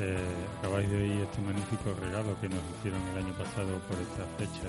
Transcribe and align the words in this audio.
Eh, 0.00 0.16
acabáis 0.60 0.88
de 0.90 0.96
oír 0.96 1.20
este 1.22 1.40
magnífico 1.42 1.92
regalo 2.00 2.38
que 2.40 2.48
nos 2.48 2.60
hicieron 2.78 3.00
el 3.12 3.24
año 3.24 3.32
pasado 3.34 3.78
por 3.88 3.98
esta 3.98 4.24
fecha 4.38 4.68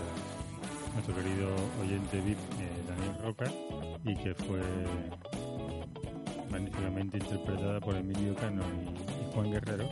nuestro 0.95 1.13
querido 1.15 1.49
oyente 1.79 2.19
VIP 2.21 2.37
eh, 2.59 2.83
Daniel 2.87 3.15
Roca 3.23 3.45
y 4.03 4.15
que 4.15 4.33
fue 4.33 4.59
magníficamente 6.49 7.17
interpretada 7.19 7.79
por 7.79 7.95
Emilio 7.95 8.35
Cano 8.35 8.63
y, 8.63 9.33
Juan 9.33 9.51
Guerrero. 9.51 9.87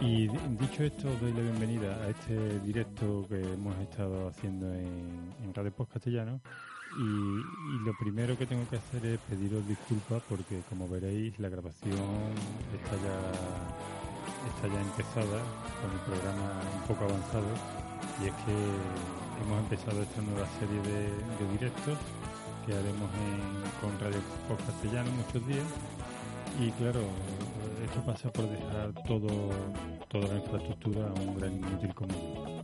Y 0.00 0.26
di- 0.26 0.38
dicho 0.58 0.82
esto, 0.82 1.08
doy 1.20 1.32
la 1.32 1.40
bienvenida 1.42 1.94
a 2.02 2.08
este 2.08 2.58
directo 2.60 3.24
que 3.28 3.40
hemos 3.40 3.78
estado 3.78 4.26
haciendo 4.28 4.66
en, 4.74 5.54
Radio 5.54 5.70
Post 5.70 5.92
Castellano. 5.92 6.40
Y 6.98 7.84
lo 7.86 7.92
primero 8.00 8.36
que 8.36 8.46
tengo 8.46 8.68
que 8.68 8.76
hacer 8.76 9.04
es 9.06 9.18
pediros 9.20 9.66
disculpas 9.68 10.22
porque, 10.28 10.60
como 10.68 10.88
veréis, 10.88 11.38
la 11.38 11.48
grabación 11.48 11.92
está 12.74 12.96
ya, 12.96 13.18
está 14.54 14.68
ya 14.68 14.80
empezada 14.80 15.40
con 15.80 15.90
el 15.92 16.00
programa 16.06 16.60
un 16.80 16.82
poco 16.88 17.04
avanzado. 17.04 17.48
Y 18.22 18.26
es 18.28 18.34
que 18.44 18.54
hemos 19.42 19.58
empezado 19.60 20.02
esta 20.02 20.20
nueva 20.22 20.46
serie 20.58 20.80
de, 20.82 21.52
directos 21.58 21.98
que 22.66 22.72
haremos 22.74 23.10
con 23.80 23.98
Radio 23.98 24.20
Post 24.48 24.66
Castellano 24.66 25.10
muchos 25.12 25.46
días. 25.46 25.66
Y 26.60 26.70
claro, 26.72 27.00
esto 27.84 28.04
pasa 28.04 28.30
por 28.30 28.48
dejar 28.48 28.92
todo, 29.06 29.28
toda 30.08 30.28
la 30.28 30.36
infraestructura 30.36 31.08
a 31.08 31.20
un 31.20 31.34
gran 31.38 31.52
inútil 31.56 31.94
común. 31.94 32.62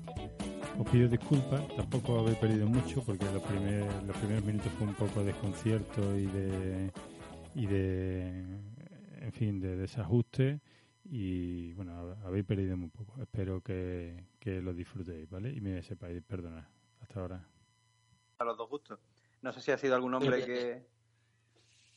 Os 0.78 0.88
pido 0.90 1.08
disculpas, 1.08 1.66
tampoco 1.76 2.20
habéis 2.20 2.36
perdido 2.38 2.66
mucho 2.68 3.02
porque 3.02 3.24
los, 3.32 3.42
primer- 3.42 4.02
los 4.06 4.16
primeros 4.18 4.44
minutos 4.44 4.70
fue 4.78 4.86
un 4.86 4.94
poco 4.94 5.20
de 5.20 5.26
desconcierto 5.32 6.16
y 6.16 6.26
de, 6.26 6.92
y 7.56 7.66
de, 7.66 8.28
en 9.20 9.32
fin, 9.32 9.58
de 9.58 9.76
desajuste 9.76 10.60
y 11.10 11.72
bueno, 11.74 11.92
hab- 11.92 12.24
habéis 12.26 12.44
perdido 12.44 12.76
muy 12.76 12.88
poco. 12.90 13.20
Espero 13.22 13.60
que, 13.62 14.24
que 14.38 14.60
lo 14.60 14.72
disfrutéis, 14.74 15.28
¿vale? 15.30 15.50
Y 15.50 15.60
me 15.60 15.82
sepáis 15.82 16.22
perdonar. 16.22 16.66
Hasta 17.00 17.20
ahora. 17.20 17.44
a 18.38 18.44
los 18.44 18.56
dos 18.56 18.68
gustos. 18.68 18.98
No 19.42 19.52
sé 19.52 19.60
si 19.60 19.70
ha 19.72 19.78
sido 19.78 19.94
algún 19.94 20.14
hombre 20.14 20.44
que... 20.44 20.86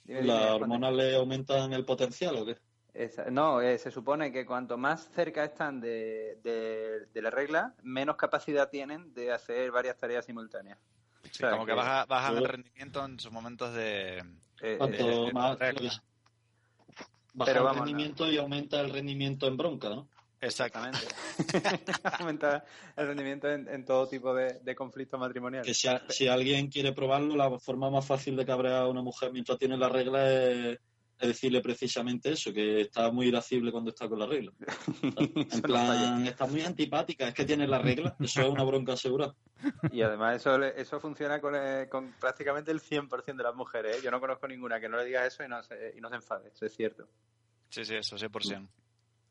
¿Las 0.05 0.51
hormonas 0.51 0.93
le 0.93 1.15
aumentan 1.15 1.71
el 1.73 1.85
potencial 1.85 2.35
o 2.37 2.45
qué? 2.45 2.57
Esa- 2.93 3.29
no, 3.29 3.61
eh, 3.61 3.77
se 3.77 3.91
supone 3.91 4.31
que 4.31 4.45
cuanto 4.45 4.77
más 4.77 5.09
cerca 5.11 5.43
están 5.45 5.79
de, 5.79 6.39
de- 6.43 7.05
de 7.13 7.21
la 7.21 7.29
regla, 7.29 7.75
menos 7.83 8.15
capacidad 8.17 8.69
tienen 8.69 9.13
de 9.13 9.31
hacer 9.31 9.71
varias 9.71 9.97
tareas 9.97 10.25
simultáneas. 10.25 10.79
Sí, 11.23 11.29
O 11.29 11.33
sea, 11.35 11.51
como 11.51 11.65
que 11.65 11.71
que- 11.71 11.75
baja- 11.77 12.05
bajan 12.05 12.35
el 12.37 12.41
Yo- 12.41 12.47
rendimiento 12.47 13.05
en 13.05 13.19
sus 13.19 13.31
momentos 13.31 13.73
de... 13.73 14.17
Eh, 14.61 14.75
Cuanto 14.77 14.97
eh, 15.09 15.27
eh, 15.29 15.33
más 15.33 15.57
regla. 15.59 16.03
Baja 17.33 17.51
Pero 17.51 17.61
el 17.61 17.65
vamos, 17.65 17.85
rendimiento 17.85 18.31
y 18.31 18.37
aumenta 18.37 18.79
el 18.81 18.89
rendimiento 18.91 19.47
en 19.47 19.57
bronca, 19.57 19.89
¿no? 19.89 20.09
Exactamente. 20.39 20.97
Exactamente. 21.53 21.91
Aumenta 22.19 22.65
el 22.97 23.07
rendimiento 23.07 23.47
en, 23.47 23.67
en 23.67 23.85
todo 23.85 24.07
tipo 24.07 24.33
de, 24.33 24.59
de 24.59 24.75
conflictos 24.75 25.19
matrimoniales. 25.19 25.67
Que 25.67 25.73
si, 25.75 25.87
a- 25.87 26.01
si 26.09 26.27
alguien 26.27 26.67
quiere 26.67 26.93
probarlo, 26.93 27.35
la 27.35 27.59
forma 27.59 27.91
más 27.91 28.05
fácil 28.07 28.35
de 28.35 28.45
cabrear 28.45 28.83
a 28.83 28.87
una 28.87 29.03
mujer 29.03 29.31
mientras 29.31 29.59
tiene 29.59 29.77
la 29.77 29.87
regla 29.89 30.31
es, 30.31 30.79
es 31.21 31.27
decirle 31.27 31.61
precisamente 31.61 32.31
eso, 32.31 32.51
que 32.51 32.81
está 32.81 33.11
muy 33.11 33.27
irascible 33.27 33.71
cuando 33.71 33.91
está 33.91 34.09
con 34.09 34.19
la 34.19 34.25
regla. 34.25 34.51
En 35.51 35.61
plan, 35.61 36.25
está 36.25 36.45
muy 36.47 36.61
antipática, 36.61 37.27
es 37.27 37.33
que 37.33 37.45
tiene 37.45 37.67
la 37.67 37.79
regla, 37.79 38.15
eso 38.19 38.41
es 38.41 38.49
una 38.49 38.63
bronca 38.63 38.97
segura. 38.97 39.33
Y 39.91 40.01
además 40.01 40.37
eso, 40.37 40.57
le- 40.57 40.79
eso 40.81 40.99
funciona 40.99 41.39
con, 41.39 41.53
eh, 41.55 41.87
con 41.89 42.11
prácticamente 42.19 42.71
el 42.71 42.79
100% 42.81 43.37
de 43.37 43.43
las 43.43 43.55
mujeres. 43.55 43.97
¿eh? 43.97 43.99
Yo 44.03 44.09
no 44.11 44.19
conozco 44.19 44.47
ninguna 44.47 44.79
que 44.79 44.89
no 44.89 44.97
le 44.97 45.05
diga 45.05 45.25
eso 45.25 45.43
y 45.43 45.47
no 45.47 45.61
se, 45.63 45.93
y 45.95 46.01
no 46.01 46.09
se 46.09 46.15
enfade. 46.15 46.49
Eso 46.53 46.65
es 46.65 46.75
cierto. 46.75 47.07
Sí, 47.69 47.85
sí, 47.85 47.95
eso, 47.95 48.17
100%. 48.17 48.67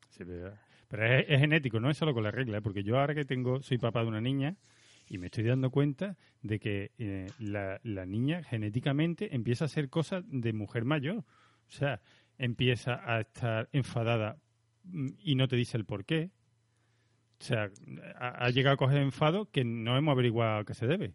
Sí, 0.09 0.23
pero 0.25 0.53
pero 0.87 1.05
es, 1.05 1.25
es 1.29 1.39
genético, 1.39 1.79
no 1.79 1.89
es 1.89 1.97
solo 1.97 2.13
con 2.13 2.23
la 2.23 2.31
regla, 2.31 2.57
¿eh? 2.57 2.61
porque 2.61 2.83
yo 2.83 2.99
ahora 2.99 3.15
que 3.15 3.23
tengo, 3.25 3.61
soy 3.63 3.77
papá 3.77 4.01
de 4.01 4.07
una 4.07 4.19
niña 4.21 4.55
y 5.09 5.17
me 5.17 5.27
estoy 5.27 5.43
dando 5.45 5.69
cuenta 5.71 6.17
de 6.41 6.59
que 6.59 6.91
eh, 6.97 7.27
la, 7.39 7.79
la 7.83 8.05
niña 8.05 8.43
genéticamente 8.43 9.33
empieza 9.35 9.65
a 9.65 9.67
hacer 9.67 9.89
cosas 9.89 10.23
de 10.27 10.51
mujer 10.53 10.83
mayor. 10.85 11.23
O 11.71 11.73
sea, 11.73 12.01
empieza 12.37 12.99
a 13.05 13.21
estar 13.21 13.69
enfadada 13.71 14.37
mm, 14.83 15.07
y 15.19 15.35
no 15.35 15.47
te 15.47 15.55
dice 15.55 15.77
el 15.77 15.85
por 15.85 16.05
qué. 16.05 16.29
O 17.39 17.43
sea, 17.43 17.69
ha, 18.19 18.45
ha 18.45 18.49
llegado 18.49 18.73
a 18.75 18.77
coger 18.77 18.97
enfado 19.01 19.49
que 19.49 19.63
no 19.63 19.97
hemos 19.97 20.11
averiguado 20.11 20.59
a 20.59 20.65
qué 20.65 20.73
se 20.73 20.85
debe. 20.87 21.05
¿En 21.05 21.13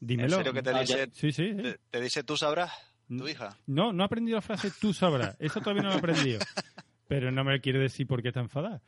Dímelo. 0.00 0.36
serio 0.36 0.52
que 0.52 0.62
te 0.62 0.70
Ah, 0.70 0.80
dice, 0.80 1.08
Sí, 1.12 1.32
sí. 1.32 1.50
sí. 1.54 1.62
te, 1.62 1.78
te 1.90 2.00
dice 2.00 2.22
tú 2.24 2.36
sabrás, 2.36 2.72
tu 3.08 3.26
hija? 3.28 3.56
No, 3.66 3.92
no 3.92 4.02
he 4.02 4.06
aprendido 4.06 4.36
la 4.36 4.42
frase 4.42 4.70
tú 4.80 4.92
sabrás. 4.92 5.36
Eso 5.38 5.60
todavía 5.60 5.82
no 5.82 5.88
lo 5.90 5.94
he 5.96 5.98
aprendido. 5.98 6.40
Pero 7.08 7.30
no 7.32 7.42
me 7.44 7.60
quiere 7.60 7.78
decir 7.78 8.06
por 8.06 8.22
qué 8.22 8.28
está 8.28 8.40
enfadada. 8.40 8.82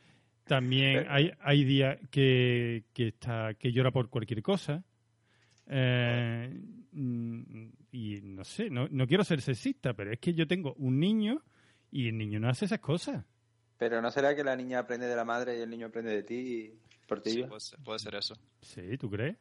También 0.45 1.05
hay, 1.09 1.31
hay 1.39 1.63
días 1.63 1.97
que, 2.09 2.83
que, 2.93 3.07
está, 3.09 3.53
que 3.55 3.71
llora 3.71 3.91
por 3.91 4.09
cualquier 4.09 4.41
cosa. 4.41 4.83
Eh, 5.73 6.53
y 6.93 8.19
no 8.21 8.43
sé, 8.43 8.69
no, 8.69 8.87
no 8.89 9.07
quiero 9.07 9.23
ser 9.23 9.41
sexista, 9.41 9.93
pero 9.93 10.11
es 10.11 10.19
que 10.19 10.33
yo 10.33 10.45
tengo 10.45 10.73
un 10.73 10.99
niño 10.99 11.41
y 11.91 12.09
el 12.09 12.17
niño 12.17 12.39
no 12.39 12.49
hace 12.49 12.65
esas 12.65 12.79
cosas. 12.79 13.23
Pero 13.77 14.01
¿no 14.01 14.11
será 14.11 14.35
que 14.35 14.43
la 14.43 14.55
niña 14.55 14.79
aprende 14.79 15.07
de 15.07 15.15
la 15.15 15.23
madre 15.23 15.57
y 15.57 15.61
el 15.61 15.69
niño 15.69 15.87
aprende 15.87 16.11
de 16.11 16.23
ti? 16.23 16.73
Portillo. 17.07 17.47
puede, 17.47 17.61
ser, 17.61 17.79
puede 17.79 17.99
ser 17.99 18.15
eso. 18.15 18.35
Sí, 18.61 18.97
¿tú 18.97 19.09
crees? 19.09 19.37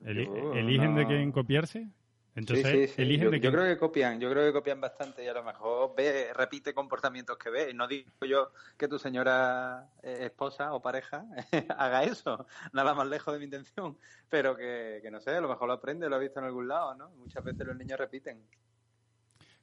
Yo 0.00 0.54
¿Eligen 0.54 0.94
de 0.94 1.06
quién 1.06 1.30
copiarse? 1.30 1.88
Entonces, 2.34 2.66
sí, 2.66 2.86
sí, 2.88 2.94
sí. 2.94 3.02
eligen 3.02 3.24
Yo, 3.24 3.30
de 3.30 3.36
yo 3.36 3.40
quién... 3.42 3.52
creo 3.52 3.64
que 3.66 3.78
copian, 3.78 4.18
yo 4.20 4.30
creo 4.30 4.46
que 4.46 4.52
copian 4.52 4.80
bastante 4.80 5.22
y 5.22 5.28
a 5.28 5.34
lo 5.34 5.42
mejor 5.44 5.94
ve, 5.94 6.32
repite 6.34 6.72
comportamientos 6.72 7.36
que 7.36 7.50
ve. 7.50 7.70
Y 7.70 7.74
no 7.74 7.86
digo 7.86 8.08
yo 8.26 8.52
que 8.78 8.88
tu 8.88 8.98
señora 8.98 9.90
eh, 10.02 10.18
esposa 10.22 10.72
o 10.72 10.80
pareja 10.80 11.26
haga 11.76 12.04
eso, 12.04 12.46
nada 12.72 12.94
más 12.94 13.06
lejos 13.06 13.32
de 13.34 13.38
mi 13.38 13.44
intención, 13.44 13.98
pero 14.30 14.56
que, 14.56 15.00
que 15.02 15.10
no 15.10 15.20
sé, 15.20 15.30
a 15.32 15.40
lo 15.40 15.48
mejor 15.48 15.66
lo 15.68 15.74
aprende, 15.74 16.08
lo 16.08 16.16
ha 16.16 16.18
visto 16.18 16.40
en 16.40 16.46
algún 16.46 16.68
lado, 16.68 16.94
¿no? 16.94 17.10
Muchas 17.10 17.44
veces 17.44 17.66
los 17.66 17.76
niños 17.76 17.98
repiten. 17.98 18.42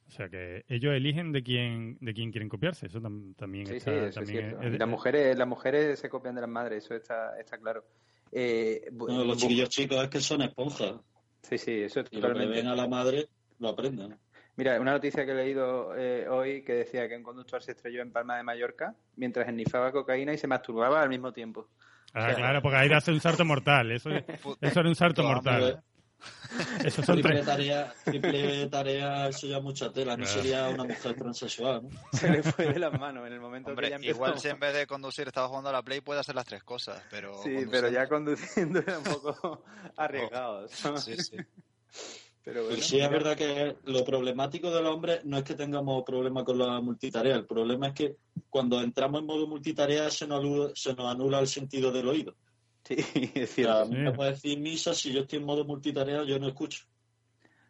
O 0.08 0.12
sea, 0.12 0.28
que 0.28 0.66
ellos 0.68 0.94
eligen 0.94 1.32
de 1.32 1.44
quién 1.44 1.98
de 2.02 2.14
quién 2.16 2.32
quieren 2.32 2.50
copiarse. 2.50 2.88
Eso 2.88 3.00
tam- 3.00 3.36
también 3.36 3.68
Sí, 3.68 3.74
sí, 3.74 3.78
está... 3.78 3.92
eso 3.92 4.08
es 4.08 4.16
también 4.16 4.50
cierto. 4.50 4.68
es- 4.68 4.74
Y 4.74 4.78
las 4.78 4.88
mujeres, 4.88 5.38
las 5.38 5.48
mujeres 5.48 6.00
se 6.00 6.10
copian 6.10 6.34
de 6.36 6.42
las 6.42 6.50
madres, 6.50 6.84
eso 6.86 6.96
está, 6.96 7.40
está 7.40 7.58
claro. 7.60 7.84
Eh, 8.32 8.90
No, 8.92 9.24
los 9.24 9.38
chiquillos 9.38 9.70
chicos 9.70 10.04
es 10.04 10.10
que 10.10 10.20
son 10.20 10.42
esponjas. 10.42 10.96
Sí, 11.42 11.58
sí, 11.58 11.82
eso 11.82 12.02
es 12.02 12.08
Y 12.12 12.16
lo 12.18 12.22
que 12.22 12.28
totalmente. 12.28 12.56
ven 12.56 12.68
a 12.68 12.76
la 12.76 12.88
madre 12.88 13.30
lo 13.60 13.70
aprenden. 13.70 14.18
Mira, 14.56 14.80
una 14.80 14.92
noticia 14.92 15.26
que 15.26 15.32
he 15.32 15.36
leído 15.36 15.96
eh, 15.96 16.28
hoy 16.28 16.64
que 16.64 16.74
decía 16.74 17.08
que 17.08 17.16
un 17.16 17.24
conductor 17.24 17.64
se 17.64 17.72
estrelló 17.72 18.02
en 18.02 18.12
Palma 18.12 18.36
de 18.38 18.44
Mallorca 18.44 18.94
mientras 19.16 19.48
ennifaba 19.48 19.92
cocaína 19.92 20.34
y 20.34 20.38
se 20.38 20.48
masturbaba 20.48 21.02
al 21.02 21.10
mismo 21.10 21.32
tiempo. 21.32 21.70
Ah, 22.14 22.34
claro, 22.36 22.62
porque 22.62 22.78
ahí 22.78 22.92
hace 22.92 23.12
un 23.12 23.22
salto 23.22 23.46
mortal. 23.46 23.92
Eso, 23.92 24.10
eso 24.62 24.80
era 24.80 24.90
un 24.90 24.96
salto 24.96 25.24
mortal. 25.24 25.82
Eso 26.84 27.04
son 27.04 27.16
Triple 27.16 27.34
tres... 27.36 27.46
tarea, 27.46 27.94
triple 28.04 28.68
tarea, 28.68 29.28
eso 29.30 29.48
ya 29.48 29.58
es 29.58 29.64
mucha 29.64 29.92
tela. 29.92 30.18
No 30.18 30.26
Claro. 30.26 30.42
sería 30.42 30.70
una 30.70 30.84
mujer 30.84 31.16
transexual, 31.16 31.84
¿no? 31.84 31.90
Se 32.18 32.30
le 32.30 32.44
fue 32.44 32.74
de 32.74 32.80
las 32.80 33.00
manos 33.00 33.26
en 33.28 33.34
el 33.34 33.40
momento 33.40 33.70
Hombre, 33.70 33.86
que 33.88 33.90
ya 33.92 33.96
empezó. 33.98 34.16
igual 34.16 34.40
si 34.40 34.48
en 34.50 34.60
vez 34.60 34.74
de 34.74 34.88
conducir 34.88 35.28
estaba 35.28 35.48
jugando 35.48 35.70
a 35.70 35.74
la 35.74 35.82
Play, 35.84 36.02
puede 36.02 36.20
hacer 36.20 36.36
las 36.36 36.46
tres 36.46 36.64
cosas, 36.64 37.02
pero... 37.10 37.34
Sí, 37.44 37.50
conduciendo- 37.50 37.72
pero 37.72 37.90
ya 37.90 38.08
conduciendo 38.10 38.80
era 38.80 38.98
un 38.98 39.04
poco 39.04 39.64
arriesgado. 39.96 40.68
¿sabes? 40.70 41.04
Sí, 41.04 41.18
sí. 41.18 41.38
Pero 42.44 42.62
bueno, 42.64 42.76
Pero 42.78 42.88
sí 42.88 43.00
es 43.00 43.10
verdad 43.10 43.36
que 43.38 43.76
lo 43.86 44.04
problemático 44.04 44.72
de 44.72 44.82
los 44.82 44.94
hombres 44.96 45.24
no 45.26 45.38
es 45.38 45.44
que 45.44 45.54
tengamos 45.56 46.04
problema 46.04 46.44
con 46.44 46.58
la 46.58 46.80
multitarea. 46.82 47.36
El 47.36 47.46
problema 47.46 47.88
es 47.90 47.94
que 47.94 48.16
cuando 48.50 48.82
entramos 48.82 49.20
en 49.22 49.28
modo 49.28 49.46
multitarea 49.46 50.10
se 50.10 50.26
nos 50.26 50.72
se 50.80 50.94
nos 50.96 51.12
anula 51.12 51.40
el 51.40 51.48
sentido 51.48 51.92
del 51.92 52.08
oído. 52.08 52.36
Sí, 52.84 52.96
es 53.36 53.52
O 53.52 53.54
sea, 53.62 53.76
cierto. 53.76 53.80
a 53.82 53.86
mí 53.86 53.98
me 53.98 54.12
puede 54.12 54.32
decir 54.32 54.60
misa, 54.60 54.94
si 54.94 55.12
yo 55.14 55.22
estoy 55.22 55.40
en 55.40 55.46
modo 55.46 55.66
multitarea, 55.66 56.24
yo 56.24 56.40
no 56.40 56.48
escucho. 56.48 56.86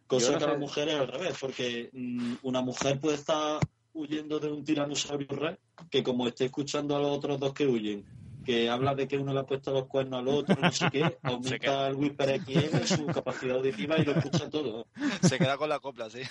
Cosa 0.07 0.31
no 0.31 0.37
que 0.37 0.43
a 0.43 0.47
las 0.47 0.59
mujeres 0.59 0.95
al 0.95 1.07
revés, 1.07 1.37
porque 1.39 1.89
mm, 1.93 2.35
una 2.43 2.61
mujer 2.61 2.99
puede 2.99 3.15
estar 3.15 3.59
huyendo 3.93 4.39
de 4.39 4.51
un 4.51 4.63
tiranosaurio 4.63 5.27
rex 5.29 5.59
que 5.89 6.03
como 6.03 6.27
esté 6.27 6.45
escuchando 6.45 6.95
a 6.95 6.99
los 6.99 7.17
otros 7.17 7.39
dos 7.39 7.53
que 7.53 7.67
huyen, 7.67 8.05
que 8.45 8.69
habla 8.69 8.95
de 8.95 9.07
que 9.07 9.17
uno 9.17 9.33
le 9.33 9.41
ha 9.41 9.45
puesto 9.45 9.71
los 9.71 9.87
cuernos 9.87 10.19
al 10.19 10.27
otro, 10.29 10.55
no 10.59 10.71
sé 10.71 10.89
qué, 10.91 11.17
aumenta 11.23 11.87
el 11.87 11.95
Whisper 11.95 12.41
XL, 12.41 12.85
su 12.85 13.05
capacidad 13.07 13.57
auditiva 13.57 13.97
y 13.99 14.05
lo 14.05 14.13
escucha 14.13 14.49
todo. 14.49 14.87
Se 15.21 15.37
queda 15.37 15.57
con 15.57 15.69
la 15.69 15.79
copla, 15.79 16.09
sí. 16.09 16.21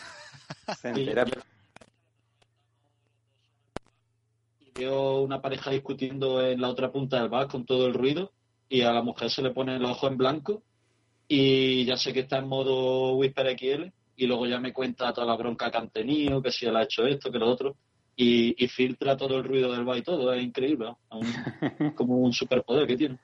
Se 0.80 0.88
entera. 0.88 1.24
Y 4.60 4.70
veo 4.72 5.20
una 5.20 5.40
pareja 5.40 5.70
discutiendo 5.70 6.44
en 6.44 6.60
la 6.60 6.68
otra 6.68 6.90
punta 6.90 7.20
del 7.20 7.28
bar 7.28 7.48
con 7.48 7.64
todo 7.64 7.86
el 7.86 7.94
ruido 7.94 8.32
y 8.68 8.82
a 8.82 8.92
la 8.92 9.02
mujer 9.02 9.30
se 9.30 9.42
le 9.42 9.50
pone 9.50 9.78
los 9.78 9.90
ojos 9.92 10.10
en 10.10 10.16
blanco 10.18 10.62
y 11.26 11.84
ya 11.84 11.96
sé 11.96 12.12
que 12.12 12.20
está 12.20 12.38
en 12.38 12.48
modo 12.48 13.14
Whisper 13.16 13.46
XL 13.58 13.92
y 14.16 14.26
luego 14.26 14.46
ya 14.46 14.58
me 14.60 14.72
cuenta 14.72 15.12
toda 15.12 15.26
la 15.26 15.36
bronca 15.36 15.70
que 15.70 15.78
han 15.78 15.90
tenido, 15.90 16.42
que 16.42 16.50
si 16.50 16.66
él 16.66 16.76
ha 16.76 16.82
hecho 16.82 17.06
esto, 17.06 17.30
que 17.30 17.38
lo 17.38 17.48
otro 17.48 17.76
y, 18.16 18.62
y 18.62 18.68
filtra 18.68 19.16
todo 19.16 19.36
el 19.38 19.44
ruido 19.44 19.72
del 19.72 19.84
bar 19.84 19.98
y 19.98 20.02
todo, 20.02 20.32
es 20.32 20.42
increíble, 20.42 20.86
¿no? 20.86 20.98
Un- 21.18 21.94
como 21.94 22.16
un 22.18 22.32
superpoder 22.32 22.86
que 22.86 22.96
tiene. 22.96 23.18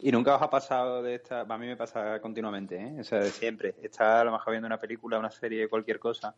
Y 0.00 0.10
nunca 0.12 0.36
os 0.36 0.42
ha 0.42 0.50
pasado 0.50 1.02
de 1.02 1.16
esta. 1.16 1.40
A 1.42 1.58
mí 1.58 1.66
me 1.66 1.76
pasa 1.76 2.20
continuamente, 2.20 2.76
¿eh? 2.76 3.00
O 3.00 3.04
sea, 3.04 3.18
de 3.20 3.30
siempre. 3.30 3.74
Estás 3.82 4.20
a 4.20 4.24
lo 4.24 4.32
mejor 4.32 4.52
viendo 4.52 4.66
una 4.66 4.78
película, 4.78 5.18
una 5.18 5.30
serie, 5.30 5.68
cualquier 5.68 5.98
cosa, 5.98 6.34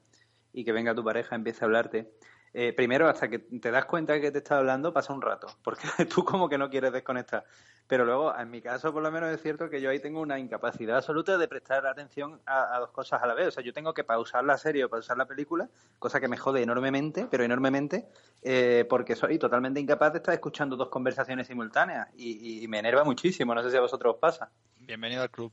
y 0.53 0.65
que 0.65 0.73
venga 0.73 0.95
tu 0.95 1.03
pareja, 1.05 1.35
empiece 1.35 1.65
a 1.65 1.67
hablarte. 1.67 2.11
Eh, 2.57 2.73
primero, 2.73 3.09
hasta 3.09 3.29
que 3.29 3.41
te 3.41 3.73
das 3.73 3.85
cuenta 3.85 4.13
de 4.13 4.21
que 4.21 4.31
te 4.31 4.39
está 4.39 4.59
hablando, 4.59 4.93
pasa 4.93 5.13
un 5.13 5.21
rato, 5.21 5.49
porque 5.65 5.83
tú 6.09 6.25
como 6.25 6.49
que 6.49 6.57
no 6.57 6.71
quieres 6.71 6.93
desconectar. 6.93 7.45
Pero 7.89 8.05
luego, 8.05 8.33
en 8.39 8.49
mi 8.49 8.63
caso, 8.63 8.93
por 8.93 9.03
lo 9.03 9.11
menos 9.11 9.31
es 9.31 9.43
cierto 9.43 9.69
que 9.69 9.81
yo 9.81 9.91
ahí 9.91 9.99
tengo 9.99 10.21
una 10.21 10.39
incapacidad 10.39 10.99
absoluta 10.99 11.37
de 11.37 11.49
prestar 11.49 11.85
atención 11.85 12.41
a, 12.47 12.77
a 12.77 12.79
dos 12.79 12.93
cosas 12.93 13.21
a 13.23 13.27
la 13.27 13.35
vez. 13.35 13.49
O 13.49 13.51
sea, 13.51 13.65
yo 13.65 13.73
tengo 13.73 13.93
que 13.93 14.05
pausar 14.05 14.45
la 14.45 14.57
serie 14.57 14.85
o 14.85 14.89
pausar 14.89 15.19
la 15.19 15.27
película, 15.27 15.69
cosa 15.99 16.21
que 16.21 16.29
me 16.29 16.37
jode 16.37 16.63
enormemente, 16.63 17.27
pero 17.29 17.43
enormemente, 17.43 18.07
eh, 18.41 18.87
porque 18.89 19.17
soy 19.17 19.37
totalmente 19.37 19.81
incapaz 19.81 20.13
de 20.13 20.19
estar 20.19 20.33
escuchando 20.33 20.77
dos 20.77 20.91
conversaciones 20.91 21.49
simultáneas 21.49 22.09
y, 22.17 22.63
y 22.63 22.69
me 22.69 22.79
enerva 22.79 23.03
muchísimo. 23.03 23.53
No 23.53 23.65
sé 23.65 23.71
si 23.73 23.77
a 23.77 23.81
vosotros 23.81 24.15
os 24.15 24.21
pasa. 24.21 24.51
Bienvenido 24.79 25.23
al 25.23 25.31
club. 25.31 25.53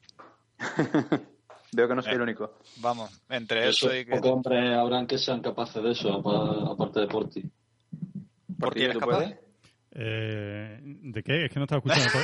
Veo 1.73 1.87
que 1.87 1.95
no 1.95 2.01
soy 2.01 2.11
Eh. 2.11 2.15
el 2.15 2.21
único. 2.21 2.57
Vamos, 2.77 3.09
entre 3.29 3.69
Eso, 3.69 3.87
eso 3.91 3.95
y 3.95 4.05
que... 4.05 4.11
pocos 4.17 4.31
hombres 4.31 4.75
habrán 4.77 5.07
que 5.07 5.17
sean 5.17 5.41
capaces 5.41 5.81
de 5.81 5.91
eso, 5.91 6.13
apa- 6.13 6.71
aparte 6.73 6.99
de 7.01 7.07
por 7.07 7.29
ti. 7.29 7.49
¿Por 8.59 8.73
ti 8.73 8.81
eres 8.83 8.93
¿tú 8.93 8.99
capaz? 8.99 9.15
puedes? 9.17 9.39
Eh, 9.93 10.79
¿De 10.83 11.23
qué? 11.23 11.45
Es 11.45 11.51
que 11.51 11.59
no 11.59 11.65
estaba 11.65 11.81
escuchando. 11.85 12.19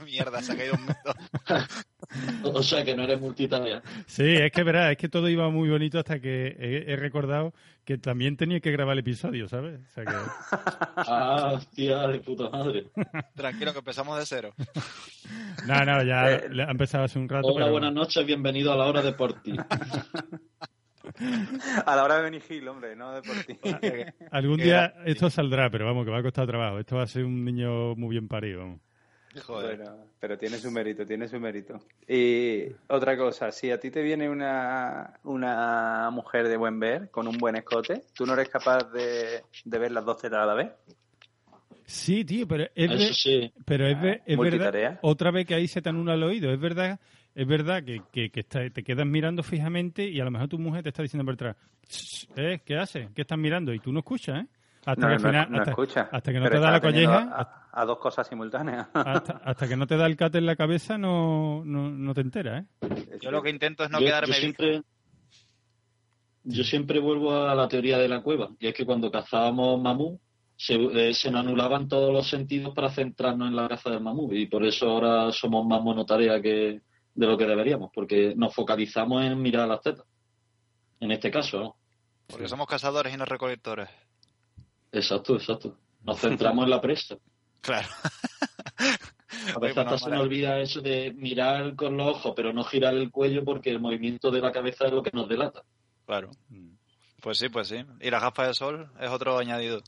Mierda, 0.04 0.42
se 0.42 0.52
ha 0.52 0.56
caído 0.56 0.74
un 0.74 0.82
mito. 0.82 1.14
O 2.44 2.62
sea 2.62 2.84
que 2.84 2.94
no 2.94 3.02
eres 3.02 3.20
multitarea. 3.20 3.82
Sí, 4.06 4.34
es 4.36 4.52
que 4.52 4.62
verás, 4.62 4.92
es 4.92 4.96
que 4.96 5.08
todo 5.08 5.28
iba 5.28 5.48
muy 5.50 5.68
bonito 5.68 5.98
hasta 5.98 6.20
que 6.20 6.48
he, 6.58 6.92
he 6.92 6.96
recordado 6.96 7.52
que 7.84 7.98
también 7.98 8.36
tenía 8.36 8.60
que 8.60 8.70
grabar 8.70 8.92
el 8.94 9.00
episodio, 9.00 9.48
¿sabes? 9.48 9.80
O 9.80 9.92
sea 9.92 10.04
que... 10.04 10.12
Ah, 10.96 11.52
hostia, 11.54 12.06
de 12.08 12.20
puta 12.20 12.48
madre. 12.50 12.86
Tranquilo, 13.34 13.72
que 13.72 13.78
empezamos 13.80 14.18
de 14.18 14.24
cero. 14.26 14.54
No, 15.66 15.84
no, 15.84 16.02
ya 16.02 16.30
Eh, 16.32 16.48
ha 16.66 16.70
empezado 16.70 17.04
hace 17.04 17.18
un 17.18 17.28
rato. 17.28 17.48
Hola, 17.48 17.64
pero- 17.66 17.72
buenas 17.72 17.92
noches, 17.92 18.24
bienvenido 18.24 18.72
a 18.72 18.76
la 18.76 18.84
hora 18.86 19.02
de 19.02 19.12
por 19.12 19.42
ti. 19.42 19.54
A 21.84 21.94
la 21.96 22.04
hora 22.04 22.16
de 22.16 22.22
venir 22.22 22.42
Gil, 22.42 22.66
hombre, 22.68 22.96
no 22.96 23.12
de 23.12 23.22
por 23.22 23.36
ti. 23.44 23.58
Algún 24.30 24.56
día 24.56 24.94
esto 25.04 25.28
saldrá, 25.30 25.68
pero 25.70 25.84
vamos, 25.84 26.04
que 26.04 26.10
va 26.10 26.18
a 26.18 26.22
costar 26.22 26.46
trabajo. 26.46 26.78
Esto 26.78 26.96
va 26.96 27.02
a 27.02 27.06
ser 27.06 27.24
un 27.24 27.44
niño 27.44 27.94
muy 27.96 28.10
bien 28.10 28.26
parido. 28.28 28.60
vamos. 28.60 28.80
Joder. 29.42 29.76
Bueno, 29.78 30.06
pero 30.20 30.38
tiene 30.38 30.58
su 30.58 30.70
mérito, 30.70 31.04
tiene 31.06 31.28
su 31.28 31.40
mérito. 31.40 31.80
Y 32.08 32.66
otra 32.88 33.16
cosa, 33.16 33.50
si 33.50 33.70
a 33.70 33.80
ti 33.80 33.90
te 33.90 34.02
viene 34.02 34.28
una, 34.30 35.18
una 35.24 36.08
mujer 36.10 36.48
de 36.48 36.56
buen 36.56 36.78
ver, 36.78 37.10
con 37.10 37.26
un 37.26 37.38
buen 37.38 37.56
escote, 37.56 38.02
¿tú 38.14 38.26
no 38.26 38.34
eres 38.34 38.48
capaz 38.48 38.90
de, 38.92 39.42
de 39.64 39.78
ver 39.78 39.92
las 39.92 40.04
dos 40.04 40.18
tetas 40.18 40.40
a 40.40 40.46
la 40.46 40.54
vez? 40.54 40.70
Sí, 41.86 42.24
tío, 42.24 42.48
pero 42.48 42.64
es, 42.74 43.16
sí. 43.18 43.52
pero 43.66 43.86
es, 43.86 44.00
ver- 44.00 44.22
es 44.24 44.38
verdad. 44.38 44.50
multitarea. 44.58 44.98
Otra 45.02 45.30
vez 45.30 45.46
que 45.46 45.54
ahí 45.54 45.68
se 45.68 45.82
te 45.82 45.90
anula 45.90 46.14
el 46.14 46.22
oído. 46.22 46.50
Es 46.52 46.58
verdad, 46.58 46.98
es 47.34 47.46
verdad 47.46 47.84
que, 47.84 48.00
que, 48.10 48.30
que 48.30 48.40
está- 48.40 48.70
te 48.70 48.82
quedas 48.82 49.06
mirando 49.06 49.42
fijamente 49.42 50.08
y 50.08 50.18
a 50.20 50.24
lo 50.24 50.30
mejor 50.30 50.48
tu 50.48 50.58
mujer 50.58 50.82
te 50.82 50.88
está 50.88 51.02
diciendo 51.02 51.24
por 51.26 51.34
detrás, 51.34 51.56
"Shh, 51.88 52.26
¿eh? 52.36 52.60
¿qué 52.64 52.76
haces? 52.78 53.10
¿Qué 53.14 53.20
estás 53.22 53.38
mirando? 53.38 53.74
Y 53.74 53.80
tú 53.80 53.92
no 53.92 53.98
escuchas, 53.98 54.44
¿eh? 54.44 54.46
Hasta 54.86 55.00
No, 55.00 55.06
que 55.08 55.14
al 55.14 55.22
no, 55.22 55.28
final, 55.28 55.50
no 55.50 55.58
hasta, 55.58 55.70
escucha. 55.70 56.08
hasta 56.12 56.32
que 56.32 56.38
no 56.38 56.44
Pero 56.44 56.56
te 56.56 56.60
da 56.64 56.70
la 56.72 56.80
colleja, 56.80 57.18
A, 57.72 57.80
a 57.80 57.84
dos 57.86 57.98
cosas 57.98 58.26
simultáneas. 58.28 58.88
hasta, 58.92 59.32
hasta 59.44 59.68
que 59.68 59.76
no 59.76 59.86
te 59.86 59.96
da 59.96 60.06
el 60.06 60.16
cate 60.16 60.38
en 60.38 60.46
la 60.46 60.56
cabeza, 60.56 60.98
no, 60.98 61.62
no, 61.64 61.90
no 61.90 62.14
te 62.14 62.20
enteras, 62.20 62.64
¿eh? 62.82 63.18
Yo 63.20 63.30
lo 63.30 63.42
que 63.42 63.50
intento 63.50 63.84
es 63.84 63.90
no 63.90 64.00
yo, 64.00 64.06
quedarme 64.06 64.34
yo 64.34 64.40
siempre, 64.40 64.82
yo 66.44 66.64
siempre 66.64 66.98
vuelvo 67.00 67.34
a 67.34 67.54
la 67.54 67.68
teoría 67.68 67.98
de 67.98 68.08
la 68.08 68.22
cueva, 68.22 68.50
y 68.58 68.66
es 68.68 68.74
que 68.74 68.84
cuando 68.84 69.10
cazábamos 69.10 69.80
mamú, 69.80 70.20
se, 70.56 70.74
eh, 70.74 71.14
se 71.14 71.30
nos 71.30 71.40
anulaban 71.40 71.88
todos 71.88 72.12
los 72.12 72.28
sentidos 72.28 72.74
para 72.74 72.90
centrarnos 72.90 73.48
en 73.48 73.56
la 73.56 73.66
caza 73.68 73.90
del 73.90 74.00
mamú, 74.00 74.32
y 74.32 74.46
por 74.46 74.64
eso 74.64 74.88
ahora 74.90 75.32
somos 75.32 75.66
más 75.66 75.80
monotarea 75.82 76.40
que 76.42 76.82
de 77.14 77.26
lo 77.26 77.38
que 77.38 77.46
deberíamos, 77.46 77.90
porque 77.94 78.34
nos 78.36 78.54
focalizamos 78.54 79.24
en 79.24 79.40
mirar 79.40 79.66
las 79.68 79.80
tetas. 79.80 80.04
En 81.00 81.10
este 81.12 81.30
caso, 81.30 81.58
¿no? 81.60 81.76
Porque 82.26 82.48
somos 82.48 82.66
cazadores 82.66 83.12
y 83.12 83.16
no 83.16 83.24
recolectores. 83.24 83.88
Exacto, 84.94 85.34
exacto. 85.36 85.76
Nos 86.02 86.20
centramos 86.20 86.64
en 86.64 86.70
la 86.70 86.80
presa. 86.80 87.16
Claro. 87.60 87.88
A 89.54 89.58
veces 89.58 89.78
hasta 89.78 89.90
no, 89.92 89.98
se 89.98 90.10
nos 90.10 90.20
olvida 90.20 90.58
eso 90.60 90.80
de 90.82 91.12
mirar 91.16 91.74
con 91.76 91.96
los 91.96 92.08
ojos, 92.16 92.32
pero 92.36 92.52
no 92.52 92.62
girar 92.64 92.94
el 92.94 93.10
cuello 93.10 93.42
porque 93.44 93.70
el 93.70 93.80
movimiento 93.80 94.30
de 94.30 94.40
la 94.40 94.52
cabeza 94.52 94.86
es 94.86 94.92
lo 94.92 95.02
que 95.02 95.10
nos 95.14 95.28
delata. 95.28 95.62
Claro. 96.06 96.30
Mm. 96.50 96.72
Pues 97.22 97.38
sí, 97.38 97.48
pues 97.48 97.68
sí. 97.68 97.76
Y 98.02 98.10
las 98.10 98.20
gafas 98.22 98.48
de 98.48 98.54
sol 98.54 98.90
es 99.00 99.08
otro 99.08 99.38
añadido. 99.38 99.80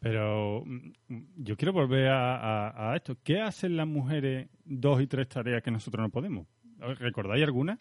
Pero 0.00 0.62
mm, 0.66 0.92
yo 1.38 1.56
quiero 1.56 1.72
volver 1.72 2.08
a, 2.08 2.36
a- 2.68 2.92
a 2.92 2.96
esto. 2.96 3.16
¿Qué 3.24 3.40
hacen 3.40 3.76
las 3.78 3.86
mujeres 3.86 4.48
dos 4.64 5.00
y 5.00 5.06
tres 5.06 5.26
tareas 5.28 5.62
que 5.62 5.70
nosotros 5.70 6.02
no 6.02 6.10
podemos? 6.10 6.46
¿Recordáis 6.78 7.42
alguna? 7.44 7.78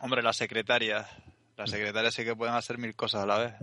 Hombre, 0.00 0.22
las 0.22 0.36
secretarias. 0.38 1.06
Las 1.58 1.70
secretarias 1.70 2.14
sí 2.14 2.24
que 2.24 2.34
pueden 2.34 2.54
hacer 2.54 2.78
mil 2.78 2.96
cosas 2.96 3.24
a 3.24 3.26
la 3.26 3.38
vez. 3.38 3.54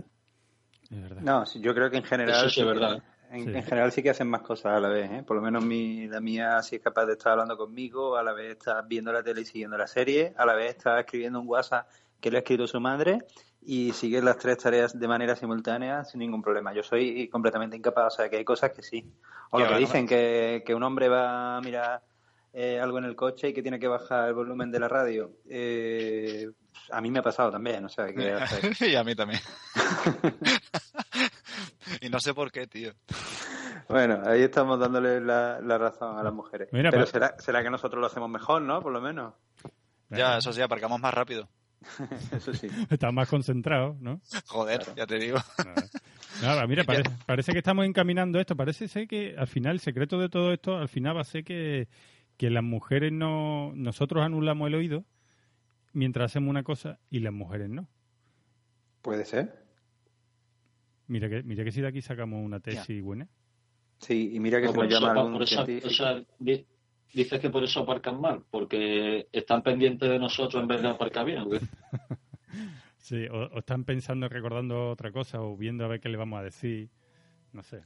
Es 0.92 1.02
verdad. 1.02 1.22
No, 1.22 1.46
sí, 1.46 1.60
yo 1.60 1.74
creo 1.74 1.90
que 1.90 1.96
en 1.96 2.04
general. 2.04 2.36
Eso 2.36 2.50
sí 2.50 2.60
es 2.60 2.66
que- 2.66 2.72
verdad. 2.72 3.02
En, 3.30 3.44
Sí. 3.44 3.50
en 3.56 3.62
general 3.62 3.90
sí 3.92 4.02
que 4.02 4.10
hacen 4.10 4.28
más 4.28 4.42
cosas 4.42 4.76
a 4.76 4.80
la 4.80 4.88
vez, 4.90 5.10
¿eh? 5.10 5.22
Por 5.26 5.36
lo 5.36 5.42
menos 5.42 5.64
mi, 5.64 6.06
la 6.06 6.20
mía 6.20 6.60
sí 6.62 6.76
es 6.76 6.82
capaz 6.82 7.06
de 7.06 7.14
estar 7.14 7.32
hablando 7.32 7.56
conmigo, 7.56 8.16
a 8.18 8.22
la 8.22 8.34
vez 8.34 8.58
está 8.58 8.82
viendo 8.82 9.10
la 9.10 9.22
tele 9.22 9.40
y 9.40 9.44
siguiendo 9.46 9.78
la 9.78 9.86
serie, 9.86 10.34
a 10.36 10.44
la 10.44 10.54
vez 10.54 10.76
está 10.76 11.00
escribiendo 11.00 11.40
un 11.40 11.48
WhatsApp 11.48 11.88
que 12.20 12.30
le 12.30 12.36
ha 12.36 12.40
escrito 12.40 12.66
su 12.66 12.78
madre 12.78 13.18
y 13.62 13.92
sigues 13.92 14.22
las 14.22 14.36
tres 14.36 14.58
tareas 14.58 14.98
de 15.00 15.08
manera 15.08 15.34
simultánea 15.34 16.04
sin 16.04 16.18
ningún 16.20 16.42
problema. 16.42 16.74
Yo 16.74 16.82
soy 16.82 17.26
completamente 17.28 17.74
incapaz, 17.74 18.12
o 18.12 18.16
sea, 18.18 18.28
que 18.28 18.36
hay 18.36 18.44
cosas 18.44 18.72
que 18.72 18.82
sí. 18.82 19.10
O 19.50 19.58
lo 19.58 19.66
que 19.66 19.78
dicen, 19.78 20.06
que, 20.06 20.62
que 20.66 20.74
un 20.74 20.82
hombre 20.82 21.08
va 21.08 21.56
a 21.56 21.60
mirar 21.62 22.02
eh, 22.52 22.78
algo 22.80 22.98
en 22.98 23.04
el 23.04 23.16
coche 23.16 23.48
y 23.48 23.52
que 23.52 23.62
tiene 23.62 23.78
que 23.78 23.88
bajar 23.88 24.28
el 24.28 24.34
volumen 24.34 24.70
de 24.70 24.80
la 24.80 24.88
radio. 24.88 25.32
Eh, 25.48 26.48
a 26.90 27.00
mí 27.00 27.10
me 27.10 27.20
ha 27.20 27.22
pasado 27.22 27.50
también, 27.50 27.84
o 27.84 27.88
sea, 27.88 28.06
que 28.12 28.36
y 28.90 28.94
a 28.94 29.04
mí 29.04 29.14
también. 29.14 29.40
y 32.00 32.08
no 32.08 32.18
sé 32.20 32.34
por 32.34 32.50
qué, 32.50 32.66
tío. 32.66 32.92
Bueno, 33.88 34.22
ahí 34.24 34.42
estamos 34.42 34.78
dándole 34.78 35.20
la, 35.20 35.60
la 35.60 35.78
razón 35.78 36.18
a 36.18 36.22
las 36.22 36.32
mujeres. 36.32 36.68
Mira, 36.72 36.90
Pero 36.90 37.02
pues- 37.02 37.10
será, 37.10 37.34
será 37.38 37.62
que 37.62 37.70
nosotros 37.70 38.00
lo 38.00 38.06
hacemos 38.06 38.30
mejor, 38.30 38.62
¿no? 38.62 38.80
Por 38.80 38.92
lo 38.92 39.00
menos. 39.00 39.34
Ya, 40.10 40.38
eso 40.38 40.52
sí, 40.52 40.60
aparcamos 40.60 41.00
más 41.00 41.14
rápido. 41.14 41.48
Eso 42.30 42.54
sí. 42.54 42.68
Está 42.90 43.10
más 43.10 43.28
concentrado, 43.28 43.96
¿no? 43.98 44.20
Joder, 44.46 44.78
Claro. 44.78 44.94
ya 44.96 45.04
te 45.04 45.18
digo. 45.18 45.38
Nada. 45.58 45.88
Nada, 46.40 46.66
mira, 46.68 46.84
parece, 46.84 47.10
parece 47.26 47.50
que 47.52 47.58
estamos 47.58 47.84
encaminando 47.86 48.38
esto. 48.38 48.54
Parece 48.54 48.86
ser 48.86 49.08
que 49.08 49.34
al 49.36 49.48
final, 49.48 49.72
el 49.72 49.80
secreto 49.80 50.16
de 50.20 50.28
todo 50.28 50.52
esto, 50.52 50.76
al 50.76 50.88
final 50.88 51.16
va 51.16 51.22
a 51.22 51.24
ser 51.24 51.42
que, 51.42 51.88
que 52.36 52.50
las 52.50 52.62
mujeres 52.64 53.12
no. 53.12 53.72
Nosotros 53.74 54.24
anulamos 54.24 54.68
el 54.68 54.74
oído 54.74 55.04
mientras 55.92 56.30
hacemos 56.32 56.50
una 56.50 56.62
cosa 56.62 56.98
y 57.10 57.20
las 57.20 57.32
mujeres 57.32 57.68
no. 57.68 57.88
Puede 59.02 59.24
ser. 59.24 59.62
Mira 61.08 61.28
que, 61.28 61.42
mira 61.42 61.64
que 61.64 61.72
si 61.72 61.80
de 61.80 61.88
aquí 61.88 62.00
sacamos 62.00 62.44
una 62.44 62.60
tesis 62.60 63.02
buena. 63.02 63.28
Sí, 63.98 64.30
y 64.34 64.40
mira 64.40 64.58
que 64.60 64.66
No, 64.66 64.72
se 64.72 64.76
por 64.76 64.84
nos 64.84 64.94
eso- 64.94 65.06
llama 65.06 65.20
algún 65.20 66.66
dices 67.12 67.40
que 67.40 67.50
por 67.50 67.62
eso 67.62 67.80
aparcan 67.80 68.20
mal, 68.20 68.42
porque 68.50 69.28
están 69.32 69.62
pendientes 69.62 70.08
de 70.08 70.18
nosotros 70.18 70.62
en 70.62 70.68
vez 70.68 70.80
de 70.82 70.88
aparcar 70.88 71.26
bien. 71.26 71.44
Sí, 72.98 73.26
o, 73.26 73.46
o 73.48 73.58
están 73.58 73.82
pensando, 73.84 74.28
recordando 74.28 74.90
otra 74.90 75.10
cosa 75.10 75.40
o 75.42 75.56
viendo 75.56 75.84
a 75.84 75.88
ver 75.88 75.98
qué 76.00 76.08
le 76.08 76.16
vamos 76.16 76.38
a 76.38 76.44
decir. 76.44 76.88
No 77.52 77.62
sé. 77.64 77.82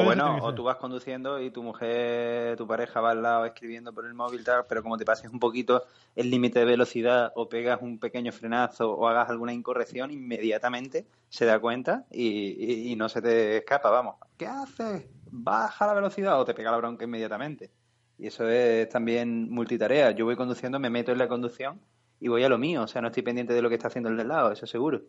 O 0.00 0.04
bueno, 0.04 0.38
o 0.42 0.54
tú 0.54 0.62
vas 0.64 0.76
conduciendo 0.76 1.40
y 1.40 1.50
tu 1.50 1.62
mujer, 1.62 2.56
tu 2.56 2.66
pareja 2.66 3.00
va 3.00 3.10
al 3.10 3.22
lado 3.22 3.44
escribiendo 3.44 3.92
por 3.92 4.06
el 4.06 4.14
móvil, 4.14 4.42
tal, 4.42 4.64
pero 4.66 4.82
como 4.82 4.96
te 4.96 5.04
pases 5.04 5.30
un 5.30 5.38
poquito 5.38 5.84
el 6.16 6.30
límite 6.30 6.60
de 6.60 6.64
velocidad 6.64 7.32
o 7.34 7.48
pegas 7.48 7.80
un 7.82 7.98
pequeño 7.98 8.32
frenazo 8.32 8.92
o 8.92 9.06
hagas 9.08 9.28
alguna 9.28 9.52
incorrección, 9.52 10.10
inmediatamente 10.10 11.06
se 11.28 11.44
da 11.44 11.58
cuenta 11.58 12.06
y, 12.10 12.28
y- 12.28 12.92
y 12.92 12.96
no 12.96 13.08
se 13.08 13.20
te 13.20 13.58
escapa, 13.58 13.90
vamos. 13.90 14.14
¿Qué 14.38 14.46
haces? 14.46 15.04
Baja 15.30 15.86
la 15.86 15.94
velocidad 15.94 16.40
o 16.40 16.44
te 16.44 16.54
pega 16.54 16.70
la 16.70 16.78
bronca 16.78 17.04
inmediatamente. 17.04 17.70
Y 18.18 18.26
eso 18.28 18.48
es 18.48 18.88
también 18.88 19.50
multitarea. 19.50 20.10
Yo 20.12 20.24
voy 20.24 20.36
conduciendo, 20.36 20.78
me 20.78 20.90
meto 20.90 21.12
en 21.12 21.18
la 21.18 21.28
conducción 21.28 21.80
y 22.18 22.28
voy 22.28 22.44
a 22.44 22.48
lo 22.48 22.58
mío, 22.58 22.82
o 22.82 22.86
sea, 22.86 23.00
no 23.02 23.08
estoy 23.08 23.22
pendiente 23.22 23.52
de 23.54 23.62
lo 23.62 23.68
que 23.68 23.76
está 23.76 23.88
haciendo 23.88 24.10
el 24.10 24.16
del 24.16 24.28
lado, 24.28 24.52
eso 24.52 24.66
seguro. 24.66 25.02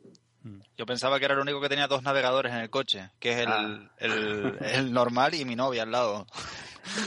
Yo 0.77 0.85
pensaba 0.87 1.19
que 1.19 1.25
era 1.25 1.35
el 1.35 1.39
único 1.41 1.61
que 1.61 1.69
tenía 1.69 1.87
dos 1.87 2.01
navegadores 2.01 2.51
en 2.51 2.59
el 2.59 2.69
coche, 2.69 3.11
que 3.19 3.31
es 3.33 3.37
el, 3.41 3.47
Ah. 3.47 3.79
el, 3.99 4.57
el 4.61 4.91
normal 4.93 5.35
y 5.35 5.45
mi 5.45 5.55
novia 5.55 5.83
al 5.83 5.91
lado. 5.91 6.25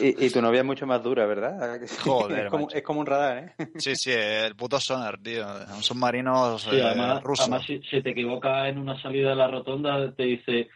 Y, 0.01 0.25
y 0.27 0.31
tu 0.31 0.41
novia 0.41 0.61
es 0.61 0.67
mucho 0.67 0.87
más 0.87 1.03
dura, 1.03 1.27
¿verdad? 1.27 1.81
Joder, 2.05 2.45
es, 2.47 2.51
como, 2.51 2.71
es 2.71 2.83
como 2.85 3.01
un 3.01 3.07
radar, 3.07 3.39
¿eh? 3.39 3.55
Sí, 3.79 3.97
sí, 3.97 4.13
el 4.13 4.55
puto 4.55 4.79
sonar, 4.79 5.19
tío. 5.19 5.45
Un 5.75 5.83
submarino 5.83 6.59
Sí, 6.61 6.77
eh, 6.77 6.83
además, 6.85 7.23
ruso. 7.25 7.43
además 7.43 7.65
si, 7.67 7.81
si 7.83 8.01
te 8.03 8.11
equivocas 8.11 8.69
en 8.69 8.79
una 8.79 9.01
salida 9.03 9.31
de 9.31 9.37
la 9.37 9.49
rotonda, 9.49 10.13
te 10.15 10.23
dice, 10.23 10.69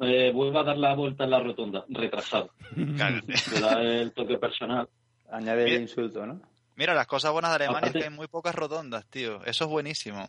eh, 0.00 0.30
vuelva 0.34 0.60
a 0.60 0.64
dar 0.64 0.76
la 0.76 0.94
vuelta 0.94 1.24
en 1.24 1.30
la 1.30 1.40
rotonda, 1.40 1.84
retrasado. 1.88 2.50
Cállate. 2.98 3.32
Te 3.54 3.60
da 3.60 3.80
el 3.80 4.12
toque 4.12 4.36
personal. 4.36 4.88
Añade 5.30 5.74
el 5.74 5.80
insulto, 5.82 6.26
¿no? 6.26 6.40
Mira, 6.76 6.92
las 6.92 7.06
cosas 7.06 7.32
buenas 7.32 7.50
de 7.52 7.56
Alemania 7.64 7.78
Aparte- 7.88 7.98
es 7.98 8.04
que 8.04 8.10
hay 8.10 8.14
muy 8.14 8.26
pocas 8.26 8.54
rotondas, 8.54 9.06
tío. 9.06 9.42
Eso 9.44 9.64
es 9.64 9.70
buenísimo. 9.70 10.28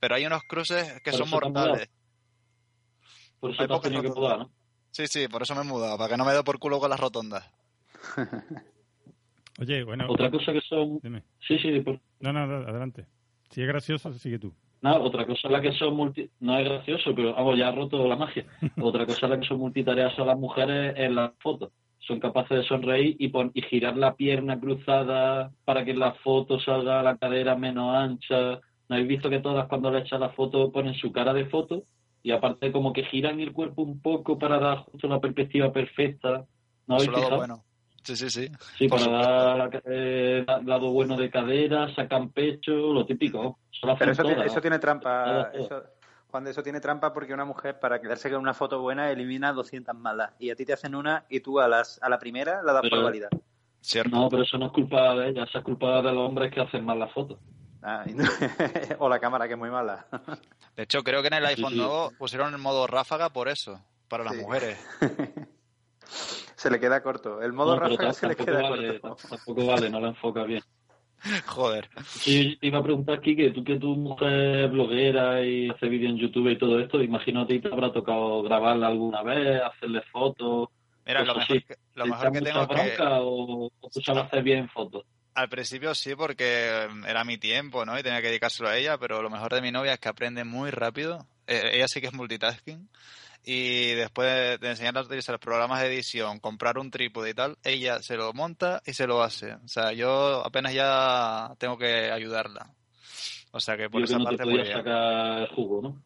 Pero 0.00 0.14
hay 0.14 0.26
unos 0.26 0.42
cruces 0.44 1.00
que 1.02 1.10
Por 1.10 1.20
son 1.20 1.30
mortales. 1.30 1.90
Por 3.40 3.50
eso 3.52 3.62
Hay 3.62 3.68
te 3.68 3.72
has 3.74 3.78
pocas 3.78 3.92
tenido 3.92 4.14
que 4.14 4.20
mudar, 4.20 4.38
¿no? 4.40 4.50
Sí, 4.90 5.06
sí, 5.06 5.28
por 5.28 5.42
eso 5.42 5.54
me 5.54 5.60
he 5.60 5.64
mudado, 5.64 5.96
para 5.98 6.10
que 6.10 6.16
no 6.16 6.24
me 6.24 6.32
dé 6.32 6.42
por 6.42 6.58
culo 6.58 6.80
con 6.80 6.90
las 6.90 6.98
rotondas. 7.00 7.48
Oye, 9.60 9.82
bueno. 9.84 10.06
Otra 10.08 10.30
cosa 10.30 10.52
que 10.52 10.60
son... 10.60 11.00
Dime. 11.02 11.24
Sí, 11.46 11.58
sí, 11.58 11.80
por- 11.80 12.00
No, 12.20 12.32
no, 12.32 12.46
no, 12.46 12.68
adelante. 12.68 13.06
Si 13.50 13.60
es 13.62 13.66
gracioso, 13.68 14.12
sigue 14.14 14.38
tú. 14.38 14.54
Nada, 14.80 15.00
otra 15.00 15.26
cosa 15.26 15.48
es 15.48 15.50
la 15.52 15.60
que 15.60 15.72
son 15.72 15.94
multi... 15.96 16.30
No 16.40 16.56
es 16.58 16.64
gracioso, 16.64 17.12
pero 17.14 17.34
vamos, 17.34 17.58
ya 17.58 17.68
ha 17.68 17.72
roto 17.72 18.06
la 18.06 18.14
magia. 18.16 18.46
Otra 18.80 19.04
cosa 19.06 19.26
es 19.26 19.30
la 19.30 19.40
que 19.40 19.46
son 19.48 19.58
multitareas 19.58 20.14
son 20.14 20.28
las 20.28 20.38
mujeres 20.38 20.94
en 20.96 21.16
las 21.16 21.32
fotos. 21.40 21.72
Son 21.98 22.20
capaces 22.20 22.58
de 22.58 22.64
sonreír 22.64 23.16
y, 23.18 23.28
pon- 23.28 23.50
y 23.54 23.62
girar 23.62 23.96
la 23.96 24.14
pierna 24.14 24.60
cruzada 24.60 25.50
para 25.64 25.84
que 25.84 25.90
en 25.90 25.98
la 25.98 26.12
foto 26.14 26.60
salga 26.60 27.02
la 27.02 27.16
cadera 27.16 27.56
menos 27.56 27.92
ancha. 27.96 28.60
¿No 28.88 28.96
habéis 28.96 29.08
visto 29.08 29.28
que 29.30 29.40
todas 29.40 29.66
cuando 29.68 29.90
le 29.90 30.00
echan 30.00 30.20
la 30.20 30.30
foto 30.30 30.70
ponen 30.72 30.94
su 30.94 31.12
cara 31.12 31.32
de 31.34 31.46
foto? 31.46 31.84
Y 32.22 32.30
aparte 32.32 32.72
como 32.72 32.92
que 32.92 33.04
giran 33.04 33.38
el 33.40 33.52
cuerpo 33.52 33.82
un 33.82 34.00
poco 34.00 34.38
para 34.38 34.58
dar 34.58 34.78
justo 34.78 35.06
la 35.08 35.20
perspectiva 35.20 35.72
perfecta. 35.72 36.44
¿No 36.86 36.94
habéis 36.96 37.10
fijado? 37.10 37.36
bueno. 37.36 37.64
Sí, 38.02 38.16
sí, 38.16 38.30
sí. 38.30 38.48
Sí, 38.78 38.88
Por 38.88 39.00
para 39.00 39.58
dar 39.68 39.82
eh, 39.84 40.44
lado 40.64 40.90
bueno 40.90 41.16
de 41.16 41.28
cadera, 41.30 41.94
sacan 41.94 42.30
pecho, 42.30 42.72
lo 42.72 43.04
típico. 43.04 43.58
Pero 43.98 44.12
eso, 44.12 44.22
tiene, 44.22 44.34
todas. 44.36 44.50
eso 44.52 44.60
tiene 44.62 44.78
trampa. 44.78 45.50
Eso, 45.52 45.82
Juan, 46.30 46.44
de 46.44 46.50
eso 46.52 46.62
tiene 46.62 46.80
trampa 46.80 47.12
porque 47.12 47.34
una 47.34 47.44
mujer, 47.44 47.78
para 47.78 48.00
quedarse 48.00 48.30
con 48.30 48.40
una 48.40 48.54
foto 48.54 48.80
buena, 48.80 49.10
elimina 49.10 49.52
200 49.52 49.94
malas. 49.94 50.32
Y 50.38 50.48
a 50.50 50.56
ti 50.56 50.64
te 50.64 50.72
hacen 50.72 50.94
una 50.94 51.24
y 51.28 51.40
tú 51.40 51.60
a, 51.60 51.68
las, 51.68 52.02
a 52.02 52.08
la 52.08 52.18
primera 52.18 52.62
la 52.62 52.72
das 52.72 52.82
por 52.82 52.90
Pero- 52.90 53.04
válida. 53.04 53.28
Cierto. 53.80 54.16
No, 54.16 54.28
pero 54.28 54.42
eso 54.42 54.58
no 54.58 54.66
es 54.66 54.72
culpa 54.72 55.14
de 55.14 55.28
ella, 55.28 55.44
eso 55.44 55.58
es 55.58 55.64
culpa 55.64 56.02
de 56.02 56.12
los 56.12 56.28
hombres 56.28 56.52
que 56.52 56.60
hacen 56.60 56.84
mal 56.84 56.98
las 56.98 57.12
fotos. 57.12 57.38
Ah, 57.82 58.04
o 58.98 59.08
la 59.08 59.20
cámara, 59.20 59.46
que 59.46 59.54
es 59.54 59.58
muy 59.58 59.70
mala. 59.70 60.06
De 60.76 60.82
hecho, 60.84 61.02
creo 61.02 61.22
que 61.22 61.28
en 61.28 61.34
el 61.34 61.46
iPhone 61.46 61.72
sí. 61.72 61.78
nuevo 61.78 62.10
pusieron 62.18 62.52
el 62.52 62.58
modo 62.60 62.86
ráfaga 62.86 63.30
por 63.30 63.48
eso, 63.48 63.84
para 64.08 64.24
las 64.24 64.34
Sí. 64.34 64.40
mujeres. 64.40 64.78
se 66.56 66.70
le 66.70 66.80
queda 66.80 67.02
corto. 67.02 67.42
El 67.42 67.52
modo 67.52 67.74
No, 67.74 67.80
ráfaga 67.80 68.12
se 68.12 68.28
le 68.28 68.36
queda 68.36 68.62
vale, 68.62 69.00
corto. 69.00 69.28
tampoco 69.28 69.66
vale, 69.66 69.90
no 69.90 70.00
la 70.00 70.08
enfoca 70.08 70.44
bien. 70.44 70.62
Joder. 71.46 71.88
Sí, 72.04 72.52
yo 72.52 72.58
te 72.60 72.66
iba 72.68 72.78
a 72.78 72.82
preguntar, 72.82 73.20
Kike, 73.20 73.50
tú 73.50 73.64
que 73.64 73.76
tu 73.76 73.88
mujer 73.96 74.64
es 74.66 74.70
bloguera 74.70 75.42
y 75.44 75.68
hace 75.68 75.88
vídeo 75.88 76.08
en 76.10 76.16
YouTube 76.16 76.48
y 76.50 76.58
todo 76.58 76.78
esto, 76.78 77.02
imagino 77.02 77.44
que 77.46 77.58
te 77.58 77.68
habrá 77.68 77.92
tocado 77.92 78.42
grabarla 78.44 78.86
alguna 78.86 79.22
vez, 79.24 79.60
hacerle 79.62 80.02
fotos. 80.12 80.68
Mira, 81.04 81.20
lo 81.24 81.34
mejor 81.34 81.42
así. 81.42 81.60
que, 81.64 81.74
lo 81.94 82.04
¿Te 82.04 82.10
mejor 82.10 82.32
que 82.32 82.40
tengo 82.42 82.60
es 82.62 82.68
que 82.68 82.74
bronca 82.74 83.20
o, 83.22 83.66
o 83.66 83.90
tú 83.92 84.00
sabes 84.00 84.24
hacer 84.24 84.42
bien 84.44 84.68
fotos? 84.68 85.04
Al 85.38 85.48
principio 85.48 85.94
sí, 85.94 86.14
porque 86.16 86.82
em, 86.82 87.04
era 87.04 87.24
mi 87.24 87.38
tiempo, 87.38 87.84
¿no? 87.84 87.98
Y 87.98 88.02
tenía 88.02 88.20
que 88.20 88.28
dedicárselo 88.28 88.68
a 88.68 88.76
ella, 88.76 88.98
pero 88.98 89.22
lo 89.22 89.30
mejor 89.30 89.54
de 89.54 89.62
mi 89.62 89.70
novia 89.70 89.94
es 89.94 90.00
que 90.00 90.08
aprende 90.08 90.44
muy 90.44 90.70
rápido. 90.70 91.26
Eh, 91.46 91.70
ella 91.74 91.86
sí 91.88 92.00
que 92.00 92.08
es 92.08 92.12
multitasking. 92.12 92.88
Y 93.44 93.94
después 93.94 94.60
de 94.60 94.68
enseñarle 94.68 95.00
a 95.00 95.04
utilizar 95.04 95.32
los 95.32 95.40
programas 95.40 95.80
de 95.80 95.86
edición, 95.86 96.40
comprar 96.40 96.76
un 96.76 96.90
trípode 96.90 97.30
y 97.30 97.34
tal, 97.34 97.56
ella 97.62 98.02
se 98.02 98.16
lo 98.16 98.32
monta 98.32 98.82
y 98.84 98.92
se 98.92 99.06
lo 99.06 99.22
hace. 99.22 99.54
O 99.54 99.68
sea, 99.68 99.92
yo 99.92 100.44
apenas 100.44 100.74
ya 100.74 101.54
tengo 101.58 101.78
que 101.78 102.10
ayudarla. 102.10 102.74
O 103.52 103.60
sea 103.60 103.76
que 103.76 103.88
por 103.88 104.00
Yo 104.00 104.06
que 104.06 104.12
esa 104.12 104.18
no 104.18 104.24
te 104.24 104.36
parte 104.36 104.44
muy 104.44 104.58
podía 104.58 104.76
sacar 104.76 105.42
el 105.42 105.48
jugo, 105.48 105.80
¿no? 105.80 106.02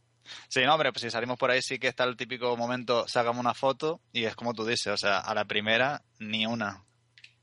Sí, 0.48 0.60
no, 0.64 0.74
hombre, 0.74 0.92
pues 0.92 1.02
si 1.02 1.10
salimos 1.10 1.38
por 1.38 1.50
ahí 1.50 1.60
sí 1.62 1.78
que 1.78 1.88
está 1.88 2.04
el 2.04 2.16
típico 2.16 2.56
momento, 2.56 3.08
sacamos 3.08 3.40
una 3.40 3.54
foto 3.54 4.00
y 4.12 4.24
es 4.24 4.36
como 4.36 4.54
tú 4.54 4.64
dices, 4.64 4.92
o 4.92 4.96
sea, 4.96 5.18
a 5.18 5.34
la 5.34 5.46
primera 5.46 6.02
ni 6.20 6.46
una. 6.46 6.84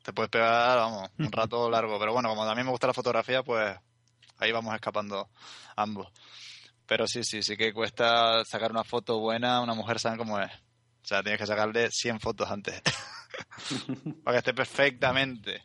Te 0.03 0.13
puedes 0.13 0.29
pegar, 0.29 0.77
vamos, 0.77 1.09
un 1.19 1.31
rato 1.31 1.69
largo, 1.69 1.99
pero 1.99 2.13
bueno, 2.13 2.29
como 2.29 2.45
también 2.45 2.65
me 2.65 2.71
gusta 2.71 2.87
la 2.87 2.93
fotografía, 2.93 3.43
pues 3.43 3.77
ahí 4.37 4.51
vamos 4.51 4.73
escapando 4.73 5.29
ambos. 5.75 6.11
Pero 6.85 7.05
sí, 7.07 7.23
sí, 7.23 7.43
sí 7.43 7.55
que 7.55 7.73
cuesta 7.73 8.43
sacar 8.45 8.71
una 8.71 8.83
foto 8.83 9.19
buena, 9.19 9.61
una 9.61 9.75
mujer 9.75 9.99
sabe 9.99 10.17
cómo 10.17 10.39
es. 10.39 10.51
O 10.51 11.07
sea, 11.09 11.21
tienes 11.21 11.39
que 11.39 11.47
sacarle 11.47 11.89
100 11.91 12.19
fotos 12.19 12.49
antes. 12.49 12.81
Para 14.23 14.35
que 14.35 14.39
esté 14.39 14.53
perfectamente. 14.53 15.63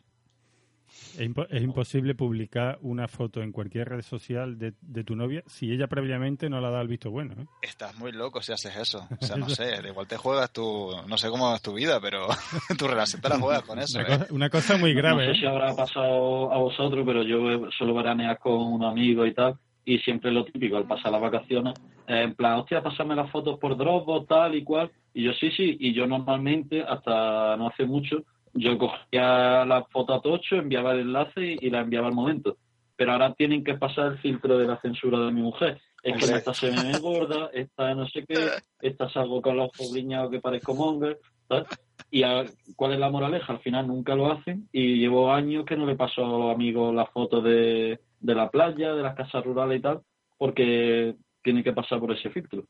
Es, 1.17 1.21
impo- 1.29 1.47
es 1.49 1.61
imposible 1.63 2.15
publicar 2.15 2.77
una 2.81 3.07
foto 3.07 3.41
en 3.41 3.51
cualquier 3.51 3.89
red 3.89 4.01
social 4.01 4.57
de, 4.57 4.73
de 4.81 5.03
tu 5.03 5.15
novia 5.15 5.43
si 5.47 5.71
ella 5.71 5.87
previamente 5.87 6.49
no 6.49 6.59
la 6.61 6.69
da 6.69 6.81
el 6.81 6.87
visto 6.87 7.09
bueno. 7.11 7.33
¿eh? 7.41 7.45
Estás 7.61 7.97
muy 7.97 8.11
loco 8.11 8.41
si 8.41 8.51
haces 8.51 8.75
eso. 8.75 9.07
O 9.21 9.25
sea, 9.25 9.35
no 9.37 9.47
sé, 9.49 9.75
igual 9.87 10.07
te 10.07 10.17
juegas 10.17 10.51
tu, 10.51 10.91
no 11.07 11.17
sé 11.17 11.29
cómo 11.29 11.53
es 11.55 11.61
tu 11.61 11.73
vida, 11.73 11.99
pero 12.01 12.27
tu 12.77 12.87
relación 12.87 13.21
te 13.21 13.29
la 13.29 13.39
juegas 13.39 13.63
con 13.63 13.79
eso. 13.79 13.97
Una, 13.99 14.07
¿eh? 14.07 14.17
cosa, 14.19 14.33
una 14.33 14.49
cosa 14.49 14.77
muy 14.77 14.93
grave. 14.93 15.27
No 15.27 15.33
sé 15.33 15.39
si 15.39 15.45
¿eh? 15.45 15.49
habrá 15.49 15.75
pasado 15.75 16.51
a 16.51 16.57
vosotros, 16.57 17.03
pero 17.05 17.23
yo 17.23 17.69
suelo 17.77 17.93
veranear 17.93 18.37
con 18.39 18.53
un 18.53 18.83
amigo 18.83 19.25
y 19.25 19.33
tal, 19.33 19.55
y 19.85 19.99
siempre 19.99 20.31
lo 20.31 20.43
típico, 20.45 20.77
al 20.77 20.85
pasar 20.87 21.11
las 21.11 21.21
vacaciones, 21.21 21.73
eh, 22.07 22.23
en 22.23 22.35
plan, 22.35 22.59
hostia, 22.59 22.81
pásame 22.83 23.15
las 23.15 23.29
fotos 23.31 23.59
por 23.59 23.77
Dropbox, 23.77 24.27
tal 24.27 24.55
y 24.55 24.63
cual, 24.63 24.91
y 25.13 25.23
yo 25.23 25.31
sí, 25.33 25.49
sí, 25.51 25.77
y 25.79 25.93
yo 25.93 26.07
normalmente, 26.07 26.81
hasta 26.83 27.55
no 27.57 27.67
hace 27.67 27.85
mucho, 27.85 28.23
yo 28.55 28.77
cogía 28.77 29.65
la 29.65 29.85
foto 29.91 30.13
a 30.15 30.21
tocho, 30.21 30.55
enviaba 30.55 30.93
el 30.93 31.01
enlace 31.01 31.41
y, 31.45 31.57
y 31.61 31.69
la 31.69 31.81
enviaba 31.81 32.07
al 32.07 32.13
momento. 32.13 32.57
Pero 32.95 33.11
ahora 33.11 33.33
tienen 33.33 33.63
que 33.63 33.75
pasar 33.75 34.13
el 34.13 34.17
filtro 34.19 34.57
de 34.57 34.65
la 34.65 34.79
censura 34.81 35.19
de 35.19 35.31
mi 35.31 35.41
mujer. 35.41 35.79
Es 36.01 36.17
que 36.17 36.25
esta 36.37 36.53
se 36.53 36.71
me 36.71 36.93
ve 36.93 36.99
gorda, 36.99 37.49
esta 37.53 37.93
no 37.93 38.07
sé 38.07 38.23
qué, 38.27 38.35
esta 38.81 39.09
salgo 39.09 39.41
con 39.41 39.57
los 39.57 39.69
ojos 39.77 39.93
guiñados 39.93 40.31
que 40.31 40.39
parezco 40.39 40.73
monger, 40.73 41.19
¿sabes? 41.49 41.65
Y 42.11 42.23
a- 42.23 42.49
cuál 42.75 42.93
es 42.93 42.99
la 42.99 43.09
moraleja, 43.09 43.51
al 43.53 43.59
final 43.59 43.87
nunca 43.87 44.15
lo 44.15 44.31
hacen 44.31 44.69
y 44.71 44.97
llevo 44.99 45.31
años 45.33 45.65
que 45.65 45.75
no 45.75 45.85
le 45.85 45.95
paso 45.95 46.23
a 46.23 46.29
los 46.29 46.55
amigos 46.55 46.93
las 46.95 47.09
fotos 47.09 47.43
de, 47.43 47.99
de 48.19 48.35
la 48.35 48.49
playa, 48.49 48.93
de 48.93 49.03
las 49.03 49.15
casas 49.15 49.43
rurales 49.43 49.79
y 49.79 49.81
tal, 49.81 50.01
porque 50.37 51.15
tiene 51.43 51.63
que 51.63 51.73
pasar 51.73 51.99
por 51.99 52.11
ese 52.13 52.29
filtro. 52.29 52.63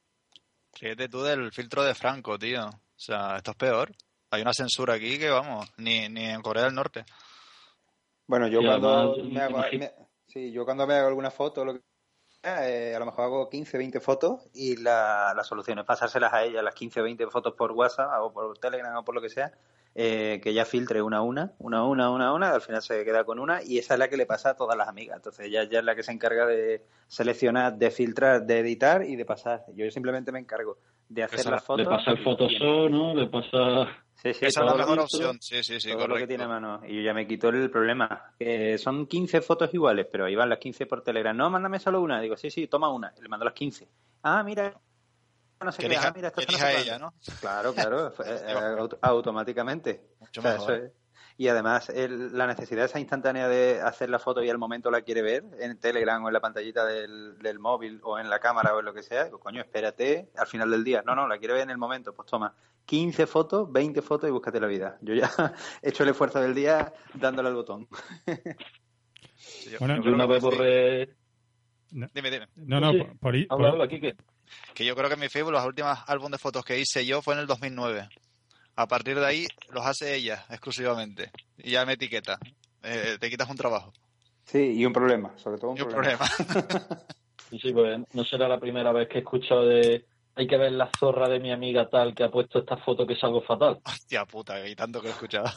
Fíjate 0.73 1.07
tú 1.09 1.21
del 1.21 1.51
filtro 1.51 1.83
de 1.83 1.93
Franco, 1.95 2.37
tío. 2.39 2.67
O 2.67 2.71
sea, 2.95 3.37
esto 3.37 3.51
es 3.51 3.57
peor. 3.57 3.91
Hay 4.35 4.41
una 4.41 4.53
censura 4.53 4.93
aquí 4.95 5.17
que, 5.17 5.29
vamos, 5.29 5.69
ni, 5.77 6.07
ni 6.09 6.25
en 6.25 6.41
Corea 6.41 6.63
del 6.65 6.75
Norte. 6.75 7.05
Bueno, 8.27 8.47
yo 8.47 8.61
cuando 8.61 8.89
además, 9.13 9.17
me 9.31 9.41
hago, 9.41 9.57
me- 9.79 9.91
sí, 10.27 10.51
yo 10.51 10.65
cuando 10.65 10.87
me 10.87 10.95
hago 10.95 11.07
alguna 11.07 11.31
foto, 11.31 11.63
lo 11.63 11.73
que 11.73 11.81
eh, 12.43 12.93
a 12.95 12.99
lo 12.99 13.05
mejor 13.05 13.25
hago 13.25 13.49
15, 13.49 13.77
20 13.77 13.99
fotos 13.99 14.47
y 14.53 14.77
la, 14.77 15.33
la 15.35 15.43
solución 15.43 15.79
es 15.79 15.85
pasárselas 15.85 16.33
a 16.33 16.43
ella, 16.43 16.61
las 16.61 16.75
15, 16.75 17.01
20 17.01 17.27
fotos 17.27 17.53
por 17.55 17.71
WhatsApp 17.71 18.21
o 18.21 18.31
por 18.33 18.57
Telegram 18.59 18.95
o 18.97 19.03
por 19.03 19.15
lo 19.15 19.21
que 19.21 19.29
sea, 19.29 19.51
eh, 19.95 20.39
que 20.43 20.49
ella 20.51 20.65
filtre 20.65 21.01
una 21.01 21.17
a 21.17 21.21
una, 21.21 21.53
una 21.59 21.79
a 21.79 21.83
una, 21.85 22.09
una 22.11 22.27
a 22.27 22.33
una, 22.33 22.51
al 22.51 22.61
final 22.61 22.81
se 22.83 23.03
queda 23.05 23.23
con 23.23 23.39
una 23.39 23.63
y 23.63 23.77
esa 23.79 23.93
es 23.95 23.99
la 23.99 24.09
que 24.09 24.17
le 24.17 24.25
pasa 24.27 24.51
a 24.51 24.55
todas 24.55 24.77
las 24.77 24.87
amigas. 24.87 25.15
Entonces 25.17 25.45
ella 25.47 25.63
ya 25.63 25.79
es 25.79 25.85
la 25.85 25.95
que 25.95 26.03
se 26.03 26.11
encarga 26.11 26.45
de 26.45 26.83
seleccionar, 27.07 27.75
de 27.77 27.89
filtrar, 27.91 28.43
de 28.45 28.59
editar 28.59 29.03
y 29.03 29.15
de 29.15 29.25
pasar. 29.25 29.63
Yo 29.73 29.89
simplemente 29.89 30.31
me 30.31 30.39
encargo 30.39 30.77
de 31.09 31.23
hacer 31.23 31.45
las 31.45 31.61
Le 31.61 31.65
fotos. 31.65 31.87
pasa 31.87 32.11
el 32.11 32.23
Photoshop, 32.23 32.89
¿no? 32.91 33.13
Le 33.15 33.27
pasa... 33.27 34.04
Sí, 34.21 34.33
sí, 34.33 34.45
Esa 34.45 34.61
es 34.61 34.65
la 34.65 34.75
mejor 34.75 34.99
opción. 34.99 35.37
Sí, 35.41 35.61
sí, 35.63 35.79
sí, 35.79 35.89
todo 35.91 35.99
lo 35.99 36.15
que 36.15 36.21
correcto. 36.21 36.27
tiene 36.29 36.47
mano. 36.47 36.81
Y 36.87 36.95
yo 36.95 37.01
ya 37.01 37.13
me 37.13 37.27
quito 37.27 37.49
el 37.49 37.69
problema. 37.69 38.33
Que 38.39 38.77
son 38.77 39.05
15 39.07 39.41
fotos 39.41 39.73
iguales, 39.73 40.07
pero 40.11 40.25
ahí 40.25 40.35
van 40.35 40.49
las 40.49 40.57
15 40.59 40.85
por 40.85 41.03
Telegram. 41.03 41.35
No, 41.35 41.49
mándame 41.49 41.79
solo 41.79 42.01
una. 42.01 42.19
Digo, 42.21 42.35
sí, 42.37 42.49
sí, 42.49 42.67
toma 42.67 42.89
una. 42.89 43.13
Le 43.21 43.27
mando 43.27 43.45
las 43.45 43.53
15. 43.53 43.87
Ah, 44.23 44.41
mira. 44.43 44.73
No 45.63 45.71
sé 45.71 45.77
Que 45.77 45.87
qué. 45.87 45.93
elija, 45.93 46.07
Ah, 46.09 46.13
mira, 46.15 46.27
esto 46.29 46.41
que 46.41 46.51
no 46.51 46.57
sé 46.57 46.81
ella. 46.81 46.99
¿no? 46.99 47.13
Claro, 47.39 47.73
claro. 47.73 48.13
eh, 48.25 48.55
aut- 48.77 48.97
automáticamente. 49.01 50.01
Mucho 50.19 50.41
O 50.41 50.43
sea, 50.43 50.51
mejor. 50.53 50.73
eso 50.73 50.85
es- 50.85 50.91
Y 51.37 51.49
además, 51.49 51.89
el- 51.89 52.37
la 52.37 52.47
necesidad 52.47 52.85
esa 52.85 52.99
instantánea 52.99 53.49
de 53.49 53.81
hacer 53.81 54.09
la 54.09 54.19
foto 54.19 54.41
y 54.41 54.49
al 54.49 54.57
momento 54.57 54.89
la 54.89 55.01
quiere 55.01 55.21
ver 55.21 55.43
en 55.59 55.77
Telegram 55.79 56.23
o 56.23 56.27
en 56.29 56.33
la 56.33 56.39
pantallita 56.39 56.85
del, 56.85 57.37
del 57.39 57.59
móvil 57.59 57.99
o 58.03 58.17
en 58.17 58.29
la 58.29 58.39
cámara 58.39 58.73
o 58.73 58.79
en 58.79 58.85
lo 58.85 58.93
que 58.93 59.03
sea, 59.03 59.25
digo, 59.25 59.39
coño, 59.39 59.59
espérate 59.61 60.29
al 60.37 60.47
final 60.47 60.71
del 60.71 60.83
día. 60.85 61.03
No, 61.05 61.13
no, 61.13 61.27
la 61.27 61.37
quiere 61.37 61.55
ver 61.55 61.63
en 61.63 61.71
el 61.71 61.77
momento. 61.77 62.13
Pues 62.13 62.29
toma 62.29 62.55
15 62.85 63.27
fotos, 63.27 63.69
20 63.69 64.01
fotos 64.01 64.29
y 64.29 64.31
búscate 64.31 64.61
la 64.61 64.67
vida. 64.67 64.97
Yo 65.01 65.13
ya 65.13 65.29
he 65.81 65.89
hecho 65.89 66.03
el 66.03 66.09
esfuerzo 66.09 66.39
del 66.39 66.55
día 66.55 66.93
dándole 67.13 67.49
al 67.49 67.55
botón. 67.55 67.87
Sí, 69.35 69.71
yo- 69.71 69.79
Bueno, 69.79 70.01
yo 70.01 70.11
una 70.13 70.25
vez 70.25 70.41
borré... 70.41 71.15
Dime, 71.91 72.31
dime. 72.31 72.47
No, 72.55 72.79
no, 72.79 72.91
Sí. 72.91 72.97
por, 72.99 73.17
por 73.19 73.35
Habla, 73.35 73.47
por- 73.47 73.65
habla. 73.81 73.87
Que 74.73 74.85
yo 74.85 74.95
creo 74.95 75.07
que 75.07 75.13
en 75.15 75.19
mi 75.19 75.29
Facebook 75.29 75.51
los 75.53 75.65
últimos 75.65 75.97
álbumes 76.07 76.31
de 76.33 76.37
fotos 76.37 76.63
que 76.63 76.79
hice 76.79 77.05
yo 77.05 77.21
fue 77.21 77.33
en 77.33 77.41
el 77.41 77.47
2009. 77.47 78.09
A 78.75 78.87
partir 78.87 79.17
de 79.19 79.25
ahí 79.25 79.47
los 79.69 79.85
hace 79.85 80.15
ella 80.15 80.45
exclusivamente. 80.49 81.31
Y 81.57 81.71
ya 81.71 81.85
me 81.85 81.93
etiqueta. 81.93 82.37
Eh, 82.83 83.17
te 83.19 83.29
quitas 83.29 83.49
un 83.49 83.57
trabajo 83.57 83.91
Sí, 84.45 84.73
y 84.77 84.85
un 84.85 84.93
problema, 84.93 85.33
sobre 85.37 85.57
todo 85.59 85.71
un, 85.71 85.77
y 85.77 85.81
un 85.81 85.89
problema. 85.89 86.25
problema. 86.37 87.01
Sí, 87.61 87.71
pues 87.71 87.99
no 88.13 88.25
será 88.25 88.47
la 88.49 88.59
primera 88.59 88.91
vez 88.91 89.07
que 89.07 89.19
he 89.19 89.21
escuchado 89.21 89.65
de... 89.65 90.05
Hay 90.35 90.47
que 90.47 90.57
ver 90.57 90.71
la 90.73 90.89
zorra 90.99 91.29
de 91.29 91.39
mi 91.39 91.51
amiga 91.51 91.87
tal 91.89 92.13
que 92.13 92.23
ha 92.23 92.29
puesto 92.31 92.59
esta 92.59 92.75
foto 92.77 93.05
que 93.07 93.13
es 93.13 93.23
algo 93.23 93.41
fatal. 93.43 93.79
Hostia 93.85 94.25
puta, 94.25 94.67
y 94.67 94.75
tanto 94.75 94.99
que 95.01 95.07
he 95.07 95.11
escuchado. 95.11 95.45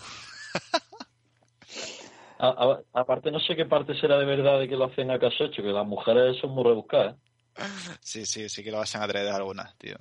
A- 2.41 2.49
a- 2.95 3.01
aparte 3.01 3.33
no 3.33 3.41
sé 3.41 3.57
qué 3.57 3.65
parte 3.65 3.99
será 3.99 4.17
de 4.19 4.25
verdad 4.25 4.61
de 4.61 4.69
que 4.69 4.77
lo 4.77 4.85
hacen 4.85 5.11
a 5.11 5.19
caso 5.19 5.45
hecho, 5.45 5.61
que 5.63 5.69
las 5.71 5.85
mujeres 5.87 6.37
son 6.41 6.51
muy 6.51 6.63
rebuscadas. 6.63 7.17
¿eh? 7.57 7.65
Sí, 8.01 8.25
sí, 8.27 8.49
sí 8.49 8.63
que 8.63 8.71
lo 8.71 8.81
hacen 8.81 9.03
a 9.03 9.09
través 9.09 9.29
de 9.29 9.35
algunas, 9.35 9.77
tío. 9.77 9.97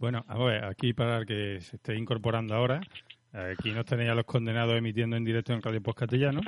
Bueno, 0.00 0.24
a 0.26 0.38
ver, 0.38 0.64
aquí 0.64 0.92
para 0.92 1.18
el 1.18 1.26
que 1.26 1.60
se 1.60 1.76
esté 1.76 1.96
incorporando 1.96 2.54
ahora, 2.54 2.80
aquí 3.32 3.70
nos 3.70 3.86
tenéis 3.86 4.10
a 4.10 4.14
los 4.14 4.24
condenados 4.24 4.76
emitiendo 4.76 5.16
en 5.16 5.24
directo 5.24 5.52
en 5.52 5.62
Radio 5.62 5.82
Post 5.82 5.98
Castellano. 6.00 6.40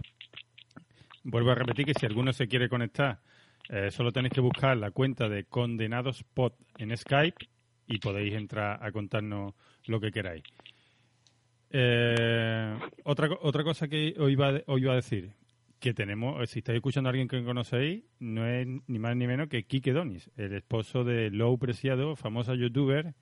Vuelvo 1.22 1.50
a 1.50 1.54
repetir 1.54 1.86
que 1.86 1.94
si 1.94 2.06
alguno 2.06 2.32
se 2.32 2.46
quiere 2.48 2.68
conectar, 2.68 3.20
eh, 3.68 3.90
solo 3.90 4.12
tenéis 4.12 4.32
que 4.32 4.40
buscar 4.40 4.76
la 4.76 4.90
cuenta 4.92 5.28
de 5.28 5.44
Condenados 5.44 6.22
Pod 6.22 6.52
en 6.78 6.96
Skype 6.96 7.48
y 7.86 7.98
podéis 7.98 8.34
entrar 8.34 8.78
a 8.80 8.92
contarnos 8.92 9.54
lo 9.86 10.00
que 10.00 10.12
queráis. 10.12 10.44
Eh, 11.70 12.78
otra, 13.04 13.28
otra 13.40 13.64
cosa 13.64 13.88
que 13.88 14.14
os 14.18 14.30
iba, 14.30 14.60
os 14.66 14.80
iba 14.80 14.92
a 14.92 14.96
decir, 14.96 15.32
que 15.80 15.94
tenemos, 15.94 16.40
eh, 16.42 16.46
si 16.46 16.60
estáis 16.60 16.76
escuchando 16.76 17.08
a 17.08 17.10
alguien 17.10 17.28
que 17.28 17.42
conocéis, 17.44 18.04
no 18.18 18.46
es 18.46 18.66
ni 18.86 18.98
más 18.98 19.16
ni 19.16 19.26
menos 19.26 19.48
que 19.48 19.64
Kike 19.64 19.92
Donis, 19.92 20.30
el 20.36 20.54
esposo 20.54 21.04
de 21.04 21.30
Lou 21.30 21.58
Preciado, 21.58 22.16
famosa 22.16 22.54
youtuber, 22.54 23.14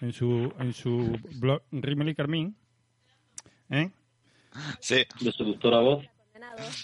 en 0.00 0.12
su, 0.12 0.52
en 0.58 0.72
su 0.72 1.18
blog 1.40 1.62
Rimel 1.72 2.10
y 2.10 2.14
Carmín. 2.14 2.56
¿Eh? 3.70 3.90
Sí, 4.80 5.04
De 5.20 5.32
seductora 5.32 5.80
voz. 5.80 6.04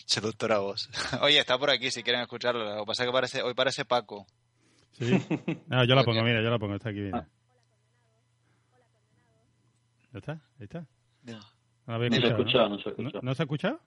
seductora 0.06 0.58
voz. 0.58 0.90
Oye, 1.22 1.38
está 1.38 1.58
por 1.58 1.70
aquí 1.70 1.90
si 1.90 2.02
quieren 2.02 2.22
escucharlo. 2.22 2.64
Lo 2.74 2.80
que 2.82 2.86
pasa 2.86 3.02
es 3.04 3.08
que 3.08 3.12
parece, 3.12 3.42
hoy 3.42 3.54
parece 3.54 3.84
Paco. 3.84 4.26
Sí. 4.92 5.10
No, 5.66 5.84
yo 5.84 5.94
la 5.94 6.04
pongo, 6.04 6.22
mira, 6.22 6.42
yo 6.42 6.50
la 6.50 6.58
pongo, 6.58 6.74
está 6.76 6.90
aquí, 6.90 7.00
mira. 7.00 7.26
¿Ya 10.12 10.18
está? 10.18 10.32
Ahí 10.58 10.64
está. 10.64 10.86
No 11.24 11.40
No 11.86 11.98
se 11.98 12.04
ha 12.26 12.28
escuchado, 12.28 12.36
escuchado, 12.36 12.68
no 12.68 12.78
se 12.78 12.88
ha 12.88 12.92
¿no? 12.92 12.96
escuchado. 13.08 13.22
¿No 13.22 13.34
se 13.34 13.42
ha 13.42 13.44
escuchado? 13.44 13.80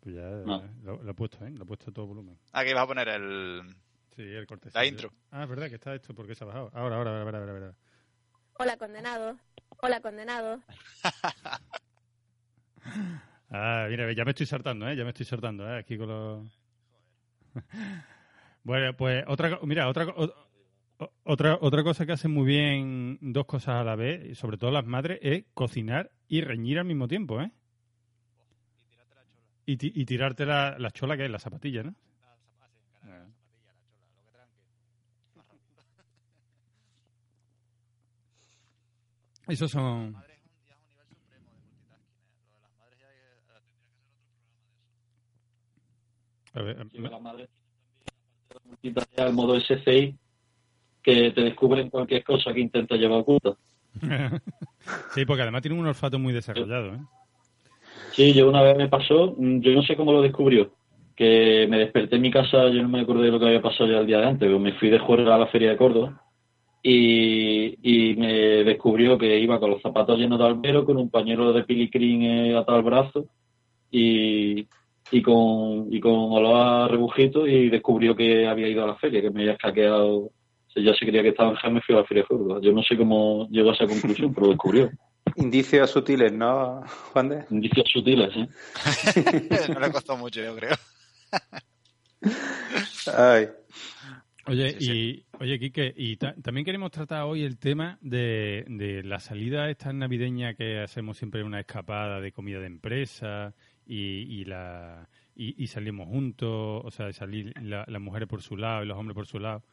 Pues 0.00 0.14
ya 0.14 0.22
No. 0.22 0.56
eh, 0.64 0.70
lo, 0.84 1.02
lo 1.02 1.10
he 1.10 1.14
puesto, 1.14 1.44
¿eh? 1.44 1.50
Lo 1.50 1.64
he 1.64 1.66
puesto 1.66 1.90
a 1.90 1.94
todo 1.94 2.06
volumen. 2.06 2.38
Aquí 2.52 2.72
vas 2.72 2.84
a 2.84 2.86
poner 2.86 3.08
el... 3.08 3.62
Sí, 4.14 4.22
el 4.22 4.46
corte. 4.46 4.70
La 4.72 4.86
intro. 4.86 5.10
Ah, 5.30 5.42
es 5.42 5.48
verdad 5.48 5.68
que 5.68 5.74
está 5.74 5.94
esto 5.94 6.14
porque 6.14 6.34
se 6.34 6.44
ha 6.44 6.46
bajado. 6.46 6.70
Ahora, 6.74 6.96
ahora, 6.96 7.22
ahora, 7.22 7.38
ahora, 7.40 7.52
ahora. 7.52 7.74
Hola, 8.58 8.76
condenado. 8.76 9.38
Hola, 9.82 10.00
condenado. 10.00 10.60
Ah, 13.48 13.86
mira, 13.88 14.12
ya 14.12 14.24
me 14.24 14.32
estoy 14.32 14.44
saltando, 14.44 14.88
¿eh? 14.88 14.96
Ya 14.96 15.04
me 15.04 15.10
estoy 15.10 15.24
saltando, 15.24 15.68
¿eh? 15.72 15.78
Aquí 15.78 15.96
con 15.96 16.08
los... 16.08 16.60
bueno, 18.64 18.96
pues 18.96 19.24
otra... 19.28 19.60
Mira, 19.62 19.88
otra... 19.88 20.06
Otra, 21.22 21.56
otra 21.60 21.84
cosa 21.84 22.06
que 22.06 22.12
hacen 22.12 22.32
muy 22.32 22.44
bien 22.44 23.18
dos 23.20 23.46
cosas 23.46 23.76
a 23.76 23.84
la 23.84 23.94
vez, 23.94 24.36
sobre 24.36 24.56
todo 24.58 24.72
las 24.72 24.84
madres, 24.84 25.20
es 25.22 25.44
cocinar 25.54 26.10
y 26.26 26.40
reñir 26.40 26.78
al 26.80 26.86
mismo 26.86 27.06
tiempo, 27.06 27.40
¿eh? 27.40 27.52
Y, 29.64 29.76
ti- 29.76 29.92
y 29.94 30.04
tirarte 30.06 30.44
la, 30.44 30.76
la 30.78 30.90
chola, 30.90 31.16
que 31.16 31.24
es 31.26 31.30
la 31.30 31.38
zapatilla, 31.38 31.84
¿no? 31.84 31.94
Esos 39.48 39.70
son... 39.70 40.16
A 46.54 46.62
ver, 46.62 46.86
Sí, 46.90 47.02
que 47.02 47.08
la 47.08 47.18
madre 47.18 47.48
al 49.18 49.32
modo 49.32 49.56
SCI 49.60 50.16
que 51.02 51.30
te 51.32 51.40
descubren 51.42 51.90
cualquier 51.90 52.24
cosa 52.24 52.52
que 52.52 52.60
intenta 52.60 52.96
llevar 52.96 53.20
oculta. 53.20 53.54
sí, 55.14 55.24
porque 55.24 55.42
además 55.42 55.62
tiene 55.62 55.78
un 55.78 55.86
olfato 55.86 56.18
muy 56.18 56.32
desarrollado, 56.32 56.94
¿eh? 56.94 57.00
Sí, 58.12 58.32
yo 58.32 58.48
una 58.48 58.62
vez 58.62 58.76
me 58.76 58.88
pasó, 58.88 59.34
mm, 59.36 59.60
yo 59.60 59.72
no 59.72 59.82
sé 59.82 59.96
cómo 59.96 60.12
lo 60.12 60.22
descubrió, 60.22 60.72
que 61.14 61.66
me 61.68 61.78
desperté 61.78 62.16
en 62.16 62.22
mi 62.22 62.30
casa, 62.30 62.68
yo 62.68 62.82
no 62.82 62.88
me 62.88 63.00
acordé 63.00 63.26
de 63.26 63.32
lo 63.32 63.38
que 63.38 63.46
había 63.46 63.62
pasado 63.62 63.90
ya 63.90 63.98
el 63.98 64.06
día 64.06 64.18
de 64.18 64.26
antes, 64.26 64.40
pero 64.40 64.58
me 64.58 64.72
fui 64.72 64.88
de 64.88 64.98
juerga 64.98 65.34
a 65.34 65.38
la 65.38 65.46
feria 65.48 65.70
de 65.70 65.76
Córdoba 65.76 66.25
y, 66.88 67.76
y 67.82 68.14
me 68.14 68.32
descubrió 68.62 69.18
que 69.18 69.40
iba 69.40 69.58
con 69.58 69.70
los 69.70 69.82
zapatos 69.82 70.16
llenos 70.16 70.38
de 70.38 70.44
albero, 70.44 70.84
con 70.84 70.96
un 70.98 71.10
pañuelo 71.10 71.52
de 71.52 71.64
pilicrín 71.64 72.22
eh, 72.22 72.56
atado 72.56 72.78
al 72.78 72.84
brazo 72.84 73.26
y, 73.90 74.68
y 75.10 75.22
con, 75.22 75.92
y 75.92 75.98
con 75.98 76.12
olor 76.12 76.54
a 76.54 76.86
rebujito 76.86 77.44
y 77.44 77.70
descubrió 77.70 78.14
que 78.14 78.46
había 78.46 78.68
ido 78.68 78.84
a 78.84 78.86
la 78.86 78.94
feria, 78.94 79.20
que 79.20 79.30
me 79.30 79.40
había 79.40 79.54
escaqueado, 79.54 80.16
o 80.16 80.32
sea, 80.68 80.80
ya 80.80 80.94
se 80.94 81.04
creía 81.04 81.24
que 81.24 81.30
estaba 81.30 81.50
en 81.50 81.56
Jaén, 81.56 81.74
me 81.74 81.80
fui 81.80 81.92
a 81.92 81.98
la 81.98 82.04
feria 82.04 82.22
de 82.22 82.28
Córdoba. 82.28 82.60
Yo 82.62 82.72
no 82.72 82.84
sé 82.84 82.96
cómo 82.96 83.48
llegó 83.50 83.70
a 83.70 83.74
esa 83.74 83.88
conclusión, 83.88 84.32
pero 84.32 84.46
lo 84.46 84.52
descubrió. 84.52 84.90
Indicios 85.34 85.90
sutiles, 85.90 86.32
¿no, 86.32 86.82
Juan 87.12 87.30
de? 87.30 87.44
Indicios 87.50 87.88
sutiles, 87.92 88.30
¿eh? 88.36 88.48
no 89.74 89.80
le 89.80 89.90
costó 89.90 90.16
mucho, 90.16 90.40
yo 90.40 90.54
creo. 90.54 90.76
Ay. 93.12 93.48
Oye, 94.48 94.76
y 94.80 95.24
oye, 95.40 95.58
Quique, 95.58 95.92
y 95.96 96.16
ta- 96.16 96.34
también 96.40 96.64
queremos 96.64 96.92
tratar 96.92 97.22
hoy 97.24 97.42
el 97.42 97.58
tema 97.58 97.98
de, 98.00 98.64
de 98.68 99.02
la 99.02 99.18
salida 99.18 99.68
esta 99.70 99.92
navideña 99.92 100.54
que 100.54 100.78
hacemos 100.80 101.16
siempre 101.18 101.42
una 101.42 101.58
escapada 101.60 102.20
de 102.20 102.30
comida 102.30 102.60
de 102.60 102.66
empresa 102.66 103.54
y, 103.84 103.96
y 104.40 104.44
la 104.44 105.08
y, 105.34 105.60
y 105.62 105.66
salimos 105.66 106.06
juntos, 106.08 106.82
o 106.84 106.90
sea, 106.92 107.12
salir 107.12 107.52
la- 107.60 107.84
las 107.88 108.00
mujeres 108.00 108.28
por 108.28 108.40
su 108.40 108.56
lado 108.56 108.84
y 108.84 108.86
los 108.86 108.96
hombres 108.96 109.14
por 109.16 109.26
su 109.26 109.40
lado. 109.40 109.64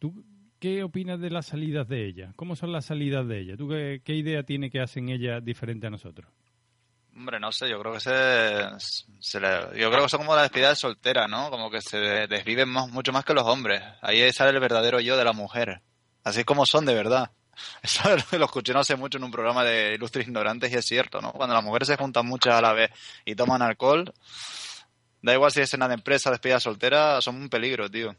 ¿Tú 0.00 0.24
qué 0.58 0.82
opinas 0.82 1.20
de 1.20 1.30
las 1.30 1.46
salidas 1.46 1.86
de 1.88 2.04
ella? 2.06 2.32
¿Cómo 2.36 2.56
son 2.56 2.72
las 2.72 2.86
salidas 2.86 3.26
de 3.28 3.40
ella? 3.40 3.56
¿Tú 3.56 3.68
qué, 3.68 4.02
qué 4.04 4.16
idea 4.16 4.42
tiene 4.42 4.70
que 4.70 4.80
hacen 4.80 5.08
ellas 5.08 5.44
diferente 5.44 5.86
a 5.86 5.90
nosotros? 5.90 6.28
Hombre, 7.16 7.38
no 7.38 7.52
sé, 7.52 7.68
yo 7.68 7.78
creo 7.80 7.92
que 7.92 8.00
se, 8.00 8.66
se 9.20 9.40
le- 9.40 9.78
yo 9.78 9.90
creo 9.90 10.02
que 10.02 10.08
son 10.08 10.20
como 10.20 10.34
la 10.34 10.42
despedida 10.42 10.70
de 10.70 10.76
soltera, 10.76 11.28
¿no? 11.28 11.48
Como 11.50 11.70
que 11.70 11.80
se 11.80 11.98
desviven 12.26 12.68
más, 12.68 12.88
mucho 12.90 13.12
más 13.12 13.24
que 13.24 13.34
los 13.34 13.44
hombres. 13.44 13.82
Ahí 14.02 14.32
sale 14.32 14.50
el 14.50 14.58
verdadero 14.60 14.98
yo 15.00 15.16
de 15.16 15.24
la 15.24 15.32
mujer. 15.32 15.80
Así 16.24 16.42
como 16.42 16.66
son 16.66 16.84
de 16.86 16.94
verdad. 16.94 17.30
Eso 17.82 18.02
lo 18.38 18.44
escuché 18.44 18.72
no 18.72 18.80
hace 18.80 18.96
mucho 18.96 19.18
en 19.18 19.24
un 19.24 19.30
programa 19.30 19.62
de 19.62 19.94
Ilustres 19.94 20.26
Ignorantes 20.26 20.72
y 20.72 20.76
es 20.76 20.84
cierto, 20.86 21.20
¿no? 21.20 21.32
Cuando 21.32 21.54
las 21.54 21.62
mujeres 21.62 21.86
se 21.86 21.96
juntan 21.96 22.26
muchas 22.26 22.54
a 22.54 22.60
la 22.62 22.72
vez 22.72 22.90
y 23.24 23.36
toman 23.36 23.62
alcohol, 23.62 24.12
da 25.22 25.32
igual 25.34 25.52
si 25.52 25.60
es 25.60 25.70
cena 25.70 25.86
de 25.86 25.94
empresa, 25.94 26.30
despedida 26.32 26.58
soltera, 26.58 27.20
son 27.20 27.36
un 27.36 27.48
peligro, 27.48 27.88
tío. 27.88 28.14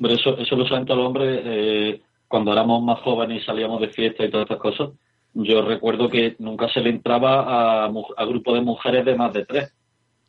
Hombre, 0.00 0.14
eso, 0.14 0.36
eso 0.36 0.56
lo 0.56 0.66
saben 0.66 0.84
todos 0.84 0.98
los 0.98 1.06
hombres 1.06 1.40
eh, 1.44 2.02
cuando 2.26 2.52
éramos 2.52 2.82
más 2.82 3.00
jóvenes 3.02 3.42
y 3.42 3.46
salíamos 3.46 3.80
de 3.80 3.88
fiesta 3.90 4.24
y 4.24 4.30
todas 4.30 4.44
estas 4.46 4.58
cosas. 4.60 4.88
Yo 5.34 5.62
recuerdo 5.62 6.08
que 6.08 6.34
nunca 6.38 6.68
se 6.68 6.80
le 6.80 6.90
entraba 6.90 7.84
a, 7.84 7.84
a 8.16 8.24
grupos 8.24 8.54
de 8.54 8.60
mujeres 8.60 9.04
de 9.04 9.14
más 9.14 9.32
de 9.32 9.44
tres, 9.44 9.72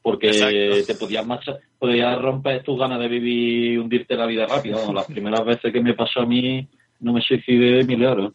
porque 0.01 0.27
Exacto. 0.29 0.85
te 0.93 0.95
podías, 0.99 1.25
macha- 1.25 1.57
podías 1.79 2.21
romper 2.21 2.63
tus 2.63 2.77
ganas 2.79 2.99
de 2.99 3.07
vivir 3.07 3.73
y 3.73 3.77
hundirte 3.77 4.15
la 4.15 4.25
vida 4.25 4.45
rápido. 4.45 4.91
Las 4.93 5.05
primeras 5.05 5.43
veces 5.45 5.73
que 5.73 5.81
me 5.81 5.93
pasó 5.93 6.21
a 6.21 6.25
mí 6.25 6.67
no 6.99 7.13
me 7.13 7.21
suicidé 7.21 7.83
mil 7.85 8.03
euros. 8.03 8.33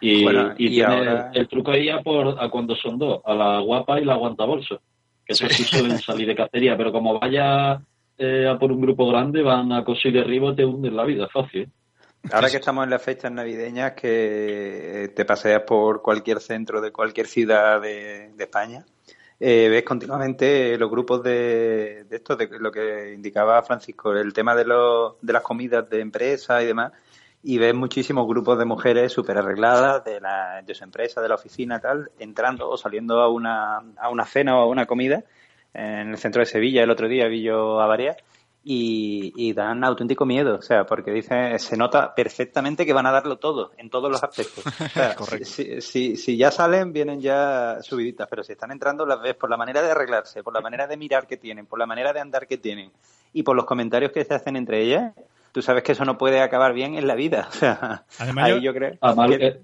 Y, 0.00 0.22
Bueno, 0.24 0.54
y 0.58 0.66
y 0.66 0.70
tiene- 0.70 0.94
ahora- 0.94 1.30
el 1.34 1.48
truco 1.48 1.70
ahí 1.70 1.88
a, 1.88 2.00
por, 2.02 2.36
a 2.42 2.48
cuando 2.48 2.74
son 2.76 2.98
dos, 2.98 3.20
a 3.24 3.34
la 3.34 3.60
guapa 3.60 4.00
y 4.00 4.04
la 4.04 4.14
aguantabolso, 4.14 4.80
que 5.24 5.32
eso 5.32 5.48
sí 5.48 5.62
suelen 5.64 5.98
salir 6.00 6.26
de 6.26 6.34
cacería, 6.34 6.76
pero 6.76 6.92
como 6.92 7.18
vaya 7.20 7.80
eh, 8.18 8.46
a 8.48 8.58
por 8.58 8.70
un 8.72 8.80
grupo 8.80 9.06
grande, 9.08 9.42
van 9.42 9.72
a 9.72 9.84
coser 9.84 10.10
y 10.12 10.18
derribo, 10.18 10.54
te 10.54 10.64
hunden 10.64 10.94
la 10.96 11.04
vida, 11.04 11.28
fácil. 11.28 11.68
Ahora 12.30 12.48
que 12.48 12.58
estamos 12.58 12.84
en 12.84 12.90
las 12.90 13.02
fechas 13.02 13.32
navideñas, 13.32 13.92
que 13.92 15.12
te 15.14 15.24
paseas 15.24 15.62
por 15.62 16.02
cualquier 16.02 16.40
centro 16.40 16.80
de 16.80 16.92
cualquier 16.92 17.26
ciudad 17.26 17.80
de, 17.80 18.30
de 18.34 18.44
España, 18.44 18.84
eh, 19.40 19.68
ves 19.68 19.82
continuamente 19.82 20.78
los 20.78 20.88
grupos 20.88 21.22
de, 21.22 22.04
de 22.08 22.16
esto, 22.16 22.36
de 22.36 22.48
lo 22.60 22.70
que 22.70 23.12
indicaba 23.12 23.60
Francisco, 23.62 24.12
el 24.14 24.32
tema 24.32 24.54
de, 24.54 24.64
los, 24.64 25.14
de 25.20 25.32
las 25.32 25.42
comidas 25.42 25.90
de 25.90 26.00
empresa 26.00 26.62
y 26.62 26.66
demás, 26.66 26.92
y 27.42 27.58
ves 27.58 27.74
muchísimos 27.74 28.26
grupos 28.28 28.56
de 28.56 28.66
mujeres 28.66 29.10
súper 29.10 29.38
arregladas 29.38 30.04
de, 30.04 30.20
la, 30.20 30.62
de 30.64 30.74
su 30.76 30.84
empresa, 30.84 31.20
de 31.20 31.28
la 31.28 31.34
oficina, 31.34 31.80
tal, 31.80 32.12
entrando 32.20 32.70
o 32.70 32.76
saliendo 32.76 33.20
a 33.20 33.28
una, 33.28 33.78
a 33.96 34.10
una 34.10 34.24
cena 34.24 34.56
o 34.58 34.62
a 34.62 34.66
una 34.66 34.86
comida 34.86 35.24
en 35.74 36.10
el 36.10 36.18
centro 36.18 36.38
de 36.38 36.46
Sevilla. 36.46 36.84
El 36.84 36.90
otro 36.90 37.08
día 37.08 37.26
vi 37.26 37.42
yo 37.42 37.80
a 37.80 37.86
varias 37.86 38.16
y, 38.64 39.32
y 39.36 39.52
dan 39.54 39.82
auténtico 39.82 40.24
miedo, 40.24 40.56
o 40.56 40.62
sea, 40.62 40.84
porque 40.86 41.10
dice, 41.10 41.58
se 41.58 41.76
nota 41.76 42.14
perfectamente 42.14 42.86
que 42.86 42.92
van 42.92 43.06
a 43.06 43.10
darlo 43.10 43.36
todo, 43.38 43.72
en 43.76 43.90
todos 43.90 44.10
los 44.10 44.22
aspectos. 44.22 44.64
O 44.66 44.88
sea, 44.88 45.14
Correcto. 45.16 45.44
Si, 45.46 45.80
si, 45.80 46.16
si 46.16 46.36
ya 46.36 46.50
salen, 46.52 46.92
vienen 46.92 47.20
ya 47.20 47.78
subiditas, 47.82 48.28
pero 48.30 48.44
si 48.44 48.52
están 48.52 48.70
entrando, 48.70 49.04
las 49.04 49.20
ves 49.20 49.34
por 49.34 49.50
la 49.50 49.56
manera 49.56 49.82
de 49.82 49.90
arreglarse, 49.90 50.42
por 50.44 50.54
la 50.54 50.60
manera 50.60 50.86
de 50.86 50.96
mirar 50.96 51.26
que 51.26 51.36
tienen, 51.36 51.66
por 51.66 51.78
la 51.78 51.86
manera 51.86 52.12
de 52.12 52.20
andar 52.20 52.46
que 52.46 52.56
tienen 52.58 52.92
y 53.32 53.42
por 53.42 53.56
los 53.56 53.64
comentarios 53.64 54.12
que 54.12 54.24
se 54.24 54.34
hacen 54.34 54.54
entre 54.56 54.82
ellas, 54.82 55.12
tú 55.50 55.60
sabes 55.60 55.82
que 55.82 55.92
eso 55.92 56.04
no 56.04 56.16
puede 56.16 56.40
acabar 56.40 56.72
bien 56.72 56.94
en 56.94 57.06
la 57.08 57.14
vida. 57.16 57.48
O 57.52 57.52
sea, 57.52 58.04
Además, 58.18 58.44
ahí 58.44 58.54
yo- 58.56 58.60
yo 58.60 58.74
creo 58.74 58.92
Además, 59.00 59.30
que- 59.30 59.46
eh, 59.46 59.60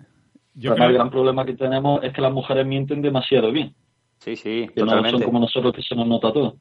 Yo 0.55 0.73
además, 0.73 0.87
el 0.87 0.93
creo, 0.93 0.99
gran 0.99 1.11
problema 1.11 1.45
que 1.47 1.55
tenemos 1.55 2.03
es 2.03 2.13
que 2.13 2.21
las 2.21 2.33
mujeres 2.33 2.67
mienten 2.67 3.01
demasiado 3.01 3.53
bien, 3.53 3.75
Sí, 4.19 4.35
sí, 4.35 4.69
que 4.75 4.83
no 4.83 5.05
son 5.09 5.23
como 5.23 5.39
nosotros 5.39 5.73
que 5.73 5.83
se 5.83 5.95
nos 5.95 6.09
nota 6.09 6.33
todo. 6.33 6.57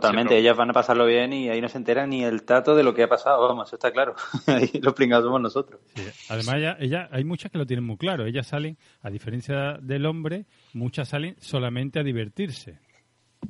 Totalmente, 0.00 0.36
ellas 0.38 0.56
van 0.56 0.70
a 0.70 0.72
pasarlo 0.72 1.06
bien 1.06 1.32
y 1.32 1.48
ahí 1.48 1.60
no 1.60 1.68
se 1.68 1.78
entera 1.78 2.06
ni 2.06 2.24
el 2.24 2.42
tato 2.44 2.74
de 2.74 2.82
lo 2.82 2.94
que 2.94 3.02
ha 3.04 3.08
pasado, 3.08 3.46
vamos, 3.46 3.68
eso 3.68 3.76
está 3.76 3.90
claro. 3.92 4.14
ahí 4.46 4.70
los 4.82 4.94
pringados 4.94 5.24
somos 5.24 5.40
nosotros. 5.40 5.80
sí. 5.94 6.02
además 6.28 6.54
ella, 6.56 6.76
ella- 6.80 7.08
hay 7.12 7.24
muchas 7.24 7.50
que 7.50 7.58
lo 7.58 7.66
tienen 7.66 7.84
muy 7.84 7.96
claro. 7.96 8.26
Ellas 8.26 8.46
salen, 8.46 8.76
a 9.02 9.10
diferencia 9.10 9.78
del 9.80 10.06
hombre, 10.06 10.46
muchas 10.72 11.08
salen 11.08 11.36
solamente 11.40 11.98
a 11.98 12.02
divertirse. 12.02 12.78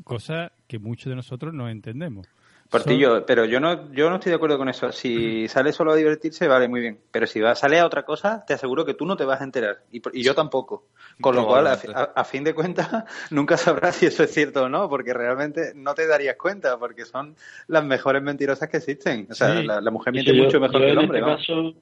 Cosa 0.02 0.52
que 0.66 0.78
muchos 0.78 1.06
de 1.10 1.16
nosotros 1.16 1.54
no 1.54 1.68
entendemos. 1.68 2.26
Portillo, 2.70 3.24
pero 3.24 3.44
yo 3.44 3.60
no, 3.60 3.92
yo 3.92 4.08
no 4.10 4.16
estoy 4.16 4.30
de 4.30 4.36
acuerdo 4.36 4.58
con 4.58 4.68
eso. 4.68 4.90
Si 4.90 5.46
sale 5.48 5.72
solo 5.72 5.92
a 5.92 5.96
divertirse, 5.96 6.48
vale, 6.48 6.66
muy 6.66 6.80
bien. 6.80 6.98
Pero 7.12 7.26
si 7.26 7.40
va, 7.40 7.54
sale 7.54 7.78
a 7.78 7.86
otra 7.86 8.04
cosa, 8.04 8.44
te 8.46 8.54
aseguro 8.54 8.84
que 8.84 8.94
tú 8.94 9.06
no 9.06 9.16
te 9.16 9.24
vas 9.24 9.40
a 9.40 9.44
enterar. 9.44 9.82
Y, 9.92 10.02
y 10.12 10.22
yo 10.24 10.34
tampoco. 10.34 10.86
Con 11.20 11.36
lo 11.36 11.46
cual, 11.46 11.66
a, 11.68 11.72
a- 11.94 12.12
a 12.16 12.24
fin 12.24 12.42
de 12.42 12.52
cuentas, 12.54 12.88
nunca 13.30 13.56
sabrás 13.56 13.94
si 13.96 14.06
eso 14.06 14.24
es 14.24 14.32
cierto 14.34 14.64
o 14.64 14.68
no, 14.68 14.88
porque 14.88 15.14
realmente 15.14 15.72
no 15.76 15.94
te 15.94 16.06
darías 16.08 16.36
cuenta, 16.36 16.76
porque 16.78 17.04
son 17.04 17.36
las 17.68 17.84
mejores 17.84 18.22
mentirosas 18.22 18.68
que 18.68 18.78
existen. 18.78 19.28
O 19.30 19.34
sea, 19.34 19.56
Sí. 19.60 19.64
la, 19.66 19.80
la 19.80 19.90
mujer 19.92 20.12
miente 20.12 20.34
yo- 20.36 20.42
mucho 20.44 20.58
mejor 20.58 20.80
que 20.80 20.86
el 20.90 20.92
en 20.92 20.98
hombre. 20.98 21.18
este 21.20 21.30
caso, 21.30 21.74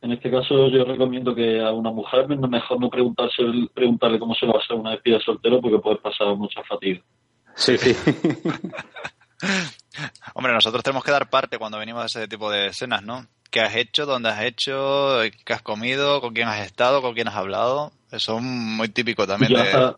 en 0.00 0.10
este 0.12 0.30
caso 0.32 0.68
yo 0.68 0.84
recomiendo 0.84 1.32
que 1.32 1.60
a 1.60 1.70
una 1.70 1.92
mujer 1.92 2.26
mejor 2.26 2.80
no 2.80 2.90
preguntarse, 2.90 3.42
preguntarle 3.72 4.18
cómo 4.18 4.34
se 4.34 4.46
lo 4.46 4.54
va 4.54 4.58
a 4.58 4.62
hacer 4.64 4.74
una 4.76 4.90
despedida 4.90 5.18
de 5.18 5.24
soltero 5.24 5.60
porque 5.60 5.78
puede 5.78 5.96
pasar 5.98 6.34
mucha 6.34 6.60
fatiga. 6.64 7.00
Sí, 7.54 7.76
sí. 7.78 7.94
Hombre, 10.34 10.52
nosotros 10.52 10.82
tenemos 10.82 11.04
que 11.04 11.10
dar 11.10 11.28
parte 11.28 11.58
cuando 11.58 11.78
venimos 11.78 12.02
a 12.02 12.06
ese 12.06 12.28
tipo 12.28 12.50
de 12.50 12.68
escenas, 12.68 13.02
¿no? 13.02 13.26
¿Qué 13.50 13.60
has 13.60 13.74
hecho? 13.76 14.06
¿Dónde 14.06 14.30
has 14.30 14.42
hecho? 14.42 15.18
¿Qué 15.44 15.52
has 15.52 15.62
comido? 15.62 16.20
¿Con 16.20 16.32
quién 16.32 16.48
has 16.48 16.64
estado? 16.64 17.02
¿Con 17.02 17.14
quién 17.14 17.28
has 17.28 17.34
hablado? 17.36 17.92
Eso 18.10 18.36
es 18.38 18.42
muy 18.42 18.88
típico 18.88 19.26
también 19.26 19.52
Yo, 19.52 19.58
de... 19.58 19.64
hasta- 19.64 19.96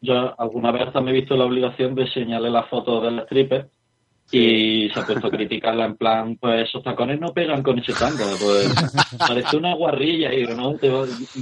yo 0.00 0.34
alguna 0.40 0.72
vez 0.72 0.88
hasta 0.88 1.00
me 1.00 1.10
he 1.10 1.14
visto 1.14 1.36
la 1.36 1.44
obligación 1.44 1.94
de 1.94 2.02
enseñarle 2.02 2.50
las 2.50 2.68
fotos 2.68 3.02
del 3.02 3.20
stripper 3.20 3.68
y 4.30 4.90
se 4.92 4.98
ha 5.00 5.06
puesto 5.06 5.28
a 5.28 5.30
criticarla 5.30 5.84
en 5.86 5.96
plan, 5.96 6.36
pues 6.40 6.68
esos 6.68 6.82
tacones 6.82 7.20
no 7.20 7.32
pegan 7.32 7.62
con 7.62 7.78
ese 7.78 7.92
tanga, 7.92 8.24
pues 8.40 8.74
parece 9.18 9.56
una 9.56 9.74
guarrilla 9.74 10.32
y 10.32 10.38
digo, 10.38 10.54
no, 10.54 10.74
te- 10.74 10.88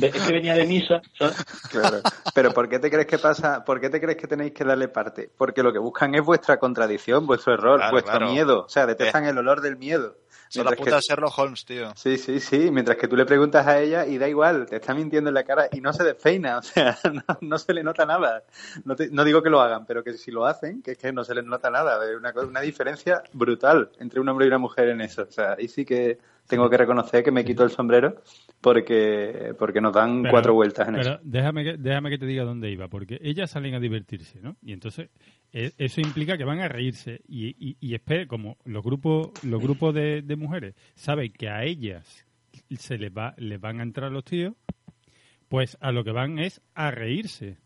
es 0.07 0.13
que 0.27 0.33
venía 0.33 0.55
de 0.55 0.67
misa, 0.67 1.01
¿sabes? 1.19 1.43
Claro. 1.71 1.99
Pero 2.35 2.53
¿por 2.53 2.69
qué 2.69 2.79
te 2.79 2.91
crees 2.91 3.07
que 3.07 3.19
pasa? 3.19 3.65
¿Por 3.65 3.81
qué 3.81 3.89
te 3.89 4.01
crees 4.01 4.19
que 4.19 4.27
tenéis 4.27 4.53
que 4.53 4.65
darle 4.65 4.89
parte? 4.89 5.31
Porque 5.37 5.63
lo 5.63 5.73
que 5.73 5.79
buscan 5.79 6.15
es 6.15 6.23
vuestra 6.23 6.59
contradicción, 6.59 7.27
vuestro 7.27 7.55
error, 7.55 7.79
Claro, 7.79 7.93
vuestro 7.93 8.19
claro. 8.19 8.33
miedo. 8.33 8.65
O 8.67 8.69
sea, 8.69 8.87
detectan 8.87 9.25
el 9.27 9.39
olor 9.39 9.61
del 9.63 9.77
miedo. 9.77 10.17
Son 10.55 10.65
la 10.65 10.71
Mientras 10.71 10.79
puta 10.87 10.97
que- 11.01 11.03
Sherlock 11.07 11.39
Holmes, 11.39 11.65
tío. 11.65 11.93
Sí, 11.97 12.17
sí, 12.19 12.41
sí. 12.41 12.71
Mientras 12.71 12.97
que 12.97 13.09
tú 13.09 13.17
le 13.17 13.25
preguntas 13.27 13.67
a 13.67 13.81
ella 13.81 14.07
y 14.07 14.19
da 14.19 14.29
igual, 14.29 14.67
te 14.67 14.77
está 14.77 14.95
mintiendo 14.95 15.29
en 15.31 15.35
la 15.35 15.45
cara 15.45 15.69
y 15.73 15.81
no 15.81 15.93
se 15.93 16.05
despeina. 16.05 16.59
O 16.59 16.63
sea, 16.63 16.99
no, 17.13 17.23
no 17.41 17.59
se 17.59 17.73
le 17.75 17.83
nota 17.83 18.07
nada. 18.07 18.43
No, 18.85 18.97
te- 18.97 19.11
no 19.11 19.25
digo 19.25 19.43
que 19.43 19.51
lo 19.51 19.61
hagan, 19.61 19.85
pero 19.87 20.03
que 20.05 20.13
si 20.15 20.31
lo 20.31 20.47
hacen, 20.47 20.83
que 20.83 20.93
es 20.93 20.99
que 20.99 21.13
no 21.13 21.25
se 21.25 21.35
les 21.35 21.45
nota 21.45 21.71
nada. 21.71 21.99
Es 22.09 22.17
una, 22.17 22.33
una 22.47 22.61
diferencia 22.61 23.23
brutal 23.33 23.91
entre 24.01 24.21
un 24.21 24.29
hombre 24.29 24.47
y 24.47 24.49
una 24.49 24.59
mujer 24.59 24.89
en 24.89 25.01
eso. 25.01 25.23
O 25.23 25.33
sea, 25.33 25.55
ahí 25.59 25.69
sí 25.69 25.85
que 25.85 26.19
tengo 26.47 26.69
que 26.69 26.77
reconocer 26.77 27.25
que 27.25 27.31
me 27.31 27.45
quito 27.45 27.65
el 27.65 27.71
sombrero 27.71 28.17
porque, 28.65 29.55
porque 29.59 29.81
nos 29.83 29.93
dan 29.93 30.23
Pero- 30.23 30.33
cuatro 30.33 30.55
vueltas 30.55 30.89
en 30.89 30.95
Pero 30.95 31.11
eso. 31.17 31.21
déjame 31.23 31.65
que, 31.65 31.77
déjame 31.77 32.09
que 32.11 32.19
te 32.19 32.25
diga 32.27 32.45
dónde 32.45 32.71
iba, 32.71 32.89
porque 32.89 33.21
ellas 33.23 33.51
salen 33.51 33.75
a 33.75 33.79
divertirse, 33.81 34.41
¿no? 34.41 34.57
Y 34.63 34.73
entonces 34.73 35.11
e- 35.53 35.73
eso 35.77 36.01
implica 36.01 36.39
que 36.39 36.45
van 36.45 36.61
a 36.61 36.69
reírse 36.69 37.21
y, 37.29 37.49
y, 37.59 37.77
y 37.79 37.95
espere, 37.95 38.27
como 38.27 38.57
los 38.65 38.83
grupos 38.83 39.31
los 39.45 39.61
grupos 39.63 39.95
de, 39.95 40.23
de 40.23 40.37
mujeres 40.37 40.75
saben 40.95 41.31
que 41.33 41.49
a 41.51 41.63
ellas 41.63 42.27
se 42.79 42.97
les 42.97 43.13
va 43.13 43.35
les 43.37 43.61
van 43.61 43.81
a 43.81 43.83
entrar 43.83 44.11
los 44.11 44.25
tíos, 44.25 44.55
pues 45.49 45.77
a 45.81 45.93
lo 45.93 46.03
que 46.03 46.13
van 46.13 46.39
es 46.39 46.63
a 46.75 46.91
reírse. 46.91 47.59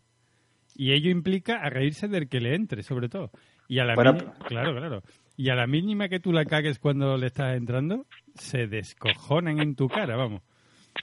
Y 0.75 0.91
ello 0.93 1.09
implica 1.09 1.57
a 1.61 1.69
reírse 1.69 2.07
del 2.07 2.27
que 2.29 2.39
le 2.41 2.55
entre, 2.55 2.83
sobre 2.83 3.09
todo. 3.09 3.31
Y 3.67 3.79
a 3.79 3.85
la 3.85 3.95
Bueno, 3.95 4.17
claro, 4.47 4.75
claro. 4.75 5.03
Y 5.37 5.49
a 5.49 5.55
la 5.55 5.67
mínima 5.67 6.09
que 6.09 6.19
tú 6.19 6.31
la 6.33 6.43
cagues 6.45 6.79
cuando 6.79 7.17
le 7.17 7.27
estás 7.27 7.55
entrando, 7.55 8.05
se 8.35 8.67
descojonan 8.67 9.59
en 9.59 9.75
tu 9.75 9.87
cara, 9.87 10.15
vamos. 10.17 10.41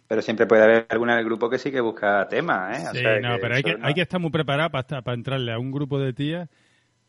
Pero 0.09 0.23
siempre 0.23 0.47
puede 0.47 0.63
haber 0.63 0.87
alguna 0.89 1.17
del 1.17 1.25
grupo 1.25 1.51
que 1.51 1.59
sí 1.59 1.71
que 1.73 1.81
busca 1.81 2.29
temas, 2.29 2.79
¿eh? 2.79 2.89
O 2.89 2.93
Sí, 2.93 2.99
sea, 3.03 3.21
no, 3.21 3.39
pero 3.41 3.55
hay 3.57 3.63
que, 3.63 3.77
no- 3.77 3.87
hay 3.87 3.95
que 3.95 4.03
estar 4.03 4.21
muy 4.21 4.31
preparado 4.31 4.71
para, 4.71 4.83
estar- 4.83 5.03
para 5.03 5.15
entrarle 5.17 5.53
a 5.53 5.59
un 5.59 5.73
grupo 5.73 5.99
de 5.99 6.13
tías, 6.13 6.49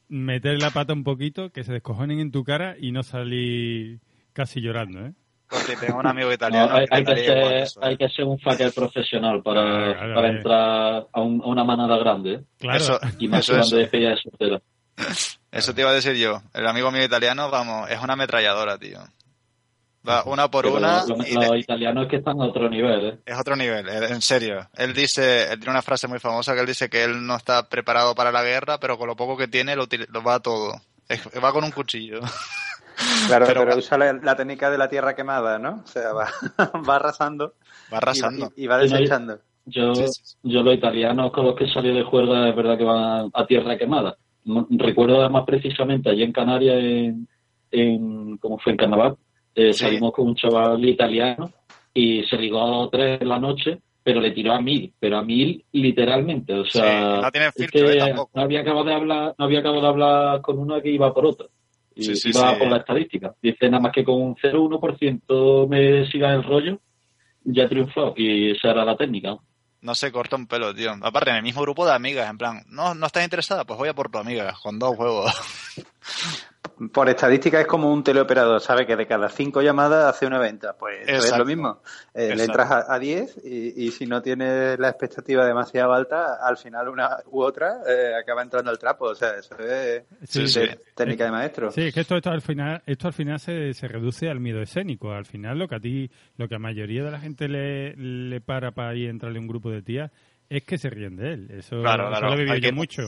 meter 0.09 0.59
la 0.59 0.71
pata 0.71 0.93
un 0.93 1.03
poquito, 1.03 1.51
que 1.51 1.63
se 1.63 1.73
descojonen 1.73 2.19
en 2.19 2.31
tu 2.31 2.43
cara 2.43 2.75
y 2.79 2.91
no 2.91 3.03
salir 3.03 3.99
casi 4.33 4.61
llorando, 4.61 5.05
¿eh? 5.07 5.13
Porque 5.49 5.75
tengo 5.77 5.99
un 5.99 6.07
amigo 6.07 6.29
No, 6.31 6.33
italiano 6.35 6.75
hay, 6.75 6.87
que 6.87 6.95
hay 6.95 7.05
que 7.05 7.11
estaría 7.11 7.37
igual 7.37 7.53
ser, 7.53 7.63
eso, 7.63 7.81
¿eh? 7.81 7.85
hay 7.87 7.97
que 7.97 8.09
ser 8.09 8.25
un 8.25 8.39
fucker 8.39 8.71
profesional 8.73 9.43
para, 9.43 9.61
Claro, 9.63 9.93
claro, 9.95 10.15
para 10.15 10.27
eh. 10.27 10.31
entrar 10.31 11.07
a, 11.13 11.21
un- 11.21 11.41
a 11.41 11.47
una 11.47 11.63
manada 11.63 11.97
grande 11.97 12.33
¿eh? 12.33 12.43
Claro, 12.59 12.77
Eso, 12.77 12.99
y 13.19 13.27
más 13.27 13.41
eso, 13.41 13.53
grande 13.53 13.67
eso. 13.67 13.75
de 13.75 13.81
despedida 13.83 14.09
de 14.11 14.17
soltero. 14.17 14.61
Eso 15.51 15.73
te 15.73 15.81
iba 15.81 15.89
a 15.89 15.93
decir 15.93 16.15
yo. 16.15 16.41
El 16.53 16.67
amigo 16.67 16.91
mío 16.91 17.03
italiano, 17.03 17.49
vamos, 17.49 17.89
es 17.89 17.99
una 18.01 18.13
ametralladora, 18.13 18.77
tío. 18.77 18.99
Va 20.07 20.23
una 20.25 20.49
por 20.49 20.63
Pero 20.65 20.77
una 20.77 21.03
los 21.05 21.17
te- 21.19 21.57
italianos 21.59 22.05
es 22.05 22.09
que 22.09 22.15
están 22.17 22.39
a 22.41 22.45
otro 22.45 22.69
nivel, 22.69 23.05
¿eh? 23.05 23.19
es 23.25 23.37
otro 23.39 23.55
nivel, 23.55 23.87
en 23.89 24.21
serio. 24.21 24.67
Él 24.77 24.93
dice, 24.93 25.51
él 25.51 25.59
tiene 25.59 25.71
una 25.71 25.81
frase 25.81 26.07
muy 26.07 26.19
famosa 26.19 26.53
que 26.53 26.61
él 26.61 26.65
dice 26.67 26.89
que 26.89 27.03
él 27.03 27.25
no 27.25 27.35
está 27.35 27.67
preparado 27.67 28.15
para 28.15 28.31
la 28.31 28.43
guerra, 28.43 28.79
pero 28.79 28.97
con 28.97 29.07
lo 29.07 29.15
poco 29.15 29.35
que 29.35 29.47
tiene 29.47 29.75
lo, 29.75 29.85
lo 30.09 30.23
va 30.23 30.35
a 30.35 30.39
todo. 30.39 30.73
Es- 31.09 31.27
va 31.43 31.51
con 31.51 31.63
un 31.63 31.71
cuchillo. 31.71 32.19
Claro, 33.27 33.45
pero 33.45 33.77
usa 33.77 33.95
la, 33.95 34.13
la 34.13 34.35
técnica 34.35 34.71
de 34.71 34.77
la 34.79 34.89
tierra 34.89 35.15
quemada, 35.15 35.59
¿no? 35.59 35.83
O 35.83 35.87
sea, 35.87 36.13
va, 36.13 36.29
va 36.89 36.95
arrasando, 36.95 37.53
Va 37.93 37.97
arrasando. 37.97 38.51
Y, 38.55 38.63
y 38.63 38.67
va 38.67 38.79
desechando. 38.79 39.37
Yo, 39.65 39.93
Sí, 39.93 40.07
sí, 40.07 40.21
sí. 40.23 40.35
yo 40.41 40.63
los 40.63 40.73
italianos 40.73 41.31
con 41.31 41.45
los 41.45 41.55
que 41.55 41.67
salí 41.69 41.93
de 41.93 42.01
juerga 42.03 42.49
es 42.49 42.55
verdad 42.55 42.75
que 42.75 42.83
van 42.85 43.29
a 43.31 43.45
tierra 43.45 43.77
quemada. 43.77 44.17
Recuerdo 44.71 45.19
además 45.21 45.43
precisamente 45.45 46.09
allí 46.09 46.23
en 46.23 46.31
Canarias, 46.31 46.77
en, 46.79 47.27
en 47.69 48.37
¿cómo 48.37 48.57
fue? 48.57 48.71
En 48.71 48.77
Carnaval, 48.79 49.15
eh, 49.57 49.73
Sí. 49.73 49.79
salimos 49.85 50.13
con 50.13 50.27
un 50.27 50.35
chaval 50.35 50.83
italiano 50.87 51.51
y 51.93 52.23
se 52.23 52.37
ligó 52.37 52.59
a 52.61 52.77
o 52.79 52.89
tres 52.89 53.19
en 53.21 53.27
la 53.27 53.39
noche, 53.39 53.79
pero 54.03 54.21
le 54.21 54.31
tiró 54.31 54.53
a 54.53 54.61
mil, 54.61 54.93
pero 54.99 55.17
a 55.17 55.23
mil 55.23 55.65
literalmente. 55.73 56.53
O 56.53 56.63
sea, 56.65 57.15
Sí, 57.17 57.21
no 57.23 57.31
tienen 57.31 57.49
es 57.49 57.55
filtro, 57.55 57.87
que 57.87 57.93
eh, 57.93 57.97
tampoco. 57.99 58.31
no 58.35 58.41
había 58.43 58.61
acabado 58.61 58.85
de 58.85 58.93
hablar, 58.93 59.35
no 59.37 59.45
había 59.45 59.59
acabado 59.59 59.81
de 59.81 59.87
hablar 59.87 60.41
con 60.41 60.59
uno 60.59 60.81
que 60.81 60.89
iba 60.91 61.13
por 61.13 61.25
otro. 61.25 61.49
Y 61.95 62.15
Sí, 62.15 62.29
iba 62.29 62.57
por 62.57 62.67
la 62.69 62.77
estadística. 62.77 63.33
Dice 63.41 63.67
nada 63.69 63.81
más 63.81 63.91
que 63.91 64.03
con 64.03 64.21
un 64.21 64.35
0,1% 64.35 65.67
me 65.67 66.05
siga 66.11 66.33
el 66.33 66.43
rollo, 66.43 66.79
ya 67.43 67.63
he 67.63 67.67
triunfado. 67.67 68.13
Y 68.15 68.51
esa 68.51 68.69
era 68.71 68.85
la 68.85 68.95
técnica. 68.95 69.29
¿no? 69.29 69.41
No 69.81 69.95
se 69.95 70.11
corta 70.11 70.35
un 70.35 70.47
pelo, 70.47 70.73
tío. 70.75 70.91
Aparte, 71.01 71.31
en 71.31 71.37
el 71.37 71.43
mismo 71.43 71.61
grupo 71.61 71.85
de 71.85 71.93
amigas, 71.93 72.29
en 72.29 72.37
plan, 72.37 72.61
no, 72.69 72.93
no 72.95 73.07
estás 73.07 73.23
interesada, 73.23 73.63
pues 73.65 73.77
voy 73.79 73.89
a 73.89 73.93
por 73.95 74.09
tu 74.11 74.17
amiga, 74.19 74.53
con 74.61 74.77
dos 74.79 74.95
huevos. 74.97 75.31
Por 76.93 77.09
estadística 77.09 77.59
es 77.59 77.65
como 77.65 77.91
un 77.91 78.03
teleoperador, 78.03 78.61
sabe 78.61 78.85
que 78.85 78.95
de 78.95 79.07
cada 79.07 79.29
cinco 79.29 79.61
llamadas 79.63 80.05
hace 80.13 80.27
una 80.27 80.37
venta. 80.37 80.77
Pues 80.77 81.07
es 81.07 81.35
lo 81.35 81.43
mismo. 81.43 81.81
Eh, 82.13 82.35
le 82.35 82.43
entras 82.43 82.69
a, 82.69 82.93
a 82.93 82.99
10 82.99 83.41
y, 83.43 83.85
y 83.85 83.91
si 83.91 84.05
no 84.05 84.21
tienes 84.21 84.77
la 84.77 84.89
expectativa 84.89 85.43
demasiado 85.45 85.91
alta, 85.93 86.35
al 86.45 86.55
final 86.57 86.87
una 86.89 87.17
u 87.31 87.41
otra 87.41 87.77
eh, 87.87 88.13
acaba 88.21 88.43
entrando 88.43 88.69
al 88.69 88.77
trapo. 88.77 89.05
O 89.05 89.15
sea, 89.15 89.37
eso 89.37 89.57
es 89.57 90.03
Sí, 90.29 90.41
de 90.41 90.47
sí. 90.47 90.61
técnica 90.93 91.25
de 91.25 91.31
maestro. 91.31 91.71
Sí, 91.71 91.81
es 91.81 91.93
que 91.93 92.01
esto, 92.01 92.15
esto 92.15 92.29
al 92.29 92.41
final, 92.41 92.83
esto 92.85 93.07
al 93.07 93.13
final 93.13 93.39
se, 93.39 93.73
se 93.73 93.87
reduce 93.87 94.29
al 94.29 94.39
miedo 94.39 94.61
escénico. 94.61 95.11
Al 95.11 95.25
final 95.25 95.57
lo 95.57 95.67
que 95.67 95.75
a 95.75 95.79
ti, 95.79 96.11
lo 96.37 96.47
que 96.47 96.55
a 96.55 96.59
mayoría 96.59 97.03
de 97.03 97.09
la 97.11 97.19
gente 97.19 97.47
le, 97.47 97.95
le 97.95 98.39
para 98.39 98.71
para 98.71 98.93
ir 98.93 99.07
a 99.07 99.11
entrarle 99.11 99.39
a 99.39 99.41
un 99.41 99.47
grupo 99.47 99.71
de 99.71 99.81
tías 99.81 100.11
es 100.49 100.63
que 100.63 100.77
se 100.77 100.89
ríen 100.89 101.15
de 101.17 101.33
él. 101.33 101.47
Eso, 101.51 101.81
Claro, 101.81 102.03
eso 102.03 102.11
claro. 102.19 102.27
lo 102.27 102.33
he 102.33 102.37
vivido 102.37 102.55
yo 102.57 102.61
que- 102.69 102.71
mucho. 102.71 103.01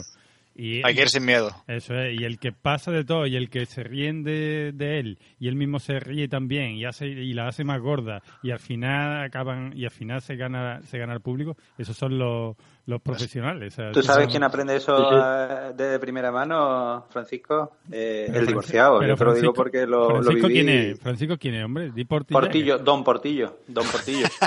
Y, 0.62 0.82
Hay 0.86 0.93
que 0.93 1.04
ir 1.04 1.10
sin 1.10 1.24
miedo. 1.26 1.52
Eso 1.67 1.95
es, 1.95 2.19
y 2.19 2.26
el 2.26 2.38
que 2.38 2.52
pasa 2.52 2.91
de 2.91 3.06
todo 3.06 3.26
y 3.26 3.36
el 3.38 3.50
que 3.50 3.65
se 3.65 3.82
ríen 3.84 4.24
de, 4.24 4.72
de 4.74 5.00
él 5.00 5.17
y 5.39 5.48
él 5.48 5.56
mismo 5.56 5.80
se 5.80 6.00
ríe 6.00 6.28
también 6.28 6.72
y 6.76 6.84
hace 6.86 7.08
y 7.08 7.34
la 7.34 7.48
hace 7.48 7.63
más 7.63 7.80
gorda 7.80 8.22
y 8.43 8.52
al 8.52 8.60
final 8.60 9.24
acaban 9.24 9.72
y 9.76 9.86
al 9.86 9.91
final 9.91 10.22
se 10.22 10.36
gana 10.36 10.82
se 10.84 10.98
gana 10.98 11.13
el 11.13 11.22
público, 11.22 11.56
esos 11.78 11.95
son 11.95 12.17
los, 12.19 12.58
los 12.88 13.02
profesionales. 13.02 13.76
¿Tú 13.93 14.02
sabes 14.04 14.24
son- 14.26 14.32
quién 14.32 14.43
aprende 14.43 14.76
eso 14.76 14.98
Sí, 14.98 15.04
sí. 15.10 15.15
eh, 15.15 15.74
de 15.91 16.00
primera 16.00 16.32
mano, 16.32 17.06
Francisco? 17.10 17.78
Eh, 17.91 18.30
el 18.34 18.45
divorciado. 18.45 19.00
pero 19.00 19.13
Yo 19.13 19.17
te 19.17 19.24
lo 19.26 19.34
digo 19.34 19.54
Francisco- 19.54 19.54
porque 19.54 19.88
lo, 19.88 20.10
lo 20.10 20.24
Francisco, 20.24 20.48
viví. 20.50 20.54
¿quién 20.65 20.69
es? 20.69 21.00
Francisco, 21.00 21.38
¿quién 21.38 21.56
es, 21.56 21.63
hombre? 21.63 21.91
Di. 21.91 22.04
Portillo, 22.04 22.80
Don 22.80 23.04
Portillo, 23.04 23.60
Don 23.67 23.86
Portillo. 23.88 24.28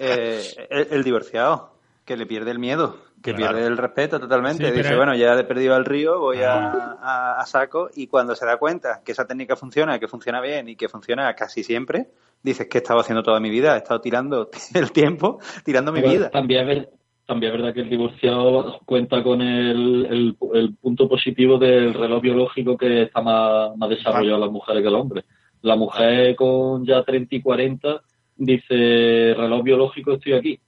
Eh, 0.00 0.40
el, 0.70 0.86
el 0.92 1.02
divorciado, 1.04 1.74
que 2.04 2.16
le 2.16 2.24
pierde 2.24 2.52
el 2.52 2.58
miedo, 2.60 2.98
que 3.22 3.34
Claro. 3.34 3.54
pierde 3.54 3.68
el 3.68 3.76
respeto 3.76 4.20
totalmente. 4.20 4.64
Sí, 4.64 4.70
pero- 4.70 4.82
Dice, 4.82 4.96
bueno, 4.96 5.14
ya 5.14 5.34
he 5.38 5.44
perdido 5.44 5.74
al 5.74 5.84
río, 5.84 6.18
voy 6.20 6.38
a, 6.42 6.68
Ah. 6.70 6.98
a- 7.02 7.40
a 7.40 7.46
saco. 7.46 7.88
Y 7.94 8.06
cuando 8.06 8.34
se 8.34 8.46
da 8.46 8.56
cuenta 8.58 9.00
que 9.04 9.12
esa 9.12 9.26
técnica 9.26 9.56
funciona, 9.56 9.98
que 9.98 10.08
funciona 10.08 10.40
bien 10.40 10.68
y 10.68 10.76
que 10.76 10.88
funciona 10.88 11.34
casi 11.34 11.62
siempre, 11.64 12.06
dices 12.42 12.68
que 12.68 12.78
he 12.78 12.80
estado 12.82 13.00
haciendo 13.00 13.22
toda 13.22 13.40
mi 13.40 13.50
vida, 13.50 13.74
he 13.74 13.78
estado 13.78 14.00
tirando 14.00 14.48
el 14.74 14.92
tiempo, 14.92 15.38
tirando 15.64 15.92
mi 15.92 16.00
Pero 16.00 16.12
vida. 16.12 16.30
También 16.30 16.60
es, 16.62 16.66
ver- 16.78 16.90
también 17.26 17.52
es 17.52 17.58
verdad 17.60 17.74
que 17.74 17.80
el 17.80 17.90
divorciado 17.90 18.80
cuenta 18.86 19.22
con 19.22 19.42
el, 19.42 20.06
el, 20.06 20.36
el 20.54 20.74
punto 20.76 21.08
positivo 21.08 21.58
del 21.58 21.92
reloj 21.94 22.22
biológico 22.22 22.76
que 22.78 23.02
está 23.02 23.20
más, 23.20 23.76
más 23.76 23.90
desarrollado 23.90 24.36
en 24.36 24.40
las 24.42 24.50
mujeres 24.50 24.82
que 24.82 24.88
el 24.88 24.94
hombre. 24.94 25.24
La 25.62 25.74
mujer 25.76 26.36
con 26.36 26.86
ya 26.86 27.02
30 27.02 27.34
y 27.36 27.42
40 27.42 28.00
dice, 28.36 29.34
reloj 29.36 29.62
biológico, 29.62 30.12
estoy 30.12 30.32
aquí. 30.34 30.60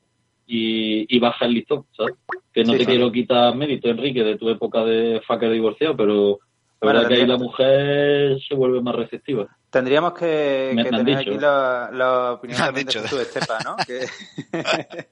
Y, 0.52 1.06
y 1.08 1.18
baja 1.20 1.44
el 1.46 1.52
listón, 1.54 1.84
¿sabes? 1.96 2.16
Que 2.52 2.64
no 2.64 2.72
Sí, 2.72 2.78
te 2.80 2.86
quiero 2.86 3.12
quitar 3.12 3.54
mérito, 3.54 3.88
Enrique, 3.88 4.24
de 4.24 4.36
tu 4.36 4.50
época 4.50 4.84
de 4.84 5.20
fucker 5.24 5.50
divorciado, 5.52 5.96
pero 5.96 6.40
la 6.80 6.86
Bueno, 6.86 6.98
verdad 7.00 7.08
que 7.08 7.20
ahí 7.22 7.26
la 7.26 7.36
mujer 7.36 8.38
se 8.48 8.54
vuelve 8.56 8.80
más 8.80 8.96
receptiva. 8.96 9.46
Tendríamos 9.70 10.12
que, 10.14 10.72
tener 10.74 11.04
dicho. 11.04 11.18
aquí 11.20 11.38
la, 11.38 11.90
la 11.92 12.32
opinión 12.32 12.58
también 12.58 12.88
de 12.88 13.22
Estepa, 13.22 13.58
¿no? 13.64 13.76
Que, 13.86 14.06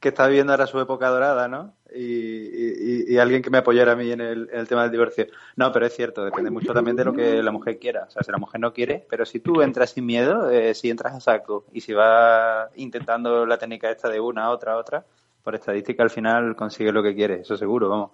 que 0.00 0.08
está 0.08 0.28
viviendo 0.28 0.52
ahora 0.52 0.68
su 0.68 0.78
época 0.78 1.08
dorada, 1.08 1.48
¿no? 1.48 1.74
Y, 1.94 2.02
y- 2.02 3.04
y 3.14 3.18
alguien 3.18 3.42
que 3.42 3.50
me 3.50 3.58
apoyara 3.58 3.92
a 3.92 3.96
mí 3.96 4.10
en 4.10 4.20
el, 4.20 4.68
tema 4.68 4.82
del 4.82 4.90
divorcio. 4.92 5.26
No, 5.56 5.72
pero 5.72 5.86
es 5.86 5.94
cierto, 5.94 6.24
depende 6.24 6.50
mucho 6.50 6.72
también 6.74 6.96
de 6.96 7.04
lo 7.04 7.12
que 7.14 7.42
la 7.42 7.50
mujer 7.50 7.78
quiera. 7.78 8.04
O 8.04 8.10
sea, 8.10 8.22
si 8.22 8.30
la 8.30 8.38
mujer 8.38 8.60
no 8.60 8.72
quiere, 8.72 9.06
pero 9.08 9.24
si 9.24 9.40
tú 9.40 9.62
entras 9.62 9.90
sin 9.90 10.04
miedo, 10.06 10.50
eh, 10.50 10.74
si 10.74 10.90
entras 10.90 11.14
a 11.14 11.20
saco 11.20 11.64
y 11.72 11.80
si 11.80 11.92
vas 11.94 12.70
intentando 12.76 13.46
la 13.46 13.58
técnica 13.58 13.90
esta 13.90 14.08
de 14.08 14.20
una, 14.20 14.50
otra, 14.50 14.76
otra, 14.76 15.04
por 15.42 15.54
estadística 15.54 16.02
al 16.02 16.10
final 16.10 16.54
consigues 16.56 16.92
lo 16.92 17.02
que 17.02 17.14
quieres, 17.14 17.40
eso 17.40 17.56
seguro, 17.56 17.88
vamos. 17.88 18.10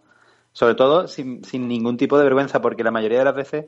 Sobre 0.52 0.74
todo 0.76 1.08
sin, 1.08 1.42
sin 1.44 1.66
ningún 1.66 1.96
tipo 1.96 2.16
de 2.16 2.24
vergüenza, 2.24 2.60
porque 2.60 2.84
la 2.84 2.92
mayoría 2.92 3.18
de 3.18 3.24
las 3.24 3.34
veces 3.34 3.66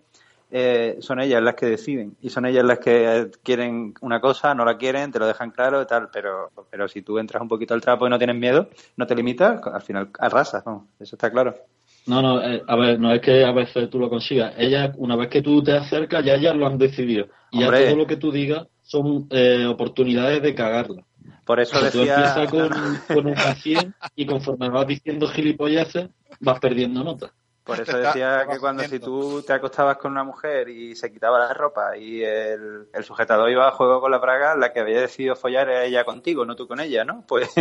eh, 0.50 0.96
son 1.00 1.20
ellas 1.20 1.42
las 1.42 1.54
que 1.54 1.66
deciden 1.66 2.16
y 2.20 2.30
son 2.30 2.46
ellas 2.46 2.64
las 2.64 2.78
que 2.78 3.18
eh, 3.18 3.30
quieren 3.42 3.94
una 4.00 4.20
cosa, 4.20 4.54
no 4.54 4.64
la 4.64 4.76
quieren, 4.76 5.10
te 5.10 5.18
lo 5.18 5.26
dejan 5.26 5.50
claro 5.50 5.82
y 5.82 5.86
tal, 5.86 6.08
pero, 6.12 6.50
pero 6.70 6.86
si 6.88 7.02
tú 7.02 7.18
entras 7.18 7.42
un 7.42 7.48
poquito 7.48 7.74
al 7.74 7.80
trapo 7.80 8.06
y 8.06 8.10
no 8.10 8.18
tienes 8.18 8.36
miedo, 8.36 8.68
no 8.96 9.06
te 9.06 9.14
limitas, 9.14 9.60
al 9.66 9.82
final 9.82 10.10
arrasas, 10.18 10.62
eso 11.00 11.16
está 11.16 11.30
claro. 11.30 11.54
No, 12.06 12.22
no, 12.22 12.40
eh, 12.40 12.62
a 12.66 12.76
ver, 12.76 13.00
no 13.00 13.12
es 13.12 13.20
que 13.20 13.44
a 13.44 13.50
veces 13.50 13.90
tú 13.90 13.98
lo 13.98 14.08
consigas. 14.08 14.54
Ellas, 14.56 14.94
una 14.96 15.16
vez 15.16 15.28
que 15.28 15.42
tú 15.42 15.62
te 15.62 15.72
acercas, 15.72 16.24
ya 16.24 16.34
ellas 16.34 16.54
lo 16.54 16.66
han 16.66 16.78
decidido. 16.78 17.26
Y 17.50 17.60
ya 17.60 17.66
todo 17.66 17.96
lo 17.96 18.06
que 18.06 18.16
tú 18.16 18.30
digas 18.30 18.68
son 18.82 19.26
eh, 19.30 19.66
oportunidades 19.66 20.40
de 20.40 20.54
cagarla. 20.54 21.02
Por 21.44 21.58
eso 21.58 21.78
sea, 21.80 21.90
tú 21.90 21.98
decía... 21.98 22.14
empiezas 22.14 22.50
con, 22.50 22.68
con 23.16 23.26
una 23.26 23.54
100 23.56 23.94
y 24.14 24.26
conforme 24.26 24.68
vas 24.68 24.86
diciendo 24.86 25.26
gilipolleces, 25.26 26.08
vas 26.40 26.60
perdiendo 26.60 27.02
notas. 27.02 27.32
Por 27.66 27.80
eso 27.80 27.98
decía 27.98 28.46
que 28.48 28.60
cuando 28.60 28.84
si 28.84 29.00
tú 29.00 29.42
te 29.42 29.52
acostabas 29.52 29.96
con 29.96 30.12
una 30.12 30.22
mujer 30.22 30.68
y 30.68 30.94
se 30.94 31.10
quitaba 31.10 31.40
la 31.40 31.52
ropa 31.52 31.96
y 31.96 32.22
el, 32.22 32.86
el 32.94 33.04
sujetador 33.04 33.50
iba 33.50 33.66
a 33.66 33.72
juego 33.72 34.00
con 34.00 34.12
la 34.12 34.18
braga, 34.18 34.54
la 34.54 34.72
que 34.72 34.78
había 34.78 35.00
decidido 35.00 35.34
follar 35.34 35.68
era 35.68 35.84
ella 35.84 36.04
contigo, 36.04 36.46
no 36.46 36.54
tú 36.54 36.68
con 36.68 36.78
ella, 36.78 37.04
¿no? 37.04 37.24
Pues 37.26 37.52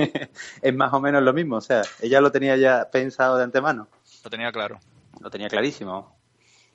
es 0.62 0.76
más 0.76 0.94
o 0.94 1.02
menos 1.02 1.24
lo 1.24 1.34
mismo, 1.34 1.56
o 1.56 1.62
sea, 1.62 1.82
ella 2.02 2.22
lo 2.22 2.32
tenía 2.32 2.56
ya 2.56 2.88
pensado 2.92 3.38
de 3.38 3.46
antemano, 3.46 3.88
Lo 4.24 4.30
tenía 4.30 4.52
claro. 4.52 4.80
lo 5.20 5.32
tenía 5.32 5.48
clarísimo. 5.48 6.16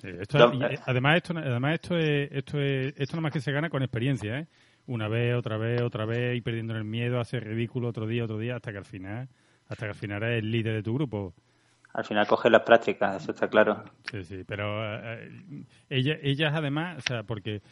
Sí, 0.03 0.09
esto 0.19 0.53
y, 0.53 0.79
además 0.87 1.17
esto 1.19 1.35
además 1.37 1.75
esto 1.75 1.97
es 1.97 2.33
esto 2.33 2.59
es 2.59 2.95
esto 2.97 3.15
nada 3.15 3.23
más 3.23 3.33
que 3.33 3.41
se 3.41 3.53
gana 3.53 3.71
con 3.71 3.85
experiencia, 3.85 4.41
¿eh? 4.41 4.47
Una 4.89 5.07
vez, 5.07 5.37
otra 5.37 5.57
vez, 5.57 5.83
otra 5.83 6.05
vez 6.05 6.37
y 6.37 6.41
perdiendo 6.41 6.75
el 6.75 6.85
miedo, 6.85 7.21
hacer 7.21 7.45
ridículo 7.45 7.89
otro 7.89 8.09
día, 8.09 8.25
otro 8.25 8.39
día 8.39 8.57
hasta 8.57 8.73
que 8.73 8.79
al 8.79 8.85
final 8.85 9.29
hasta 9.69 9.87
que 9.87 9.91
al 9.91 9.97
final 9.97 10.23
eres 10.25 10.43
el 10.43 10.51
líder 10.51 10.75
de 10.75 10.83
tu 10.83 10.95
grupo. 10.95 11.33
Al 11.93 12.05
final 12.05 12.27
coges 12.27 12.53
las 12.53 12.63
prácticas, 12.63 13.23
eso 13.23 13.33
está 13.33 13.49
claro. 13.49 13.83
Sí, 14.11 14.23
sí, 14.25 14.45
pero 14.47 14.85
eh, 14.85 15.29
eh, 15.29 15.65
ella, 15.89 16.17
ellas 16.23 16.53
además, 16.55 16.99
o 16.99 17.01
sea, 17.01 17.23
porque 17.25 17.63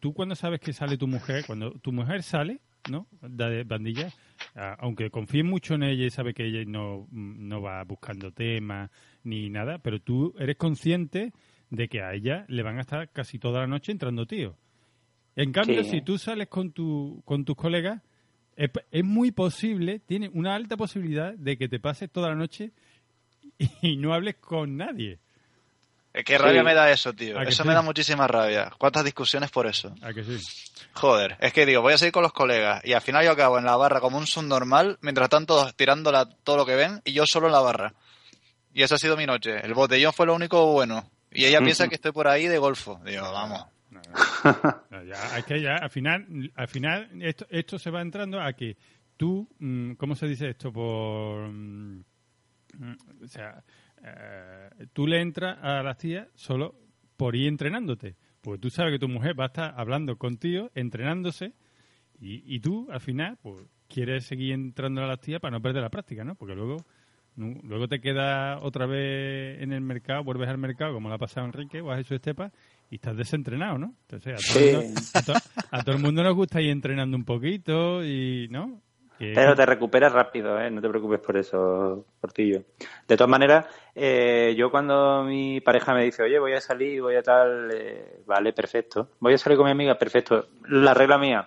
tú 0.00 0.12
cuando 0.12 0.34
sabes 0.34 0.60
que 0.60 0.72
sale 0.72 0.96
tu 0.98 1.06
mujer, 1.06 1.44
cuando 1.46 1.72
tu 1.72 1.92
mujer 1.92 2.22
sale, 2.22 2.60
¿no? 2.90 3.06
De 3.20 3.62
bandilla, 3.64 4.08
aunque 4.78 5.10
confíes 5.10 5.44
mucho 5.44 5.74
en 5.74 5.84
ella 5.84 6.04
y 6.06 6.10
sabes 6.10 6.34
que 6.34 6.46
ella 6.46 6.64
no, 6.66 7.06
no 7.12 7.62
va 7.62 7.84
buscando 7.84 8.32
temas 8.32 8.90
ni 9.22 9.50
nada, 9.50 9.78
pero 9.78 10.00
tú 10.00 10.34
eres 10.38 10.56
consciente 10.56 11.32
de 11.68 11.88
que 11.88 12.02
a 12.02 12.12
ella 12.14 12.44
le 12.48 12.62
van 12.62 12.78
a 12.78 12.80
estar 12.80 13.10
casi 13.10 13.38
toda 13.38 13.60
la 13.60 13.66
noche 13.66 13.92
entrando 13.92 14.26
tíos. 14.26 14.56
En 15.36 15.52
cambio, 15.52 15.84
Sí. 15.84 15.90
si 15.90 16.02
tú 16.02 16.18
sales 16.18 16.48
con, 16.48 16.72
tu, 16.72 17.22
con 17.24 17.44
tus 17.44 17.54
colegas, 17.54 18.02
es, 18.56 18.70
es 18.90 19.04
muy 19.04 19.30
posible, 19.30 20.00
tiene 20.00 20.28
una 20.34 20.54
alta 20.56 20.76
posibilidad 20.76 21.34
de 21.34 21.56
que 21.56 21.68
te 21.68 21.78
pases 21.78 22.10
toda 22.10 22.30
la 22.30 22.34
noche 22.34 22.72
y 23.82 23.96
no 23.96 24.14
hables 24.14 24.36
con 24.36 24.76
nadie. 24.76 25.18
Qué 26.24 26.36
rabia 26.38 26.60
Sí. 26.62 26.64
me 26.64 26.74
da 26.74 26.90
eso, 26.90 27.12
tío. 27.12 27.38
¿A 27.38 27.44
que 27.44 27.50
Eso 27.50 27.62
sí? 27.62 27.68
me 27.68 27.74
da 27.74 27.82
muchísima 27.82 28.26
rabia. 28.26 28.72
¿Cuántas 28.78 29.04
discusiones 29.04 29.50
por 29.52 29.66
eso? 29.68 29.94
¿A 30.02 30.12
que 30.12 30.24
sí? 30.24 30.38
Joder, 30.94 31.36
es 31.40 31.52
que 31.52 31.64
digo, 31.64 31.82
voy 31.82 31.92
a 31.92 31.98
seguir 31.98 32.12
con 32.12 32.24
los 32.24 32.32
colegas 32.32 32.84
y 32.84 32.94
al 32.94 33.00
final 33.00 33.24
yo 33.24 33.30
acabo 33.30 33.58
en 33.58 33.64
la 33.64 33.76
barra 33.76 34.00
como 34.00 34.18
un 34.18 34.26
subnormal, 34.26 34.98
mientras 35.02 35.26
están 35.26 35.46
todos 35.46 35.76
tirando 35.76 36.10
la- 36.10 36.28
todo 36.28 36.56
lo 36.56 36.66
que 36.66 36.74
ven 36.74 37.00
y 37.04 37.12
yo 37.12 37.24
solo 37.26 37.46
en 37.46 37.52
la 37.52 37.60
barra. 37.60 37.94
Y 38.74 38.82
esa 38.82 38.96
ha 38.96 38.98
sido 38.98 39.16
mi 39.16 39.24
noche. 39.26 39.64
El 39.64 39.74
botellón 39.74 40.12
fue 40.12 40.26
lo 40.26 40.34
único 40.34 40.72
bueno. 40.72 41.08
Y 41.30 41.44
ella 41.44 41.60
piensa 41.60 41.86
que 41.86 41.94
estoy 41.94 42.10
por 42.10 42.26
ahí 42.26 42.48
de 42.48 42.58
golfo. 42.58 43.00
Digo, 43.04 43.30
vamos. 43.32 43.66
No, 43.90 44.00
no. 44.00 44.82
No, 44.90 45.04
ya, 45.04 45.38
es 45.38 45.44
que 45.44 45.60
ya 45.60 45.76
al 45.76 45.90
final, 45.90 46.26
al 46.56 46.68
final 46.68 47.08
esto, 47.22 47.46
esto 47.50 47.78
se 47.78 47.90
va 47.90 48.00
entrando 48.02 48.40
a 48.40 48.52
que 48.52 48.76
tú, 49.16 49.48
mm, 49.60 49.92
¿cómo 49.94 50.16
se 50.16 50.26
dice 50.26 50.48
esto? 50.50 50.72
Por, 50.72 51.48
mm, 51.50 52.02
o 53.22 53.26
sea, 53.26 53.62
eh, 54.02 54.70
tú 54.92 55.06
le 55.06 55.20
entras 55.20 55.58
a 55.62 55.82
las 55.82 55.98
tías 55.98 56.28
solo 56.34 56.74
por 57.16 57.36
ir 57.36 57.48
entrenándote. 57.48 58.16
Pues 58.40 58.60
tú 58.60 58.70
sabes 58.70 58.92
que 58.92 58.98
tu 58.98 59.08
mujer 59.08 59.38
va 59.38 59.44
a 59.44 59.48
estar 59.48 59.74
hablando 59.76 60.16
contigo, 60.16 60.70
entrenándose, 60.74 61.52
y, 62.18 62.42
y 62.54 62.60
tú 62.60 62.88
al 62.90 63.00
final, 63.00 63.38
pues 63.42 63.62
quieres 63.88 64.24
seguir 64.24 64.52
entrando 64.52 65.02
a 65.02 65.06
las 65.06 65.20
tías 65.20 65.40
para 65.40 65.52
no 65.52 65.60
perder 65.62 65.82
la 65.82 65.90
práctica, 65.90 66.24
¿no? 66.24 66.34
Porque 66.34 66.54
luego 66.54 66.76
no, 67.36 67.54
Luego 67.62 67.86
te 67.88 68.00
quedas 68.00 68.60
otra 68.62 68.86
vez 68.86 69.62
en 69.62 69.72
el 69.72 69.80
mercado, 69.80 70.24
vuelves 70.24 70.48
al 70.48 70.58
mercado, 70.58 70.92
como 70.94 71.08
le 71.08 71.14
ha 71.14 71.18
pasado 71.18 71.42
a 71.44 71.48
Enrique 71.48 71.80
o 71.80 71.90
a 71.90 71.96
Jesús 71.96 72.12
Estepa, 72.16 72.50
y 72.90 72.96
estás 72.96 73.16
desentrenado, 73.16 73.78
¿no? 73.78 73.94
Entonces, 74.02 74.34
a 74.34 74.36
todo, 74.36 74.58
el 74.58 74.64
Sí. 74.64 74.72
mundo, 74.72 75.00
a 75.14 75.22
to- 75.22 75.40
a 75.70 75.82
todo 75.82 75.94
el 75.94 76.02
mundo 76.02 76.22
nos 76.24 76.34
gusta 76.34 76.60
ir 76.60 76.70
entrenando 76.70 77.16
un 77.16 77.24
poquito 77.24 78.04
y, 78.04 78.48
¿no? 78.50 78.82
Pero 79.20 79.54
te 79.54 79.66
recuperas 79.66 80.12
rápido, 80.12 80.58
¿eh? 80.58 80.70
No 80.70 80.80
te 80.80 80.88
preocupes 80.88 81.20
por 81.20 81.36
eso, 81.36 82.06
Portillo. 82.18 82.62
De 83.06 83.16
todas 83.18 83.28
maneras, 83.28 83.66
eh, 83.94 84.54
yo 84.56 84.70
cuando 84.70 85.22
mi 85.24 85.60
pareja 85.60 85.92
me 85.92 86.04
dice, 86.04 86.22
oye, 86.22 86.38
voy 86.38 86.54
a 86.54 86.60
salir, 86.62 87.02
voy 87.02 87.16
a 87.16 87.22
tal, 87.22 87.70
eh, 87.70 88.22
vale, 88.24 88.54
perfecto. 88.54 89.10
Voy 89.20 89.34
a 89.34 89.38
salir 89.38 89.58
con 89.58 89.66
mi 89.66 89.72
amiga, 89.72 89.98
perfecto. 89.98 90.46
La 90.68 90.94
regla 90.94 91.18
mía, 91.18 91.46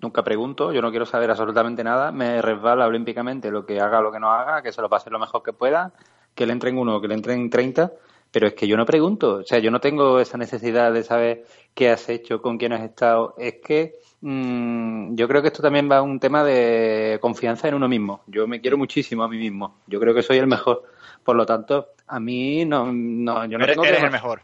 nunca 0.00 0.24
pregunto, 0.24 0.72
yo 0.72 0.80
no 0.80 0.88
quiero 0.88 1.04
saber 1.04 1.30
absolutamente 1.30 1.84
nada, 1.84 2.12
me 2.12 2.40
resbala 2.40 2.86
olímpicamente 2.86 3.50
lo 3.50 3.66
que 3.66 3.78
haga, 3.78 4.00
lo 4.00 4.10
que 4.10 4.18
no 4.18 4.30
haga, 4.30 4.62
que 4.62 4.72
se 4.72 4.80
lo 4.80 4.88
pase 4.88 5.10
lo 5.10 5.18
mejor 5.18 5.42
que 5.42 5.52
pueda, 5.52 5.92
que 6.34 6.46
le 6.46 6.54
entren 6.54 6.78
uno, 6.78 6.98
que 6.98 7.08
le 7.08 7.14
entren 7.14 7.50
30, 7.50 7.92
pero 8.32 8.48
es 8.48 8.54
que 8.54 8.66
yo 8.66 8.76
no 8.76 8.86
pregunto, 8.86 9.36
o 9.36 9.42
sea, 9.44 9.58
yo 9.58 9.70
no 9.70 9.80
tengo 9.80 10.18
esa 10.18 10.38
necesidad 10.38 10.92
de 10.92 11.04
saber 11.04 11.44
qué 11.74 11.90
has 11.90 12.08
hecho, 12.08 12.42
con 12.42 12.58
quién 12.58 12.72
has 12.72 12.82
estado, 12.82 13.34
es 13.38 13.56
que 13.64 13.96
mm, 14.22 15.14
yo 15.14 15.28
creo 15.28 15.42
que 15.42 15.48
esto 15.48 15.62
también 15.62 15.88
va 15.90 15.98
a 15.98 16.02
un 16.02 16.18
tema 16.18 16.42
de 16.42 17.18
confianza 17.20 17.68
en 17.68 17.74
uno 17.74 17.88
mismo, 17.88 18.22
yo 18.26 18.48
me 18.48 18.60
quiero 18.60 18.78
muchísimo 18.78 19.22
a 19.22 19.28
mí 19.28 19.36
mismo, 19.36 19.76
yo 19.86 20.00
creo 20.00 20.14
que 20.14 20.22
soy 20.22 20.38
el 20.38 20.46
mejor, 20.46 20.82
por 21.22 21.36
lo 21.36 21.46
tanto, 21.46 21.90
a 22.08 22.18
mí 22.18 22.64
no, 22.64 22.90
no 22.90 23.44
yo 23.44 23.58
no 23.58 23.64
eres 23.64 23.76
tengo 23.76 23.84
eres 23.84 24.00
que 24.00 24.06
el 24.06 24.12
mejor. 24.12 24.42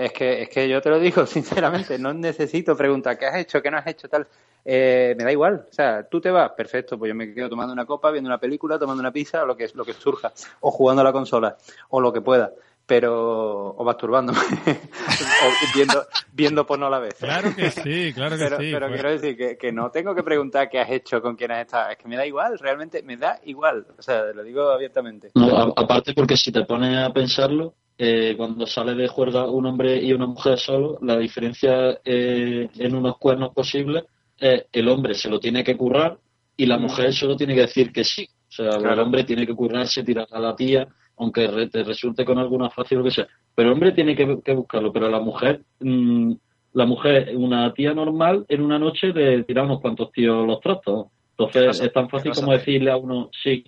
Es 0.00 0.14
que, 0.14 0.40
es 0.40 0.48
que 0.48 0.66
yo 0.66 0.80
te 0.80 0.88
lo 0.88 0.98
digo 0.98 1.26
sinceramente, 1.26 1.98
no 1.98 2.14
necesito 2.14 2.74
preguntar 2.74 3.18
qué 3.18 3.26
has 3.26 3.36
hecho, 3.36 3.60
qué 3.60 3.70
no 3.70 3.76
has 3.76 3.86
hecho, 3.86 4.08
tal. 4.08 4.26
Eh, 4.64 5.14
me 5.16 5.24
da 5.24 5.32
igual. 5.32 5.66
O 5.68 5.72
sea, 5.72 6.08
tú 6.08 6.20
te 6.20 6.30
vas, 6.30 6.52
perfecto, 6.52 6.98
pues 6.98 7.10
yo 7.10 7.14
me 7.14 7.34
quedo 7.34 7.50
tomando 7.50 7.72
una 7.72 7.84
copa, 7.84 8.10
viendo 8.10 8.28
una 8.28 8.38
película, 8.38 8.78
tomando 8.78 9.00
una 9.00 9.12
pizza, 9.12 9.42
o 9.42 9.46
lo 9.46 9.56
que, 9.56 9.68
lo 9.74 9.84
que 9.84 9.92
surja, 9.92 10.32
o 10.60 10.70
jugando 10.70 11.02
a 11.02 11.04
la 11.04 11.12
consola, 11.12 11.56
o 11.90 12.00
lo 12.00 12.12
que 12.12 12.22
pueda. 12.22 12.50
Pero, 12.90 13.68
o 13.68 13.84
masturbándome, 13.84 14.40
o 14.66 15.76
viendo, 15.76 16.02
viendo 16.32 16.66
porno 16.66 16.86
a 16.86 16.90
la 16.90 16.98
vez. 16.98 17.14
Claro 17.20 17.54
que 17.54 17.70
sí, 17.70 18.12
claro 18.12 18.36
que 18.36 18.42
Pero, 18.42 18.56
sí. 18.58 18.70
pero 18.72 18.88
pues- 18.88 19.00
quiero 19.00 19.10
decir 19.12 19.36
que, 19.36 19.56
que 19.56 19.70
no 19.70 19.92
tengo 19.92 20.12
que 20.12 20.24
preguntar 20.24 20.68
qué 20.68 20.80
has 20.80 20.90
hecho, 20.90 21.22
con 21.22 21.36
quién 21.36 21.52
has 21.52 21.60
estado. 21.66 21.90
Es 21.90 21.98
que 21.98 22.08
me 22.08 22.16
da 22.16 22.26
igual, 22.26 22.58
realmente 22.58 23.04
me 23.04 23.16
da 23.16 23.38
igual. 23.44 23.86
O 23.96 24.02
sea, 24.02 24.24
lo 24.34 24.42
digo 24.42 24.68
abiertamente. 24.70 25.30
No, 25.36 25.56
a- 25.56 25.72
aparte 25.76 26.14
porque 26.14 26.36
si 26.36 26.50
te 26.50 26.64
pones 26.64 26.96
a 26.98 27.12
pensarlo, 27.12 27.74
eh, 27.96 28.34
cuando 28.36 28.66
sale 28.66 28.94
de 28.96 29.06
juerga 29.06 29.46
un 29.48 29.66
hombre 29.66 30.02
y 30.02 30.12
una 30.12 30.26
mujer 30.26 30.58
solo, 30.58 30.98
la 31.02 31.16
diferencia 31.16 32.00
eh, 32.04 32.68
en 32.76 32.94
unos 32.96 33.18
cuernos 33.18 33.54
posibles 33.54 34.02
es 34.36 34.64
el 34.72 34.88
hombre 34.88 35.14
se 35.14 35.28
lo 35.30 35.38
tiene 35.38 35.62
que 35.62 35.76
currar 35.76 36.18
y 36.56 36.66
la 36.66 36.76
mujer 36.76 37.12
solo 37.14 37.36
tiene 37.36 37.54
que 37.54 37.60
decir 37.60 37.92
que 37.92 38.02
sí. 38.02 38.28
O 38.48 38.52
sea, 38.52 38.70
el 38.70 38.98
hombre 38.98 39.22
tiene 39.22 39.46
que 39.46 39.54
currarse, 39.54 40.02
tirar 40.02 40.26
a 40.32 40.40
la 40.40 40.56
tía, 40.56 40.88
aunque 41.20 41.46
re- 41.46 41.68
te 41.68 41.84
resulte 41.84 42.24
con 42.24 42.38
alguna 42.38 42.68
fácil 42.70 42.98
o 42.98 43.00
lo 43.00 43.04
que 43.04 43.10
sea. 43.12 43.28
Pero 43.54 43.68
el 43.68 43.74
hombre 43.74 43.92
tiene 43.92 44.16
que, 44.16 44.40
que 44.42 44.54
buscarlo, 44.54 44.92
pero 44.92 45.08
la 45.08 45.20
mujer... 45.20 45.62
mm, 45.80 46.32
la 46.72 46.86
mujer, 46.86 47.36
una 47.36 47.74
tía 47.74 47.92
normal, 47.94 48.44
en 48.48 48.62
una 48.62 48.78
noche 48.78 49.08
le 49.08 49.42
tira 49.42 49.64
unos 49.64 49.80
cuantos 49.80 50.12
tíos 50.12 50.46
los 50.46 50.60
trastos. 50.60 51.08
Entonces 51.36 51.80
es 51.80 51.92
tan 51.92 52.08
fácil 52.08 52.32
como 52.32 52.52
de- 52.52 52.58
decirle 52.58 52.92
a 52.92 52.96
uno 52.96 53.28
sí, 53.42 53.64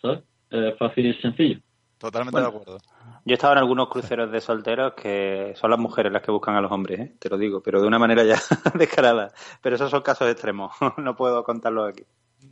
¿sabes? 0.00 0.20
Es 0.50 0.74
fácil 0.78 1.06
y 1.08 1.12
sencillo. 1.20 1.60
Totalmente 1.98 2.32
Bueno. 2.40 2.50
de 2.50 2.56
acuerdo. 2.56 2.78
Yo 3.26 3.32
he 3.32 3.34
estado 3.34 3.52
en 3.52 3.58
algunos 3.58 3.88
cruceros 3.90 4.30
de 4.32 4.40
solteros 4.40 4.94
que 4.94 5.52
son 5.56 5.68
las 5.70 5.78
mujeres 5.78 6.10
las 6.10 6.22
que 6.22 6.30
buscan 6.30 6.54
a 6.54 6.62
los 6.62 6.72
hombres, 6.72 7.00
¿eh? 7.00 7.14
te 7.18 7.28
lo 7.28 7.36
digo, 7.36 7.60
pero 7.62 7.82
de 7.82 7.86
una 7.86 7.98
manera 7.98 8.24
ya 8.24 8.36
descarada. 8.78 9.30
Pero 9.60 9.76
esos 9.76 9.90
son 9.90 10.00
casos 10.00 10.30
extremos, 10.30 10.72
no 10.96 11.14
puedo 11.16 11.44
contarlos 11.44 11.90
aquí. 11.90 12.04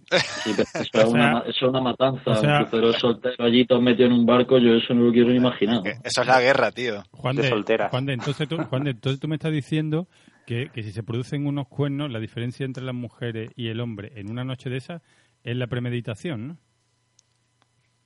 Sí, 0.09 0.53
pero 0.57 0.69
eso, 0.75 0.91
O 0.95 1.01
es 1.01 1.09
una, 1.09 1.23
sea- 1.23 1.33
ma- 1.33 1.41
eso 1.41 1.51
es 1.51 1.63
una 1.63 1.81
matanza. 1.81 2.31
o 2.31 2.35
sea- 2.37 2.59
un 2.61 2.65
crucero 2.67 2.93
soltero 2.93 3.45
allí 3.45 3.65
todos 3.67 3.83
metidos 3.83 4.11
en 4.13 4.19
un 4.19 4.27
barco, 4.27 4.59
yo 4.59 4.75
eso 4.75 4.95
no 4.95 5.03
lo 5.05 5.13
quiero 5.13 5.31
ni 5.31 5.37
imaginar. 5.37 5.83
Que 5.83 5.95
Eso 6.05 6.21
es 6.23 6.27
la 6.27 6.41
guerra, 6.41 6.71
tío. 6.71 7.03
Juan 7.11 7.37
de 7.37 7.43
de, 7.43 7.49
soltera. 7.49 7.89
Juan 7.89 8.07
de, 8.07 8.13
entonces 8.15 8.49
tú, 8.49 8.57
Juan 8.57 8.85
de, 8.85 8.91
entonces 8.91 9.21
tú 9.21 9.27
me 9.29 9.35
estás 9.37 9.53
diciendo 9.53 10.07
que, 10.47 10.71
que 10.73 10.83
si 10.85 10.93
se 10.93 11.03
producen 11.03 11.47
unos 11.47 11.67
cuernos, 11.69 12.11
la 12.11 12.21
diferencia 12.21 12.65
entre 12.65 12.85
las 12.85 12.95
mujeres 12.95 13.51
y 13.57 13.69
el 13.69 13.81
hombre 13.81 14.13
en 14.15 14.31
una 14.31 14.45
noche 14.45 14.71
de 14.71 14.77
esas 14.77 15.03
es 15.43 15.57
la 15.57 15.67
premeditación, 15.67 16.49
¿no? 16.49 16.57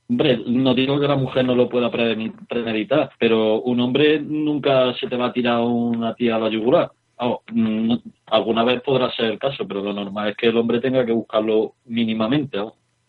Hombre, 0.09 0.41
no 0.47 0.75
digo 0.75 0.99
que 0.99 1.07
la 1.07 1.15
mujer 1.15 1.45
no 1.45 1.55
lo 1.55 1.69
pueda 1.69 1.89
premedi- 1.91 2.35
premeditar, 2.49 3.11
pero 3.19 3.61
un 3.63 3.79
hombre 3.81 4.19
nunca 4.21 4.93
se 4.99 5.07
te 5.07 5.17
va 5.17 5.27
a 5.27 5.33
tirar 5.33 5.61
una 5.61 6.15
tía 6.15 6.35
a 6.35 6.39
la 6.41 6.49
yugular. 6.51 6.91
Vamos, 7.21 7.41
alguna 8.27 8.65
vez 8.65 8.81
podrá 8.83 9.11
ser 9.13 9.27
el 9.27 9.39
caso, 9.39 9.69
pero 9.69 9.83
lo 9.83 9.93
normal 9.93 10.31
es 10.31 10.37
que 10.37 10.47
el 10.47 10.57
hombre 10.57 10.81
tenga 10.81 11.05
que 11.05 11.13
buscarlo 11.13 11.75
mínimamente. 11.85 12.59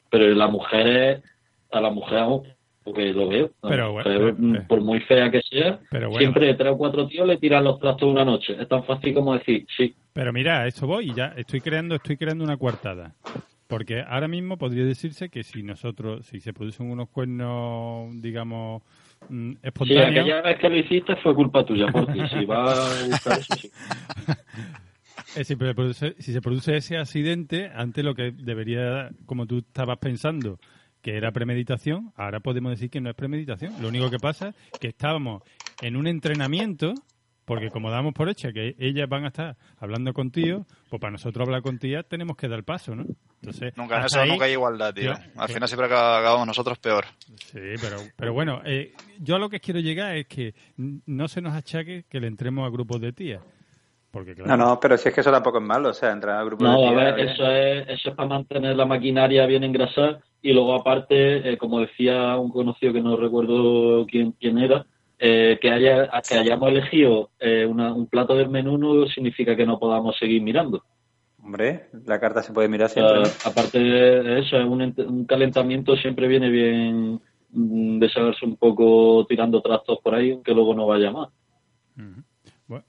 Pero 0.10 0.28
la 0.36 0.50
mujer 0.50 0.88
es, 0.88 1.24
a 1.72 1.80
la 1.80 1.90
mujer, 1.90 2.20
vamos, 2.20 2.48
porque 2.84 3.14
lo 3.14 3.30
veo, 3.30 3.52
Pero 3.62 3.94
bueno, 3.94 4.36
mm, 4.38 4.56
eh. 4.56 4.66
por 4.68 4.82
muy 4.82 5.00
fea 5.02 5.32
que 5.32 5.42
sea, 5.42 5.80
Pero 5.90 6.10
bueno. 6.10 6.20
siempre 6.20 6.54
tres 6.56 6.74
o 6.74 6.78
cuatro 6.78 7.08
tíos 7.08 7.26
le 7.26 7.38
tiran 7.38 7.64
los 7.64 7.80
trastos 7.80 8.10
una 8.10 8.26
noche. 8.26 8.58
Es 8.60 8.68
tan 8.68 8.84
fácil 8.84 9.14
como 9.14 9.34
decir, 9.34 9.66
sí, 9.78 9.96
Pero 10.12 10.34
mira, 10.34 10.68
esto 10.68 10.86
voy 10.88 11.12
y 11.12 11.14
ya 11.14 11.34
estoy 11.38 11.62
creando, 11.62 11.96
estoy 11.96 12.18
creando 12.18 12.44
una 12.44 12.58
coartada. 12.58 13.16
Porque 13.68 14.04
ahora 14.06 14.28
mismo 14.28 14.58
podría 14.58 14.84
decirse 14.84 15.30
que 15.30 15.44
si 15.44 15.64
nosotros, 15.64 16.26
si 16.26 16.42
se 16.42 16.52
producen 16.52 16.92
unos 16.92 17.08
cuernos, 17.08 18.22
digamos, 18.22 18.84
mm, 19.30 19.54
Sí, 19.86 19.98
aquella 19.98 20.42
vez 20.42 20.60
que 20.60 20.70
lo 20.70 20.78
hiciste 20.78 21.16
fue 21.18 21.36
culpa 21.36 21.66
tuya, 21.66 21.88
porque 21.92 22.28
si 22.28 22.46
va 22.46 22.72
a 22.72 23.08
buscar 23.08 23.40
eso, 23.40 23.56
sí. 23.56 23.72
eh, 25.36 25.44
si, 25.44 25.56
se 25.56 25.58
produce, 25.58 26.16
si 26.20 26.34
se 26.34 26.42
produce 26.42 26.78
ese 26.78 26.98
accidente, 26.98 27.72
antes 27.74 28.04
lo 28.04 28.16
que 28.16 28.32
debería, 28.32 29.10
como 29.26 29.46
tú 29.46 29.60
estabas 29.60 29.98
pensando, 29.98 30.60
que 31.02 31.18
era 31.18 31.32
premeditación, 31.32 32.12
ahora 32.16 32.40
podemos 32.40 32.72
decir 32.72 32.90
que 32.90 33.02
no 33.02 33.10
es 33.10 33.16
premeditación. 33.16 33.74
Lo 33.82 33.88
único 33.88 34.10
que 34.10 34.20
pasa 34.20 34.54
es 34.72 34.80
que 34.80 34.90
estábamos 34.90 35.44
en 35.82 35.96
un 35.96 36.08
entrenamiento, 36.08 36.94
porque 37.56 37.70
como 37.70 37.92
damos 37.92 38.14
por 38.14 38.30
hecha 38.30 38.54
que 38.54 38.76
ellas 38.80 39.10
van 39.10 39.26
a 39.26 39.28
estar 39.28 39.58
hablando 39.78 40.14
con 40.14 40.32
tíos, 40.32 40.66
pues 40.90 41.00
para 41.02 41.12
nosotros 41.12 41.46
hablar 41.46 41.62
con 41.62 41.78
tías 41.80 42.06
tenemos 42.08 42.38
que 42.38 42.48
dar 42.48 42.64
paso, 42.64 42.96
¿no? 42.96 43.06
Entonces, 43.42 43.76
Nunca, 43.76 44.06
eso 44.06 44.22
ahí- 44.22 44.30
nunca 44.30 44.46
hay 44.46 44.54
igualdad, 44.54 44.94
tío. 44.94 45.04
yo- 45.06 45.18
Al 45.36 45.48
yo- 45.50 45.54
final 45.54 45.68
siempre 45.68 45.88
acab- 45.90 46.20
acabamos 46.20 46.48
nosotros 46.48 46.78
peor. 46.80 47.06
Sí, 47.36 47.60
pero, 47.82 47.98
pero 48.16 48.32
bueno, 48.34 48.62
eh, 48.64 48.94
yo 49.20 49.36
a 49.36 49.40
lo 49.40 49.50
que 49.50 49.60
quiero 49.60 49.80
llegar 49.82 50.16
es 50.16 50.28
que 50.28 50.54
no 50.78 51.28
se 51.28 51.42
nos 51.42 51.54
achaque 51.54 52.06
que 52.10 52.20
le 52.22 52.28
entremos 52.28 52.66
a 52.66 52.72
grupos 52.72 53.02
de 53.02 53.12
tías. 53.12 53.42
Porque 54.12 54.36
claro, 54.36 54.50
No, 54.58 54.58
no, 54.66 54.80
pero 54.80 54.98
si 54.98 55.10
es 55.10 55.16
que 55.16 55.22
eso 55.22 55.32
tampoco 55.32 55.58
es 55.60 55.64
malo, 55.64 55.90
o 55.90 55.94
sea, 55.94 56.12
entrar 56.12 56.38
a 56.38 56.44
grupos 56.44 56.68
No, 56.68 56.80
de 56.82 56.88
a 56.88 56.92
tías, 56.92 57.16
ver, 57.16 57.20
¿eh? 57.28 57.32
eso 57.34 57.52
es, 57.52 57.90
eso 58.00 58.10
es 58.10 58.16
para 58.16 58.28
mantener 58.30 58.76
la 58.76 58.86
maquinaria 58.86 59.46
bien 59.46 59.64
engrasada 59.64 60.20
y 60.42 60.52
luego 60.54 60.74
aparte, 60.76 61.50
eh, 61.54 61.58
como 61.58 61.80
decía 61.80 62.38
un 62.38 62.50
conocido 62.52 62.92
que 62.94 63.02
no 63.02 63.16
recuerdo 63.16 64.06
quién, 64.08 64.34
quién 64.34 64.58
era, 64.58 64.86
eh, 65.24 65.60
que, 65.62 65.70
haya, 65.70 66.10
que 66.28 66.36
hayamos 66.36 66.70
elegido 66.70 67.30
eh, 67.40 67.66
una- 67.66 67.94
un 67.94 68.08
plato 68.08 68.36
del 68.36 68.50
menú 68.50 68.78
no 68.78 69.06
significa 69.06 69.56
que 69.56 69.66
no 69.68 69.78
podamos 69.78 70.18
seguir 70.18 70.42
mirando. 70.42 70.84
Hombre, 71.44 71.90
la 72.06 72.20
carta 72.20 72.42
se 72.42 72.52
puede 72.54 72.68
mirar 72.68 72.90
O 72.90 72.94
sea, 72.94 73.08
siempre. 73.08 73.22
¿no? 73.22 73.52
aparte 73.52 73.80
de 73.80 74.40
eso, 74.40 74.58
es 74.58 74.66
un, 74.66 74.82
un 74.82 75.26
calentamiento 75.26 75.96
siempre 75.96 76.28
viene 76.28 76.50
bien 76.50 77.22
mm, 77.50 78.00
de 78.00 78.10
saberse 78.10 78.46
un 78.46 78.58
poco 78.58 79.26
tirando 79.30 79.62
trastos 79.62 80.00
por 80.04 80.16
ahí, 80.16 80.32
aunque 80.32 80.54
luego 80.54 80.74
no 80.74 80.88
vaya 80.88 81.12
más. 81.12 81.30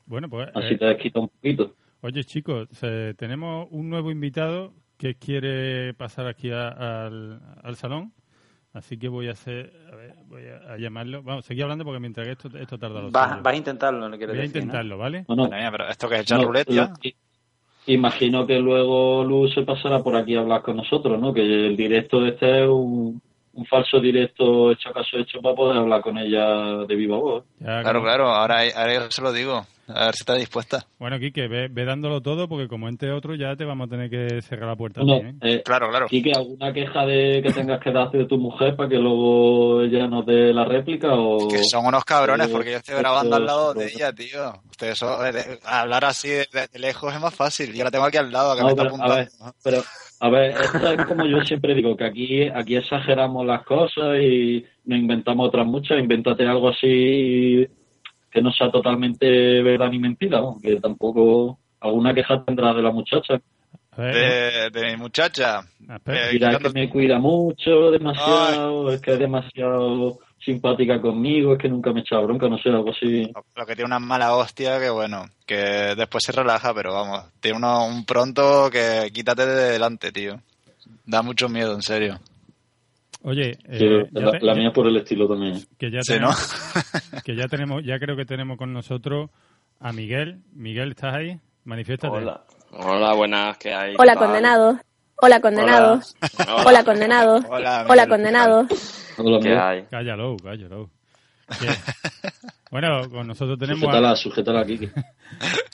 Bueno, 0.07 0.29
pues 0.29 0.49
Así 0.55 0.75
eh, 0.75 0.79
te 0.79 0.85
desquita 0.87 1.21
un 1.21 1.29
poquito. 1.29 1.75
oye 2.03 2.25
chicos, 2.25 2.68
eh, 2.83 3.14
tenemos 3.16 3.68
un 3.71 3.90
nuevo 3.90 4.11
invitado 4.11 4.73
que 4.97 5.16
quiere 5.16 5.92
pasar 5.95 6.27
aquí 6.29 6.51
a- 6.51 6.68
al, 7.07 7.40
al 7.62 7.77
salón. 7.77 8.12
Así 8.72 8.98
que 8.98 9.08
voy 9.08 9.28
a 9.28 9.32
hacer, 9.32 9.70
a 9.92 9.96
ver, 9.96 10.14
voy 10.28 10.42
a, 10.46 10.72
a 10.72 10.78
llamarlo. 10.78 11.22
Vamos, 11.22 11.44
seguir 11.44 11.64
hablando 11.64 11.85
porque 11.85 12.00
mientras 12.00 12.26
que 12.26 12.32
esto, 12.32 12.48
esto 12.56 12.78
tarda 12.78 13.00
lo 13.02 13.11
Vas, 13.11 13.30
suyo. 13.30 13.42
vas 13.42 13.52
a 13.52 13.56
intentarlo, 13.56 14.08
no 14.08 14.16
quieres 14.16 14.35
Voy 14.35 14.38
a 14.38 14.42
decir, 14.42 14.56
¿no? 14.56 14.62
intentarlo, 14.62 14.96
¿vale? 14.98 15.24
No, 15.28 15.37
no, 15.37 15.48
mía, 15.48 15.68
pero 15.70 15.88
esto 15.88 16.08
que 16.08 16.14
es 16.16 16.20
echar 16.22 16.38
No, 16.40 16.46
ruleta 16.46 16.72
lo- 16.72 16.88
Imagino 17.87 18.46
que 18.46 18.58
luego 18.61 19.24
Luz 19.24 19.52
se 19.54 19.62
pasará 19.62 20.02
por 20.02 20.14
aquí 20.16 20.37
a 20.37 20.40
hablar 20.40 20.62
con 20.62 20.76
nosotros, 20.76 21.20
¿no? 21.20 21.35
Que 21.35 21.40
el 21.42 21.76
directo 21.76 22.20
de 22.20 22.28
este 22.30 22.62
es 22.62 22.68
un, 22.68 23.20
un 23.55 23.67
falso 23.67 24.01
directo 24.01 24.71
hecho 24.73 24.93
caso 24.93 25.19
hecho 25.19 25.41
para 25.43 25.55
poder 25.55 25.77
hablar 25.79 26.01
con 26.01 26.17
ella 26.19 26.85
de 26.87 26.95
viva 26.95 27.17
voz. 27.19 27.45
Ya, 27.61 27.83
Claro, 27.83 27.99
como- 28.01 28.05
claro, 28.05 28.29
ahora, 28.31 28.61
ahora 28.75 29.11
se 29.11 29.23
lo 29.23 29.33
digo. 29.33 29.67
A 29.88 30.07
ver 30.07 30.15
si 30.15 30.23
está 30.23 30.35
dispuesta. 30.37 30.87
Bueno, 30.99 31.19
Quique, 31.19 31.49
ve, 31.49 31.67
ve 31.69 31.85
dándolo 31.85 32.23
todo 32.23 32.49
porque 32.49 32.69
como 32.69 32.88
entre 32.88 33.11
otro 33.12 33.35
ya 33.35 33.57
te 33.57 33.65
vamos 33.65 33.88
a 33.88 33.91
tener 33.91 34.09
que 34.09 34.41
cerrar 34.41 34.69
la 34.69 34.77
puerta. 34.77 35.03
No, 35.05 35.17
¿eh? 35.17 35.35
eh, 35.43 35.62
Claro, 35.65 35.91
claro. 35.91 36.07
Quique, 36.07 36.33
¿alguna 36.35 36.73
queja 36.73 37.05
de 37.05 37.43
que 37.43 37.53
tengas 37.53 37.81
que 37.81 37.91
darte 37.91 38.17
de 38.19 38.25
tu 38.27 38.38
mujer 38.38 38.75
para 38.77 38.88
que 38.88 38.97
luego 38.97 39.83
ella 39.83 40.07
nos 40.07 40.25
dé 40.25 40.53
la 40.55 40.65
réplica 40.65 41.09
o...? 41.12 41.49
Que 41.49 41.65
son 41.65 41.85
unos 41.85 42.05
cabrones 42.05 42.49
porque 42.49 42.71
yo 42.71 42.77
estoy 42.79 42.93
esto 42.95 43.03
grabando 43.03 43.37
al 43.37 43.45
lado 43.45 43.75
de 43.75 43.87
ella, 43.88 44.12
tío. 44.12 44.53
Ustedes 44.71 44.97
son- 44.97 45.27
eh, 45.37 45.59
hablar 45.65 46.05
así 46.07 46.29
de, 46.29 46.47
de 46.73 46.79
lejos 46.79 47.12
es 47.12 47.21
más 47.21 47.35
fácil. 47.35 47.75
Yo 47.75 47.85
la 47.85 47.91
tengo 47.91 48.05
aquí 48.05 48.17
al 48.17 48.31
lado, 48.33 48.55
que 48.55 48.61
No, 48.61 48.67
me 48.67 48.71
está 48.73 48.83
pero, 48.85 48.95
a 48.95 48.97
apuntando. 48.97 49.17
ver, 49.17 49.53
pero, 49.65 49.83
a 50.25 50.31
ver, 50.31 50.52
esto 50.52 50.92
es 50.92 51.04
como 51.06 51.27
yo 51.27 51.40
siempre 51.42 51.75
digo, 51.75 51.96
que 51.96 52.04
aquí, 52.04 52.42
aquí 52.48 52.77
exageramos 52.77 53.44
las 53.44 53.64
cosas 53.64 54.20
y 54.20 54.64
nos 54.85 54.98
inventamos 54.98 55.48
otras 55.48 55.66
muchas. 55.66 55.98
Invéntate 55.98 56.46
algo 56.46 56.68
así 56.68 57.66
que 58.31 58.40
no 58.40 58.52
sea 58.52 58.70
totalmente 58.70 59.27
verdad 59.62 59.90
ni 59.90 59.98
mentira, 59.98 60.40
¿no? 60.40 60.58
que 60.62 60.77
tampoco 60.77 61.58
alguna 61.81 62.14
queja 62.14 62.44
tendrá 62.44 62.73
de 62.73 62.83
la 62.83 62.92
muchacha. 62.92 63.40
De, 63.96 64.70
de 64.73 64.90
mi 64.92 64.96
muchacha. 64.96 65.60
Espera. 65.92 66.29
eh, 66.29 66.33
Dirá 66.33 66.56
que 66.58 66.70
me 66.70 66.88
cuida 66.88 67.18
mucho, 67.18 67.90
demasiado, 67.90 68.92
es 68.92 69.02
que 69.02 69.14
es 69.14 69.18
demasiado 69.18 70.18
simpática 70.45 71.01
conmigo, 71.01 71.53
es 71.55 71.59
que 71.61 71.69
nunca 71.69 71.93
me 71.93 72.01
echa 72.01 72.19
bronca, 72.19 72.49
no 72.49 72.59
sé, 72.59 72.69
algo 72.71 72.90
así. 72.90 73.31
Lo 73.55 73.67
que 73.67 73.75
tiene 73.77 73.87
una 73.87 73.99
mala 73.99 74.35
hostia 74.35 74.79
que 74.81 74.90
bueno, 74.90 75.27
que 75.47 75.95
después 75.97 76.25
se 76.25 76.33
relaja, 76.33 76.73
pero 76.75 76.93
vamos, 76.93 77.25
tiene 77.40 77.59
uno, 77.59 77.87
un 77.87 78.05
pronto 78.05 78.69
que 78.71 79.11
quítate 79.13 79.47
de 79.47 79.71
delante, 79.73 80.11
tío. 80.13 80.40
Da 81.07 81.23
mucho 81.23 81.49
miedo, 81.49 81.75
en 81.75 81.83
serio. 81.83 82.19
Oye, 83.25 83.57
eh, 83.69 84.09
ya 84.11 84.21
la, 84.21 84.31
te- 84.33 84.40
la 84.45 84.55
mía 84.55 84.73
por 84.73 84.87
el 84.88 84.97
estilo 84.97 85.29
también. 85.29 85.61
que 85.79 85.90
ya 85.93 86.01
Sí, 86.03 86.15
tenemos, 86.15 86.55
¿no? 87.15 87.21
que 87.25 87.37
ya 87.37 87.47
tenemos, 87.47 87.85
ya 87.85 87.99
creo 88.01 88.17
que 88.17 88.25
tenemos 88.25 88.59
con 88.59 88.73
nosotros 88.73 89.31
a 89.79 89.93
Miguel. 89.93 90.40
Miguel, 90.55 90.90
¿estás 90.90 91.15
ahí? 91.15 91.38
Manifiéstate. 91.65 92.17
Hola. 92.17 92.43
Hola, 92.73 93.13
buenas, 93.15 93.59
¿qué 93.59 93.73
hay? 93.73 93.95
Hola, 93.99 94.17
condenado. 94.17 94.81
Hola, 95.21 95.40
condenado. 95.40 96.01
Hola. 96.35 96.65
Hola, 96.67 96.85
condenado. 96.85 97.40
Hola, 97.49 98.07
condenado. 98.09 98.67
Hola, 99.19 99.38
¿Qué 99.38 99.44
Miguel. 99.48 99.58
hay? 99.60 99.83
Cállalo, 99.90 100.37
cállalo. 100.42 100.90
Bueno, 102.71 103.10
con 103.10 103.27
nosotros 103.27 103.58
tenemos 103.58 103.81
Sujétala, 103.81 104.10
a... 104.13 104.17
sujétala 104.17 104.60
aquí. 104.60 104.79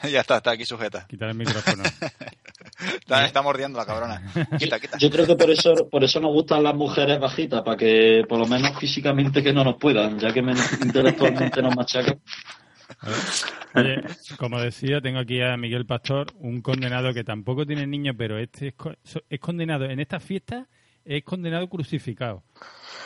ya 0.10 0.20
está, 0.20 0.38
está 0.38 0.50
aquí 0.52 0.64
sujeta. 0.64 1.06
Quitar 1.06 1.28
el 1.30 1.36
micrófono. 1.36 1.82
Está, 3.00 3.24
está 3.26 3.42
mordiendo 3.42 3.76
la 3.76 3.84
cabrona. 3.86 4.22
Quita, 4.56 4.78
quita. 4.78 4.98
Yo 4.98 5.10
creo 5.10 5.26
que 5.26 5.34
por 5.34 5.50
eso, 5.50 5.88
por 5.90 6.04
eso 6.04 6.20
nos 6.20 6.30
gustan 6.32 6.62
las 6.62 6.76
mujeres 6.76 7.18
bajitas, 7.18 7.62
para 7.62 7.76
que 7.76 8.22
por 8.28 8.38
lo 8.38 8.46
menos 8.46 8.78
físicamente 8.78 9.42
que 9.42 9.52
no 9.52 9.64
nos 9.64 9.76
puedan, 9.78 10.16
ya 10.20 10.32
que 10.32 10.42
men- 10.42 10.56
intelectualmente 10.82 11.60
nos 11.60 11.74
machacan. 11.74 12.20
Oye, 13.74 13.96
como 14.38 14.60
decía, 14.60 15.00
tengo 15.00 15.18
aquí 15.18 15.40
a 15.42 15.56
Miguel 15.56 15.86
Pastor, 15.86 16.28
un 16.36 16.60
condenado 16.62 17.12
que 17.12 17.24
tampoco 17.24 17.66
tiene 17.66 17.84
niños, 17.84 18.14
pero 18.16 18.38
este 18.38 18.68
es, 18.68 18.74
es 19.28 19.40
condenado 19.40 19.86
en 19.86 19.98
esta 19.98 20.20
fiesta, 20.20 20.68
es 21.04 21.24
condenado 21.24 21.68
crucificado. 21.68 22.44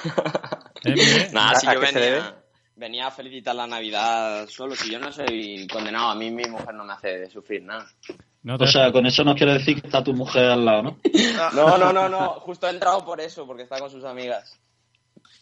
¿Eh, 0.85 0.91
Miguel? 0.91 1.29
Nada, 1.33 1.55
si 1.61 1.67
¿A 1.67 1.75
yo 1.75 1.81
venía, 1.81 2.37
venía 2.77 3.07
a 3.07 3.11
felicitar 3.11 3.55
la 3.55 3.67
Navidad 3.67 4.47
solo, 4.49 4.75
si 4.75 4.91
yo 4.91 4.99
no 4.99 5.13
soy 5.13 5.67
condenado, 5.69 6.11
a 6.11 6.15
mí 6.15 6.31
mi 6.31 6.45
mujer 6.45 6.75
no 6.75 6.85
me 6.85 6.93
hace 6.95 7.29
sufrir 7.31 7.63
nada. 7.63 7.87
No 8.43 8.59
te- 8.59 8.65
O 8.65 8.67
sea, 8.67 8.91
con 8.91 9.07
eso 9.07 9.23
no 9.23 9.35
quiere 9.37 9.53
decir 9.55 9.81
que 9.81 9.87
está 9.87 10.03
tu 10.03 10.13
mujer 10.15 10.47
al 10.47 10.65
lado, 10.65 10.83
¿no? 10.83 10.99
No, 11.55 11.79
no, 11.79 11.93
no, 11.93 12.09
no, 12.09 12.31
justo 12.41 12.67
he 12.67 12.71
entrado 12.71 13.05
por 13.05 13.21
eso, 13.21 13.47
porque 13.47 13.63
está 13.63 13.79
con 13.79 13.91
sus 13.91 14.05
amigas. 14.05 14.59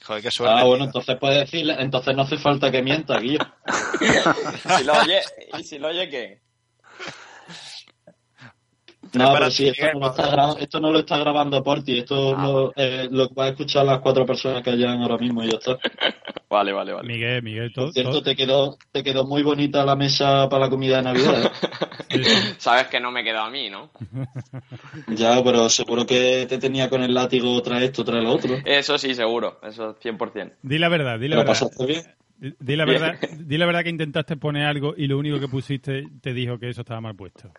Joder, 0.05 0.23
qué 0.23 0.31
suerte. 0.31 0.55
Ah, 0.61 0.65
bueno, 0.65 0.85
entonces 0.85 1.17
puedes 1.19 1.39
decirle, 1.41 1.77
entonces 1.79 2.15
no 2.17 2.23
hace 2.23 2.37
falta 2.39 2.71
que 2.71 2.83
mienta, 2.83 3.19
Guillo. 3.19 3.39
Si 4.77 4.85
lo 4.85 4.95
oye, 4.95 5.21
¿y 5.59 5.63
si 5.65 5.79
lo 5.79 5.89
oye 5.89 6.09
qué? 6.09 6.41
No, 9.13 9.33
pero 9.33 9.51
sí, 9.51 9.69
esto 9.69 9.87
no, 9.95 10.01
lo 10.01 10.07
está 10.11 10.53
esto 10.61 10.81
no 10.81 10.93
lo 10.93 10.99
está 11.01 11.19
grabando 11.19 11.63
por 11.63 11.83
ti, 11.83 11.99
esto 11.99 12.35
Ah. 12.37 12.43
lo, 12.47 12.73
eh, 12.77 13.09
lo 13.11 13.29
va 13.35 13.47
a 13.47 13.49
escuchar 13.49 13.85
las 13.85 13.99
cuatro 14.01 14.25
personas 14.25 14.63
que 14.63 14.71
hayan 14.71 15.03
ahora 15.03 15.19
mismo 15.19 15.43
y 15.43 15.51
ya 15.51 15.57
está. 15.59 15.79
Vale, 16.51 16.73
vale, 16.73 16.93
vale. 16.93 17.07
Miguel, 17.07 17.43
Miguel, 17.45 17.73
todo, 17.73 17.93
cierto, 17.93 18.11
todo- 18.11 18.23
te 18.23 18.35
quedó, 18.35 18.77
te 18.91 19.05
quedó 19.05 19.25
muy 19.25 19.45
bonita 19.45 19.85
la 19.85 19.95
mesa 19.95 20.49
para 20.49 20.65
la 20.65 20.69
comida 20.71 20.97
de 20.97 21.03
Navidad. 21.05 21.45
¿eh? 21.45 21.51
sí, 22.11 22.25
sí. 22.25 22.55
Sabes 22.59 22.89
que 22.89 22.99
no 22.99 23.13
me 23.13 23.23
quedo 23.23 23.39
a 23.39 23.49
mí, 23.51 23.71
¿no? 23.71 23.89
ya, 25.09 25.43
pero 25.45 25.69
seguro 25.69 26.05
que 26.05 26.47
te 26.49 26.59
tenía 26.59 26.89
con 26.91 27.03
el 27.05 27.15
látigo 27.15 27.61
trae 27.63 27.85
esto, 27.85 28.05
trae 28.05 28.21
lo 28.23 28.33
otro. 28.33 28.59
Eso 28.65 28.99
sí, 28.99 29.15
seguro, 29.15 29.61
eso 29.63 29.95
100%. 30.01 30.55
Di 30.63 30.79
la 30.79 30.89
verdad, 30.89 31.21
di 31.21 31.29
la 31.29 31.37
¿Lo 31.37 31.43
verdad. 31.43 31.53
pasaste 31.53 31.87
bien? 31.87 32.03
Di- 32.37 32.55
Di 32.59 32.75
la 32.75 32.85
verdad, 32.85 33.15
di 33.39 33.57
la 33.59 33.67
verdad 33.67 33.83
que 33.85 33.91
intentaste 33.91 34.37
poner 34.37 34.65
algo 34.67 34.95
y 34.97 35.07
lo 35.07 35.19
único 35.19 35.39
que 35.39 35.47
pusiste 35.47 36.09
te 36.21 36.33
dijo 36.33 36.59
que 36.59 36.71
eso 36.71 36.81
estaba 36.81 37.01
mal 37.01 37.15
puesto. 37.15 37.53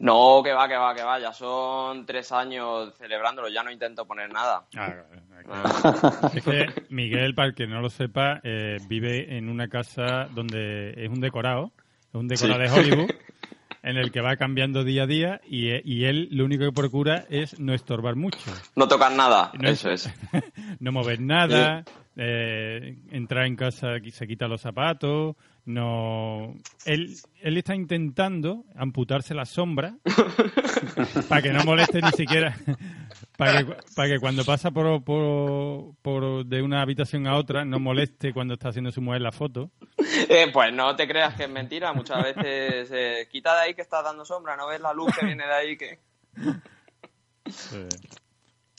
No, 0.00 0.42
que 0.44 0.52
va, 0.52 0.68
que 0.68 0.76
va, 0.76 0.94
que 0.94 1.02
va, 1.02 1.18
ya 1.18 1.32
son 1.32 2.06
tres 2.06 2.30
años 2.30 2.94
celebrándolo, 2.98 3.48
ya 3.48 3.62
no 3.64 3.70
intento 3.70 4.06
poner 4.06 4.30
nada. 4.32 4.64
Ah, 4.76 4.94
Ah. 5.50 6.30
Es 6.34 6.44
que 6.44 6.66
Miguel, 6.90 7.34
para 7.34 7.48
el 7.48 7.54
que 7.54 7.66
no 7.66 7.80
lo 7.80 7.88
sepa, 7.90 8.40
eh, 8.42 8.76
vive 8.88 9.36
en 9.38 9.48
una 9.48 9.68
casa 9.68 10.28
donde 10.34 10.92
es 10.96 11.08
un 11.08 11.20
decorado, 11.20 11.72
es 12.08 12.14
un 12.14 12.28
decorado 12.28 12.60
de 12.60 12.70
Hollywood, 12.70 13.10
en 13.82 13.96
el 13.96 14.10
que 14.10 14.20
va 14.20 14.36
cambiando 14.36 14.84
día 14.84 15.04
a 15.04 15.06
día 15.06 15.40
y, 15.48 15.70
e- 15.70 15.82
y 15.84 16.04
él 16.04 16.28
lo 16.32 16.44
único 16.44 16.64
que 16.64 16.72
procura 16.72 17.24
es 17.30 17.58
no 17.60 17.72
estorbar 17.72 18.16
mucho, 18.16 18.50
No 18.74 18.88
tocar 18.88 19.12
nada, 19.12 19.52
No 19.58 19.68
eso 19.68 19.90
es. 19.90 20.12
no 20.80 20.90
mover 20.92 21.20
nada, 21.20 21.84
eh, 22.16 22.98
entrar 23.10 23.46
en 23.46 23.56
casa 23.56 23.96
y 24.02 24.10
se 24.10 24.26
quita 24.26 24.48
los 24.48 24.60
zapatos, 24.60 25.36
no... 25.68 26.54
Él, 26.86 27.16
él 27.40 27.58
está 27.58 27.74
intentando 27.74 28.64
amputarse 28.74 29.34
la 29.34 29.44
sombra 29.44 29.96
para 31.28 31.42
que 31.42 31.52
no 31.52 31.62
moleste 31.64 32.00
ni 32.00 32.10
siquiera... 32.12 32.56
Para 33.36 33.64
que, 33.64 33.76
para 33.94 34.08
que 34.08 34.18
cuando 34.18 34.44
pasa 34.44 34.70
por, 34.70 35.04
por, 35.04 35.94
por 36.02 36.44
de 36.44 36.62
una 36.62 36.82
habitación 36.82 37.26
a 37.28 37.36
otra 37.36 37.64
no 37.64 37.78
moleste 37.78 38.32
cuando 38.32 38.54
está 38.54 38.70
haciendo 38.70 38.90
su 38.90 39.00
mujer 39.00 39.20
la 39.20 39.30
foto. 39.30 39.70
Eh, 40.28 40.50
pues 40.52 40.72
no 40.72 40.96
te 40.96 41.06
creas 41.06 41.34
que 41.34 41.44
es 41.44 41.50
mentira, 41.50 41.92
muchas 41.92 42.22
veces 42.24 42.90
eh, 42.90 43.28
quita 43.30 43.54
de 43.54 43.60
ahí 43.60 43.74
que 43.74 43.82
estás 43.82 44.02
dando 44.02 44.24
sombra, 44.24 44.56
no 44.56 44.66
ves 44.66 44.80
la 44.80 44.92
luz 44.92 45.14
que 45.16 45.26
viene 45.26 45.46
de 45.46 45.54
ahí 45.54 45.76
que... 45.76 45.98
Eh, 47.72 47.88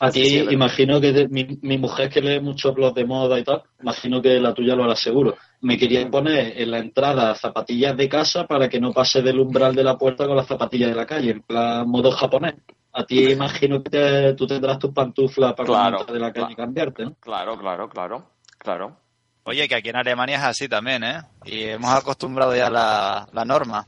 A 0.02 0.12
Sí, 0.12 0.22
ti, 0.22 0.30
sí, 0.30 0.48
imagino 0.52 1.02
que 1.02 1.12
de- 1.12 1.28
mi, 1.28 1.46
mi 1.62 1.78
mujer 1.78 2.10
que 2.10 2.22
lee 2.22 2.40
muchos 2.40 2.74
blogs 2.74 2.96
de 2.96 3.06
moda 3.06 3.38
y 3.38 3.44
tal, 3.44 3.64
imagino 3.82 4.22
que 4.22 4.40
la 4.40 4.54
tuya 4.54 4.76
lo 4.76 4.86
hará 4.86 4.96
seguro. 4.96 5.36
Me 5.62 5.78
quería 5.78 6.10
poner 6.10 6.54
en 6.62 6.72
la 6.72 6.80
entrada 6.80 7.36
zapatillas 7.36 7.98
de 7.98 8.08
casa 8.08 8.48
para 8.48 8.70
que 8.70 8.80
no 8.80 8.94
pase 8.94 9.22
del 9.22 9.40
umbral 9.40 9.76
de 9.76 9.84
la 9.84 9.98
puerta 9.98 10.26
con 10.26 10.38
las 10.38 10.48
zapatillas 10.48 10.90
de 10.90 10.96
la 10.96 11.06
calle, 11.06 11.32
en 11.32 11.42
plan 11.42 11.90
modo 11.90 12.12
japonés. 12.12 12.56
A 12.94 13.04
ti 13.04 13.32
imagino 13.32 13.84
que 13.84 13.90
te- 13.90 14.34
tú 14.36 14.48
tendrás 14.48 14.80
tus 14.80 14.92
pantuflas 14.94 15.54
para 15.54 15.68
Claro, 15.68 16.06
de 16.06 16.20
la 16.20 16.28
calle 16.32 16.46
claro. 16.48 16.52
y 16.54 16.56
cambiarte, 16.56 17.04
¿no? 17.06 17.16
Claro, 17.20 17.58
claro, 17.58 17.90
claro, 17.90 18.30
claro. 18.58 18.96
Oye, 19.44 19.68
que 19.68 19.76
aquí 19.76 19.90
en 19.90 19.96
Alemania 19.98 20.38
es 20.38 20.44
así 20.44 20.70
también, 20.70 21.04
¿eh? 21.04 21.22
Y 21.44 21.64
hemos 21.64 21.92
acostumbrado 21.92 22.56
ya 22.56 22.70
la, 22.70 23.28
la 23.34 23.44
norma. 23.46 23.86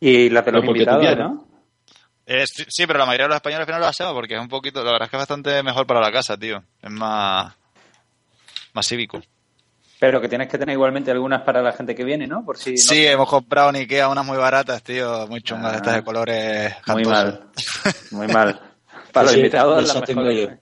Y 0.00 0.30
la 0.30 0.42
invitados, 0.76 1.00
quieres. 1.06 1.24
¿no? 1.24 1.44
Eh, 2.26 2.44
sí, 2.46 2.64
sí, 2.68 2.86
pero 2.86 2.98
la 2.98 3.06
mayoría 3.06 3.26
de 3.26 3.28
los 3.28 3.36
españoles 3.36 3.60
al 3.62 3.66
final 3.66 3.80
lo 3.80 3.86
hacemos 3.86 4.12
porque 4.12 4.34
es 4.34 4.40
un 4.40 4.48
poquito, 4.48 4.82
la 4.82 4.90
verdad 4.92 5.06
es 5.06 5.10
que 5.10 5.16
es 5.16 5.20
bastante 5.20 5.62
mejor 5.62 5.86
para 5.86 6.00
la 6.00 6.10
casa, 6.10 6.36
tío. 6.36 6.62
Es 6.82 6.90
más, 6.90 7.54
más 8.72 8.86
cívico. 8.86 9.22
Pero 9.98 10.20
que 10.20 10.28
tienes 10.28 10.48
que 10.48 10.58
tener 10.58 10.74
igualmente 10.74 11.10
algunas 11.10 11.42
para 11.42 11.62
la 11.62 11.72
gente 11.72 11.94
que 11.94 12.04
viene, 12.04 12.26
¿no? 12.26 12.44
Por 12.44 12.58
si 12.58 12.72
no- 12.72 12.76
Sí, 12.78 13.06
hemos 13.06 13.28
comprado 13.30 13.70
en 13.70 13.76
Ikea 13.76 14.08
unas 14.08 14.26
muy 14.26 14.36
baratas, 14.36 14.82
tío, 14.82 15.26
muy 15.28 15.40
chungas, 15.40 15.72
Ah, 15.72 15.76
estas 15.76 15.94
de 15.94 16.02
colores 16.04 16.74
Muy 16.88 17.04
jantosos. 17.04 17.10
mal. 17.10 17.50
Muy 18.10 18.26
mal. 18.28 18.60
Para 19.12 19.24
los 19.24 19.32
Sí, 19.32 19.38
invitados, 19.38 19.82
esas 19.84 19.94
la 20.00 20.02
tengo 20.02 20.22
mejor. 20.22 20.58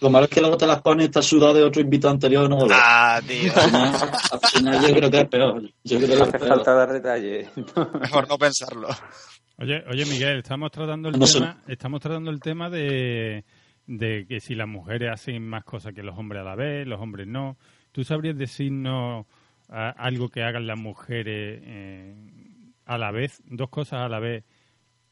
Lo 0.00 0.10
malo 0.10 0.24
es 0.24 0.30
que 0.30 0.40
luego 0.40 0.56
te 0.56 0.66
las 0.66 0.80
pones 0.82 1.04
y 1.04 1.06
estás 1.08 1.24
sudado 1.26 1.54
de 1.54 1.62
otro 1.62 1.80
invitado 1.80 2.12
anterior, 2.12 2.48
no 2.48 2.66
lo 2.66 2.74
Ah, 2.74 3.20
tío, 3.26 3.52
Al 3.54 3.70
final, 3.70 3.92
al 4.30 4.40
final 4.50 4.80
yo 4.88 4.94
creo 4.96 5.10
que 5.10 5.20
es 5.20 5.28
peor. 5.28 5.62
Yo 5.84 5.96
creo 5.98 6.08
que 6.08 6.14
es 6.14 6.20
Hace 6.22 6.38
peor. 6.38 6.48
falta 6.48 6.74
dar 6.74 6.92
detalles. 6.92 7.48
mejor 8.00 8.28
no 8.28 8.36
pensarlo. 8.38 8.88
Oye, 9.60 9.84
oye 9.90 10.06
Miguel, 10.06 10.38
estamos 10.38 10.70
tratando 10.70 11.10
el 11.10 11.18
No 11.18 11.26
sé. 11.26 11.38
tema, 11.38 11.62
estamos 11.68 12.00
tratando 12.00 12.30
el 12.30 12.40
tema 12.40 12.70
de, 12.70 13.44
de 13.86 14.26
que 14.26 14.40
si 14.40 14.54
las 14.54 14.66
mujeres 14.66 15.10
hacen 15.12 15.46
más 15.46 15.64
cosas 15.64 15.92
que 15.92 16.02
los 16.02 16.18
hombres 16.18 16.40
a 16.40 16.44
la 16.44 16.54
vez, 16.54 16.86
los 16.86 16.98
hombres 17.00 17.26
no. 17.26 17.58
¿Tú 17.92 18.02
sabrías 18.02 18.38
decirnos 18.38 19.26
ah, 19.68 19.94
algo 19.98 20.30
que 20.30 20.42
hagan 20.42 20.66
las 20.66 20.78
mujeres 20.78 21.60
eh, 21.62 22.14
a 22.86 22.96
la 22.96 23.10
vez, 23.10 23.42
dos 23.44 23.68
cosas 23.68 24.00
a 24.00 24.08
la 24.08 24.18
vez, 24.18 24.44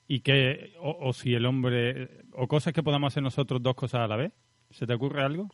y 0.07 0.20
que 0.20 0.72
o, 0.80 0.96
o 1.09 1.12
si 1.12 1.34
el 1.34 1.44
hombre 1.44 2.24
o 2.32 2.49
cosas 2.49 2.72
que 2.72 2.82
podamos 2.82 3.12
hacer 3.12 3.22
nosotros 3.22 3.62
dos 3.62 3.74
cosas 3.74 4.01
a 4.01 4.09
la 4.09 4.16
vez? 4.16 4.32
¿Se 4.70 4.86
te 4.86 4.94
ocurre 4.94 5.22
algo? 5.22 5.51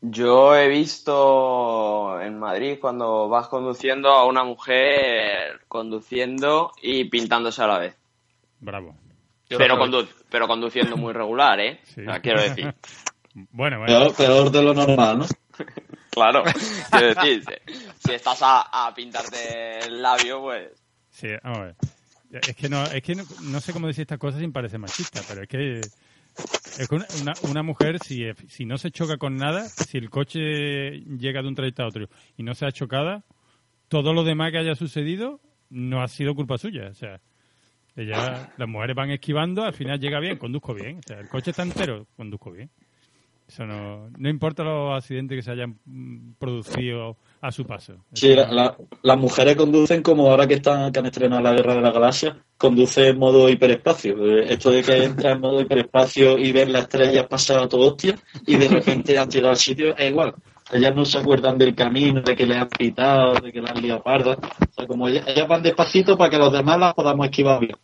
Yo 0.00 0.56
he 0.56 0.68
visto 0.68 2.20
en 2.20 2.38
Madrid 2.38 2.78
cuando 2.80 3.28
vas 3.28 3.46
conduciendo 3.48 4.08
a 4.08 4.26
una 4.26 4.42
mujer 4.42 5.60
conduciendo 5.68 6.72
y 6.82 7.04
pintándose 7.04 7.62
a 7.62 7.66
la 7.68 7.78
vez. 7.78 8.01
Bravo. 8.62 8.96
Pero, 9.48 9.76
condu- 9.76 10.08
pero 10.30 10.46
conduciendo 10.48 10.96
muy 10.96 11.12
regular, 11.12 11.60
¿eh? 11.60 11.80
Sí. 11.84 12.02
Quiero 12.22 12.40
decir. 12.40 12.74
Bueno, 13.34 13.78
bueno. 13.78 13.86
Peor, 13.86 14.14
peor 14.14 14.50
de 14.50 14.62
lo 14.62 14.74
normal, 14.74 15.20
¿no? 15.20 15.26
Claro, 16.10 16.42
quiero 16.90 17.14
decir, 17.14 17.42
si, 17.66 17.74
si 18.06 18.12
estás 18.12 18.42
a, 18.42 18.86
a 18.86 18.94
pintarte 18.94 19.78
el 19.86 20.02
labio, 20.02 20.42
pues... 20.42 20.70
Sí, 21.08 21.28
vamos 21.42 21.58
a 21.58 21.62
ver. 21.62 21.76
Es 22.46 22.54
que 22.54 22.68
no, 22.68 22.84
es 22.84 23.02
que 23.02 23.14
no, 23.14 23.22
no 23.44 23.60
sé 23.60 23.72
cómo 23.72 23.86
decir 23.86 24.02
estas 24.02 24.18
cosas 24.18 24.40
sin 24.40 24.52
parecer 24.52 24.78
machista, 24.78 25.22
pero 25.26 25.42
es 25.44 25.48
que 25.48 25.80
es 25.80 26.86
que 26.88 26.94
una, 26.94 27.06
una, 27.22 27.32
una 27.50 27.62
mujer 27.62 27.98
si, 28.04 28.26
si 28.48 28.66
no 28.66 28.76
se 28.76 28.90
choca 28.90 29.16
con 29.16 29.36
nada, 29.36 29.66
si 29.66 29.96
el 29.96 30.10
coche 30.10 31.00
llega 31.00 31.40
de 31.40 31.48
un 31.48 31.54
trayecto 31.54 31.82
a 31.84 31.88
otro 31.88 32.08
y 32.36 32.42
no 32.42 32.54
se 32.54 32.66
ha 32.66 32.72
chocada, 32.72 33.24
todo 33.88 34.12
lo 34.12 34.24
demás 34.24 34.52
que 34.52 34.58
haya 34.58 34.74
sucedido 34.74 35.40
no 35.70 36.02
ha 36.02 36.08
sido 36.08 36.34
culpa 36.34 36.58
suya. 36.58 36.88
O 36.90 36.94
sea, 36.94 37.20
ella, 37.96 38.52
las 38.56 38.68
mujeres 38.68 38.96
van 38.96 39.10
esquivando, 39.10 39.64
al 39.64 39.74
final 39.74 40.00
llega 40.00 40.18
bien, 40.20 40.38
conduzco 40.38 40.74
bien. 40.74 40.98
O 40.98 41.02
sea, 41.06 41.18
el 41.20 41.28
coche 41.28 41.50
está 41.50 41.62
entero, 41.62 42.06
conduzco 42.16 42.50
bien. 42.52 42.70
Eso 43.48 43.66
no, 43.66 44.08
no 44.16 44.28
importa 44.30 44.62
los 44.64 44.96
accidentes 44.96 45.36
que 45.36 45.42
se 45.42 45.50
hayan 45.50 45.76
mm, 45.84 46.32
producido 46.38 47.16
a 47.42 47.52
su 47.52 47.66
paso. 47.66 47.96
Sí, 48.14 48.34
la- 48.34 48.50
la- 48.50 48.76
las 49.02 49.18
mujeres 49.18 49.56
conducen 49.56 50.00
como 50.00 50.30
ahora 50.30 50.46
que 50.46 50.54
están 50.54 50.90
que 50.90 51.00
han 51.00 51.06
estrenado 51.06 51.42
la 51.42 51.52
Guerra 51.52 51.74
de 51.74 51.82
la 51.82 51.90
Galaxia, 51.90 52.36
conduce 52.56 53.08
en 53.08 53.18
modo 53.18 53.50
hiperespacio. 53.50 54.14
Eh, 54.38 54.46
Esto 54.54 54.70
de 54.70 54.82
que 54.82 55.04
entra 55.04 55.32
en 55.32 55.40
modo 55.40 55.60
hiperespacio 55.60 56.38
y 56.38 56.50
ver 56.52 56.70
las 56.70 56.82
estrellas 56.84 57.26
pasar 57.26 57.58
a 57.64 57.68
todo 57.68 57.88
hostia 57.90 58.14
y 58.46 58.56
de 58.56 58.68
repente 58.68 59.18
han 59.18 59.28
llegado 59.28 59.50
al 59.50 59.56
sitio, 59.58 59.94
es 59.98 60.10
igual. 60.10 60.34
Ellas 60.72 60.94
no 60.96 61.04
se 61.04 61.18
acuerdan 61.18 61.58
del 61.58 61.74
camino, 61.74 62.22
de 62.22 62.34
que 62.34 62.46
le 62.46 62.56
han 62.56 62.68
pitado, 62.68 63.34
de 63.34 63.52
que 63.52 63.60
le 63.60 63.68
han 63.70 63.82
liado 63.82 64.02
parda. 64.02 64.32
O 64.32 64.72
sea, 64.72 64.86
como 64.86 65.06
ellas, 65.06 65.24
ellas 65.28 65.46
van 65.46 65.62
despacito 65.62 66.16
para 66.16 66.30
que 66.30 66.38
los 66.38 66.52
demás 66.52 66.78
las 66.78 66.94
podamos 66.94 67.26
esquivar 67.26 67.60
bien. 67.60 67.76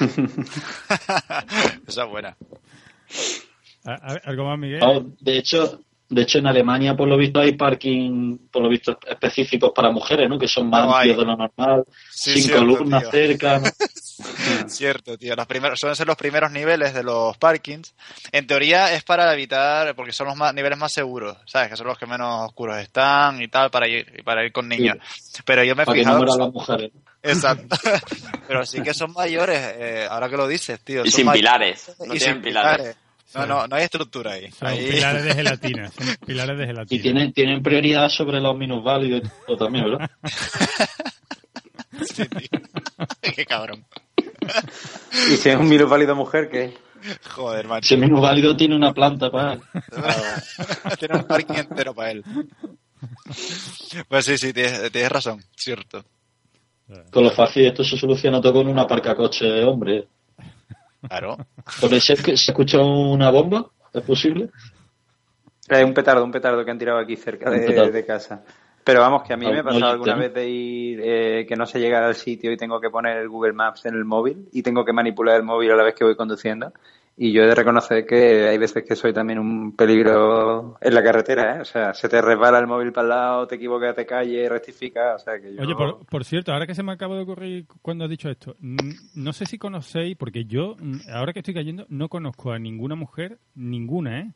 Esa 1.86 2.04
es 2.04 2.10
buena. 2.10 2.36
¿A- 3.84 3.92
a- 4.14 4.20
¿Algo 4.24 4.44
más, 4.46 4.58
Miguel? 4.58 4.80
No, 4.80 5.04
de 5.20 5.38
hecho, 5.38 5.80
de 6.08 6.22
hecho 6.22 6.38
en 6.38 6.46
Alemania 6.46 6.94
por 6.94 7.08
lo 7.08 7.16
visto 7.16 7.40
hay 7.40 7.52
parking 7.54 8.36
por 8.50 8.62
lo 8.62 8.68
visto 8.68 8.98
específicos 9.08 9.72
para 9.74 9.90
mujeres, 9.90 10.28
¿no? 10.28 10.38
Que 10.38 10.46
son 10.48 10.68
más 10.68 10.84
No 10.84 10.94
amplios 10.94 11.16
de 11.18 11.24
lo 11.24 11.36
normal, 11.36 11.84
Sí, 12.10 12.34
sin 12.34 12.42
cierto, 12.44 12.60
columnas 12.60 13.02
tío. 13.02 13.10
cerca. 13.10 13.58
¿no? 13.58 13.66
Cierto, 14.68 15.18
tío. 15.18 15.34
Los 15.34 15.46
primeros, 15.46 15.78
suelen 15.80 15.96
ser 15.96 16.06
los 16.06 16.16
primeros 16.16 16.50
niveles 16.52 16.94
de 16.94 17.02
los 17.02 17.36
parkings. 17.36 17.94
En 18.30 18.46
teoría 18.46 18.94
es 18.94 19.02
para 19.02 19.32
evitar, 19.34 19.94
porque 19.96 20.12
son 20.12 20.28
los 20.28 20.36
más, 20.36 20.54
niveles 20.54 20.78
más 20.78 20.92
seguros, 20.92 21.36
¿sabes? 21.46 21.70
Que 21.70 21.76
son 21.76 21.88
los 21.88 21.98
que 21.98 22.06
menos 22.06 22.46
oscuros 22.46 22.78
están 22.78 23.42
y 23.42 23.48
tal, 23.48 23.70
para 23.70 23.88
ir, 23.88 24.22
para 24.24 24.44
ir 24.44 24.52
con 24.52 24.68
niños. 24.68 24.96
Pero 25.44 25.64
yo 25.64 25.74
me 25.74 25.82
he 25.82 25.86
para 25.86 25.98
que 25.98 26.04
no 26.04 26.20
fijado. 26.20 26.38
las 26.38 26.52
mujeres. 26.52 26.92
Exacto. 27.22 27.76
Pero 28.46 28.64
sí 28.66 28.82
que 28.82 28.94
son 28.94 29.12
mayores, 29.12 29.58
eh, 29.78 30.06
ahora 30.08 30.28
que 30.28 30.36
lo 30.36 30.46
dices, 30.46 30.78
tío. 30.80 31.04
Y 31.04 31.10
son 31.10 31.22
sin 31.24 31.32
pilares. 31.32 31.92
No 31.98 32.14
y 32.14 32.18
tienen 32.18 32.36
sin 32.36 32.42
pilares. 32.42 32.76
pilares. 32.78 32.96
No, 33.34 33.46
no, 33.46 33.66
no 33.66 33.76
hay 33.76 33.84
estructura 33.84 34.32
ahí. 34.32 34.50
Son 34.52 34.68
Ahí- 34.68 34.90
pilares 34.90 35.24
de 35.24 35.34
gelatina. 35.34 35.90
Son 35.90 36.06
pilares 36.26 36.56
de 36.58 36.64
Y 36.64 36.66
gelatina. 36.66 37.02
tienen, 37.02 37.32
tienen 37.32 37.62
prioridad 37.62 38.08
sobre 38.08 38.40
los 38.40 38.56
minusválidos 38.56 39.22
y 39.24 39.46
todo 39.46 39.56
también, 39.56 39.84
¿verdad? 39.90 40.10
Sí, 42.14 42.24
tío. 42.26 42.60
Qué 43.36 43.46
cabrón. 43.46 43.84
Y 45.32 45.36
si 45.36 45.48
es 45.48 45.56
un 45.56 45.68
minusválido 45.68 46.14
mujer, 46.14 46.48
¿qué? 46.50 46.74
Joder, 47.30 47.66
macho. 47.68 47.84
Ese 47.86 47.96
minusválido 47.96 48.56
tiene 48.56 48.74
una 48.76 48.92
planta 48.92 49.30
para... 49.30 49.58
Tiene 50.98 51.16
un 51.16 51.24
parking 51.24 51.54
entero 51.54 51.94
para 51.94 52.10
él. 52.12 52.24
Pues 54.08 54.24
sí, 54.24 54.38
sí, 54.38 54.52
tienes, 54.52 54.90
tienes 54.90 55.12
razón, 55.12 55.42
cierto. 55.56 56.04
Con 57.10 57.24
lo 57.24 57.30
fácil 57.30 57.66
esto 57.66 57.84
se 57.84 57.96
soluciona 57.98 58.40
todo 58.40 58.54
con 58.54 58.68
un 58.68 58.78
aparcacoche, 58.78 59.62
hombre. 59.64 60.06
Claro. 61.08 61.36
¿Por 61.80 61.92
eso 61.92 62.14
que 62.16 62.36
se 62.36 62.50
escucha 62.50 62.80
una 62.80 63.30
bomba? 63.30 63.66
¿Es 63.92 64.02
posible? 64.02 64.50
Es 65.68 65.84
un 65.84 65.94
petardo, 65.94 66.24
un 66.24 66.32
petardo 66.32 66.64
que 66.64 66.70
han 66.70 66.78
tirado 66.78 66.98
aquí 66.98 67.16
cerca 67.16 67.50
de, 67.50 68.04
casa. 68.04 68.42
Pero 68.84 69.00
vamos, 69.00 69.22
que 69.22 69.32
a 69.32 69.36
mí 69.36 69.46
Ah, 69.46 69.50
me 69.50 69.58
ha 69.60 69.62
pasado 69.62 69.86
alguna 69.86 70.16
vez 70.16 70.34
de 70.34 70.48
ir 70.48 71.00
eh, 71.02 71.46
que 71.48 71.56
no 71.56 71.64
sé 71.64 71.80
llegar 71.80 72.02
al 72.02 72.14
sitio 72.14 72.52
y 72.52 72.56
tengo 72.56 72.80
que 72.80 72.90
poner 72.90 73.16
el 73.16 73.28
Google 73.28 73.54
Maps 73.54 73.86
en 73.86 73.94
el 73.94 74.04
móvil 74.04 74.48
y 74.52 74.62
tengo 74.62 74.84
que 74.84 74.92
manipular 74.92 75.36
el 75.36 75.42
móvil 75.42 75.70
a 75.70 75.76
la 75.76 75.84
vez 75.84 75.94
que 75.94 76.04
voy 76.04 76.16
conduciendo. 76.16 76.72
Y 77.16 77.32
yo 77.32 77.42
he 77.42 77.46
de 77.46 77.54
reconocer 77.54 78.04
que 78.06 78.48
hay 78.48 78.58
veces 78.58 78.82
que 78.82 78.96
soy 78.96 79.12
también 79.12 79.38
un 79.38 79.76
peligro 79.76 80.76
en 80.80 80.94
la 80.94 81.02
carretera, 81.02 81.56
¿eh? 81.56 81.60
O 81.60 81.64
sea, 81.64 81.94
se 81.94 82.08
te 82.08 82.20
resbala 82.20 82.58
el 82.58 82.66
móvil 82.66 82.92
para 82.92 83.04
el 83.04 83.08
lado, 83.10 83.46
te 83.46 83.54
equivocas 83.54 83.94
de 83.94 84.04
calle, 84.04 84.48
rectifica, 84.48 85.14
o 85.14 85.18
sea 85.20 85.40
que 85.40 85.54
yo... 85.54 85.62
Oye, 85.62 85.76
por, 85.76 86.04
por 86.06 86.24
cierto, 86.24 86.52
ahora 86.52 86.66
que 86.66 86.74
se 86.74 86.82
me 86.82 86.92
acaba 86.92 87.14
de 87.14 87.22
ocurrir 87.22 87.66
cuando 87.82 88.04
has 88.04 88.10
dicho 88.10 88.28
esto, 88.28 88.56
no 88.58 89.32
sé 89.32 89.46
si 89.46 89.58
conocéis, 89.58 90.16
porque 90.16 90.44
yo, 90.44 90.74
ahora 91.12 91.32
que 91.32 91.38
estoy 91.38 91.54
cayendo, 91.54 91.86
no 91.88 92.08
conozco 92.08 92.50
a 92.50 92.58
ninguna 92.58 92.96
mujer, 92.96 93.38
ninguna, 93.54 94.20
¿eh? 94.20 94.32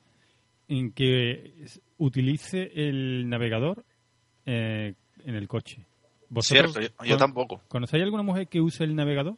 En 0.69 0.93
que 0.93 1.65
utilice 1.97 2.71
el 2.75 3.29
navegador 3.29 3.85
eh, 4.47 4.95
en 5.25 5.35
el 5.35 5.49
coche. 5.49 5.85
¿Vosotros 6.29 6.73
Cierto, 6.73 6.95
yo, 7.03 7.09
yo 7.11 7.17
tampoco. 7.17 7.63
¿Conocéis 7.67 8.05
alguna 8.05 8.23
mujer 8.23 8.47
que 8.47 8.61
use 8.61 8.85
el 8.85 8.95
navegador? 8.95 9.37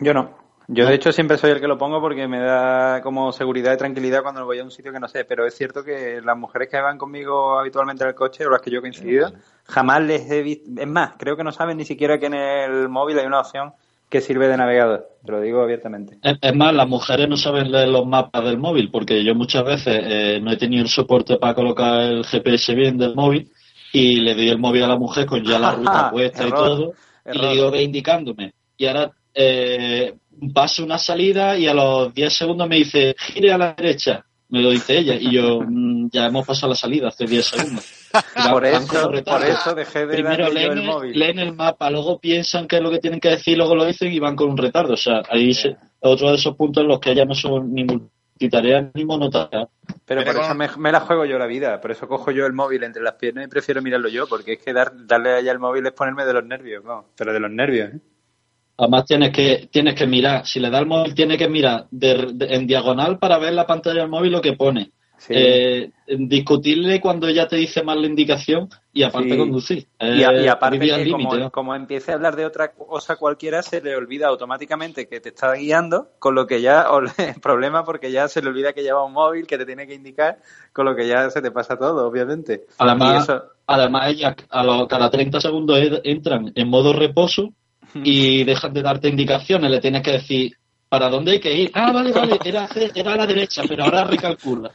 Yo 0.00 0.12
no. 0.14 0.47
Yo, 0.70 0.86
de 0.86 0.94
hecho, 0.94 1.12
siempre 1.12 1.38
soy 1.38 1.52
el 1.52 1.60
que 1.60 1.66
lo 1.66 1.78
pongo 1.78 1.98
porque 1.98 2.28
me 2.28 2.40
da 2.40 3.00
como 3.00 3.32
seguridad 3.32 3.72
y 3.72 3.78
tranquilidad 3.78 4.22
cuando 4.22 4.44
voy 4.44 4.58
a 4.58 4.64
un 4.64 4.70
sitio 4.70 4.92
que 4.92 5.00
no 5.00 5.08
sé. 5.08 5.24
Pero 5.24 5.46
es 5.46 5.56
cierto 5.56 5.82
que 5.82 6.20
las 6.22 6.36
mujeres 6.36 6.68
que 6.68 6.78
van 6.78 6.98
conmigo 6.98 7.58
habitualmente 7.58 8.04
en 8.04 8.10
el 8.10 8.14
coche 8.14 8.44
o 8.44 8.50
las 8.50 8.60
que 8.60 8.70
yo 8.70 8.78
he 8.78 8.82
coincidido, 8.82 9.32
jamás 9.64 10.02
les 10.02 10.30
he 10.30 10.42
visto. 10.42 10.68
Es 10.78 10.86
más, 10.86 11.14
creo 11.18 11.38
que 11.38 11.44
no 11.44 11.52
saben 11.52 11.78
ni 11.78 11.86
siquiera 11.86 12.18
que 12.18 12.26
en 12.26 12.34
el 12.34 12.90
móvil 12.90 13.18
hay 13.18 13.24
una 13.24 13.40
opción 13.40 13.72
que 14.10 14.20
sirve 14.20 14.46
de 14.46 14.58
navegador. 14.58 15.08
Te 15.24 15.32
lo 15.32 15.40
digo 15.40 15.62
abiertamente. 15.62 16.18
Es, 16.22 16.36
es 16.38 16.54
más, 16.54 16.74
las 16.74 16.86
mujeres 16.88 17.28
no 17.30 17.38
saben 17.38 17.72
leer 17.72 17.88
los 17.88 18.06
mapas 18.06 18.44
del 18.44 18.58
móvil, 18.58 18.90
porque 18.90 19.24
yo 19.24 19.34
muchas 19.34 19.64
veces 19.64 20.00
eh, 20.02 20.40
no 20.42 20.52
he 20.52 20.58
tenido 20.58 20.82
el 20.82 20.90
soporte 20.90 21.38
para 21.38 21.54
colocar 21.54 22.00
el 22.00 22.26
GPS 22.26 22.74
bien 22.74 22.98
del 22.98 23.14
móvil 23.14 23.50
y 23.92 24.20
le 24.20 24.34
doy 24.34 24.50
el 24.50 24.58
móvil 24.58 24.84
a 24.84 24.88
la 24.88 24.98
mujer 24.98 25.24
con 25.24 25.42
ya 25.42 25.58
la 25.58 25.72
ruta 25.72 26.10
puesta 26.12 26.44
y 26.44 26.48
Error, 26.48 26.58
todo, 26.58 26.92
y 27.24 27.38
le 27.38 27.52
digo 27.52 27.70
ve 27.70 27.82
indicándome. 27.82 28.52
Y 28.76 28.86
ahora 28.86 29.12
eh, 29.34 30.14
paso 30.54 30.84
una 30.84 30.98
salida 30.98 31.56
y 31.56 31.66
a 31.66 31.74
los 31.74 32.12
10 32.14 32.32
segundos 32.32 32.68
me 32.68 32.76
dice 32.76 33.14
gire 33.18 33.52
a 33.52 33.58
la 33.58 33.72
derecha. 33.74 34.24
Me 34.50 34.62
lo 34.62 34.70
dice 34.70 34.96
ella 34.96 35.14
y 35.14 35.30
yo 35.32 35.60
mm, 35.60 36.08
ya 36.10 36.26
hemos 36.26 36.46
pasado 36.46 36.70
la 36.70 36.74
salida 36.76 37.08
hace 37.08 37.26
10 37.26 37.44
segundos. 37.46 37.84
Por 38.50 38.64
eso, 38.64 39.10
por 39.22 39.44
eso 39.44 39.74
dejé 39.74 40.06
de 40.06 40.14
Primero 40.14 40.48
leen 40.48 40.72
el 40.72 40.78
el, 40.78 40.84
móvil. 40.86 41.18
leen 41.18 41.38
el 41.38 41.52
mapa, 41.54 41.90
luego 41.90 42.18
piensan 42.18 42.66
qué 42.66 42.76
es 42.76 42.82
lo 42.82 42.90
que 42.90 43.00
tienen 43.00 43.20
que 43.20 43.28
decir, 43.28 43.58
luego 43.58 43.74
lo 43.74 43.84
dicen 43.84 44.10
y 44.10 44.18
van 44.18 44.34
con 44.34 44.48
un 44.48 44.56
retardo. 44.56 44.94
O 44.94 44.96
sea, 44.96 45.20
ahí 45.28 45.52
se- 45.52 45.76
otro 46.00 46.30
de 46.30 46.36
esos 46.36 46.56
puntos 46.56 46.80
en 46.82 46.88
los 46.88 47.00
que 47.00 47.10
ellas 47.10 47.26
no 47.28 47.34
son 47.34 47.70
ni 47.74 47.84
multitareas 47.84 48.86
ni 48.94 49.04
monotareas. 49.04 49.68
Pero 50.06 50.22
Pero 50.22 50.32
por 50.32 50.42
eso 50.42 50.54
me, 50.54 50.68
me 50.78 50.90
la 50.92 51.00
juego 51.00 51.26
yo 51.26 51.38
la 51.38 51.46
vida. 51.46 51.78
Por 51.82 51.90
eso 51.90 52.08
cojo 52.08 52.30
yo 52.30 52.46
el 52.46 52.54
móvil 52.54 52.82
entre 52.84 53.02
las 53.02 53.14
piernas 53.16 53.44
y 53.44 53.50
prefiero 53.50 53.82
mirarlo 53.82 54.08
yo. 54.08 54.26
Porque 54.26 54.54
es 54.54 54.58
que 54.60 54.72
dar, 54.72 54.90
darle 55.06 55.30
a 55.30 55.38
ella 55.40 55.52
el 55.52 55.58
móvil 55.58 55.84
es 55.84 55.92
ponerme 55.92 56.24
de 56.24 56.32
los 56.32 56.44
nervios. 56.46 56.82
vamos. 56.82 57.04
Pero 57.14 57.34
de 57.34 57.40
los 57.40 57.50
nervios, 57.50 57.90
¿eh? 57.92 57.98
Además 58.80 59.06
tienes 59.06 59.30
que 59.32 59.68
tienes 59.72 59.94
que 59.94 60.06
mirar, 60.06 60.46
si 60.46 60.60
le 60.60 60.70
da 60.70 60.78
el 60.78 60.86
móvil 60.86 61.12
tienes 61.14 61.36
que 61.36 61.48
mirar 61.48 61.86
de- 61.90 62.30
de- 62.32 62.54
en 62.54 62.66
diagonal 62.66 63.18
para 63.18 63.36
ver 63.38 63.52
la 63.52 63.66
pantalla 63.66 64.00
del 64.02 64.08
móvil 64.08 64.30
lo 64.32 64.40
que 64.40 64.52
pone. 64.52 64.92
Sí. 65.18 65.32
Eh, 65.36 65.90
discutirle 66.16 67.00
cuando 67.00 67.26
ella 67.26 67.48
te 67.48 67.56
dice 67.56 67.82
mal 67.82 68.00
la 68.00 68.06
indicación 68.06 68.68
y 68.92 69.02
aparte 69.02 69.30
Sí. 69.32 69.36
conducir. 69.36 69.88
Y, 69.98 70.22
a- 70.22 70.32
y 70.32 70.44
Eh, 70.44 70.48
aparte 70.48 70.78
que 70.78 71.10
como, 71.10 71.34
¿no? 71.34 71.50
como 71.50 71.74
empiece 71.74 72.12
a 72.12 72.14
hablar 72.14 72.36
de 72.36 72.46
otra 72.46 72.70
cosa 72.72 73.16
cualquiera, 73.16 73.62
se 73.62 73.80
le 73.80 73.96
olvida 73.96 74.28
automáticamente 74.28 75.08
que 75.08 75.18
te 75.18 75.30
está 75.30 75.52
guiando, 75.54 76.10
con 76.20 76.36
lo 76.36 76.46
que 76.46 76.60
ya, 76.60 76.86
problema 77.42 77.82
porque 77.84 78.12
ya 78.12 78.28
se 78.28 78.40
le 78.42 78.48
olvida 78.48 78.72
que 78.72 78.82
lleva 78.84 79.04
un 79.04 79.12
móvil, 79.12 79.48
que 79.48 79.58
te 79.58 79.66
tiene 79.66 79.88
que 79.88 79.94
indicar, 79.94 80.38
con 80.72 80.84
lo 80.84 80.94
que 80.94 81.08
ya 81.08 81.28
se 81.30 81.42
te 81.42 81.50
pasa 81.50 81.76
todo, 81.76 82.06
obviamente. 82.06 82.66
Además, 82.78 83.24
eso- 83.24 83.42
además 83.66 84.10
ellas 84.12 84.36
a 84.50 84.62
los, 84.62 84.86
cada 84.86 85.10
30 85.10 85.40
segundos 85.40 85.80
e- 85.80 86.00
entran 86.04 86.52
en 86.54 86.68
modo 86.68 86.92
reposo 86.92 87.52
y 87.94 88.44
dejan 88.44 88.72
de 88.72 88.82
darte 88.82 89.08
indicaciones. 89.08 89.70
Le 89.70 89.80
tienes 89.80 90.02
que 90.02 90.12
decir 90.12 90.52
para 90.88 91.08
dónde 91.10 91.32
hay 91.32 91.40
que 91.40 91.52
ir. 91.52 91.70
Ah, 91.74 91.92
vale, 91.92 92.12
vale, 92.12 92.38
era, 92.44 92.68
era 92.94 93.12
a 93.12 93.16
la 93.16 93.26
derecha, 93.26 93.62
pero 93.68 93.84
ahora 93.84 94.04
recalcula. 94.04 94.70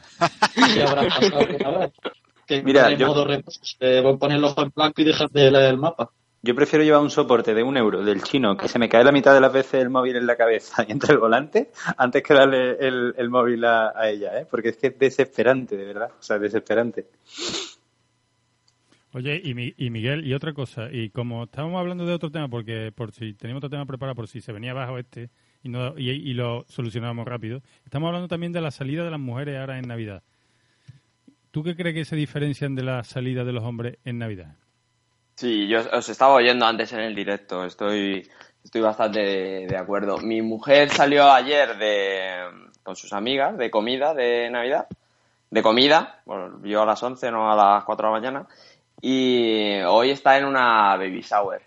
Y 0.56 0.80
habrá 0.80 1.08
pasado. 1.08 1.92
Que 2.46 2.62
Mira, 2.62 2.90
yo- 2.92 3.06
modo 3.08 3.24
reposo, 3.24 3.60
te 3.78 4.02
pones 4.02 4.36
el 4.38 4.44
ojo 4.44 4.62
en 4.62 4.70
blanco 4.74 5.00
y 5.00 5.04
dejas 5.04 5.32
de 5.32 5.50
leer 5.50 5.70
el 5.70 5.78
mapa. 5.78 6.10
Yo 6.42 6.54
prefiero 6.54 6.84
llevar 6.84 7.00
un 7.00 7.10
soporte 7.10 7.54
de 7.54 7.62
un 7.62 7.74
euro 7.78 8.04
del 8.04 8.22
chino 8.22 8.54
que 8.54 8.68
se 8.68 8.78
me 8.78 8.86
cae 8.86 9.02
la 9.02 9.12
mitad 9.12 9.32
de 9.32 9.40
las 9.40 9.50
veces 9.50 9.80
el 9.80 9.88
móvil 9.88 10.16
en 10.16 10.26
la 10.26 10.36
cabeza 10.36 10.84
y 10.86 10.92
entre 10.92 11.12
el 11.14 11.18
volante 11.18 11.70
antes 11.96 12.22
que 12.22 12.34
darle 12.34 12.72
el, 12.86 13.14
el 13.16 13.30
móvil 13.30 13.64
a, 13.64 13.94
a 13.98 14.10
ella, 14.10 14.38
¿eh? 14.38 14.46
porque 14.50 14.68
es 14.68 14.76
que 14.76 14.88
es 14.88 14.98
desesperante, 14.98 15.74
de 15.74 15.86
verdad. 15.86 16.10
O 16.20 16.22
sea, 16.22 16.38
desesperante. 16.38 17.06
Oye, 19.14 19.40
y, 19.44 19.54
Mi- 19.54 19.72
y 19.78 19.90
Miguel, 19.90 20.26
y 20.26 20.34
otra 20.34 20.52
cosa, 20.52 20.88
y 20.90 21.08
como 21.10 21.44
estábamos 21.44 21.78
hablando 21.78 22.04
de 22.04 22.12
otro 22.12 22.30
tema, 22.32 22.48
porque 22.48 22.90
por 22.92 23.12
si 23.12 23.32
teníamos 23.34 23.60
otro 23.60 23.70
tema 23.70 23.86
preparado, 23.86 24.16
por 24.16 24.26
si 24.26 24.40
se 24.40 24.50
venía 24.52 24.72
abajo 24.72 24.98
este 24.98 25.30
y, 25.62 25.68
no, 25.68 25.96
y, 25.96 26.10
y 26.10 26.34
lo 26.34 26.64
solucionábamos 26.68 27.24
rápido, 27.26 27.62
estamos 27.84 28.08
hablando 28.08 28.26
también 28.26 28.52
de 28.52 28.60
la 28.60 28.72
salida 28.72 29.04
de 29.04 29.12
las 29.12 29.20
mujeres 29.20 29.58
ahora 29.58 29.78
en 29.78 29.86
Navidad. 29.86 30.22
¿Tú 31.52 31.62
qué 31.62 31.76
crees 31.76 31.94
que 31.94 32.04
se 32.04 32.16
diferencian 32.16 32.74
de 32.74 32.82
la 32.82 33.04
salida 33.04 33.44
de 33.44 33.52
los 33.52 33.62
hombres 33.62 33.98
en 34.04 34.18
Navidad? 34.18 34.56
Sí, 35.36 35.68
yo 35.68 35.80
os 35.92 36.08
estaba 36.08 36.34
oyendo 36.34 36.66
antes 36.66 36.92
en 36.92 37.00
el 37.00 37.14
directo, 37.14 37.64
estoy, 37.64 38.28
estoy 38.64 38.80
bastante 38.80 39.20
de, 39.20 39.66
de 39.68 39.76
acuerdo. 39.76 40.18
Mi 40.18 40.42
mujer 40.42 40.90
salió 40.90 41.30
ayer 41.32 41.76
de, 41.78 42.32
con 42.82 42.96
sus 42.96 43.12
amigas 43.12 43.56
de 43.56 43.70
comida 43.70 44.12
de 44.12 44.50
Navidad, 44.50 44.88
de 45.50 45.62
comida, 45.62 46.20
bueno, 46.24 46.60
yo 46.64 46.82
a 46.82 46.86
las 46.86 47.00
11, 47.00 47.30
no 47.30 47.52
a 47.52 47.54
las 47.54 47.84
4 47.84 48.08
de 48.08 48.12
la 48.12 48.20
mañana, 48.20 48.46
y 49.06 49.80
hoy 49.82 50.10
está 50.10 50.38
en 50.38 50.46
una 50.46 50.96
baby 50.96 51.20
shower, 51.20 51.60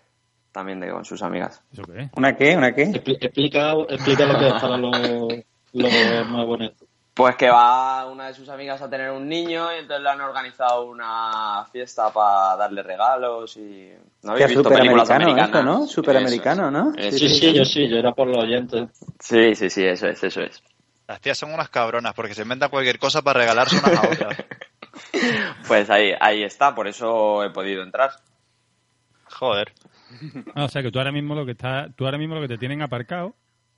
también 0.50 0.80
de, 0.80 0.90
con 0.90 1.04
sus 1.04 1.22
amigas. 1.22 1.62
¿Eso 1.72 1.82
qué 1.84 2.02
es? 2.02 2.10
¿Una 2.16 2.36
qué? 2.36 2.56
¿Una 2.56 2.74
qué? 2.74 2.86
Expli- 2.86 3.18
Explica, 3.20 3.72
explica 3.88 4.26
lo 4.26 4.38
que 4.38 4.48
es 4.48 4.54
para 4.54 4.76
los, 4.76 5.34
los 5.72 6.26
nuevos 6.28 6.60
en 6.60 6.66
esto. 6.66 6.84
Pues 7.14 7.34
que 7.36 7.48
va 7.50 8.06
una 8.06 8.28
de 8.28 8.34
sus 8.34 8.48
amigas 8.48 8.80
a 8.82 8.88
tener 8.90 9.10
un 9.10 9.28
niño 9.28 9.72
y 9.74 9.78
entonces 9.80 10.02
le 10.04 10.10
han 10.10 10.20
organizado 10.20 10.84
una 10.84 11.64
fiesta 11.72 12.12
para 12.12 12.56
darle 12.56 12.82
regalos 12.82 13.56
y... 13.56 13.92
¿No 14.22 14.34
Que 14.34 14.44
habéis 14.44 14.44
es 14.44 14.56
visto 14.56 14.68
películas 14.68 15.06
superamericano 15.08 15.24
americanas? 15.32 15.48
esto, 15.48 15.62
¿no? 15.80 15.86
Superamericano, 15.86 16.70
¿no? 16.70 16.92
Eso 16.96 17.18
Sí, 17.18 17.28
sí, 17.28 17.52
yo 17.54 17.64
sí, 17.64 17.88
yo 17.88 17.96
era 17.98 18.12
por 18.12 18.26
los 18.28 18.38
oyentes. 18.44 18.88
Sí, 19.20 19.54
sí, 19.56 19.68
sí, 19.70 19.84
eso 19.84 20.06
es, 20.08 20.22
eso 20.22 20.40
es. 20.42 20.62
Las 21.08 21.20
tías 21.20 21.38
son 21.38 21.52
unas 21.52 21.68
cabronas 21.70 22.14
porque 22.14 22.34
se 22.34 22.42
inventan 22.42 22.68
cualquier 22.70 22.98
cosa 23.00 23.22
para 23.22 23.40
regalarse 23.40 23.78
unas 23.78 23.96
a 23.96 24.08
otras. 24.08 24.36
Pues 25.66 25.90
ahí, 25.90 26.12
ahí 26.20 26.42
está, 26.42 26.74
por 26.74 26.88
eso 26.88 27.44
he 27.44 27.50
podido 27.50 27.82
entrar. 27.82 28.10
Joder. 29.30 29.72
Ah, 30.54 30.64
o 30.64 30.68
sea 30.68 30.82
que 30.82 30.90
tú 30.90 30.98
ahora 30.98 31.12
mismo 31.12 31.34
lo 31.34 31.44
que 31.44 31.52
está, 31.52 31.88
tú 31.94 32.04
ahora 32.06 32.18
mismo 32.18 32.34
lo 32.34 32.40
que 32.40 32.48
te 32.48 32.58
tienen 32.58 32.82
aparcado, 32.82 33.34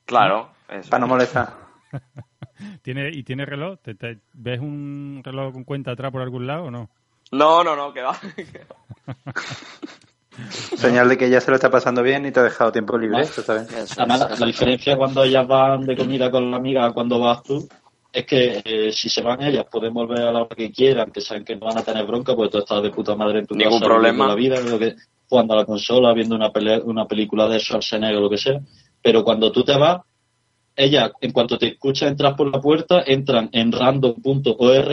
Claro, 0.06 0.50
eso. 0.68 0.90
Para 0.90 1.00
no 1.00 1.06
molestar. 1.08 1.52
tiene 2.82 3.10
y 3.10 3.22
tiene 3.22 3.44
reloj, 3.46 3.78
¿Te, 3.82 3.94
te- 3.94 4.18
ves 4.32 4.60
un 4.60 5.20
reloj 5.24 5.52
con 5.52 5.64
cuenta 5.64 5.92
atrás 5.92 6.10
por 6.12 6.22
algún 6.22 6.46
lado 6.46 6.64
o 6.64 6.70
no? 6.70 6.90
No, 7.32 7.62
no, 7.62 7.76
no, 7.76 7.92
que 7.92 8.02
va. 8.02 8.16
Señal 10.76 11.08
de 11.08 11.18
que 11.18 11.26
ella 11.26 11.40
se 11.40 11.50
lo 11.50 11.56
está 11.56 11.70
pasando 11.70 12.02
bien 12.02 12.24
y 12.26 12.30
te 12.32 12.40
ha 12.40 12.44
dejado 12.44 12.72
tiempo 12.72 12.96
libre. 12.96 13.18
Ah. 13.18 13.22
Eso 13.22 13.42
Además, 13.98 14.20
la, 14.20 14.36
la 14.36 14.46
diferencia 14.46 14.96
cuando 14.96 15.22
ellas 15.24 15.46
van 15.46 15.84
de 15.84 15.96
comida 15.96 16.30
con 16.30 16.50
la 16.50 16.56
amiga 16.56 16.86
a 16.86 16.92
cuando 16.92 17.18
vas 17.20 17.42
tú 17.42 17.68
es 18.12 18.26
que 18.26 18.62
eh, 18.64 18.92
si 18.92 19.08
se 19.08 19.22
van 19.22 19.42
ellas 19.42 19.66
pueden 19.70 19.94
volver 19.94 20.20
a 20.20 20.32
la 20.32 20.42
hora 20.42 20.56
que 20.56 20.70
quieran, 20.70 21.10
que 21.10 21.20
saben 21.20 21.44
que 21.44 21.56
no 21.56 21.66
van 21.66 21.78
a 21.78 21.82
tener 21.82 22.04
bronca, 22.06 22.34
pues 22.34 22.50
tú 22.50 22.58
estás 22.58 22.82
de 22.82 22.90
puta 22.90 23.14
madre 23.14 23.40
en 23.40 23.46
tu 23.46 23.54
Ningún 23.54 23.78
casa 23.78 23.86
problema. 23.86 24.28
la 24.28 24.34
vida, 24.34 24.60
lo 24.60 24.78
que, 24.78 24.96
jugando 25.28 25.54
a 25.54 25.58
la 25.58 25.64
consola, 25.64 26.12
viendo 26.12 26.34
una, 26.34 26.50
pelea, 26.50 26.80
una 26.84 27.06
película 27.06 27.48
de 27.48 27.60
Schwarzenegger 27.60 28.16
o 28.16 28.20
lo 28.20 28.30
que 28.30 28.38
sea. 28.38 28.60
Pero 29.02 29.22
cuando 29.22 29.52
tú 29.52 29.62
te 29.62 29.76
vas, 29.76 30.00
ellas, 30.76 31.12
en 31.20 31.32
cuanto 31.32 31.58
te 31.58 31.68
escuchan 31.68 32.08
entrar 32.08 32.36
por 32.36 32.50
la 32.50 32.60
puerta, 32.60 33.02
entran 33.06 33.48
en 33.52 33.70
random.org 33.70 34.90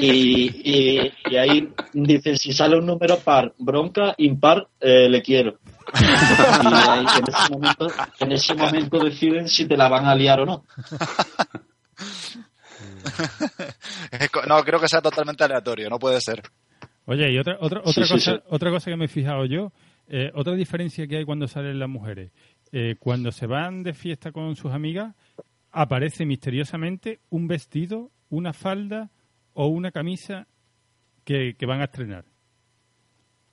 y, 0.00 0.10
y, 0.10 1.12
y 1.30 1.36
ahí 1.36 1.68
dicen 1.92 2.36
si 2.36 2.52
sale 2.52 2.76
un 2.78 2.86
número 2.86 3.18
par, 3.18 3.52
bronca, 3.58 4.14
impar, 4.18 4.68
eh, 4.80 5.08
le 5.08 5.22
quiero. 5.22 5.58
Y 6.00 6.74
ahí 6.74 7.04
en 7.18 7.28
ese, 7.28 7.52
momento, 7.52 7.86
en 8.20 8.32
ese 8.32 8.54
momento 8.54 8.98
deciden 8.98 9.48
si 9.48 9.66
te 9.66 9.76
la 9.76 9.88
van 9.88 10.06
a 10.06 10.14
liar 10.14 10.40
o 10.40 10.46
no. 10.46 10.64
No, 14.48 14.62
creo 14.62 14.80
que 14.80 14.88
sea 14.88 15.00
totalmente 15.00 15.44
aleatorio, 15.44 15.88
no 15.88 15.98
puede 15.98 16.20
ser. 16.20 16.42
Oye, 17.06 17.32
y 17.32 17.38
otra, 17.38 17.56
otra, 17.60 17.80
otra, 17.80 18.04
sí, 18.04 18.12
cosa, 18.12 18.32
sí. 18.36 18.40
otra 18.48 18.70
cosa 18.70 18.90
que 18.90 18.96
me 18.96 19.06
he 19.06 19.08
fijado 19.08 19.44
yo, 19.44 19.72
eh, 20.08 20.30
otra 20.34 20.54
diferencia 20.54 21.06
que 21.06 21.16
hay 21.16 21.24
cuando 21.24 21.48
salen 21.48 21.78
las 21.78 21.88
mujeres. 21.88 22.30
Eh, 22.70 22.96
cuando 22.98 23.32
se 23.32 23.46
van 23.46 23.82
de 23.82 23.92
fiesta 23.92 24.32
con 24.32 24.56
sus 24.56 24.72
amigas, 24.72 25.14
aparece 25.72 26.24
misteriosamente 26.24 27.20
un 27.30 27.48
vestido, 27.48 28.10
una 28.30 28.52
falda 28.52 29.10
o 29.54 29.66
una 29.66 29.90
camisa 29.90 30.46
que, 31.24 31.54
que 31.56 31.66
van 31.66 31.80
a 31.80 31.84
estrenar. 31.84 32.24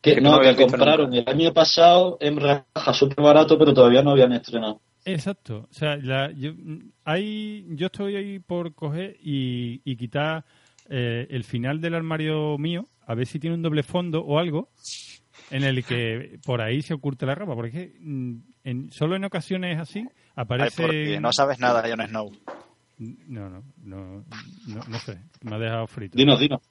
Que, 0.02 0.22
no, 0.22 0.40
que 0.40 0.56
compraron 0.56 1.14
el 1.14 1.28
año 1.28 1.54
pasado 1.54 2.18
en 2.22 2.40
raja 2.40 2.94
súper 2.94 3.22
barato, 3.22 3.58
pero 3.58 3.74
todavía 3.74 4.02
no 4.02 4.12
habían 4.12 4.32
estrenado. 4.32 4.80
Exacto. 5.06 5.68
O 5.70 5.74
sea, 5.74 5.98
la- 5.98 6.32
yo, 6.32 6.54
mm, 6.54 6.92
hay, 7.06 7.66
yo 7.70 7.88
estoy 7.88 8.16
ahí 8.16 8.40
por 8.40 8.74
coger 8.74 9.18
y, 9.22 9.82
y 9.84 9.96
quitar 9.96 10.46
eh, 10.90 11.28
el 11.30 11.44
final 11.44 11.82
del 11.82 11.96
armario 11.96 12.58
mío, 12.58 12.88
a 13.06 13.16
ver 13.16 13.28
si 13.28 13.40
tiene 13.40 13.56
un 13.56 13.62
doble 13.62 13.84
fondo 13.84 14.22
o 14.22 14.40
algo 14.40 14.70
en 15.52 15.64
el 15.64 15.84
que 15.86 16.40
por 16.46 16.62
ahí 16.62 16.82
se 16.82 16.94
oculte 16.94 17.26
la 17.26 17.36
ropa. 17.36 17.56
Porque 17.56 17.70
es 17.70 17.74
que, 17.92 17.98
mm, 18.00 18.36
en, 18.64 18.92
solo 18.92 19.16
en 19.16 19.24
ocasiones 19.24 19.80
así 19.80 20.00
Ay, 20.00 20.08
aparece... 20.36 20.82
porque 20.82 21.20
no 21.20 21.32
sabes 21.34 21.60
nada, 21.60 21.84
Jon 21.88 22.08
Snow. 22.08 22.32
No, 22.98 23.50
no, 23.50 23.64
no, 23.78 24.26
no, 24.68 24.82
no 24.88 25.00
sé. 25.00 25.20
Me 25.42 25.56
ha 25.56 25.60
dejado 25.60 25.88
frito. 25.88 26.18
Dinos, 26.18 26.40
dinos. 26.40 26.62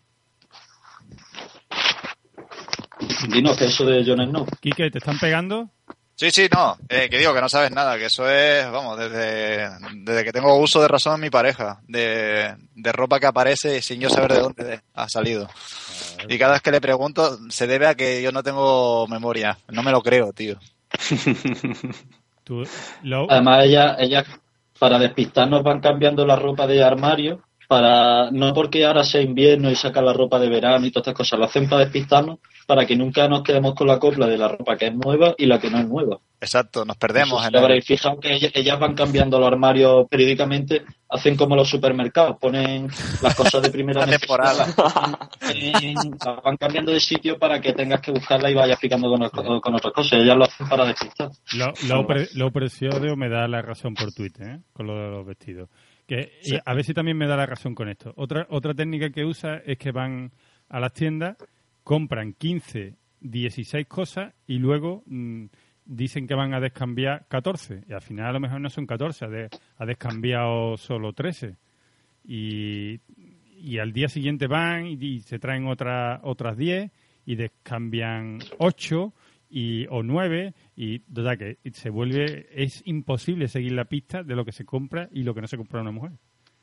Dinos 3.32 3.56
que 3.56 3.64
eso 3.64 3.84
de 3.86 4.04
Jon 4.04 4.26
Snow. 4.28 4.46
Quique, 4.60 4.90
¿te 4.90 4.98
están 4.98 5.18
pegando? 5.18 5.70
Sí, 6.18 6.32
sí, 6.32 6.48
no, 6.52 6.76
eh, 6.88 7.08
que 7.08 7.16
digo 7.16 7.32
que 7.32 7.40
no 7.40 7.48
sabes 7.48 7.70
nada, 7.70 7.96
que 7.96 8.06
eso 8.06 8.28
es, 8.28 8.68
vamos, 8.72 8.98
desde, 8.98 9.70
desde 10.02 10.24
que 10.24 10.32
tengo 10.32 10.58
uso 10.58 10.82
de 10.82 10.88
razón 10.88 11.14
en 11.14 11.20
mi 11.20 11.30
pareja, 11.30 11.80
de, 11.86 12.56
de 12.74 12.92
ropa 12.92 13.20
que 13.20 13.26
aparece 13.26 13.80
sin 13.82 14.00
yo 14.00 14.10
saber 14.10 14.32
de 14.32 14.40
dónde 14.40 14.80
ha 14.94 15.08
salido. 15.08 15.48
Y 16.28 16.36
cada 16.36 16.54
vez 16.54 16.62
que 16.62 16.72
le 16.72 16.80
pregunto, 16.80 17.38
se 17.50 17.68
debe 17.68 17.86
a 17.86 17.94
que 17.94 18.20
yo 18.20 18.32
no 18.32 18.42
tengo 18.42 19.06
memoria. 19.06 19.58
No 19.68 19.84
me 19.84 19.92
lo 19.92 20.02
creo, 20.02 20.32
tío. 20.32 20.58
Además, 23.30 23.66
ellas, 23.66 23.96
ellas, 24.00 24.26
para 24.76 24.98
despistarnos, 24.98 25.62
van 25.62 25.80
cambiando 25.80 26.26
la 26.26 26.34
ropa 26.34 26.66
de 26.66 26.82
armario. 26.82 27.44
Para 27.68 28.30
No 28.32 28.52
porque 28.54 28.84
ahora 28.86 29.04
sea 29.04 29.20
invierno 29.20 29.70
y 29.70 29.76
sacan 29.76 30.04
la 30.06 30.12
ropa 30.14 30.40
de 30.40 30.48
verano 30.48 30.84
y 30.86 30.90
todas 30.90 31.02
estas 31.08 31.14
cosas. 31.18 31.38
Lo 31.38 31.44
hacen 31.44 31.68
para 31.68 31.84
despistarnos, 31.84 32.38
para 32.66 32.86
que 32.86 32.96
nunca 32.96 33.28
nos 33.28 33.42
quedemos 33.42 33.74
con 33.74 33.86
la 33.86 33.98
copla 33.98 34.26
de 34.26 34.38
la 34.38 34.48
ropa 34.48 34.76
que 34.76 34.86
es 34.86 34.94
nueva 34.94 35.34
y 35.38 35.46
la 35.46 35.60
que 35.60 35.70
no 35.70 35.78
es 35.78 35.86
nueva. 35.86 36.18
Exacto, 36.40 36.84
nos 36.84 36.96
perdemos. 36.96 37.44
Eso 37.46 37.64
en 37.66 37.70
el- 37.72 37.82
fijado 37.82 38.18
que 38.20 38.32
ellas, 38.34 38.52
ellas 38.54 38.78
van 38.80 38.94
cambiando 38.94 39.38
los 39.38 39.48
armarios 39.48 40.06
periódicamente, 40.08 40.82
hacen 41.10 41.36
como 41.36 41.56
los 41.56 41.68
supermercados, 41.68 42.36
ponen 42.40 42.88
las 43.22 43.34
cosas 43.34 43.60
de 43.62 43.70
primera 43.70 44.06
temporada. 44.18 44.66
las 45.46 46.42
van 46.42 46.56
cambiando 46.56 46.92
de 46.92 47.00
sitio 47.00 47.38
para 47.38 47.60
que 47.60 47.72
tengas 47.72 48.00
que 48.00 48.12
buscarla 48.12 48.50
y 48.50 48.54
vayas 48.54 48.78
picando 48.78 49.08
con, 49.08 49.60
con 49.60 49.74
otras 49.74 49.92
cosas. 49.92 50.20
Ellas 50.20 50.36
lo 50.36 50.44
hacen 50.44 50.68
para 50.68 50.86
despistar. 50.86 51.30
Lo, 51.54 51.72
lo, 51.88 52.06
pre- 52.06 52.28
lo 52.34 52.50
precioso 52.50 53.16
me 53.16 53.28
da 53.28 53.46
la 53.48 53.60
razón 53.62 53.94
por 53.94 54.12
Twitter, 54.12 54.46
¿eh? 54.48 54.60
con 54.72 54.86
lo 54.86 54.94
de 54.94 55.10
los 55.10 55.26
vestidos. 55.26 55.68
Que, 56.08 56.32
y 56.42 56.56
a 56.64 56.74
ver 56.74 56.84
si 56.84 56.94
también 56.94 57.16
me 57.18 57.26
da 57.28 57.36
la 57.36 57.46
razón 57.46 57.74
con 57.74 57.88
esto. 57.88 58.12
Otra, 58.16 58.46
otra 58.50 58.72
técnica 58.74 59.10
que 59.10 59.24
usa 59.26 59.58
es 59.64 59.76
que 59.78 59.92
van 59.92 60.32
a 60.70 60.80
las 60.80 60.92
tiendas, 60.94 61.36
compran 61.84 62.32
15, 62.32 62.94
16 63.20 63.86
cosas 63.86 64.32
y 64.46 64.58
luego 64.58 65.02
mm, 65.06 65.44
dicen 65.84 66.26
que 66.26 66.34
van 66.34 66.54
a 66.54 66.60
descambiar 66.60 67.26
14. 67.28 67.82
Y 67.88 67.92
al 67.92 68.00
final 68.00 68.26
a 68.26 68.32
lo 68.32 68.40
mejor 68.40 68.60
no 68.60 68.70
son 68.70 68.86
14, 68.86 69.24
ha, 69.24 69.28
de- 69.28 69.48
ha 69.76 69.84
descambiado 69.84 70.76
solo 70.78 71.12
13. 71.12 71.56
Y, 72.24 73.00
y 73.60 73.78
al 73.78 73.92
día 73.92 74.08
siguiente 74.08 74.46
van 74.46 74.86
y, 74.86 74.94
y 74.94 75.20
se 75.20 75.38
traen 75.38 75.66
otra, 75.66 76.20
otras 76.22 76.56
10 76.56 76.90
y 77.26 77.34
descambian 77.36 78.38
8 78.58 79.12
y, 79.50 79.86
o 79.88 80.02
9 80.02 80.54
y 80.76 81.00
total 81.00 81.38
que 81.38 81.58
se 81.72 81.90
vuelve 81.90 82.48
es 82.52 82.82
imposible 82.84 83.48
seguir 83.48 83.72
la 83.72 83.86
pista 83.86 84.22
de 84.22 84.34
lo 84.34 84.44
que 84.44 84.52
se 84.52 84.64
compra 84.64 85.08
y 85.12 85.22
lo 85.22 85.34
que 85.34 85.40
no 85.40 85.46
se 85.48 85.56
compra 85.56 85.80
una 85.80 85.90
mujer. 85.92 86.12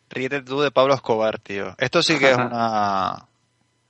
Ríete 0.10 0.42
tú 0.42 0.62
de 0.62 0.72
Pablo 0.72 0.94
Escobar, 0.94 1.40
tío. 1.40 1.76
Esto 1.78 2.02
sí 2.04 2.18
que 2.20 2.32
es 2.32 2.38
una... 2.38 3.28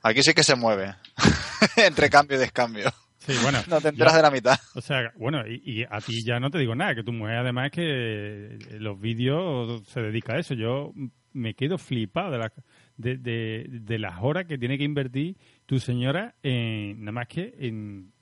Aquí 0.01 0.21
sí 0.21 0.33
que 0.33 0.43
se 0.43 0.55
mueve. 0.55 0.95
Entre 1.77 2.09
cambio 2.09 2.37
y 2.37 2.39
descambio. 2.39 2.91
Sí, 3.19 3.33
bueno, 3.41 3.59
No 3.67 3.81
te 3.81 3.89
enteras 3.89 4.15
de 4.15 4.21
la 4.21 4.29
mitad. 4.29 4.57
o 4.75 4.81
sea, 4.81 5.11
bueno, 5.17 5.47
y, 5.47 5.61
y 5.65 5.83
a 5.83 5.99
ti 5.99 6.23
ya 6.23 6.39
no 6.39 6.51
te 6.51 6.59
digo 6.59 6.75
nada, 6.75 6.93
que 6.93 7.03
tu 7.03 7.11
mujer 7.11 7.37
además 7.37 7.65
es 7.65 7.71
que 7.71 8.77
los 8.79 8.99
vídeos 8.99 9.81
se 9.87 10.01
dedica 10.01 10.33
a 10.33 10.39
eso. 10.39 10.53
Yo 10.53 10.93
me 11.33 11.55
quedo 11.55 11.77
flipado 11.79 12.31
de, 12.31 12.37
la, 12.37 12.53
de, 12.97 13.17
de, 13.17 13.65
de 13.67 13.99
las 13.99 14.21
horas 14.21 14.45
que 14.45 14.59
tiene 14.59 14.77
que 14.77 14.83
invertir 14.83 15.37
tu 15.65 15.79
señora 15.79 16.35
en 16.43 16.99
nada 16.99 17.11
más 17.13 17.27
que 17.27 17.55
en, 17.59 18.13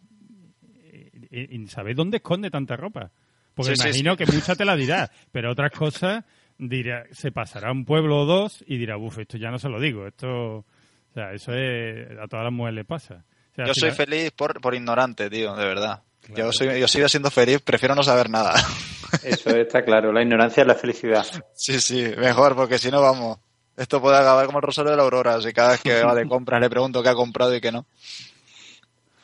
en 1.31 1.67
saber 1.67 1.95
dónde 1.95 2.17
esconde 2.17 2.49
tanta 2.49 2.75
ropa. 2.75 3.11
Porque 3.53 3.75
Sí, 3.75 3.83
imagino 3.83 4.15
sí. 4.15 4.17
que 4.25 4.31
muchas 4.31 4.57
te 4.57 4.65
la 4.65 4.75
dirá, 4.75 5.11
pero 5.31 5.51
otras 5.51 5.71
cosas 5.71 6.23
dirá, 6.57 7.05
se 7.11 7.31
pasará 7.31 7.71
un 7.71 7.85
pueblo 7.85 8.21
o 8.21 8.25
dos 8.25 8.63
y 8.67 8.77
dirá, 8.77 8.97
uff, 8.97 9.19
esto 9.19 9.37
ya 9.37 9.51
no 9.51 9.59
se 9.59 9.69
lo 9.69 9.79
digo, 9.79 10.07
esto, 10.07 10.27
o 10.57 10.65
sea, 11.13 11.33
eso 11.33 11.53
es, 11.53 12.07
a 12.19 12.27
todas 12.27 12.45
las 12.45 12.53
mujeres 12.53 12.75
le 12.75 12.85
pasa. 12.85 13.23
O 13.51 13.55
sea, 13.55 13.65
Yo 13.65 13.73
soy 13.75 13.91
feliz 13.91 14.31
por, 14.31 14.59
por 14.59 14.73
ignorante, 14.73 15.29
tío, 15.29 15.55
de 15.55 15.65
verdad. 15.65 16.01
Claro. 16.21 16.45
Yo, 16.45 16.51
soy, 16.51 16.79
yo 16.79 16.87
sigo 16.87 17.07
siendo 17.09 17.29
feliz, 17.29 17.59
prefiero 17.61 17.93
no 17.95 18.01
saber 18.03 18.29
nada. 18.29 18.53
Eso 19.23 19.51
está 19.51 19.83
claro, 19.83 20.11
la 20.11 20.23
ignorancia 20.23 20.61
es 20.61 20.67
la 20.67 20.75
felicidad. 20.75 21.25
Sí, 21.53 21.79
sí, 21.79 22.11
mejor, 22.17 22.55
porque 22.55 22.79
si 22.79 22.89
no, 22.89 23.01
vamos, 23.01 23.37
esto 23.77 24.01
puede 24.01 24.17
acabar 24.17 24.45
como 24.47 24.57
el 24.57 24.63
rosario 24.63 24.89
de 24.91 24.97
la 24.97 25.03
aurora, 25.03 25.39
si 25.41 25.53
cada 25.53 25.71
vez 25.73 25.81
que 25.81 26.01
va 26.03 26.15
de 26.15 26.27
compras 26.27 26.59
le 26.61 26.69
pregunto 26.69 27.03
qué 27.03 27.09
ha 27.09 27.13
comprado 27.13 27.55
y 27.55 27.61
qué 27.61 27.71
no. 27.71 27.85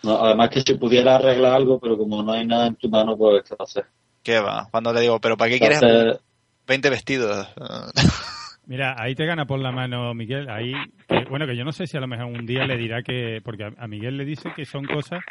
No, 0.04 0.18
además 0.24 0.50
que 0.50 0.62
si 0.62 0.76
pudiera 0.76 1.16
arreglar 1.16 1.54
algo, 1.54 1.80
pero 1.80 1.98
como 1.98 2.24
no 2.24 2.32
hay 2.32 2.46
nada 2.46 2.68
en 2.68 2.76
tu 2.76 2.90
mano, 2.90 3.18
pues 3.18 3.44
¿qué 3.44 3.56
hacer? 3.60 3.86
¿Qué 4.24 4.40
va? 4.40 4.68
Cuando 4.72 4.94
le 4.94 5.02
digo, 5.02 5.20
¿pero 5.20 5.38
para 5.38 5.52
qué 5.52 5.60
quieres 5.60 5.82
Entonces, 5.82 6.22
20 6.68 6.90
vestidos? 6.90 7.48
Mira, 8.66 8.96
ahí 8.98 9.16
te 9.16 9.26
gana 9.26 9.46
por 9.46 9.60
la 9.60 9.72
mano 9.72 10.14
Miguel. 10.14 10.50
Ahí, 10.50 10.74
que, 11.08 11.26
bueno, 11.30 11.48
que 11.48 11.58
yo 11.58 11.66
no 11.66 11.72
sé 11.72 11.88
si 11.88 11.98
a 11.98 12.00
lo 12.00 12.08
mejor 12.08 12.28
un 12.28 12.46
día 12.46 12.66
le 12.66 12.78
dirá 12.78 13.02
que, 13.02 13.42
porque 13.44 13.64
a, 13.64 13.72
a 13.78 13.88
Miguel 13.88 14.18
le 14.18 14.26
dice 14.26 14.54
que 14.56 14.66
son 14.66 14.86
cosas, 14.86 15.22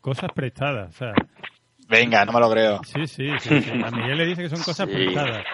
cosas 0.00 0.30
prestadas. 0.34 0.94
O 0.94 0.98
sea, 0.98 1.12
Venga, 1.88 2.24
no 2.26 2.32
me 2.32 2.40
lo 2.40 2.50
creo. 2.50 2.80
sí, 2.84 3.06
sí, 3.06 3.30
sí, 3.40 3.62
sí. 3.62 3.82
A 3.82 3.90
Miguel 3.90 4.18
le 4.18 4.26
dice 4.26 4.42
que 4.42 4.48
son 4.50 4.62
cosas 4.62 4.88
Sí, 4.90 5.08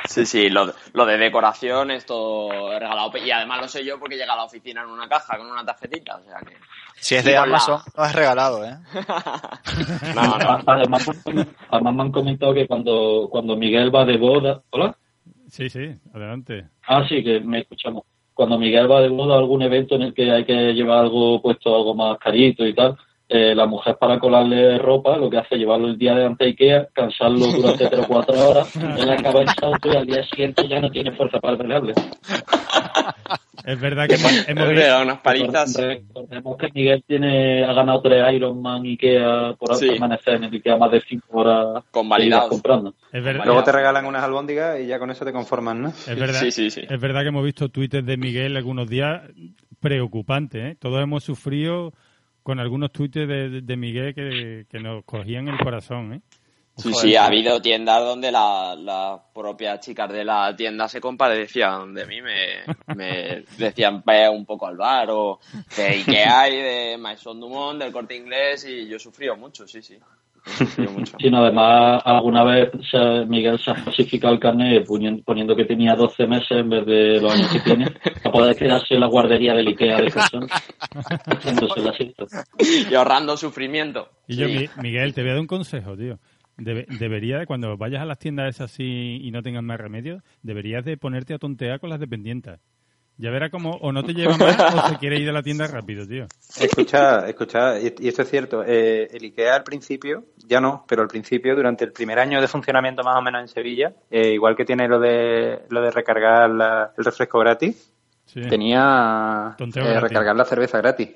sí, 0.07 0.27
sí, 0.27 0.49
lo, 0.51 0.73
lo 0.93 1.07
de 1.07 1.17
decoración 1.17 1.91
es 1.93 2.05
todo 2.07 2.77
regalado. 2.79 3.13
Y 3.19 3.31
además 3.31 3.61
lo 3.61 3.69
sé 3.69 3.85
yo 3.85 3.99
porque 4.01 4.17
llega 4.17 4.33
a 4.33 4.37
la 4.37 4.45
oficina 4.45 4.83
en 4.83 4.89
una 4.91 5.09
caja 5.09 5.37
con 5.39 5.47
una 5.51 5.65
tarjetita. 5.65 6.17
O 6.17 6.23
sea 6.25 6.39
que. 6.41 6.57
Si 6.97 7.15
es 7.15 7.25
de 7.25 7.37
con 7.37 7.51
la- 7.51 7.57
Amazon, 7.59 7.81
no 7.97 8.05
es 8.05 8.13
regalado, 8.15 8.65
¿eh? 8.65 8.77
No, 10.15 10.39
no. 10.39 10.59
además, 10.67 11.09
además 11.71 11.95
me 11.95 12.03
han 12.03 12.13
comentado 12.13 12.55
que 12.55 12.67
cuando, 12.67 13.29
cuando 13.31 13.57
Miguel 13.57 13.95
va 13.95 14.05
de 14.05 14.17
boda... 14.17 14.63
¿Hola? 14.71 14.97
Sí, 15.49 15.69
sí, 15.69 15.95
adelante. 16.13 16.67
Ah, 16.87 17.05
sí, 17.09 17.23
que 17.23 17.41
me 17.41 17.61
escuchamos. 17.61 18.05
Cuando 18.33 18.59
Miguel 18.59 18.91
va 18.91 19.01
de 19.01 19.09
boda 19.09 19.37
a 19.37 19.39
algún 19.39 19.63
evento 19.63 19.95
en 19.95 20.03
el 20.03 20.15
que 20.15 20.31
hay 20.33 20.45
que 20.45 20.73
llevar 20.73 21.01
algo 21.05 21.41
puesto, 21.41 21.75
algo 21.77 21.95
más 21.95 22.19
carito 22.19 22.67
y 22.67 22.75
tal, 22.75 22.97
eh, 23.29 23.55
la 23.55 23.67
mujer 23.67 23.97
para 23.99 24.19
colarle 24.19 24.79
ropa 24.79 25.17
lo 25.17 25.31
que 25.31 25.39
hace 25.39 25.55
es 25.55 25.61
llevarlo 25.61 25.89
el 25.89 25.97
día 25.99 26.15
de 26.15 26.27
ante 26.27 26.45
a 26.45 26.47
Ikea, 26.49 26.89
cansarlo 26.93 27.47
durante 27.47 27.87
tres 27.89 28.05
o 28.05 28.07
cuatro 28.09 28.49
horas, 28.51 28.77
él 28.77 29.11
acaba 29.11 29.41
el 29.43 29.49
salto 29.49 29.93
y 29.93 29.97
al 29.97 30.07
día 30.07 30.23
siguiente 30.25 30.69
ya 30.69 30.81
no 30.81 30.91
tiene 30.91 31.13
fuerza 31.13 31.41
para 31.41 31.57
pelearle. 31.57 31.95
Es 33.65 33.81
verdad 33.81 34.07
que 34.07 34.17
hemos, 34.17 34.31
visto, 34.31 34.55
verdad, 34.55 35.03
unas 35.03 35.21
palizas. 35.21 35.75
Recordemos 35.75 36.59
que 36.59 36.69
Miguel 36.75 37.03
tiene, 37.07 37.65
ha 37.65 37.73
ganado 37.73 38.03
tres 38.03 38.23
Ironman 38.35 38.83
Ikea 38.85 39.55
por 39.59 39.75
Sí. 39.77 39.89
permanecer 39.89 40.35
en 40.35 40.45
el 40.45 40.53
Ikea 40.53 40.77
más 40.77 40.91
de 40.91 41.01
cinco 41.09 41.39
horas 41.41 41.83
Convalidados. 41.91 42.45
seguidas 42.51 42.63
comprando. 42.63 42.95
es 43.11 43.25
verdad, 43.25 43.45
Luego 43.47 43.65
te 43.65 43.73
regalan 43.73 44.05
unas 44.05 44.23
albóndigas 44.23 44.79
y 44.81 44.87
ya 44.87 44.99
con 44.99 45.11
eso 45.11 45.25
te 45.25 45.33
conformas, 45.33 45.77
¿no? 45.77 45.89
es 45.89 46.19
verdad, 46.19 46.41
Sí, 46.41 46.51
sí, 46.51 46.69
sí. 46.71 46.83
es 46.87 47.01
verdad 47.01 47.23
que 47.23 47.29
hemos 47.29 47.45
visto 47.45 47.71
tuites 47.71 48.05
de 48.05 48.17
Miguel 48.19 48.55
algunos 48.59 48.87
días 48.87 49.23
preocupantes, 49.81 50.73
¿eh? 50.73 50.77
Todos 50.79 51.03
hemos 51.03 51.25
sufrido 51.25 51.93
con 52.45 52.61
algunos 52.61 52.93
tuites 52.93 53.27
de, 53.27 53.63
de- 53.63 53.77
Miguel 53.77 54.15
que, 54.15 54.67
que 54.71 54.79
nos 54.79 55.05
cogían 55.05 55.49
el 55.49 55.59
corazón, 55.59 56.13
¿eh? 56.13 56.21
Sí, 56.77 56.93
sí, 56.93 57.15
ha 57.17 57.27
habido 57.27 57.63
tiendas 57.63 58.01
donde 58.05 58.31
las 58.33 58.77
la 58.79 59.21
propias 59.33 59.79
chicas 59.81 60.13
de 60.13 60.25
la 60.25 60.55
tienda 60.57 60.89
se 60.89 61.01
compadecían 61.01 61.95
de 61.95 62.05
mí, 62.05 62.21
me, 62.21 62.65
me 62.95 63.45
decían 63.59 64.03
vaya 64.05 64.31
un 64.31 64.45
poco 64.45 64.67
al 64.67 64.77
bar 64.77 65.09
o 65.11 65.39
de 65.77 65.85
Ikea 65.87 66.49
y 66.51 66.57
de 66.57 66.99
Maison 66.99 67.41
Dumont, 67.41 67.81
del 67.81 67.93
Corte 67.93 68.17
Inglés 68.17 68.65
y 68.69 68.89
yo 68.89 68.97
he 68.97 69.01
sufrido 69.01 69.37
mucho, 69.37 69.67
sí, 69.69 69.83
sí. 69.83 69.97
Mucho. 70.93 71.17
Sí, 71.19 71.31
no, 71.31 71.39
además, 71.45 72.03
alguna 72.05 72.45
vez 72.45 72.71
se- 72.91 73.25
Miguel 73.27 73.59
se 73.59 73.71
ha 73.71 73.75
falsificado 73.77 74.35
el 74.35 74.41
carnet 74.41 74.87
poni- 74.87 75.23
poniendo 75.25 75.57
que 75.57 75.65
tenía 75.65 75.95
12 75.95 76.27
meses 76.27 76.51
en 76.51 76.69
vez 76.69 76.85
de 76.87 77.21
los 77.21 77.33
años 77.33 77.51
que 77.53 77.61
tiene, 77.61 77.91
para 78.23 78.33
poder 78.33 78.57
quedarse 78.57 78.95
en 78.95 79.01
la 79.01 79.07
guardería 79.07 79.55
del 79.55 79.69
Ikea 79.69 79.97
de 80.03 80.11
persona, 80.11 80.47
haciéndose 81.27 81.81
el 81.81 81.89
asiento. 81.89 82.27
Y 82.91 82.95
ahorrando 82.95 83.37
sufrimiento. 83.37 84.09
Y 84.29 84.37
yo, 84.37 84.47
Sí. 84.49 84.69
Mi- 84.77 84.83
Miguel, 84.83 85.15
te 85.15 85.23
voy 85.23 85.31
a 85.31 85.33
dar 85.35 85.41
un 85.41 85.47
consejo, 85.47 85.97
tío. 85.97 86.19
Debe- 86.57 86.87
debería, 87.01 87.47
cuando 87.47 87.77
vayas 87.77 88.03
a 88.03 88.05
las 88.05 88.19
tiendas 88.19 88.55
esas 88.55 88.71
así 88.73 89.19
y 89.23 89.31
no 89.33 89.43
tengas 89.43 89.63
más 89.65 89.79
remedio, 89.81 90.23
deberías 90.43 90.85
de 90.85 90.97
ponerte 90.97 91.35
a 91.35 91.39
tontear 91.39 91.81
con 91.81 91.91
las 91.91 91.99
dependientas. 91.99 92.61
Ya 93.17 93.31
verá 93.31 93.49
como 93.49 93.77
o 93.77 93.93
no 93.93 94.03
te 94.03 94.13
lleva 94.13 94.37
más 94.37 94.59
o 94.75 94.89
se 94.89 94.99
quiere 94.99 95.19
ir 95.19 95.27
de 95.27 95.33
la 95.33 95.43
tienda 95.43 95.69
rápido, 95.69 96.05
tío. 96.07 96.27
Escucha, 96.61 97.29
escucha, 97.29 97.79
y 97.79 97.95
y 98.01 98.09
esto 98.09 98.23
es 98.23 98.31
cierto, 98.31 98.65
eh, 98.67 99.09
el 99.13 99.23
IKEA 99.25 99.55
al 99.55 99.63
principio, 99.63 100.25
ya 100.49 100.61
no, 100.61 100.85
pero 100.89 101.03
al 101.03 101.09
principio, 101.09 101.55
durante 101.55 101.85
el 101.85 101.93
primer 101.93 102.19
año 102.19 102.41
de 102.41 102.49
funcionamiento 102.49 103.05
más 103.05 103.17
o 103.17 103.23
menos 103.23 103.41
en 103.43 103.49
Sevilla, 103.49 103.93
eh, 104.11 104.33
igual 104.33 104.57
que 104.57 104.65
tiene 104.65 104.89
lo 104.89 104.99
de 104.99 105.61
lo 105.69 105.81
de 105.81 105.91
recargar 105.93 106.51
la- 106.51 106.93
el 106.99 107.05
refresco 107.05 107.39
gratis, 107.39 107.91
Sí. 108.27 108.41
tenía 108.49 109.55
eh, 109.61 110.01
recargar 110.01 110.35
la 110.35 110.45
cerveza 110.45 110.79
gratis. 110.79 111.11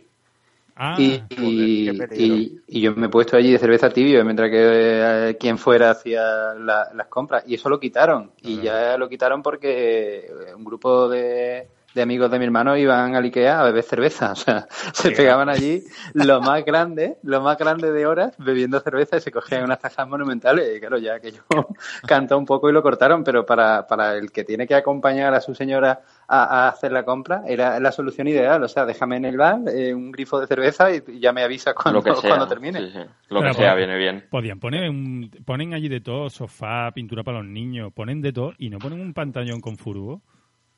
Ah, 0.76 0.94
y, 0.96 1.20
y, 1.30 1.90
y- 2.14 2.60
y 2.68 2.80
yo 2.80 2.94
me 2.94 3.06
he 3.06 3.10
puesto 3.10 3.36
allí 3.36 3.50
de 3.50 3.58
cerveza 3.58 3.90
tibio 3.90 4.24
mientras 4.24 4.48
que 4.48 5.30
eh, 5.30 5.36
quien 5.36 5.58
fuera 5.58 5.90
hacía 5.90 6.54
la- 6.54 6.90
las 6.94 7.08
compras. 7.08 7.42
Y 7.48 7.54
eso 7.54 7.68
lo 7.68 7.80
quitaron. 7.80 8.30
Y 8.42 8.62
ya 8.62 8.96
lo 8.96 9.08
quitaron 9.08 9.42
porque 9.42 10.18
eh, 10.28 10.54
un 10.54 10.62
grupo 10.64 11.08
de, 11.08 11.66
de 11.94 12.02
amigos 12.02 12.30
de 12.30 12.38
mi 12.38 12.44
hermano 12.44 12.76
iban 12.76 13.14
al 13.14 13.24
Ikea 13.24 13.60
a 13.60 13.64
beber 13.64 13.82
cerveza. 13.82 14.32
O 14.38 14.40
sea, 14.40 14.66
se 14.92 15.10
pegaban 15.10 15.48
allí 15.48 15.82
lo 16.14 16.40
más 16.40 16.64
grande, 16.64 17.16
lo 17.22 17.40
más 17.40 17.58
grande 17.58 17.90
de 17.90 18.06
horas 18.06 18.34
bebiendo 18.38 18.78
cerveza 18.80 19.16
y 19.16 19.20
se 19.20 19.32
cogían 19.32 19.64
unas 19.64 19.80
tajas 19.80 20.06
monumentales. 20.08 20.76
Y 20.76 20.80
claro, 20.80 20.98
ya 20.98 21.18
que 21.18 21.32
yo 21.32 21.42
cantó 22.06 22.38
un 22.38 22.46
poco 22.46 22.70
y 22.70 22.72
lo 22.72 22.82
cortaron, 22.82 23.24
pero 23.24 23.44
para, 23.44 23.86
para 23.86 24.16
el 24.16 24.30
que 24.30 24.44
tiene 24.44 24.66
que 24.66 24.74
acompañar 24.74 25.34
a 25.34 25.40
su 25.40 25.54
señora 25.54 26.02
a, 26.28 26.66
a 26.66 26.68
hacer 26.68 26.92
la 26.92 27.04
compra 27.04 27.42
era 27.46 27.80
la 27.80 27.90
solución 27.90 28.28
ideal. 28.28 28.62
O 28.62 28.68
sea, 28.68 28.84
déjame 28.86 29.16
en 29.16 29.24
el 29.24 29.36
bar 29.36 29.60
eh, 29.68 29.94
un 29.94 30.12
grifo 30.12 30.38
de 30.40 30.46
cerveza 30.46 30.94
y, 30.94 31.02
y 31.08 31.20
ya 31.20 31.32
me 31.32 31.42
avisas 31.42 31.74
cuando, 31.74 32.00
lo 32.00 32.04
que 32.04 32.20
sea. 32.20 32.30
cuando 32.30 32.46
termine. 32.46 32.80
Sí, 32.80 32.90
sí. 32.92 32.98
Lo 33.30 33.40
Pero 33.40 33.52
que 33.52 33.56
sea 33.58 33.74
bueno. 33.74 33.76
viene 33.76 33.96
bien. 33.98 34.24
podían 34.30 34.60
poner 34.60 34.88
un, 34.90 35.30
ponen 35.44 35.74
allí 35.74 35.88
de 35.88 36.00
todo, 36.00 36.30
sofá, 36.30 36.90
pintura 36.92 37.22
para 37.24 37.38
los 37.38 37.46
niños, 37.46 37.92
ponen 37.92 38.20
de 38.20 38.32
todo 38.32 38.52
y 38.58 38.70
no 38.70 38.78
ponen 38.78 39.00
un 39.00 39.14
pantallón 39.14 39.60
con 39.60 39.76
furbo. 39.76 40.22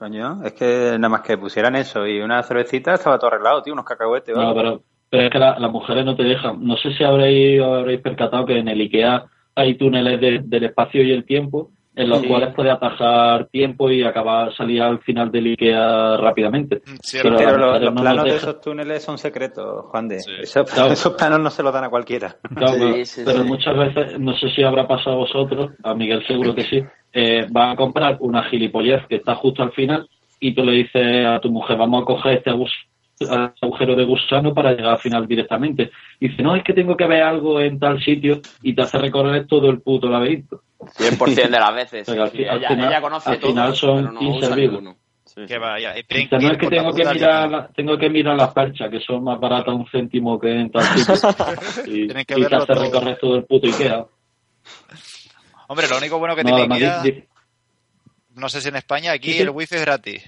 Coño, 0.00 0.42
es 0.46 0.54
que 0.54 0.92
nada 0.98 1.10
más 1.10 1.20
que 1.20 1.36
pusieran 1.36 1.76
eso 1.76 2.06
y 2.06 2.20
una 2.22 2.42
cervecita 2.42 2.94
estaba 2.94 3.18
todo 3.18 3.28
arreglado, 3.28 3.60
tío, 3.62 3.74
unos 3.74 3.84
cacahuetes. 3.84 4.34
No, 4.34 4.40
vamos. 4.40 4.54
pero, 4.56 4.82
pero 5.10 5.22
es 5.24 5.30
que 5.30 5.38
la- 5.38 5.58
las 5.58 5.70
mujeres 5.70 6.06
no 6.06 6.16
te 6.16 6.22
dejan. 6.22 6.64
No 6.66 6.74
sé 6.78 6.94
si 6.94 7.04
habréis, 7.04 7.60
habréis 7.62 8.00
percatado 8.00 8.46
que 8.46 8.58
en 8.58 8.68
el 8.68 8.80
IKEA 8.80 9.26
hay 9.56 9.74
túneles 9.76 10.18
de- 10.18 10.40
del 10.42 10.64
espacio 10.64 11.02
y 11.02 11.12
el 11.12 11.26
tiempo 11.26 11.72
en 11.96 12.08
los 12.08 12.20
Sí. 12.20 12.28
cuales 12.28 12.54
puedes 12.54 12.72
atajar 12.72 13.46
tiempo 13.48 13.90
y 13.90 14.02
acabar 14.04 14.54
salir 14.54 14.80
al 14.80 15.00
final 15.00 15.30
del 15.32 15.46
IKEA 15.46 16.16
rápidamente. 16.18 16.82
Sí, 17.02 17.18
Pero 17.22 17.30
los, 17.80 17.92
planos 18.00 18.24
de 18.24 18.30
esos 18.36 18.60
túneles 18.60 19.02
son 19.02 19.18
secretos, 19.18 19.86
Juan 19.86 20.06
de. 20.08 20.20
Sí. 20.20 20.30
Esos, 20.40 20.70
Claro. 20.70 20.92
esos 20.92 21.14
planos 21.14 21.40
no 21.40 21.50
se 21.50 21.62
los 21.62 21.72
dan 21.72 21.84
a 21.84 21.90
cualquiera. 21.90 22.36
Claro, 22.54 22.72
Sí, 22.78 22.78
pero, 22.92 23.04
sí, 23.04 23.22
pero 23.24 23.38
sí. 23.42 23.44
muchas 23.48 23.76
veces, 23.76 24.20
no 24.20 24.34
sé 24.36 24.50
si 24.50 24.62
habrá 24.62 24.86
pasado 24.86 25.16
a 25.16 25.18
vosotros, 25.18 25.70
a 25.82 25.94
Miguel 25.94 26.24
seguro 26.26 26.54
que 26.54 26.62
sí, 26.64 26.82
eh, 27.12 27.46
vas 27.50 27.74
a 27.74 27.76
comprar 27.76 28.16
una 28.20 28.44
gilipollez 28.44 29.04
que 29.08 29.16
está 29.16 29.34
justo 29.34 29.62
al 29.62 29.72
final 29.72 30.08
y 30.38 30.54
tú 30.54 30.64
le 30.64 30.72
dices 30.72 31.26
a 31.26 31.40
tu 31.40 31.50
mujer, 31.50 31.76
vamos 31.76 32.02
a 32.02 32.06
coger 32.06 32.38
este 32.38 32.50
agus- 32.50 32.86
agujero 33.60 33.96
de 33.96 34.04
gusano 34.04 34.54
para 34.54 34.70
llegar 34.72 34.92
al 34.92 34.98
final 34.98 35.26
directamente. 35.26 35.90
Y 36.20 36.28
dice, 36.28 36.42
no, 36.42 36.54
es 36.56 36.62
que 36.64 36.72
tengo 36.72 36.96
que 36.96 37.06
ver 37.06 37.22
algo 37.22 37.60
en 37.60 37.78
tal 37.78 38.00
sitio 38.02 38.40
y 38.62 38.74
te 38.74 38.82
hace 38.82 38.96
recorrer 38.98 39.46
todo 39.46 39.68
el 39.68 39.80
puto 39.82 40.08
laberinto. 40.08 40.62
100% 40.80 41.34
de 41.34 41.48
las 41.50 41.74
veces. 41.74 42.06
Sí, 42.08 42.18
al 42.18 42.30
sí. 42.30 42.38
fi- 42.38 42.46
al 42.46 42.58
Ella, 42.58 42.68
final- 42.68 42.88
ella 42.88 43.00
conoce 43.00 43.30
al 43.30 43.38
todo, 43.40 43.50
final 43.50 43.76
son 43.76 44.14
no 44.14 44.22
inservibles. 44.22 44.94
Sí, 45.24 45.46
Que 45.46 45.58
vaya. 45.58 45.96
Y 45.96 46.04
no 46.32 46.50
es 46.50 46.58
que 46.58 46.68
tengo 46.68 46.92
que 46.92 47.04
mirar, 47.04 47.50
la- 47.50 47.68
tengo 47.68 47.96
que 47.96 48.10
mirar 48.10 48.36
las 48.36 48.52
perchas, 48.52 48.90
que 48.90 48.98
son 49.00 49.22
más 49.22 49.38
baratas 49.38 49.72
un 49.74 49.86
céntimo 49.88 50.40
que 50.40 50.50
en 50.50 50.70
tal 50.72 50.82
sitio. 50.82 51.14
y, 51.86 52.06
Tienen 52.06 52.24
que 52.24 52.34
y 52.38 52.44
te 52.44 52.56
hace 52.56 52.74
recorrer 52.74 53.18
todo 53.20 53.36
el 53.36 53.44
puto 53.44 53.66
Ikea. 53.68 54.06
Hombre, 55.68 55.88
lo 55.88 55.98
único 55.98 56.18
bueno 56.18 56.34
que 56.34 56.42
No, 56.42 56.56
tiene 56.56 56.74
Ikea, 56.74 57.02
no 58.34 58.48
sé 58.48 58.60
si 58.60 58.68
en 58.68 58.76
España, 58.76 59.12
aquí 59.12 59.38
el 59.38 59.50
wifi 59.50 59.74
es 59.76 59.82
gratis. 59.82 60.22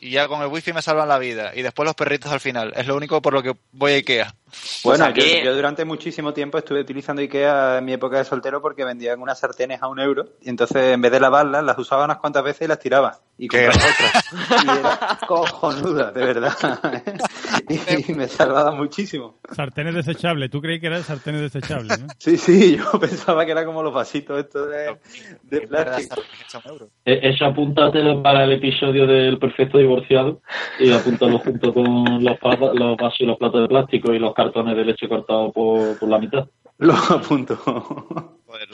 Y 0.00 0.10
ya 0.10 0.28
con 0.28 0.40
el 0.42 0.48
wifi 0.48 0.72
me 0.72 0.82
salvan 0.82 1.08
la 1.08 1.18
vida. 1.18 1.52
Y 1.54 1.62
después 1.62 1.86
los 1.86 1.94
perritos 1.94 2.30
al 2.32 2.40
final. 2.40 2.72
Es 2.76 2.86
lo 2.86 2.96
único 2.96 3.22
por 3.22 3.32
lo 3.32 3.42
que 3.42 3.54
voy 3.72 3.92
a 3.92 3.96
Ikea. 3.96 4.34
Bueno, 4.84 5.04
aquí- 5.04 5.38
yo, 5.38 5.44
yo 5.44 5.54
durante 5.56 5.84
muchísimo 5.84 6.32
tiempo 6.32 6.58
estuve 6.58 6.80
utilizando 6.80 7.20
Ikea 7.22 7.78
en 7.78 7.84
mi 7.84 7.92
época 7.92 8.18
de 8.18 8.24
soltero 8.24 8.60
porque 8.62 8.84
vendían 8.84 9.20
unas 9.20 9.38
sartenes 9.38 9.82
a 9.82 9.88
un 9.88 10.00
euro 10.00 10.26
y 10.42 10.48
entonces 10.48 10.94
en 10.94 11.00
vez 11.00 11.12
de 11.12 11.20
lavarlas 11.20 11.64
las 11.64 11.78
usaba 11.78 12.04
unas 12.04 12.18
cuantas 12.18 12.42
veces 12.44 12.62
y 12.62 12.68
las 12.68 12.78
tiraba 12.78 13.18
y 13.36 13.46
compraba 13.48 13.76
otras. 13.76 14.64
Y 14.64 14.78
era 14.78 15.18
cojonuda, 15.26 16.10
de 16.10 16.24
verdad. 16.24 16.52
y, 18.08 18.12
me 18.12 18.26
salvaba 18.28 18.72
muchísimo. 18.72 19.38
Sartenes 19.52 19.94
desechables, 19.94 20.50
tú 20.50 20.60
creí 20.60 20.80
que 20.80 20.88
eran 20.88 21.02
sartenes 21.02 21.40
desechables, 21.42 22.00
¿no? 22.00 22.06
Sí, 22.18 22.36
sí, 22.36 22.76
yo 22.76 22.90
pensaba 23.00 23.44
que 23.44 23.52
era 23.52 23.64
como 23.64 23.82
los 23.82 23.92
vasitos 23.94 24.38
estos 24.38 24.68
de, 24.68 24.96
de 25.42 25.66
plástico. 25.66 26.20
Eh, 27.04 27.20
Eso 27.22 27.44
apúntatelo 27.44 28.22
para 28.22 28.44
el 28.44 28.52
episodio 28.52 29.06
del 29.06 29.38
perfecto 29.38 29.78
divorciado 29.78 30.40
y 30.80 30.92
apúntalo 30.92 31.38
junto 31.38 31.72
con 31.72 32.24
los 32.24 32.38
vasos 32.40 33.20
y 33.20 33.24
los 33.26 33.38
platos 33.38 33.62
de 33.62 33.68
plástico 33.68 34.12
y 34.12 34.18
los 34.18 34.34
cartones 34.38 34.76
de 34.76 34.84
leche 34.84 35.08
cortados 35.08 35.52
por, 35.52 35.98
por 35.98 36.08
la 36.08 36.18
mitad. 36.18 36.46
Lo 36.78 36.94
apunto. 36.94 37.56
Joder. 37.56 38.68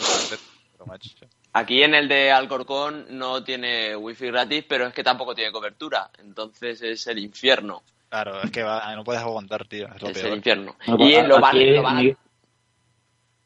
Aquí 1.55 1.83
en 1.83 1.95
el 1.95 2.07
de 2.07 2.31
Alcorcón 2.31 3.07
no 3.17 3.43
tiene 3.43 3.97
wifi 3.97 4.27
gratis, 4.27 4.67
pero 4.69 4.87
es 4.87 4.93
que 4.93 5.03
tampoco 5.03 5.35
tiene 5.35 5.51
cobertura. 5.51 6.11
Entonces 6.19 6.83
es 6.83 7.07
el 7.07 7.19
infierno. 7.19 7.83
Claro, 8.11 8.43
es 8.43 8.51
que 8.51 8.63
va- 8.63 8.95
no 8.95 9.03
puedes 9.05 9.23
aguantar, 9.23 9.67
tío. 9.67 9.89
Es 9.95 10.03
lo 10.03 10.09
Es 10.11 10.23
el 10.23 10.35
infierno. 10.35 10.77
No, 10.87 10.97
Y 11.09 11.23
lo 11.23 11.41
van, 11.41 11.75
lo 11.77 11.83
van 11.83 11.97
a... 11.97 12.03
ni- 12.03 12.15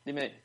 Dime. 0.04 0.42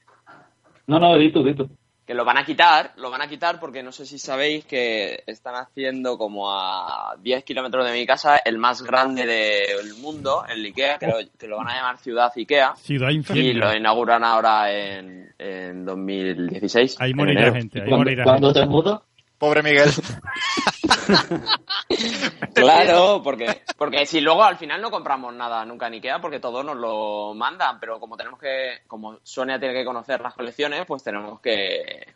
No, 0.85 0.99
no, 0.99 1.17
di 1.17 1.31
tú, 1.31 1.43
di 1.43 1.55
tú. 1.55 1.67
Que 2.05 2.13
lo 2.13 2.25
van 2.25 2.37
a 2.37 2.45
quitar, 2.45 2.91
lo 2.97 3.09
van 3.09 3.21
a 3.21 3.29
quitar 3.29 3.61
porque 3.61 3.81
no 3.81 3.93
sé 3.93 4.05
si 4.05 4.19
sabéis 4.19 4.65
que 4.65 5.23
están 5.25 5.55
haciendo 5.55 6.17
como 6.17 6.51
a 6.51 7.15
10 7.21 7.43
kilómetros 7.45 7.85
de 7.85 7.93
mi 7.93 8.05
casa 8.05 8.37
el 8.43 8.57
más 8.57 8.81
grande 8.81 9.25
del 9.25 9.93
mundo, 10.01 10.43
el 10.49 10.65
Ikea, 10.65 10.97
que 10.99 11.07
lo, 11.07 11.13
que 11.39 11.47
lo 11.47 11.57
van 11.57 11.69
a 11.69 11.75
llamar 11.75 11.97
Ciudad 11.99 12.29
Ikea. 12.35 12.75
Ciudad 12.75 13.09
Y 13.09 13.15
infierno. 13.15 13.67
lo 13.67 13.77
inauguran 13.77 14.23
ahora 14.25 14.69
en, 14.73 15.33
en 15.39 15.85
2016. 15.85 16.97
Ahí 16.99 17.13
morirá 17.13 17.53
gente, 17.53 17.79
ahí 17.79 17.87
¿Cuándo, 17.87 17.97
morirá 17.99 18.23
cuándo 18.25 18.47
gente. 18.47 18.59
te 18.59 18.65
mudas? 18.65 18.99
Pobre 19.37 19.63
Miguel. 19.63 19.89
Claro, 22.53 23.21
porque, 23.23 23.61
porque 23.77 24.05
si 24.05 24.21
luego 24.21 24.43
al 24.43 24.57
final 24.57 24.81
no 24.81 24.91
compramos 24.91 25.33
nada 25.33 25.65
nunca 25.65 25.87
en 25.87 25.93
Ikea 25.93 26.21
porque 26.21 26.39
todo 26.39 26.63
nos 26.63 26.77
lo 26.77 27.33
mandan, 27.33 27.79
pero 27.79 27.99
como 27.99 28.15
tenemos 28.17 28.39
que, 28.39 28.81
como 28.87 29.19
Sonia 29.23 29.59
tiene 29.59 29.73
que 29.73 29.85
conocer 29.85 30.21
las 30.21 30.33
colecciones, 30.33 30.85
pues 30.85 31.03
tenemos 31.03 31.39
que, 31.39 32.13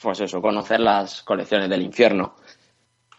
pues 0.00 0.20
eso, 0.20 0.40
conocer 0.40 0.80
las 0.80 1.22
colecciones 1.22 1.68
del 1.68 1.82
infierno. 1.82 2.34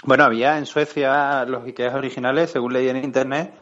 Bueno, 0.04 0.24
había 0.24 0.58
en 0.58 0.66
Suecia 0.66 1.46
los 1.46 1.68
Ikeas 1.68 1.94
originales, 1.94 2.52
según 2.52 2.74
leí 2.74 2.88
en 2.90 3.04
internet, 3.04 3.54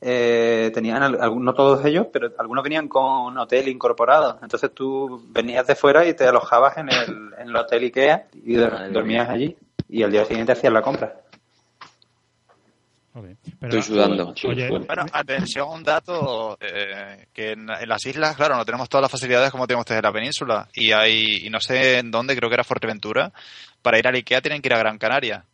eh, 0.00 0.70
tenían, 0.74 1.12
no 1.12 1.54
todos 1.54 1.84
ellos, 1.84 2.06
pero 2.12 2.32
algunos 2.38 2.64
venían 2.64 2.88
con 2.88 3.36
hotel 3.36 3.68
incorporado. 3.68 4.38
Entonces 4.42 4.72
tú 4.74 5.22
venías 5.28 5.66
de 5.66 5.74
fuera 5.74 6.06
y 6.06 6.14
te 6.14 6.26
alojabas 6.26 6.76
en 6.78 6.88
el, 6.88 7.34
en 7.38 7.48
el 7.48 7.56
hotel 7.56 7.84
Ikea 7.84 8.28
y 8.32 8.54
dormías 8.54 9.28
allí. 9.28 9.56
Y 9.92 10.02
al 10.02 10.10
día 10.10 10.24
siguiente 10.24 10.52
hacías 10.52 10.72
la 10.72 10.80
compra. 10.80 11.20
Pero, 13.12 13.36
Estoy 13.60 13.82
sudando. 13.82 14.34
Oye, 14.48 14.70
Bueno, 14.70 15.04
atención, 15.12 15.68
un 15.68 15.84
dato 15.84 16.56
eh, 16.58 17.26
que 17.30 17.52
en, 17.52 17.68
en 17.68 17.88
las 17.88 18.06
islas, 18.06 18.34
claro, 18.34 18.56
no 18.56 18.64
tenemos 18.64 18.88
todas 18.88 19.02
las 19.02 19.10
facilidades 19.10 19.50
como 19.50 19.66
tenemos 19.66 19.82
ustedes 19.82 19.98
en 19.98 20.04
la 20.04 20.12
península. 20.12 20.68
Y 20.72 20.92
hay, 20.92 21.44
y 21.44 21.50
no 21.50 21.60
sé 21.60 21.98
en 21.98 22.10
dónde, 22.10 22.34
creo 22.34 22.48
que 22.48 22.54
era 22.54 22.64
Fuerteventura, 22.64 23.34
para 23.82 23.98
ir 23.98 24.08
al 24.08 24.14
Ikea 24.14 24.40
tienen 24.40 24.62
que 24.62 24.70
ir 24.70 24.74
a 24.74 24.78
Gran 24.78 24.96
Canaria. 24.96 25.44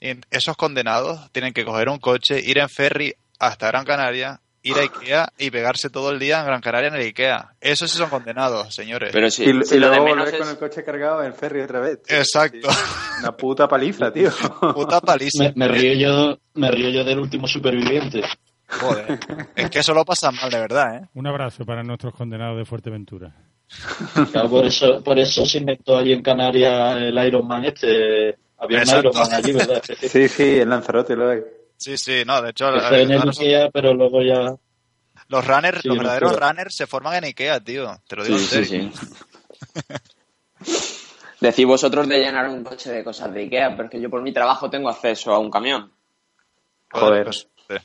Y 0.00 0.12
esos 0.30 0.56
condenados 0.56 1.30
tienen 1.32 1.52
que 1.52 1.66
coger 1.66 1.90
un 1.90 1.98
coche, 1.98 2.40
ir 2.40 2.56
en 2.56 2.70
ferry 2.70 3.14
hasta 3.38 3.66
Gran 3.66 3.84
Canaria, 3.84 4.40
ir 4.66 4.76
a 4.76 4.82
Ikea 4.82 5.32
y 5.38 5.50
pegarse 5.50 5.90
todo 5.90 6.10
el 6.10 6.18
día 6.18 6.40
en 6.40 6.46
Gran 6.46 6.60
Canaria 6.60 6.88
en 6.88 6.94
el 6.96 7.02
Ikea. 7.02 7.54
Esos 7.60 7.90
sí 7.90 7.98
son 7.98 8.10
condenados, 8.10 8.74
señores. 8.74 9.10
Pero 9.12 9.30
sí, 9.30 9.44
y, 9.44 9.64
si 9.64 9.76
y 9.76 9.78
luego 9.78 10.04
volver 10.04 10.38
con 10.38 10.48
el 10.48 10.58
coche 10.58 10.82
cargado 10.82 11.22
en 11.22 11.34
ferry 11.34 11.60
otra 11.60 11.80
vez. 11.80 12.02
tío. 12.02 12.16
Exacto. 12.16 12.68
Una 13.20 13.36
puta 13.36 13.68
paliza, 13.68 14.12
tío. 14.12 14.30
Puta 14.74 15.00
paliza. 15.00 15.44
Me, 15.44 15.52
me 15.54 15.68
río 15.68 15.94
yo, 15.94 16.38
me 16.54 16.70
río 16.70 16.90
yo 16.90 17.04
del 17.04 17.20
último 17.20 17.46
superviviente. 17.46 18.22
Joder. 18.68 19.18
Es 19.54 19.70
que 19.70 19.78
eso 19.78 19.94
lo 19.94 20.04
pasan 20.04 20.34
mal, 20.34 20.50
de 20.50 20.58
verdad, 20.58 20.96
¿eh? 20.96 21.08
un 21.14 21.26
abrazo 21.26 21.64
para 21.64 21.84
nuestros 21.84 22.12
condenados 22.14 22.58
de 22.58 22.64
Fuerteventura. 22.64 23.32
Claro, 24.32 24.48
por 24.48 24.66
eso, 24.66 25.02
por 25.02 25.18
eso 25.18 25.44
se 25.46 25.58
inventó 25.58 25.96
allí 25.96 26.12
en 26.12 26.22
Canarias 26.22 26.96
el 26.98 27.26
Iron 27.26 27.46
Man 27.46 27.64
este. 27.64 28.36
Había 28.58 28.82
un. 28.82 28.98
Iron 28.98 29.12
Man 29.14 29.32
allí, 29.32 29.52
¿verdad? 29.52 29.82
Sí, 29.84 29.94
sí. 29.98 30.08
Sí, 30.08 30.28
sí, 30.28 30.60
en 30.60 30.70
Lanzarote 30.70 31.16
lo 31.16 31.30
hay. 31.30 31.40
Sí, 31.76 31.96
sí, 31.98 32.22
no, 32.26 32.40
de 32.42 32.50
hecho, 32.50 32.68
en 32.74 33.08
son- 33.18 33.28
Ikea, 33.28 33.70
pero 33.70 33.92
luego 33.94 34.22
ya. 34.22 34.54
los 35.28 35.46
runners, 35.46 35.82
Sí, 35.82 35.88
los 35.88 35.98
verdaderos 35.98 36.36
runners 36.36 36.74
se 36.74 36.86
forman 36.86 37.16
en 37.16 37.24
Ikea, 37.24 37.60
tío. 37.60 38.00
Te 38.06 38.16
lo 38.16 38.24
digo 38.24 38.38
Sí, 38.38 38.44
en 38.58 38.64
sí, 38.64 38.64
serio. 38.64 38.90
sí. 38.92 39.00
Decís 41.40 41.66
vosotros 41.66 42.08
de 42.08 42.18
llenar 42.18 42.48
un 42.48 42.64
coche 42.64 42.90
de 42.90 43.04
cosas 43.04 43.32
de 43.32 43.42
Ikea, 43.42 43.70
pero 43.76 43.84
es 43.84 43.90
que 43.90 44.00
yo 44.00 44.08
por 44.08 44.22
mi 44.22 44.32
trabajo 44.32 44.70
tengo 44.70 44.88
acceso 44.88 45.32
a 45.34 45.38
un 45.38 45.50
camión. 45.50 45.92
Joder. 46.90 47.24
pues, 47.24 47.46
eh, 47.68 47.80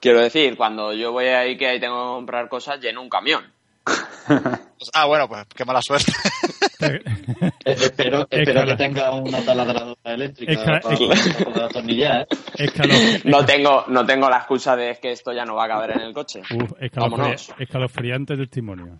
Quiero 0.00 0.20
decir, 0.20 0.56
cuando 0.56 0.92
yo 0.92 1.12
voy 1.12 1.26
a 1.28 1.40
Ikea 1.40 1.74
y 1.76 1.80
tengo 1.80 1.94
que 2.02 2.14
comprar 2.16 2.48
cosas, 2.48 2.80
lleno 2.80 3.00
un 3.00 3.08
camión. 3.08 3.52
ah, 4.92 5.06
bueno, 5.06 5.28
pues 5.28 5.44
qué 5.54 5.64
mala 5.64 5.80
suerte. 5.82 6.12
Espero 7.64 8.26
espero 8.30 8.64
que 8.66 8.76
tenga 8.76 9.10
una 9.12 9.40
taladradora 9.44 9.96
eléctrica 10.14 10.52
para 10.64 10.80
para 10.80 10.96
poder 11.44 11.62
atornillar, 11.64 12.26
¿eh? 12.58 13.20
No 13.24 13.44
tengo, 13.46 13.84
no 13.88 14.04
tengo 14.04 14.28
la 14.28 14.36
excusa 14.38 14.76
de 14.76 14.98
que 15.00 15.12
esto 15.12 15.32
ya 15.32 15.44
no 15.44 15.54
va 15.54 15.64
a 15.64 15.68
caber 15.68 15.92
en 15.92 16.00
el 16.00 16.12
coche. 16.12 16.40
Uf, 16.40 16.72
escalofri- 16.80 17.00
Vámonos. 17.00 17.54
escalofriante 17.58 18.36
testimonio. 18.36 18.98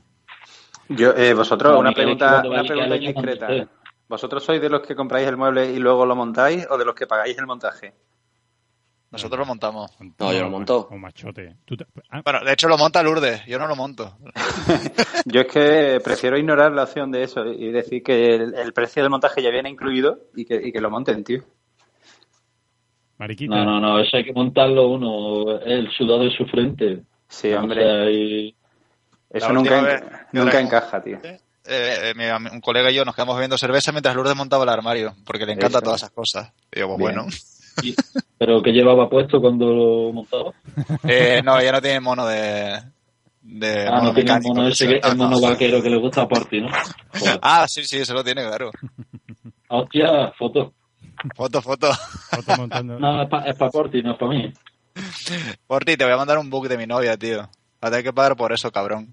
Yo, 0.89 1.12
eh, 1.17 1.35
vosotros, 1.35 1.79
una 1.79 1.93
pregunta, 1.93 2.43
una 2.47 2.62
pregunta 2.65 2.97
indiscreta. 2.97 3.49
¿Vosotros 4.07 4.45
sois 4.45 4.61
de 4.61 4.69
los 4.69 4.83
que 4.87 4.95
compráis 4.95 5.27
el 5.27 5.37
mueble 5.37 5.71
y 5.73 5.79
luego 5.79 6.05
lo 6.05 6.15
montáis 6.15 6.67
o 6.71 6.77
de 6.77 6.85
los 6.85 6.95
que 6.95 7.07
pagáis 7.07 7.37
el 7.39 7.47
montaje? 7.47 7.95
Nosotros 9.15 9.39
lo 9.41 9.47
montamos. 9.47 9.91
No, 10.19 10.33
yo 10.33 10.43
lo 10.43 10.51
monto. 10.51 10.89
O 10.91 10.97
machote. 10.99 11.57
Tú 11.65 11.77
te- 11.77 11.87
ah, 12.11 12.21
Bueno, 12.25 12.41
de 12.45 12.53
hecho 12.53 12.69
lo 12.69 12.77
monta 12.77 13.03
Lourdes, 13.03 13.45
yo 13.47 13.59
no 13.59 13.67
lo 13.67 13.75
monto. 13.77 14.17
Yo 15.27 15.41
es 15.41 15.47
que 15.47 16.01
prefiero 16.05 16.37
ignorar 16.37 16.73
la 16.73 16.83
opción 16.85 17.11
de 17.11 17.23
eso 17.23 17.47
y 17.47 17.71
decir 17.73 18.03
que 18.03 18.35
el, 18.35 18.55
el 18.55 18.73
precio 18.73 19.03
del 19.03 19.11
montaje 19.11 19.43
ya 19.43 19.51
viene 19.51 19.71
incluido 19.71 20.19
y 20.37 20.45
que, 20.45 20.57
y 20.62 20.71
que 20.73 20.81
lo 20.81 20.91
monten, 20.91 21.25
tío. 21.25 21.43
mariquita. 23.19 23.55
No, 23.55 23.65
no, 23.65 23.81
no, 23.81 24.01
eso 24.01 24.17
hay 24.17 24.25
que 24.25 24.33
montarlo 24.33 24.89
uno, 24.89 25.59
el 25.61 25.91
sudado 25.93 26.25
de 26.25 26.37
su 26.37 26.45
frente. 26.47 27.03
Sí, 27.29 27.53
O 27.53 27.61
hombre. 27.61 27.83
sea, 27.83 28.11
y- 28.11 28.55
Eso 29.31 29.53
nunca, 29.53 29.81
vez 29.81 30.03
nunca 30.33 30.61
encaja, 30.61 31.03
tío. 31.03 31.19
Eh, 31.25 31.39
eh, 31.67 32.12
mi 32.15 32.25
am- 32.25 32.51
un 32.53 32.61
colega 32.61 32.91
y 32.91 32.95
yo 32.95 33.05
nos 33.07 33.15
quedamos 33.15 33.37
bebiendo 33.37 33.57
cerveza 33.57 33.91
mientras 33.91 34.15
Lourdes 34.15 34.37
montaba 34.37 34.65
el 34.65 34.69
armario, 34.71 35.15
porque 35.25 35.47
le 35.47 35.53
encantan 35.53 35.79
Eso. 35.79 35.85
todas 35.85 36.01
esas 36.03 36.11
cosas. 36.11 36.53
Y 36.71 36.77
digo, 36.81 36.89
pues 36.97 36.99
Bien. 36.99 37.15
bueno. 37.23 37.37
Y- 37.83 37.95
pero 38.39 38.62
que 38.62 38.72
llevaba 38.72 39.09
puesto 39.09 39.41
cuando 39.41 39.66
lo 39.66 40.12
montaba. 40.12 40.53
Eh, 41.05 41.41
no, 41.45 41.59
ella 41.59 41.72
no 41.72 41.81
tiene 41.83 42.01
mono 42.01 42.27
de. 42.27 42.81
de 43.43 43.87
Ah, 43.89 43.93
mono 43.97 44.03
no 44.09 44.14
tiene 44.14 44.31
el 44.31 44.37
mecánico, 44.39 44.55
mono 44.55 44.68
ese, 44.68 44.87
que, 44.89 45.01
Ah, 45.03 45.09
el 45.11 45.16
mono 45.16 45.31
no. 45.37 45.41
vaquero 45.41 45.83
que 45.83 45.91
le 45.91 45.97
gusta 45.99 46.22
a 46.22 46.29
Porti, 46.29 46.61
¿no? 46.61 46.68
Joder. 47.18 47.39
Ah, 47.43 47.66
sí, 47.68 47.85
sí, 47.85 47.99
eso 47.99 48.14
lo 48.14 48.25
tiene, 48.25 48.43
claro. 48.47 48.70
Hostia, 49.68 50.33
foto. 50.39 50.72
Foto, 51.37 51.62
foto. 51.62 51.91
Otro 52.39 52.57
montando- 52.57 52.99
No, 52.99 53.22
es 53.22 53.29
para 53.29 53.55
pa 53.55 53.70
Porti, 53.70 54.03
no 54.03 54.12
es 54.12 54.18
para 54.18 54.31
mí. 54.33 54.53
Por 55.66 55.85
ti, 55.85 55.97
te 55.97 56.05
voy 56.05 56.12
a 56.12 56.16
mandar 56.16 56.39
un 56.39 56.51
book 56.51 56.68
de 56.68 56.77
mi 56.79 56.87
novia, 56.87 57.16
tío. 57.16 57.39
Va 57.83 57.89
a 57.89 57.91
tener 57.91 58.05
que 58.05 58.12
pagar 58.12 58.37
por 58.37 58.53
eso, 58.53 58.70
cabrón. 58.72 59.09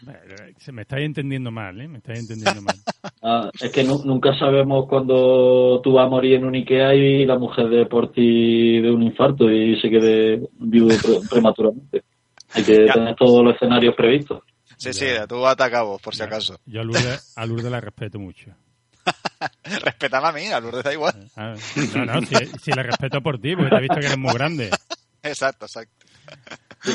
Se 0.58 0.72
me 0.72 0.82
estáis 0.82 1.06
entendiendo 1.06 1.50
mal, 1.50 1.80
¿eh? 1.80 1.88
Me 1.88 1.98
estáis 1.98 2.20
entendiendo 2.20 2.60
mal. 2.62 2.78
Ah, 3.22 3.50
es 3.60 3.72
que 3.72 3.82
nu- 3.82 4.04
nunca 4.04 4.38
sabemos 4.38 4.86
cuando 4.88 5.80
tú 5.82 5.94
vas 5.94 6.06
a 6.06 6.08
morir 6.08 6.34
en 6.34 6.44
un 6.44 6.54
Ikea 6.54 6.94
y 6.94 7.24
la 7.24 7.36
mujer 7.36 7.68
de 7.68 7.84
Porti 7.86 8.80
de 8.80 8.88
un 8.90 9.02
infarto 9.02 9.50
y 9.50 9.80
se 9.80 9.90
quede 9.90 10.46
viudo 10.60 10.96
pre- 10.98 11.20
prematuramente. 11.28 12.04
Hay 12.52 12.62
que 12.62 12.86
Ya. 12.86 12.92
tener 12.92 13.16
todos 13.16 13.42
los 13.42 13.54
escenarios 13.56 13.96
previstos. 13.96 14.42
Sí, 14.76 14.92
sí, 14.92 15.06
tú 15.28 15.44
ata 15.44 15.64
a 15.64 15.70
cabo, 15.70 15.98
por 15.98 16.14
si 16.14 16.22
acaso. 16.22 16.60
Yo 16.66 16.82
a 16.82 16.84
Lourdes, 16.84 17.32
a 17.34 17.46
Lourdes 17.46 17.70
la 17.72 17.80
respeto 17.80 18.20
mucho. 18.20 18.52
Respetame 19.82 20.28
a 20.28 20.32
mí, 20.32 20.46
a 20.46 20.60
Lourdes 20.60 20.84
da 20.84 20.92
igual. 20.92 21.14
Ah, 21.36 21.54
no, 21.96 22.04
no, 22.06 22.22
si, 22.22 22.36
si 22.62 22.72
la 22.72 22.82
respeto 22.84 23.20
por 23.22 23.40
ti, 23.40 23.56
porque 23.56 23.70
te 23.70 23.76
he 23.76 23.80
visto 23.80 23.98
que 23.98 24.06
eres 24.06 24.18
muy 24.18 24.34
grande. 24.34 24.70
Exacto, 25.22 25.64
exacto. 25.66 26.05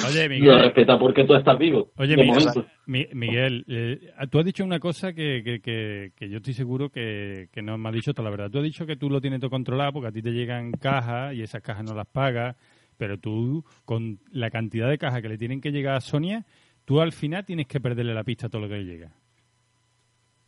Oye, 0.07 0.23
Lo 0.23 0.29
Miguel, 0.29 0.59
respeta 0.61 0.97
porque 0.97 1.23
tú 1.25 1.35
estás 1.35 1.57
vivo. 1.57 1.91
Oye, 1.97 2.15
Miguel, 2.15 2.27
momento. 2.33 2.65
Mi- 2.85 3.07
Miguel 3.13 3.65
eh, 3.67 3.99
tú 4.29 4.39
has 4.39 4.45
dicho 4.45 4.63
una 4.63 4.79
cosa 4.79 5.13
que, 5.13 5.41
que, 5.43 5.59
que, 5.59 6.11
que 6.15 6.29
yo 6.29 6.37
estoy 6.37 6.53
seguro 6.53 6.89
que, 6.89 7.49
que 7.51 7.61
no 7.61 7.77
me 7.77 7.89
has 7.89 7.95
dicho 7.95 8.13
toda 8.13 8.25
la 8.25 8.31
verdad. 8.31 8.49
Tú 8.49 8.59
has 8.59 8.63
dicho 8.63 8.85
que 8.85 8.95
tú 8.95 9.09
lo 9.09 9.19
tienes 9.21 9.39
todo 9.39 9.49
controlado 9.49 9.93
porque 9.93 10.07
a 10.07 10.11
ti 10.11 10.21
te 10.21 10.31
llegan 10.31 10.71
cajas 10.73 11.33
y 11.33 11.41
esas 11.41 11.61
cajas 11.61 11.83
no 11.83 11.93
las 11.93 12.07
pagas, 12.07 12.55
pero 12.97 13.17
tú, 13.17 13.65
con 13.85 14.19
la 14.31 14.49
cantidad 14.49 14.89
de 14.89 14.97
cajas 14.97 15.21
que 15.21 15.29
le 15.29 15.37
tienen 15.37 15.59
que 15.61 15.71
llegar 15.71 15.95
a 15.95 16.01
Sonia, 16.01 16.45
tú 16.85 17.01
al 17.01 17.11
final 17.11 17.45
tienes 17.45 17.67
que 17.67 17.81
perderle 17.81 18.13
la 18.13 18.23
pista 18.23 18.47
a 18.47 18.49
todo 18.49 18.61
lo 18.61 18.69
que 18.69 18.75
le 18.77 18.85
llega. 18.85 19.11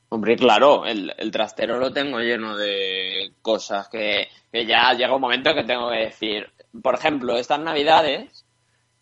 Hombre, 0.09 0.35
claro, 0.35 0.85
el, 0.85 1.11
el 1.17 1.31
trastero 1.31 1.79
lo 1.79 1.91
tengo 1.91 2.19
lleno 2.19 2.55
de 2.55 3.31
cosas 3.41 3.89
que, 3.89 4.27
que 4.51 4.65
ya 4.67 4.93
llega 4.93 5.15
un 5.15 5.21
momento 5.21 5.55
que 5.55 5.63
tengo 5.63 5.89
que 5.89 5.97
decir. 5.97 6.47
Por 6.83 6.93
ejemplo, 6.93 7.35
estas 7.35 7.59
navidades, 7.59 8.42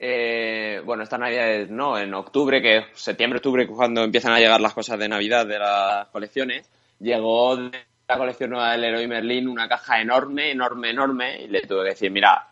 eh, 0.04 0.82
bueno, 0.84 1.04
estas 1.04 1.20
navidades 1.20 1.70
no, 1.70 1.95
en 1.95 2.12
octubre, 2.16 2.60
que 2.60 2.88
septiembre, 2.95 3.38
octubre, 3.38 3.68
cuando 3.68 4.04
empiezan 4.04 4.34
a 4.34 4.39
llegar 4.39 4.60
las 4.60 4.74
cosas 4.74 4.97
de 4.97 5.08
Navidad 5.08 5.45
de 5.45 5.60
las 5.60 6.08
colecciones, 6.08 6.68
llegó 6.99 7.56
de 7.56 7.70
la 8.08 8.18
colección 8.18 8.49
nueva 8.49 8.72
del 8.72 8.82
Leroy 8.82 9.08
Merlin 9.08 9.47
una 9.47 9.70
caja 9.70 10.02
enorme, 10.02 10.49
enorme, 10.49 10.89
enorme, 10.89 11.43
y 11.43 11.47
le 11.49 11.62
tuve 11.62 11.84
que 11.84 11.89
decir, 11.89 12.10
mira, 12.10 12.47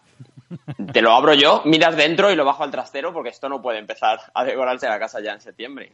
te 0.93 1.01
lo 1.01 1.11
abro 1.11 1.33
yo, 1.33 1.63
miras 1.65 1.97
dentro 1.97 2.31
y 2.31 2.35
lo 2.35 2.45
bajo 2.45 2.63
al 2.63 2.69
trastero 2.69 3.11
porque 3.11 3.29
esto 3.29 3.49
no 3.49 3.63
puede 3.63 3.79
empezar 3.79 4.19
a 4.31 4.43
decorarse 4.43 4.87
la 4.87 4.99
casa 4.99 5.19
ya 5.19 5.33
en 5.33 5.41
septiembre. 5.41 5.93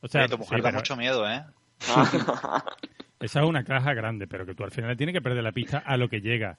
O 0.00 0.08
sea, 0.08 0.26
tu 0.26 0.38
mujer 0.38 0.58
sí, 0.58 0.62
da 0.62 0.70
pero 0.70 0.78
mucho 0.78 0.96
miedo, 0.96 1.24
¿eh? 1.30 1.44
esa 3.20 3.40
es 3.40 3.46
una 3.46 3.62
caja 3.62 3.94
grande, 3.94 4.26
pero 4.26 4.44
que 4.44 4.56
tú 4.56 4.64
al 4.64 4.72
final 4.72 4.90
le 4.90 4.96
tienes 4.96 5.12
que 5.12 5.22
perder 5.22 5.44
la 5.44 5.52
pista 5.52 5.78
a 5.78 5.96
lo 5.96 6.08
que 6.08 6.20
llega, 6.20 6.58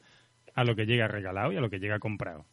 a 0.56 0.64
lo 0.64 0.74
que 0.74 0.86
llega 0.86 1.10
regalado 1.10 1.52
y 1.52 1.58
a 1.58 1.62
lo 1.62 1.70
que 1.70 1.80
llega 1.80 2.00
comprado. 2.00 2.46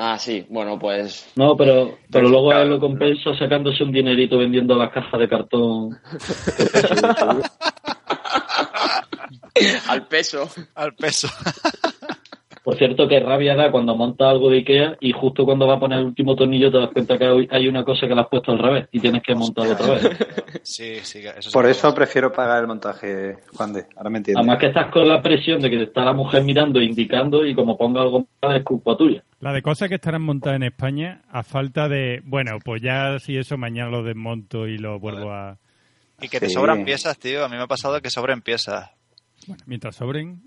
Ah, 0.00 0.16
sí, 0.16 0.46
bueno, 0.48 0.78
pues 0.78 1.26
No, 1.34 1.56
pero, 1.56 1.98
pero 2.08 2.28
luego 2.28 2.50
claro. 2.50 2.62
él 2.62 2.70
lo 2.70 2.78
compensa 2.78 3.36
sacándose 3.36 3.82
un 3.82 3.90
dinerito 3.90 4.38
vendiendo 4.38 4.76
las 4.76 4.92
cajas 4.92 5.18
de 5.18 5.28
cartón. 5.28 5.98
al 9.88 10.06
peso. 10.06 10.48
Al 10.76 10.94
peso. 10.94 11.28
Por 12.68 12.76
cierto, 12.76 13.08
que 13.08 13.18
rabia 13.18 13.56
da 13.56 13.70
cuando 13.70 13.96
monta 13.96 14.28
algo 14.28 14.50
de 14.50 14.58
Ikea 14.58 14.98
y 15.00 15.12
justo 15.12 15.46
cuando 15.46 15.66
va 15.66 15.76
a 15.76 15.80
poner 15.80 16.00
el 16.00 16.04
último 16.04 16.36
tornillo 16.36 16.70
te 16.70 16.76
das 16.76 16.90
cuenta 16.90 17.16
que 17.16 17.24
hay- 17.24 17.48
hay 17.50 17.66
una 17.66 17.82
cosa 17.82 18.06
que 18.06 18.14
la 18.14 18.20
has 18.20 18.28
puesto 18.28 18.52
al 18.52 18.58
revés 18.58 18.88
y 18.92 19.00
tienes 19.00 19.22
que 19.22 19.34
montarlo 19.34 19.72
otra 19.72 19.94
vez. 19.94 20.18
Sí, 20.64 20.96
sí, 21.02 21.22
que 21.22 21.28
eso 21.30 21.48
sí 21.48 21.50
Por 21.54 21.64
eso 21.64 21.94
prefiero 21.94 22.30
pagar 22.30 22.60
el 22.60 22.66
montaje, 22.66 23.38
Juan 23.56 23.72
de. 23.72 23.86
Ahora 23.96 24.10
me 24.10 24.18
entiendes. 24.18 24.36
Además 24.40 24.58
que 24.58 24.66
estás 24.66 24.90
con 24.92 25.08
la 25.08 25.22
presión 25.22 25.62
de 25.62 25.70
que 25.70 25.78
te 25.78 25.82
está 25.84 26.04
la 26.04 26.12
mujer 26.12 26.42
mirando, 26.44 26.78
indicando 26.82 27.46
y 27.46 27.54
como 27.54 27.78
ponga 27.78 28.02
algo 28.02 28.26
mal 28.42 28.56
es 28.58 28.64
culpa 28.64 28.94
tuya. 28.98 29.24
La 29.40 29.54
de 29.54 29.62
cosas 29.62 29.88
que 29.88 29.94
estarán 29.94 30.20
montadas 30.20 30.56
en 30.56 30.64
España 30.64 31.22
a 31.30 31.42
falta 31.44 31.88
de, 31.88 32.20
bueno, 32.26 32.58
pues 32.62 32.82
ya 32.82 33.18
si 33.18 33.38
eso 33.38 33.56
mañana 33.56 33.88
lo 33.90 34.02
desmonto 34.02 34.66
y 34.68 34.76
lo 34.76 35.00
vuelvo 35.00 35.32
a... 35.32 35.56
Y 36.20 36.28
que 36.28 36.38
te 36.38 36.48
Sí. 36.48 36.52
sobran 36.52 36.84
piezas, 36.84 37.18
tío. 37.18 37.46
A 37.46 37.48
mí 37.48 37.56
me 37.56 37.62
ha 37.62 37.66
pasado 37.66 37.98
que 38.02 38.10
sobren 38.10 38.42
piezas. 38.42 38.90
Bueno, 39.46 39.62
mientras 39.66 39.96
sobren... 39.96 40.42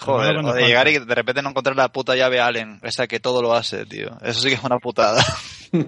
Joder, 0.00 0.38
o 0.38 0.52
de 0.52 0.66
llegar 0.66 0.88
y 0.88 0.98
de 0.98 1.14
repente 1.14 1.42
no 1.42 1.50
encontrar 1.50 1.76
la 1.76 1.88
puta 1.88 2.16
llave 2.16 2.40
Allen, 2.40 2.80
esa 2.82 3.06
que 3.06 3.20
todo 3.20 3.40
lo 3.42 3.54
hace, 3.54 3.86
tío. 3.86 4.08
Eso 4.22 4.40
sí 4.40 4.48
que 4.48 4.54
es 4.54 4.64
una 4.64 4.78
putada. 4.78 5.22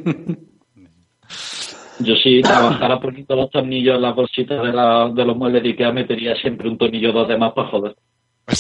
Yo 1.99 2.15
si 2.17 2.43
trabajara 2.43 3.01
poniendo 3.01 3.35
los 3.35 3.51
tornillos 3.51 3.97
en 3.97 4.03
las 4.03 4.15
bolsitas 4.15 4.63
de, 4.63 4.73
la- 4.73 5.09
de 5.13 5.25
los 5.25 5.37
muebles 5.37 5.63
de 5.63 5.71
Ikea 5.71 5.91
metería 5.93 6.37
siempre 6.37 6.69
un 6.69 6.77
tornillo 6.79 7.11
o 7.11 7.15
dos 7.15 7.29
de 7.29 7.39
más 7.39 7.53
para 7.55 7.69
joder. 7.69 7.97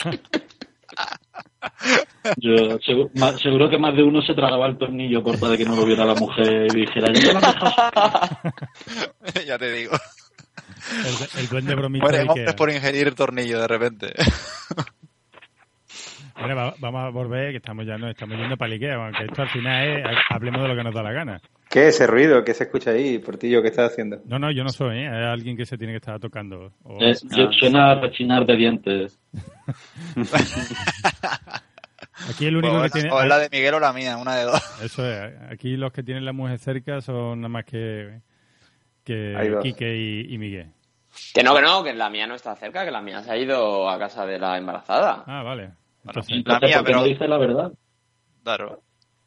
Yo 2.36 2.78
seguro, 2.84 3.10
ma- 3.14 3.36
seguro 3.38 3.70
que 3.70 3.78
más 3.78 3.94
de 3.94 4.02
uno 4.02 4.20
se 4.22 4.34
tragaba 4.34 4.66
el 4.66 4.76
tornillo 4.78 5.22
por 5.22 5.38
tal 5.38 5.50
de 5.52 5.58
que 5.58 5.64
no 5.64 5.76
lo 5.76 5.84
viera 5.84 6.04
la 6.04 6.14
mujer 6.14 6.66
y 6.74 6.80
dijera, 6.80 7.12
ya 9.46 9.58
te 9.58 9.72
digo. 9.72 9.92
El, 11.34 11.40
el 11.40 11.48
duende 11.48 11.74
bromista 11.74 12.08
de 12.08 12.18
Ikea. 12.20 12.32
hombres 12.32 12.54
por 12.54 12.70
ingerir 12.70 13.14
tornillo 13.14 13.60
de 13.60 13.68
repente. 13.68 14.12
Bueno, 16.38 16.56
va- 16.56 16.74
vamos 16.78 17.04
a 17.04 17.08
volver, 17.10 17.50
que 17.50 17.58
estamos 17.58 17.84
ya 17.86 17.98
no 17.98 18.08
estamos 18.08 18.38
yendo 18.38 18.56
para 18.56 18.72
Ikea, 18.72 18.94
aunque 18.94 19.24
esto 19.24 19.42
al 19.42 19.48
final 19.50 19.86
es, 19.98 20.06
ha- 20.06 20.34
hablemos 20.34 20.62
de 20.62 20.68
lo 20.68 20.74
que 20.76 20.82
nos 20.84 20.94
da 20.94 21.02
la 21.02 21.12
gana. 21.12 21.40
¿Qué 21.68 21.86
es 21.88 21.94
ese 21.96 22.06
ruido 22.06 22.42
que 22.44 22.54
se 22.54 22.64
escucha 22.64 22.90
ahí, 22.92 23.18
Portillo? 23.18 23.60
¿Qué 23.62 23.68
estás 23.68 23.92
haciendo? 23.92 24.20
No, 24.24 24.38
no, 24.38 24.50
yo 24.50 24.64
no 24.64 24.70
soy, 24.70 24.98
¿eh? 25.00 25.06
es 25.06 25.12
alguien 25.26 25.56
que 25.56 25.66
se 25.66 25.76
tiene 25.78 25.92
que 25.92 25.98
estar 25.98 26.18
tocando. 26.18 26.72
O- 26.82 26.98
Eh, 27.00 27.14
yo- 27.36 27.52
suena 27.52 27.92
a 27.92 27.94
rechinar 28.00 28.44
de 28.46 28.56
dientes. 28.56 29.20
Aquí 32.28 32.46
el 32.46 32.56
único 32.56 32.76
o, 32.76 32.80
que 32.80 32.86
es- 32.86 32.92
tiene... 32.92 33.10
o 33.10 33.20
es 33.22 33.28
la 33.28 33.38
de 33.38 33.48
Miguel 33.50 33.74
o 33.74 33.80
la 33.80 33.92
mía, 33.92 34.16
una 34.16 34.34
de 34.36 34.44
dos. 34.44 34.62
Eso 34.82 35.06
es, 35.10 35.32
aquí 35.50 35.76
los 35.76 35.92
que 35.92 36.02
tienen 36.02 36.24
la 36.24 36.32
mujer 36.32 36.58
cerca 36.58 37.00
son 37.00 37.40
nada 37.40 37.48
más 37.48 37.64
que, 37.64 38.20
que. 39.14 39.58
Quique 39.62 39.96
y, 39.96 40.34
y 40.34 40.38
Miguel. 40.38 40.72
Que 41.34 41.42
no, 41.42 41.54
que 41.54 41.62
no, 41.62 41.82
que 41.82 41.92
la 41.92 42.08
mía 42.10 42.26
no 42.26 42.34
está 42.34 42.54
cerca, 42.56 42.84
que 42.84 42.90
la 42.90 43.00
mía 43.02 43.22
se 43.22 43.30
ha 43.32 43.36
ido 43.36 43.88
a 43.90 43.98
casa 43.98 44.24
de 44.26 44.38
la 44.38 44.56
embarazada. 44.58 45.24
Ah, 45.26 45.42
vale. 45.42 45.70
Entonces, 46.06 46.36
Entonces, 46.36 46.68
mía, 46.68 46.78
¿por 46.78 46.86
qué 46.86 46.92
pero- 46.92 46.98
no 47.00 47.04
dice 47.04 47.28
la 47.28 47.38
verdad? 47.38 47.72
Claro. 48.42 48.82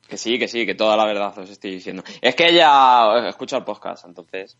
Que 0.07 0.17
sí, 0.17 0.37
que 0.39 0.47
sí, 0.47 0.65
que 0.65 0.75
toda 0.75 0.97
la 0.97 1.05
verdad 1.05 1.37
os 1.37 1.49
estoy 1.49 1.71
diciendo. 1.71 2.03
Es 2.21 2.35
que 2.35 2.47
ella 2.47 3.27
escucha 3.29 3.57
el 3.57 3.63
podcast, 3.63 4.05
entonces. 4.05 4.57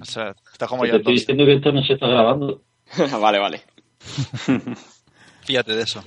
O 0.00 0.04
sea, 0.04 0.34
está 0.52 0.66
como 0.66 0.82
Te 0.82 0.88
yo 0.90 0.96
estoy 0.96 1.14
entonces. 1.14 1.26
diciendo 1.26 1.44
que 1.46 1.54
esto 1.54 1.72
no 1.72 1.82
se 1.82 1.92
está 1.94 2.06
grabando. 2.06 2.62
vale, 3.20 3.38
vale. 3.38 3.62
Fíjate 5.42 5.74
de 5.74 5.82
eso. 5.82 6.04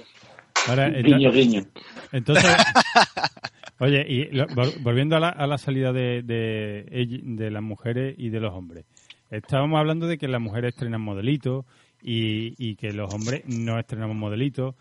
ahora, 0.67 0.89
Guiño, 0.89 1.31
guiño. 1.31 1.63
entonces 2.11 2.45
oye, 3.79 4.05
y 4.07 4.25
lo- 4.35 4.45
vol- 4.47 4.81
volviendo 4.83 5.15
a 5.15 5.19
la, 5.19 5.29
a 5.29 5.47
la 5.47 5.57
salida 5.57 5.91
de, 5.93 6.21
de, 6.23 7.21
de 7.23 7.51
las 7.51 7.63
mujeres 7.63 8.15
y 8.17 8.29
de 8.29 8.39
los 8.39 8.53
hombres. 8.53 8.85
Estábamos 9.29 9.79
hablando 9.79 10.07
de 10.07 10.17
que 10.17 10.27
las 10.27 10.41
mujeres 10.41 10.73
estrenan 10.73 11.01
modelitos 11.01 11.65
y, 12.01 12.53
y 12.57 12.75
que 12.75 12.91
los 12.93 13.13
hombres 13.13 13.43
no 13.47 13.79
estrenamos 13.79 14.15
modelitos, 14.15 14.75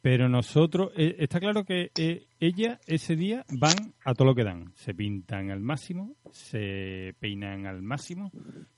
Pero 0.00 0.28
nosotros, 0.28 0.92
eh, 0.96 1.16
está 1.18 1.40
claro 1.40 1.64
que 1.64 1.90
eh, 1.98 2.26
ella 2.40 2.78
ese 2.86 3.16
día 3.16 3.44
van 3.50 3.92
a 4.04 4.14
todo 4.14 4.28
lo 4.28 4.34
que 4.34 4.44
dan. 4.44 4.72
Se 4.76 4.94
pintan 4.94 5.50
al 5.50 5.60
máximo, 5.60 6.14
se 6.30 7.14
peinan 7.18 7.66
al 7.66 7.82
máximo, 7.82 8.30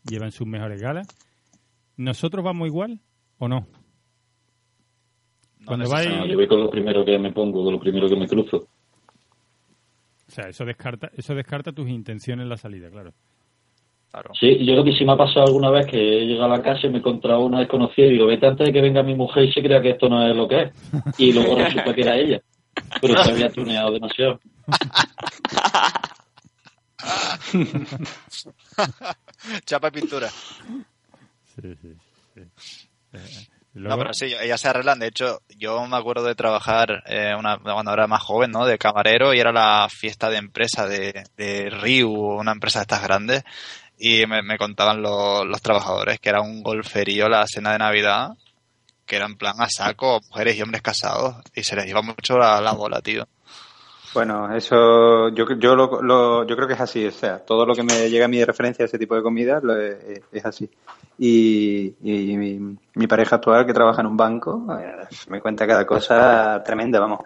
llevan 0.08 0.32
sus 0.32 0.46
mejores 0.46 0.80
galas. 0.80 1.06
¿Nosotros 1.96 2.42
vamos 2.42 2.66
igual 2.66 3.00
o 3.38 3.46
no? 3.48 3.66
No 5.60 5.66
Cuando 5.66 5.84
No, 5.84 5.90
vais- 5.90 6.28
yo 6.28 6.36
voy 6.36 6.48
con 6.48 6.60
lo 6.60 6.70
primero 6.70 7.04
que 7.04 7.18
me 7.18 7.32
pongo, 7.32 7.62
con 7.64 7.74
lo 7.74 7.80
primero 7.80 8.08
que 8.08 8.16
me 8.16 8.26
cruzo. 8.26 8.66
O 10.30 10.32
sea, 10.32 10.48
eso 10.48 10.64
descarta, 10.64 11.10
eso 11.16 11.34
descarta 11.34 11.72
tus 11.72 11.88
intenciones 11.88 12.44
en 12.44 12.48
la 12.48 12.56
salida, 12.56 12.88
claro. 12.88 13.12
Claro. 14.12 14.30
Sí, 14.38 14.64
yo 14.64 14.76
lo 14.76 14.84
que 14.84 14.92
sí 14.92 15.04
me 15.04 15.12
ha 15.12 15.16
pasado 15.16 15.46
alguna 15.46 15.70
vez 15.70 15.86
que 15.86 15.96
he 15.96 16.26
llegado 16.26 16.52
a 16.52 16.56
la 16.56 16.62
casa 16.62 16.86
y 16.86 16.90
me 16.90 16.96
he 16.96 16.98
encontrado 16.98 17.40
una 17.40 17.58
desconocida 17.58 18.06
y 18.06 18.10
digo, 18.10 18.26
vete 18.26 18.46
antes 18.46 18.66
de 18.68 18.72
que 18.72 18.80
venga 18.80 19.02
mi 19.02 19.16
mujer 19.16 19.44
y 19.44 19.52
se 19.52 19.60
crea 19.60 19.82
que 19.82 19.90
esto 19.90 20.08
no 20.08 20.24
es 20.24 20.36
lo 20.36 20.46
que 20.46 20.62
es. 20.62 20.72
Y 21.18 21.32
luego 21.32 21.56
resulta 21.56 21.92
que 21.94 22.00
era 22.00 22.16
ella. 22.16 22.40
Pero 23.00 23.24
se 23.24 23.30
había 23.32 23.50
tuneado 23.50 23.92
demasiado. 23.92 24.40
Chapa 29.64 29.88
y 29.88 29.90
pintura. 29.90 30.28
Sí, 30.28 31.74
sí, 31.80 31.94
sí. 32.34 32.42
No, 33.72 33.96
pero 33.96 34.12
sí, 34.12 34.34
ellas 34.40 34.60
se 34.60 34.68
arreglan. 34.68 34.98
De 34.98 35.06
hecho, 35.06 35.42
yo 35.56 35.86
me 35.86 35.96
acuerdo 35.96 36.24
de 36.24 36.34
trabajar 36.34 37.04
eh, 37.06 37.34
una, 37.38 37.58
cuando 37.58 37.92
era 37.92 38.08
más 38.08 38.22
joven, 38.22 38.50
¿no? 38.50 38.66
De 38.66 38.78
camarero 38.78 39.32
y 39.32 39.38
era 39.38 39.52
la 39.52 39.88
fiesta 39.88 40.28
de 40.28 40.38
empresa 40.38 40.88
de, 40.88 41.24
de 41.36 41.70
Riu, 41.70 42.10
una 42.10 42.52
empresa 42.52 42.80
de 42.80 42.82
estas 42.82 43.02
grandes. 43.02 43.44
Y 43.96 44.26
me, 44.26 44.42
me 44.42 44.58
contaban 44.58 45.02
los, 45.02 45.46
los 45.46 45.62
trabajadores 45.62 46.18
que 46.18 46.30
era 46.30 46.40
un 46.40 46.62
golferío 46.62 47.28
la 47.28 47.46
cena 47.46 47.72
de 47.72 47.78
Navidad, 47.78 48.30
que 49.06 49.16
era 49.16 49.26
en 49.26 49.36
plan 49.36 49.60
a 49.60 49.68
saco, 49.68 50.20
mujeres 50.30 50.56
y 50.56 50.62
hombres 50.62 50.82
casados. 50.82 51.36
Y 51.54 51.62
se 51.62 51.76
les 51.76 51.86
iba 51.86 52.02
mucho 52.02 52.38
la, 52.38 52.60
la 52.60 52.72
bola, 52.72 53.00
tío. 53.00 53.28
Bueno, 54.12 54.52
eso 54.54 55.28
yo, 55.28 55.44
yo, 55.56 55.76
lo, 55.76 56.02
lo- 56.02 56.44
yo 56.44 56.56
creo 56.56 56.66
que 56.66 56.74
es 56.74 56.80
así. 56.80 57.06
O 57.06 57.10
sea, 57.12 57.38
todo 57.38 57.64
lo 57.64 57.74
que 57.74 57.82
me 57.84 58.08
llega 58.10 58.24
a 58.24 58.28
mí 58.28 58.38
de 58.38 58.46
referencia 58.46 58.84
a 58.84 58.86
ese 58.86 58.98
tipo 58.98 59.14
de 59.14 59.22
comida 59.22 59.60
lo- 59.62 59.76
es, 59.80 60.20
es 60.32 60.44
así. 60.44 60.68
Y, 61.18 61.94
y 62.02 62.36
mi, 62.36 62.76
mi 62.94 63.06
pareja 63.06 63.36
actual, 63.36 63.64
que 63.66 63.72
trabaja 63.74 64.00
en 64.00 64.08
un 64.08 64.16
banco, 64.16 64.66
eh, 64.80 65.06
me 65.28 65.40
cuenta 65.40 65.66
cada 65.66 65.86
cosa 65.86 66.62
tremenda, 66.64 66.98
vamos. 66.98 67.20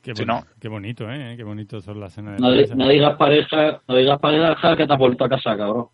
Qué, 0.00 0.14
Sí, 0.14 0.24
qué 0.60 0.68
bonito, 0.68 1.10
¿eh? 1.10 1.34
Qué 1.36 1.42
bonito 1.44 1.80
son 1.80 2.00
las 2.00 2.12
cenas 2.14 2.36
de 2.36 2.40
No, 2.42 2.50
empresa. 2.52 2.74
no 2.76 2.88
digas 2.88 3.16
pareja, 3.16 3.80
no 3.88 3.96
digas 3.96 4.18
pareja 4.20 4.76
que 4.76 4.86
te 4.86 4.92
has 4.92 4.98
vuelto 4.98 5.24
a 5.24 5.28
casar, 5.28 5.58
cabrón. 5.58 5.88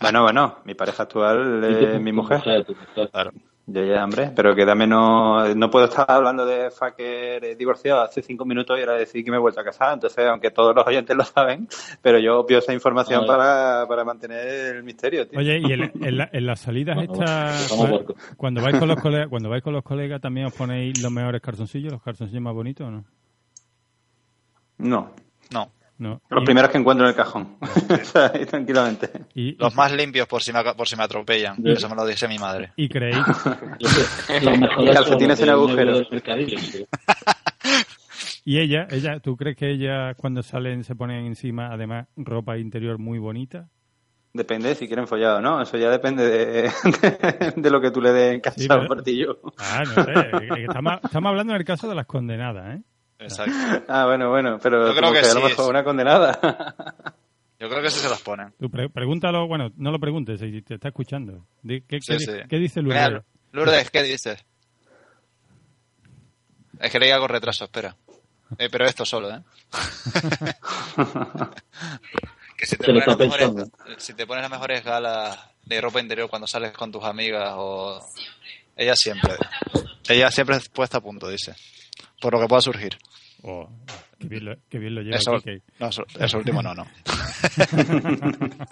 Bueno, 0.00 0.22
bueno, 0.22 0.58
mi 0.64 0.74
pareja 0.74 1.02
actual 1.02 1.64
es 1.64 2.00
mi 2.00 2.12
mujer. 2.12 2.64
Claro. 3.10 3.32
Yo 3.66 3.82
ya, 3.82 4.04
hombre, 4.04 4.30
pero 4.36 4.54
que 4.54 4.66
dame 4.66 4.86
no, 4.86 5.54
no 5.54 5.70
puedo 5.70 5.86
estar 5.86 6.04
hablando 6.10 6.44
de 6.44 6.70
fucker 6.70 7.56
divorciado 7.56 8.02
hace 8.02 8.20
cinco 8.20 8.44
minutos 8.44 8.76
y 8.76 8.80
ahora 8.82 8.92
decir 8.98 9.24
que 9.24 9.30
me 9.30 9.38
he 9.38 9.40
vuelto 9.40 9.58
a 9.60 9.64
casar. 9.64 9.94
Entonces, 9.94 10.22
aunque 10.26 10.50
todos 10.50 10.76
los 10.76 10.86
oyentes 10.86 11.16
lo 11.16 11.24
saben, 11.24 11.66
pero 12.02 12.18
yo 12.18 12.40
obvio 12.40 12.58
esa 12.58 12.74
información 12.74 13.26
para, 13.26 13.86
para 13.88 14.04
mantener 14.04 14.76
el 14.76 14.82
misterio, 14.82 15.26
tío. 15.26 15.38
Oye, 15.38 15.58
y 15.60 15.72
en, 15.72 15.90
en 16.02 16.18
la- 16.18 16.28
en 16.30 16.44
las 16.44 16.60
salidas 16.60 16.94
Bueno, 16.96 17.14
estas, 17.14 17.72
cuando 18.36 18.60
vais 18.60 18.78
con 18.78 18.86
los 18.86 19.00
colegas, 19.00 19.28
cuando 19.28 19.48
vais 19.48 19.62
con 19.62 19.72
los 19.72 19.82
colegas 19.82 20.20
también 20.20 20.46
os 20.46 20.52
ponéis 20.52 21.00
los 21.02 21.10
mejores 21.10 21.40
calzoncillos, 21.40 21.90
los 21.90 22.02
calzoncillos 22.02 22.42
más 22.42 22.52
bonitos 22.54 22.86
o 22.86 22.90
no? 22.90 23.04
No, 24.76 25.10
No. 25.52 25.70
No. 25.96 26.20
los 26.28 26.42
Y- 26.42 26.44
primeros 26.44 26.70
que 26.70 26.78
encuentro 26.78 27.06
en 27.06 27.10
el 27.10 27.16
cajón. 27.16 27.56
Tranquilamente. 28.50 29.10
y, 29.34 29.54
Los 29.56 29.74
más 29.76 29.92
limpios 29.92 30.26
por 30.26 30.42
si 30.42 30.52
me, 30.52 30.62
por 30.74 30.88
si 30.88 30.96
me 30.96 31.04
atropellan. 31.04 31.56
Eso 31.66 31.88
me 31.88 31.94
lo 31.96 32.04
dice 32.06 32.26
mi 32.28 32.38
madre. 32.38 32.72
y 32.76 32.88
creéis 32.88 33.16
Yo 33.78 34.92
calcetines 34.92 35.40
en 35.40 35.50
agujeros. 35.50 36.06
y 38.44 38.58
ella, 38.58 38.86
ella, 38.90 39.20
¿tú 39.20 39.36
crees 39.36 39.56
que 39.56 39.70
ella 39.70 40.14
cuando 40.14 40.42
salen 40.42 40.84
se 40.84 40.94
ponen 40.94 41.24
encima 41.26 41.68
además 41.72 42.06
ropa 42.16 42.58
interior 42.58 42.98
muy 42.98 43.18
bonita? 43.18 43.68
Depende 44.32 44.68
de 44.70 44.74
si 44.74 44.88
quieren 44.88 45.06
follado 45.06 45.38
o 45.38 45.40
no. 45.40 45.62
Eso 45.62 45.76
ya 45.78 45.88
depende 45.90 46.24
de, 46.28 46.46
de, 46.62 47.52
de 47.56 47.70
lo 47.70 47.80
que 47.80 47.92
tú 47.92 48.00
le 48.00 48.12
des 48.12 48.34
en 48.34 48.40
casa 48.40 48.58
Sí, 48.58 48.66
al 48.68 48.80
pero- 48.80 48.94
martillo. 48.96 49.38
Ah, 49.58 49.84
no 49.86 50.04
sé. 50.04 50.62
Estamos, 50.66 50.94
estamos 51.04 51.30
hablando 51.30 51.52
en 51.54 51.60
el 51.60 51.64
caso 51.64 51.88
de 51.88 51.94
las 51.94 52.06
condenadas, 52.06 52.78
¿eh? 52.78 52.82
Exacto. 53.24 53.52
Ah, 53.88 54.06
bueno, 54.06 54.30
bueno, 54.30 54.58
pero 54.62 54.88
Yo 54.88 54.94
creo 54.96 55.12
que 55.12 55.18
a 55.18 55.22
lo 55.22 55.28
sí, 55.28 55.34
mejor 55.36 55.50
es- 55.50 55.58
una 55.70 55.84
condenada. 55.84 56.38
Yo 57.60 57.68
creo 57.70 57.82
que 57.82 57.90
sí 57.90 58.00
se 58.00 58.08
los 58.08 58.20
ponen. 58.20 58.52
Tú 58.58 58.68
pre- 58.70 58.90
pregúntalo, 58.90 59.46
bueno, 59.46 59.70
no 59.76 59.90
lo 59.90 59.98
preguntes, 59.98 60.40
si 60.40 60.60
te 60.62 60.74
está 60.74 60.88
escuchando. 60.88 61.46
¿Qué, 61.66 61.82
Sí, 61.88 61.98
qué, 62.06 62.18
sí. 62.18 62.32
qué 62.48 62.56
dice? 62.58 62.82
Mira, 62.82 63.24
Lourdes, 63.52 63.90
¿qué 63.90 64.02
dices? 64.02 64.44
Es 66.80 66.90
que 66.92 66.98
leí 66.98 67.10
algo 67.10 67.28
retraso, 67.28 67.64
espera. 67.64 67.96
Eh, 68.58 68.68
pero 68.70 68.84
esto 68.84 69.04
solo, 69.06 69.30
¿eh? 69.34 69.40
que 72.56 72.66
si 72.66 72.76
te, 72.76 72.86
pones 72.86 73.06
las 73.06 73.18
mejores, 73.18 73.50
si 73.98 74.14
te 74.14 74.26
pones 74.26 74.42
las 74.42 74.50
mejores 74.50 74.84
galas 74.84 75.38
de 75.64 75.80
ropa 75.80 76.00
interior 76.00 76.28
cuando 76.28 76.46
sales 76.46 76.72
con 76.72 76.92
tus 76.92 77.04
amigas 77.04 77.52
o... 77.56 78.04
Ella 78.76 78.94
siempre. 78.96 79.34
Ella 80.08 80.30
siempre 80.30 80.58
puesta 80.72 80.98
a 80.98 81.00
punto, 81.00 81.28
dice. 81.28 81.54
Por 82.20 82.34
lo 82.34 82.40
que 82.40 82.46
pueda 82.48 82.60
surgir. 82.60 82.98
Oh, 83.46 83.68
qué, 84.18 84.26
bien 84.28 84.44
lo, 84.46 84.54
qué 84.70 84.78
bien 84.78 84.94
lo 84.94 85.02
lleva 85.02 85.16
Eso, 85.16 85.32
no, 85.78 85.88
eso, 85.88 86.04
eso 86.18 86.38
último 86.38 86.62
no, 86.62 86.74
no. 86.74 86.84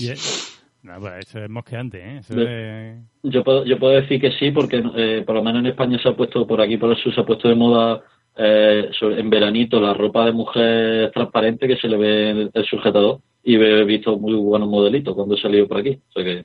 Y 0.00 0.08
es- 0.10 0.50
no, 0.82 0.98
pues 1.00 1.26
eso 1.26 1.42
es 1.44 1.50
mosqueante, 1.50 1.98
¿eh? 1.98 2.18
Eso 2.18 2.34
es- 2.40 2.98
Yo 3.22 3.42
puedo, 3.44 3.64
yo 3.64 3.78
puedo 3.78 3.94
decir 4.00 4.20
que 4.20 4.32
sí, 4.32 4.50
porque 4.50 4.82
eh, 4.96 5.22
por 5.26 5.34
lo 5.36 5.42
menos 5.42 5.60
en 5.60 5.66
España 5.66 5.98
se 6.02 6.08
ha 6.08 6.16
puesto, 6.16 6.46
por 6.46 6.60
aquí 6.60 6.76
por 6.76 6.90
el 6.90 6.96
sur 6.96 7.14
se 7.14 7.20
ha 7.20 7.24
puesto 7.26 7.48
de 7.48 7.54
moda 7.54 8.02
eh, 8.36 8.90
en 9.00 9.30
veranito 9.30 9.80
la 9.80 9.94
ropa 9.94 10.26
de 10.26 10.32
mujer 10.32 11.10
transparente 11.12 11.66
que 11.68 11.76
se 11.76 11.88
le 11.88 11.96
ve 11.96 12.30
el, 12.30 12.50
el 12.52 12.64
sujetador 12.66 13.20
y 13.42 13.54
he 13.56 13.84
visto 13.84 14.18
muy 14.18 14.34
buenos 14.34 14.68
modelitos 14.68 15.14
cuando 15.14 15.36
he 15.36 15.40
salido 15.40 15.68
por 15.68 15.78
aquí. 15.78 16.00
O 16.08 16.12
sea 16.12 16.24
que 16.24 16.44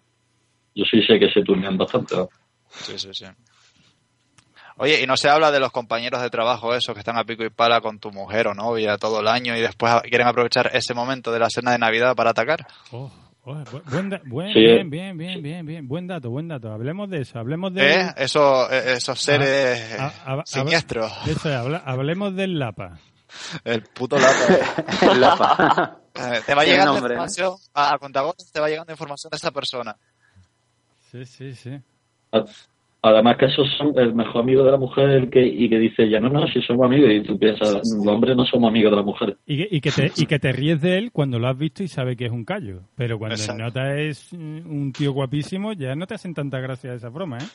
yo 0.75 0.85
sí 0.85 1.01
sé 1.03 1.19
que 1.19 1.29
se 1.31 1.43
turnean 1.43 1.77
bastante. 1.77 2.15
¿no? 2.15 2.29
Sí, 2.69 2.97
sí, 2.97 3.09
sí. 3.13 3.25
Oye, 4.81 5.01
y 5.03 5.05
no 5.05 5.17
se 5.17 5.29
habla 5.29 5.51
de 5.51 5.59
los 5.59 5.71
compañeros 5.71 6.21
de 6.21 6.29
trabajo 6.29 6.73
esos 6.73 6.93
que 6.93 6.99
están 6.99 7.17
a 7.17 7.25
pico 7.25 7.43
y 7.43 7.49
pala 7.49 7.81
con 7.81 7.99
tu 7.99 8.11
mujer 8.11 8.47
o 8.47 8.53
novia 8.55 8.97
todo 8.97 9.19
el 9.19 9.27
año 9.27 9.55
y 9.55 9.61
después 9.61 9.91
a- 9.93 10.01
quieren 10.01 10.25
aprovechar 10.27 10.71
ese 10.73 10.93
momento 10.93 11.31
de 11.31 11.39
la 11.39 11.49
cena 11.49 11.71
de 11.73 11.77
Navidad 11.79 12.15
para 12.15 12.29
atacar. 12.31 12.65
oh, 12.91 13.11
oh, 13.43 13.55
bu- 13.55 14.21
buen, 14.29 14.53
Sí, 14.53 14.59
bien, 14.59 14.79
eh. 14.79 14.83
bien, 14.89 15.17
bien, 15.17 15.43
bien, 15.43 15.65
bien. 15.65 15.87
Buen 15.87 16.07
dato, 16.07 16.29
buen 16.29 16.47
dato. 16.47 16.71
Hablemos 16.71 17.09
de 17.09 17.21
eso, 17.21 17.37
hablemos 17.39 17.73
de... 17.73 17.93
¿Eh? 17.93 18.13
Eso, 18.17 18.71
eh, 18.71 18.93
esos 18.93 19.19
seres 19.21 19.95
Ah, 19.99 20.13
ah, 20.25 20.35
ah, 20.39 20.43
siniestros. 20.45 21.11
eso, 21.27 21.53
habla- 21.53 21.83
hablemos 21.85 22.33
del 22.35 22.57
Lapa. 22.57 22.97
El 23.63 23.83
puto 23.83 24.17
lata. 24.17 25.13
La 25.15 25.35
pa- 25.35 25.95
Eh, 26.15 26.41
te 26.45 26.55
va 26.55 26.63
llegando 26.65 26.93
nombre, 26.93 27.13
¿eh? 27.13 27.17
información, 27.17 27.53
a, 27.73 27.93
a 27.93 27.97
contagotas 27.99 28.51
te 28.51 28.59
va 28.59 28.67
llegando 28.69 28.91
información 28.91 29.29
de 29.29 29.37
esa 29.37 29.51
persona. 29.51 29.95
Sí, 31.11 31.25
sí, 31.25 31.53
sí. 31.53 31.79
Además 33.01 33.37
que 33.37 33.45
esos 33.45 33.65
son 33.77 33.97
el 33.97 34.13
mejor 34.13 34.41
amigo 34.41 34.63
de 34.63 34.71
la 34.71 34.77
mujer 34.77 35.09
el 35.09 35.29
que, 35.29 35.45
y 35.45 35.69
que 35.69 35.79
dice 35.79 36.09
ya 36.09 36.19
no, 36.19 36.27
no, 36.29 36.45
si 36.47 36.61
somos 36.61 36.85
amigos 36.85 37.09
y 37.11 37.21
tú 37.21 37.39
piensas, 37.39 37.75
los 37.75 38.07
hombres 38.07 38.35
no 38.35 38.45
somos 38.45 38.69
amigos 38.69 38.91
de 38.91 38.97
la 38.97 39.03
mujer. 39.03 39.37
Y 39.45 39.57
que, 39.57 39.67
y, 39.71 39.79
que 39.79 39.91
te, 39.91 40.11
y 40.17 40.25
que 40.25 40.39
te 40.39 40.51
ríes 40.51 40.81
de 40.81 40.97
él 40.97 41.11
cuando 41.13 41.39
lo 41.39 41.47
has 41.47 41.57
visto 41.57 41.81
y 41.81 41.87
sabes 41.87 42.17
que 42.17 42.25
es 42.25 42.31
un 42.31 42.43
callo. 42.43 42.81
Pero 42.95 43.17
cuando 43.17 43.35
Exacto. 43.35 43.63
nota 43.63 43.97
es 43.97 44.33
un 44.33 44.91
tío 44.91 45.13
guapísimo, 45.13 45.71
ya 45.71 45.95
no 45.95 46.07
te 46.07 46.15
hacen 46.15 46.33
tanta 46.33 46.59
gracia 46.59 46.93
esa 46.93 47.07
broma, 47.07 47.37
¿eh? 47.37 47.47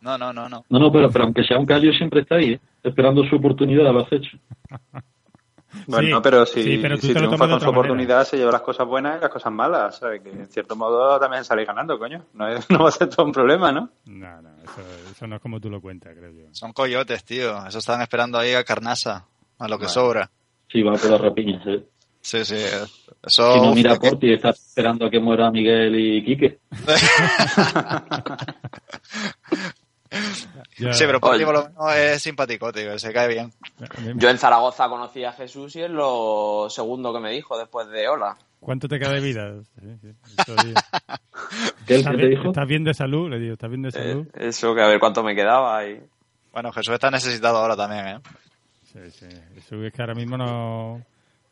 No, 0.00 0.16
no, 0.18 0.32
no, 0.32 0.48
no. 0.48 0.64
No, 0.68 0.78
no, 0.78 0.92
pero, 0.92 1.10
pero 1.10 1.24
aunque 1.24 1.44
sea 1.44 1.58
un 1.58 1.66
callo 1.66 1.92
siempre 1.92 2.20
está 2.20 2.36
ahí, 2.36 2.52
¿eh? 2.52 2.60
esperando 2.82 3.24
su 3.24 3.36
oportunidad, 3.36 3.92
lo 3.92 4.00
has 4.00 4.12
hecho. 4.12 4.36
Bueno, 5.86 6.16
Sí, 6.16 6.20
pero 6.22 6.46
si, 6.46 6.62
sí, 6.62 6.78
pero 6.82 6.96
si 6.96 7.14
triunfa 7.14 7.48
con 7.48 7.60
su 7.60 7.68
oportunidad, 7.70 8.24
se 8.24 8.36
lleva 8.36 8.52
las 8.52 8.62
cosas 8.62 8.86
buenas 8.86 9.18
y 9.18 9.20
las 9.20 9.30
cosas 9.30 9.52
malas. 9.52 9.98
¿sabes? 9.98 10.22
Que 10.22 10.30
en 10.30 10.46
cierto 10.48 10.76
modo 10.76 11.18
también 11.18 11.44
sale 11.44 11.64
ganando, 11.64 11.98
coño. 11.98 12.24
No, 12.34 12.48
es- 12.48 12.66
no 12.70 12.82
va 12.82 12.88
a 12.88 12.92
ser 12.92 13.08
todo 13.08 13.26
un 13.26 13.32
problema, 13.32 13.72
¿no? 13.72 13.90
No, 14.06 14.42
no, 14.42 14.50
eso, 14.62 14.82
eso 15.10 15.26
no 15.26 15.36
es 15.36 15.42
como 15.42 15.60
tú 15.60 15.70
lo 15.70 15.80
cuentas, 15.80 16.14
creo 16.16 16.30
yo. 16.30 16.46
Son 16.52 16.72
coyotes, 16.72 17.24
tío. 17.24 17.66
Eso 17.66 17.78
están 17.78 18.00
esperando 18.02 18.38
ahí 18.38 18.54
a 18.54 18.64
carnaza, 18.64 19.26
a 19.58 19.68
lo 19.68 19.78
que 19.78 19.84
Vale. 19.84 19.94
sobra. 19.94 20.30
Sí, 20.70 20.82
va 20.82 20.92
por 20.94 21.10
las 21.10 21.20
rapiñas. 21.20 21.66
¿eh? 21.66 21.84
Sí, 22.20 22.44
sí. 22.44 22.56
Eso, 23.22 23.54
Si 23.54 23.60
no 23.60 23.74
mira 23.74 23.92
uf, 23.94 23.98
por 24.00 24.18
ti, 24.18 24.32
está 24.32 24.50
esperando 24.50 25.06
a 25.06 25.10
que 25.10 25.18
muera 25.20 25.50
Miguel 25.50 25.98
y 25.98 26.24
Quique. 26.24 26.58
Ya- 30.78 30.92
Sí, 30.92 31.04
pero 31.06 31.20
por 31.20 31.38
lo 31.38 31.46
menos 31.46 31.94
es 31.96 32.22
simpático, 32.22 32.72
tío. 32.72 32.98
Se 32.98 33.12
cae 33.12 33.28
bien. 33.28 33.52
Yo 34.16 34.28
en 34.30 34.38
Zaragoza 34.38 34.88
conocí 34.88 35.24
a 35.24 35.32
Jesús 35.32 35.74
y 35.76 35.82
es 35.82 35.90
lo 35.90 36.66
segundo 36.70 37.12
que 37.12 37.20
me 37.20 37.30
dijo 37.30 37.58
después 37.58 37.88
de 37.88 38.08
hola. 38.08 38.36
¿Cuánto 38.60 38.88
te 38.88 38.98
queda 38.98 39.12
de 39.12 39.20
vida? 39.20 39.52
¿Qué, 41.86 41.94
¿Estás, 41.96 42.12
¿Qué 42.12 42.16
te 42.16 42.16
bien, 42.16 42.30
dijo? 42.30 42.48
estás 42.48 42.66
bien 42.68 42.84
de 42.84 42.94
salud? 42.94 43.30
Le 43.30 43.38
digo, 43.38 43.52
¿estás 43.54 43.70
bien 43.70 43.82
de 43.82 43.88
Eh, 43.88 43.92
salud? 43.92 44.26
eso, 44.34 44.74
que 44.74 44.82
a 44.82 44.88
ver 44.88 44.98
cuánto 45.00 45.22
me 45.22 45.34
quedaba 45.34 45.86
y... 45.86 46.00
Bueno, 46.52 46.72
Jesús 46.72 46.94
está 46.94 47.10
necesitado 47.10 47.58
ahora 47.58 47.76
también, 47.76 48.06
¿eh? 48.08 48.18
Sí, 48.92 48.98
sí. 49.10 49.26
Eso 49.56 49.82
es 49.84 49.92
que 49.92 50.02
ahora 50.02 50.14
mismo 50.14 50.36
no... 50.36 51.02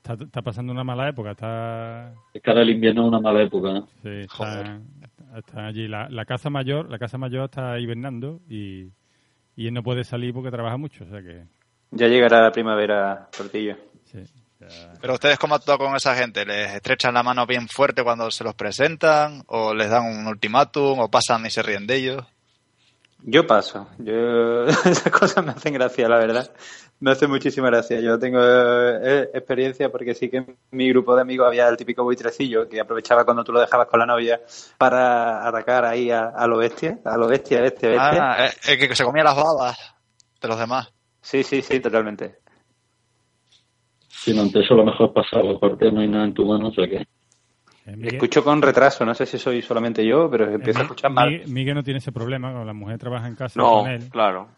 Está, 0.02 0.14
está 0.24 0.42
pasando 0.42 0.72
una 0.72 0.84
mala 0.84 1.08
época, 1.08 1.32
está... 1.32 2.12
Es 2.32 2.42
que 2.42 2.50
ahora 2.50 2.62
el 2.62 2.70
invierno 2.70 3.02
es 3.02 3.08
una 3.08 3.20
mala 3.20 3.42
época, 3.42 3.72
¿no? 3.72 3.88
Sí, 4.02 4.08
está, 4.20 4.34
Joder. 4.36 4.66
Está 5.38 5.66
allí. 5.66 5.88
La, 5.88 6.08
la 6.08 6.24
casa 6.24 6.50
mayor, 6.50 6.90
la 6.90 6.98
casa 6.98 7.18
mayor 7.18 7.46
está 7.46 7.78
hibernando 7.78 8.40
y, 8.48 8.90
y 9.56 9.66
él 9.68 9.74
no 9.74 9.82
puede 9.82 10.04
salir 10.04 10.32
porque 10.34 10.50
trabaja 10.50 10.76
mucho, 10.76 11.04
o 11.04 11.08
sea 11.08 11.20
que... 11.22 11.44
Ya 11.92 12.08
llegará 12.08 12.42
la 12.42 12.50
primavera. 12.50 13.28
Sí, 14.04 14.22
ya- 14.60 14.92
Pero 15.00 15.14
ustedes, 15.14 15.38
¿cómo 15.38 15.54
actúan 15.54 15.78
con 15.78 15.94
esa 15.96 16.14
gente? 16.16 16.44
¿Les 16.44 16.74
estrechan 16.74 17.14
la 17.14 17.22
mano 17.22 17.46
bien 17.46 17.68
fuerte 17.68 18.02
cuando 18.02 18.30
se 18.30 18.42
los 18.42 18.54
presentan? 18.54 19.42
¿O 19.46 19.72
les 19.74 19.88
dan 19.90 20.04
un 20.04 20.26
ultimátum? 20.26 20.98
¿O 20.98 21.10
pasan 21.10 21.46
y 21.46 21.50
se 21.50 21.62
ríen 21.62 21.86
de 21.86 21.96
ellos? 21.96 22.24
Yo 23.22 23.46
paso. 23.46 23.88
Yo 23.98 24.64
esas 24.66 25.10
cosas 25.10 25.44
me 25.44 25.52
hacen 25.52 25.74
gracia, 25.74 26.08
la 26.08 26.18
verdad. 26.18 26.50
Me 26.98 27.10
hace 27.10 27.26
muchísima 27.26 27.68
gracia. 27.68 28.00
Yo 28.00 28.18
tengo 28.18 28.38
eh, 28.40 29.28
experiencia 29.34 29.90
porque 29.90 30.14
sí 30.14 30.30
que 30.30 30.38
en 30.38 30.56
mi 30.70 30.88
grupo 30.88 31.14
de 31.14 31.20
amigos 31.22 31.46
había 31.46 31.68
el 31.68 31.76
típico 31.76 32.02
buitrecillo 32.04 32.68
que 32.68 32.80
aprovechaba 32.80 33.24
cuando 33.24 33.44
tú 33.44 33.52
lo 33.52 33.60
dejabas 33.60 33.86
con 33.88 34.00
la 34.00 34.06
novia 34.06 34.40
para 34.78 35.46
atacar 35.46 35.84
ahí 35.84 36.10
a, 36.10 36.28
a 36.28 36.46
lo 36.46 36.56
bestia, 36.56 36.98
a 37.04 37.16
lo 37.18 37.28
bestia, 37.28 37.60
bestia, 37.60 37.90
bestia. 37.90 38.32
Ah, 38.32 38.46
eh, 38.46 38.50
el 38.72 38.88
que 38.88 38.94
se 38.96 39.04
comía 39.04 39.22
las 39.24 39.36
babas 39.36 39.78
de 40.40 40.48
los 40.48 40.58
demás. 40.58 40.90
Sí, 41.20 41.42
sí, 41.42 41.60
sí, 41.60 41.80
totalmente. 41.80 42.38
Si 44.08 44.32
no, 44.34 44.42
ante 44.42 44.60
eso 44.60 44.74
lo 44.74 44.84
mejor 44.84 45.08
es 45.08 45.12
pasar, 45.14 45.46
aparte 45.46 45.92
no 45.92 46.00
hay 46.00 46.08
nada 46.08 46.24
en 46.24 46.34
tu 46.34 46.46
mano, 46.46 46.68
o 46.68 46.72
sea 46.72 46.88
que... 46.88 46.96
Eh, 46.96 47.06
Miguel- 47.94 48.14
Escucho 48.14 48.42
con 48.42 48.62
retraso, 48.62 49.04
no 49.04 49.14
sé 49.14 49.26
si 49.26 49.38
soy 49.38 49.60
solamente 49.62 50.04
yo, 50.04 50.30
pero 50.30 50.50
eh, 50.50 50.54
empiezo 50.54 50.80
a 50.80 50.82
escuchar 50.82 51.10
mal. 51.10 51.28
Miguel, 51.28 51.48
Miguel 51.48 51.74
no 51.74 51.82
tiene 51.84 51.98
ese 51.98 52.10
problema, 52.10 52.64
la 52.64 52.72
mujer 52.72 52.98
trabaja 52.98 53.28
en 53.28 53.34
casa 53.36 53.60
No, 53.60 53.82
con 53.82 53.90
él. 53.90 54.08
claro. 54.10 54.48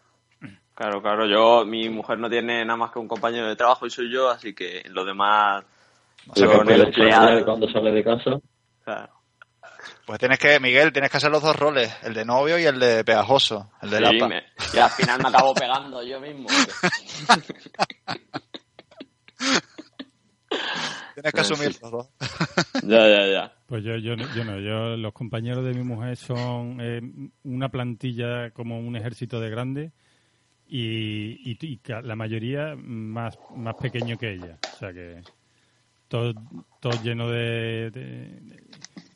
Claro, 0.79 1.01
claro. 1.01 1.25
Yo, 1.27 1.65
mi 1.65 1.89
mujer 1.89 2.17
no 2.19 2.29
tiene 2.29 2.63
nada 2.63 2.77
más 2.77 2.91
que 2.91 2.99
un 2.99 3.07
compañero 3.09 3.47
de 3.49 3.57
trabajo 3.57 3.85
y 3.85 3.89
soy 3.89 4.09
yo, 4.09 4.29
así 4.29 4.55
que 4.55 4.81
lo 4.91 5.03
demás 5.03 5.65
O 6.29 6.33
sea, 6.33 6.47
que 6.63 6.93
ser 7.03 7.43
cuando 7.43 7.69
sale 7.69 7.91
de 7.91 8.01
casa. 8.01 8.39
Claro. 8.85 9.09
Pues 10.05 10.19
tienes 10.19 10.39
que, 10.39 10.57
Miguel, 10.61 10.93
tienes 10.93 11.11
que 11.11 11.17
hacer 11.17 11.31
los 11.31 11.43
dos 11.43 11.53
roles, 11.57 11.93
el 12.03 12.13
de 12.13 12.23
novio 12.23 12.57
y 12.57 12.63
el 12.63 12.79
de 12.79 13.03
pegajoso, 13.03 13.69
el 13.81 13.89
de 13.89 13.97
Sí, 13.97 14.03
lapa. 14.03 14.27
me- 14.29 14.43
y 14.73 14.77
al 14.77 14.89
final 14.91 15.21
me 15.21 15.27
acabo 15.27 15.53
pegando 15.53 16.01
yo 16.01 16.21
mismo. 16.21 16.47
Tienes 21.13 21.33
que 21.33 21.41
asumir 21.41 21.75
los 21.81 21.91
dos. 21.91 22.09
ya, 22.83 23.05
ya, 23.05 23.27
ya. 23.27 23.53
Pues 23.67 23.83
yo, 23.83 23.97
yo, 23.97 24.15
no- 24.15 24.33
yo 24.33 24.45
no, 24.45 24.59
yo, 24.61 24.95
los 24.95 25.11
compañeros 25.11 25.65
de 25.65 25.73
mi 25.73 25.83
mujer 25.83 26.15
son 26.15 26.77
eh, 26.79 27.01
una 27.43 27.67
plantilla 27.67 28.51
como 28.51 28.79
un 28.79 28.95
ejército 28.95 29.41
de 29.41 29.49
grande 29.49 29.91
y, 30.69 31.51
y, 31.51 31.57
y 31.65 31.81
la 32.03 32.15
mayoría 32.15 32.75
más, 32.77 33.37
más 33.55 33.75
pequeño 33.75 34.17
que 34.17 34.33
ella. 34.33 34.57
O 34.73 34.77
sea 34.77 34.93
que 34.93 35.21
todo, 36.07 36.33
todo 36.79 37.01
lleno 37.03 37.29
de, 37.29 37.89
de, 37.91 38.61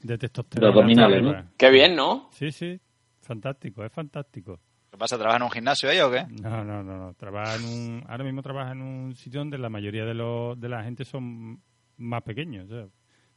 de 0.01 0.17
testosterona. 0.17 0.95
¿no? 0.95 1.05
arriba. 1.05 1.45
Qué 1.57 1.69
bien, 1.69 1.95
¿no? 1.95 2.29
Sí, 2.31 2.51
sí, 2.51 2.79
fantástico, 3.21 3.85
es 3.85 3.91
fantástico. 3.91 4.59
¿Qué 4.89 4.97
pasa? 4.97 5.17
¿Trabajas 5.17 5.41
en 5.41 5.45
un 5.45 5.51
gimnasio 5.51 5.89
ella 5.89 6.07
o 6.07 6.11
qué? 6.11 6.25
No, 6.41 6.63
no, 6.63 6.83
no, 6.83 6.97
no. 6.97 7.13
Trabaja 7.15 7.55
en 7.55 7.65
un, 7.65 8.03
ahora 8.07 8.23
mismo 8.23 8.41
trabaja 8.41 8.71
en 8.71 8.81
un 8.81 9.15
sitio 9.15 9.39
donde 9.39 9.57
la 9.57 9.69
mayoría 9.69 10.05
de, 10.05 10.13
los, 10.13 10.59
de 10.59 10.69
la 10.69 10.83
gente 10.83 11.05
son 11.05 11.61
más 11.97 12.23
pequeños. 12.23 12.69
o 12.69 12.75
sea, 12.75 12.87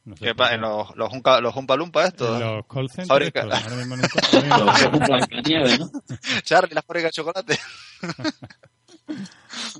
no 0.07 0.15
sé 0.17 0.25
¿Qué. 0.25 0.33
¿En 0.55 0.61
los, 0.61 0.95
los, 0.95 1.09
junca, 1.09 1.39
los 1.41 1.55
Humpa 1.55 1.75
Lumpa 1.75 2.05
estos? 2.05 2.41
En 2.41 2.47
los 2.47 2.65
call 2.67 2.89
centers. 2.89 3.07
Fábrica. 3.07 3.41
estos, 3.41 3.63
ahora 3.63 3.75
mismo 3.75 3.95
¿no? 5.79 5.91
Charlie, 6.43 6.73
la 6.73 6.81
fábrica 6.81 7.07
de 7.07 7.11
chocolate. 7.11 7.59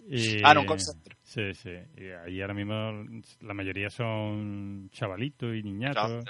y- 0.10 0.42
Ah, 0.44 0.52
en 0.52 0.58
un 0.60 0.66
call 0.66 0.80
center. 0.80 1.16
Sí, 1.24 1.54
sí. 1.54 1.72
Y 1.98 2.10
ahí 2.12 2.42
ahora 2.42 2.54
mismo 2.54 3.22
la 3.42 3.54
mayoría 3.54 3.90
son 3.90 4.90
chavalitos 4.92 5.56
y 5.56 5.64
niñatos. 5.64 6.06
Claro. 6.06 6.24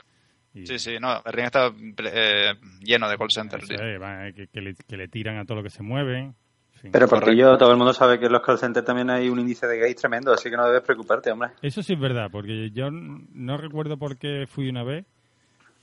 y- 0.53 0.65
Sí, 0.65 0.79
sí, 0.79 0.97
no, 0.99 1.21
el 1.23 1.33
ring 1.33 1.45
está 1.45 1.71
eh, 2.05 2.53
lleno 2.81 3.09
de 3.09 3.17
call 3.17 3.31
centers. 3.31 3.69
es, 3.69 3.97
van, 3.99 4.33
que, 4.33 4.47
que 4.47 4.61
le, 4.61 4.75
que 4.75 4.97
le 4.97 5.07
tiran 5.07 5.37
a 5.37 5.45
todo 5.45 5.57
lo 5.57 5.63
que 5.63 5.69
se 5.69 5.83
mueve. 5.83 6.33
En 6.77 6.81
fin. 6.81 6.91
Pero 6.91 7.07
Portillo, 7.07 7.57
todo 7.57 7.71
el 7.71 7.77
mundo 7.77 7.93
sabe 7.93 8.19
que 8.19 8.25
en 8.27 8.31
los 8.31 8.41
call 8.41 8.57
centers 8.57 8.85
también 8.85 9.09
hay 9.09 9.29
un 9.29 9.39
índice 9.39 9.67
de 9.67 9.79
gays 9.79 9.95
tremendo, 9.95 10.31
así 10.33 10.49
que 10.49 10.57
no 10.57 10.65
debes 10.67 10.81
preocuparte, 10.83 11.31
hombre. 11.31 11.49
Eso 11.61 11.81
sí 11.83 11.93
es 11.93 11.99
verdad, 11.99 12.29
porque 12.31 12.71
yo 12.71 12.89
no 12.91 13.57
recuerdo 13.57 13.97
por 13.97 14.17
qué 14.17 14.45
fui 14.47 14.69
una 14.69 14.83
vez 14.83 15.05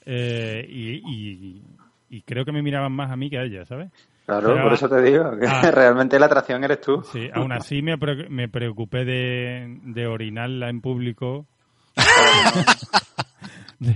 eh, 0.07 0.65
y, 0.69 1.03
y- 1.07 1.63
y 2.11 2.23
creo 2.23 2.45
que 2.45 2.53
me 2.53 2.63
miraban 2.63 2.93
más 2.93 3.11
a 3.11 3.17
mí 3.17 3.29
que 3.31 3.39
a 3.39 3.43
ella, 3.43 3.65
¿sabes? 3.65 3.91
Claro, 4.27 4.49
Pero- 4.53 4.63
por 4.63 4.73
eso 4.73 4.89
te 4.89 5.03
digo, 5.03 5.37
que 5.39 5.47
Ah. 5.47 5.71
realmente 5.73 6.19
la 6.19 6.27
atracción 6.27 6.63
eres 6.65 6.81
tú. 6.81 7.03
Sí, 7.13 7.29
aún 7.33 7.53
así 7.53 7.83
me, 7.83 7.99
pre- 7.99 8.29
me 8.29 8.49
preocupé 8.49 9.05
de, 9.05 9.79
de 9.83 10.07
orinarla 10.07 10.69
en 10.71 10.81
público, 10.81 11.47
de, 13.79 13.95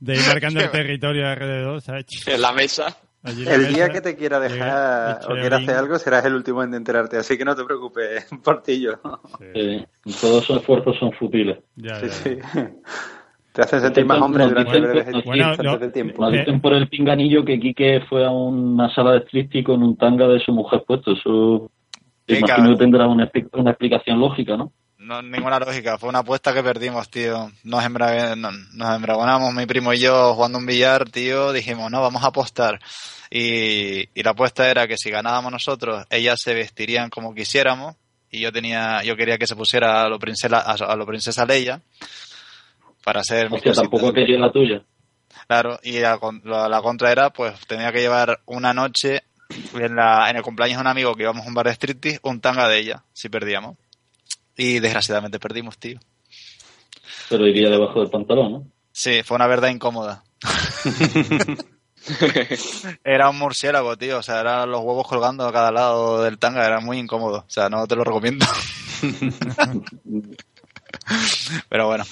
de 0.00 0.14
ir 0.14 0.20
marcando 0.28 0.60
el 0.60 0.70
territorio 0.70 1.26
alrededor, 1.28 1.80
¿sabes? 1.82 2.06
En 2.26 2.40
la 2.40 2.52
mesa. 2.52 2.96
Allí 3.22 3.44
El 3.48 3.74
día 3.74 3.88
que 3.88 4.00
te 4.00 4.14
quiera 4.16 4.38
dejar 4.38 5.20
o 5.28 5.34
quiera 5.34 5.56
hacer 5.56 5.74
algo, 5.76 5.98
serás 5.98 6.24
el 6.26 6.34
último 6.34 6.62
en 6.62 6.74
enterarte, 6.74 7.16
así 7.16 7.36
que 7.36 7.44
no 7.44 7.56
te 7.56 7.64
preocupes, 7.64 8.26
Portillo. 8.44 9.00
Sí, 9.38 9.44
Eh, 9.54 9.86
todos 10.20 10.44
esos 10.44 10.58
esfuerzos 10.58 10.96
son 10.98 11.12
futiles. 11.12 11.58
ya, 11.76 11.96
Sí, 12.00 12.06
ya. 12.06 12.12
sí. 12.12 12.38
Te 13.52 13.62
hacen 13.62 13.80
sentir 13.80 14.04
más 14.04 14.20
hombre 14.20 14.44
durante 14.44 14.70
dicen 14.70 14.84
el 14.84 14.90
que- 14.90 15.00
breve 15.00 15.12
nos 15.12 15.24
Bueno, 15.24 15.48
instante 15.48 15.62
lo- 15.72 15.78
del 15.78 15.92
tiempo. 15.92 16.22
Nos 16.22 16.34
Eh. 16.34 16.38
dicen 16.40 16.60
por 16.60 16.74
el 16.74 16.88
pinganillo 16.88 17.44
que 17.44 17.58
Quique 17.58 18.02
fue 18.08 18.24
a 18.24 18.30
una 18.30 18.94
sala 18.94 19.12
de 19.12 19.20
striptease 19.20 19.64
con 19.64 19.82
un 19.82 19.96
tanga 19.96 20.28
de 20.28 20.38
su 20.40 20.52
mujer 20.52 20.84
puesto. 20.86 21.12
Eso 21.12 21.70
Sí, 22.28 22.36
imagino 22.36 22.70
que 22.72 22.76
tendrá 22.76 23.06
una, 23.08 23.30
una 23.54 23.70
explicación 23.70 24.20
lógica, 24.20 24.56
¿no? 24.56 24.72
No, 25.06 25.22
ninguna 25.22 25.60
lógica, 25.60 25.98
fue 25.98 26.08
una 26.08 26.18
apuesta 26.18 26.52
que 26.52 26.62
perdimos, 26.64 27.08
tío. 27.08 27.52
Nos, 27.62 27.84
embra- 27.84 28.34
no- 28.34 28.50
nos 28.72 28.96
embragonamos, 28.96 29.54
mi 29.54 29.64
primo 29.64 29.92
y 29.92 30.00
yo, 30.00 30.34
jugando 30.34 30.58
un 30.58 30.66
billar, 30.66 31.08
tío. 31.08 31.52
Dijimos, 31.52 31.90
no, 31.92 32.00
vamos 32.02 32.24
a 32.24 32.28
apostar. 32.28 32.80
Y, 33.30 34.08
y 34.18 34.22
la 34.24 34.30
apuesta 34.30 34.68
era 34.68 34.88
que 34.88 34.96
si 34.96 35.10
ganábamos 35.10 35.52
nosotros, 35.52 36.04
ellas 36.10 36.40
se 36.42 36.54
vestirían 36.54 37.08
como 37.08 37.34
quisiéramos. 37.34 37.94
Y 38.30 38.40
yo 38.40 38.50
tenía, 38.52 39.02
yo 39.04 39.14
quería 39.16 39.38
que 39.38 39.46
se 39.46 39.54
pusiera 39.54 40.02
a 40.02 40.08
lo 40.08 40.18
princesa, 40.18 40.58
a, 40.58 40.96
lo 40.96 41.06
princesa 41.06 41.46
Leia. 41.46 41.80
Para 43.04 43.22
ser 43.22 43.48
mi 43.48 43.56
Hostia, 43.58 43.72
tampoco 43.72 44.12
quería 44.12 44.38
la 44.38 44.50
tuya. 44.50 44.82
Claro, 45.46 45.78
y 45.84 46.00
la, 46.00 46.18
la 46.68 46.82
contra 46.82 47.12
era, 47.12 47.30
pues, 47.30 47.54
tenía 47.68 47.92
que 47.92 48.00
llevar 48.00 48.40
una 48.46 48.74
noche 48.74 49.22
en, 49.74 49.94
la, 49.94 50.28
en 50.28 50.36
el 50.36 50.42
cumpleaños 50.42 50.78
de 50.78 50.80
un 50.80 50.86
amigo 50.88 51.14
que 51.14 51.22
íbamos 51.22 51.44
a 51.46 51.48
un 51.48 51.54
bar 51.54 51.66
de 51.66 51.72
striptease, 51.74 52.18
un 52.24 52.40
tanga 52.40 52.68
de 52.68 52.78
ella, 52.78 53.04
si 53.12 53.28
perdíamos. 53.28 53.76
Y 54.56 54.80
desgraciadamente 54.80 55.38
perdimos, 55.38 55.78
tío. 55.78 55.98
Pero 57.28 57.46
iría 57.46 57.70
debajo 57.70 58.00
del 58.00 58.10
pantalón, 58.10 58.52
¿no? 58.52 58.66
Sí, 58.92 59.22
fue 59.22 59.36
una 59.36 59.46
verdad 59.46 59.68
incómoda. 59.68 60.24
era 63.04 63.30
un 63.30 63.38
murciélago, 63.38 63.96
tío. 63.96 64.18
O 64.18 64.22
sea, 64.22 64.40
eran 64.40 64.70
los 64.70 64.80
huevos 64.80 65.06
colgando 65.08 65.46
a 65.46 65.52
cada 65.52 65.72
lado 65.72 66.22
del 66.22 66.38
tanga. 66.38 66.66
Era 66.66 66.80
muy 66.80 66.98
incómodo. 66.98 67.38
O 67.38 67.44
sea, 67.50 67.68
no 67.68 67.86
te 67.86 67.96
lo 67.96 68.04
recomiendo. 68.04 68.46
Pero 71.68 71.86
bueno, 71.86 72.04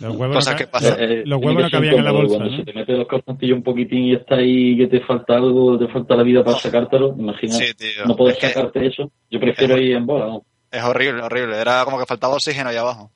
Los 0.00 0.16
huevos, 0.16 0.36
Cosas 0.36 0.54
no, 0.54 0.58
que 0.58 0.66
pasan. 0.66 1.00
Eh, 1.00 1.20
eh, 1.20 1.22
los 1.24 1.40
huevos 1.40 1.62
no 1.62 1.70
cabían 1.70 1.96
en 1.98 2.04
la 2.04 2.12
bolsa, 2.12 2.36
Cuando 2.36 2.50
¿no? 2.50 2.56
se 2.58 2.64
te 2.64 2.72
mete 2.72 2.92
los 2.92 3.06
calzoncillos 3.06 3.56
un 3.58 3.62
poquitín 3.62 4.04
y 4.04 4.14
está 4.14 4.36
ahí 4.36 4.76
que 4.76 4.86
te 4.88 5.00
falta 5.00 5.34
algo, 5.36 5.78
te 5.78 5.88
falta 5.88 6.16
la 6.16 6.22
vida 6.22 6.44
para 6.44 6.58
sacártelo, 6.58 7.14
imagina, 7.18 7.54
Sí, 7.54 7.72
tío. 7.74 8.04
no 8.06 8.16
puedes 8.16 8.36
Es 8.36 8.40
que- 8.40 8.48
sacarte 8.52 8.86
eso. 8.86 9.10
Yo 9.30 9.40
prefiero 9.40 9.78
ir 9.78 9.96
en 9.96 10.06
bola, 10.06 10.26
¿no? 10.26 10.44
Es 10.76 10.82
horrible, 10.84 11.22
horrible. 11.22 11.60
Era 11.60 11.84
como 11.84 11.98
que 11.98 12.06
faltaba 12.06 12.34
oxígeno 12.34 12.70
ahí 12.70 12.76
abajo. 12.76 13.10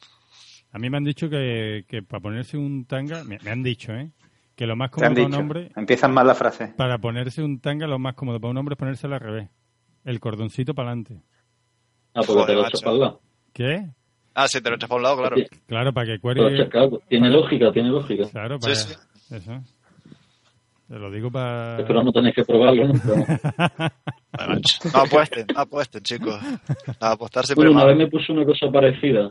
A 0.73 0.79
mí 0.79 0.91
me 0.91 0.97
han 0.99 1.05
dicho 1.05 1.29
que, 1.31 1.85
que 1.89 2.03
para 2.03 2.21
ponerse 2.21 2.57
un 2.59 2.85
tanga, 2.85 3.25
me, 3.25 3.39
me 3.43 3.51
han 3.51 3.63
dicho, 3.63 3.93
¿eh? 3.93 4.11
Que 4.55 4.67
lo 4.67 4.77
más 4.77 4.91
cómodo 4.91 5.15
para 5.15 5.27
un 5.27 5.35
hombre, 5.35 5.71
Empiezan 5.77 6.13
mal 6.13 6.27
la 6.27 6.35
frase. 6.35 6.75
para 6.77 6.99
ponerse 6.99 7.43
un 7.43 7.61
tanga, 7.61 7.87
lo 7.87 7.99
más 7.99 8.15
cómodo 8.15 8.41
para 8.41 8.51
un 8.51 8.57
hombre 8.59 8.75
es 8.75 8.79
ponérselo 8.79 9.15
al 9.15 9.21
revés. 9.21 9.49
El 10.05 10.21
cordoncito 10.21 10.75
para 10.75 10.89
adelante. 10.91 11.23
Ah, 12.15 12.21
porque 12.27 12.33
Joder, 12.33 12.47
te 12.47 12.55
lo 12.55 12.67
echas 12.67 12.83
para 12.83 12.93
el 12.95 13.01
lado. 13.01 13.21
¿Qué? 13.53 13.87
Ah, 14.35 14.49
sí, 14.49 14.61
te 14.61 14.69
lo 14.71 14.77
echas 14.77 14.89
por 14.89 14.99
un 14.99 15.03
lado, 15.05 15.19
claro. 15.19 15.37
Sí, 15.37 15.45
Claro, 15.67 15.93
para 15.93 16.07
que 16.07 16.19
cuelgue. 16.21 16.69
claro. 16.69 17.01
Tiene 17.09 17.31
lógica, 17.31 17.73
tiene 17.73 17.89
lógica. 17.91 18.29
Claro, 18.31 18.59
para. 18.59 18.75
Sí, 18.75 18.95
Eso. 19.31 19.63
Te 20.89 20.99
lo 20.99 21.11
digo 21.11 21.31
para. 21.31 21.79
Espero 21.81 22.03
no 22.03 22.13
tenéis 22.13 22.35
que 22.35 22.45
probarlo. 22.45 22.93
Pero- 23.07 23.25
macho. 24.49 24.79
No 24.95 25.01
apuesten, 25.01 25.47
no 25.55 25.61
apuesten, 25.61 26.03
chicos. 26.03 26.41
A 27.01 27.13
apostar 27.13 27.45
siempre 27.45 27.69
una 27.69 27.85
vez 27.85 27.97
me 27.97 28.07
puso 28.07 28.33
una 28.33 28.45
cosa 28.45 28.71
parecida. 28.73 29.31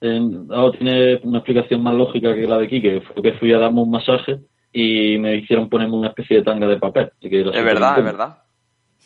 En- 0.00 0.48
ahora 0.50 0.76
tiene 0.78 1.20
una 1.22 1.38
explicación 1.38 1.82
más 1.82 1.94
lógica 1.94 2.34
que 2.34 2.46
la 2.46 2.58
de 2.58 2.66
aquí, 2.66 2.80
que 2.82 3.00
fue 3.00 3.22
que 3.22 3.32
fui 3.38 3.52
a 3.52 3.58
darme 3.58 3.80
un 3.82 3.90
masaje 3.90 4.40
y 4.72 5.18
me 5.18 5.36
hicieron 5.36 5.68
ponerme 5.68 5.96
una 5.96 6.08
especie 6.08 6.38
de 6.38 6.42
tanga 6.42 6.66
de 6.66 6.76
papel. 6.78 7.10
que 7.20 7.40
Es 7.40 7.64
verdad, 7.64 7.98
es 7.98 8.04
verdad. 8.04 8.38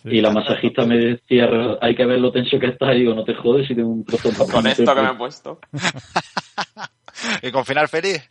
Y 0.04 0.20
la 0.20 0.30
masajista 0.30 0.84
me 0.84 0.98
decía, 0.98 1.48
hay 1.80 1.94
que 1.94 2.04
ver 2.04 2.20
lo 2.20 2.30
tenso 2.30 2.58
que 2.58 2.66
estás. 2.66 2.94
Y 2.94 2.98
digo, 3.00 3.14
no 3.14 3.24
te 3.24 3.34
jodes 3.34 3.66
si 3.66 3.74
tengo 3.74 3.88
un 3.88 4.04
trozo 4.04 4.28
de 4.28 4.34
papel. 4.36 4.52
Con 4.52 4.66
esto 4.66 4.82
que 4.84 4.92
cuerpo". 4.92 5.02
me 5.02 5.10
he 5.12 5.16
puesto. 5.16 5.58
Y 7.42 7.50
con 7.52 7.64
final 7.64 7.88
feliz. 7.88 8.26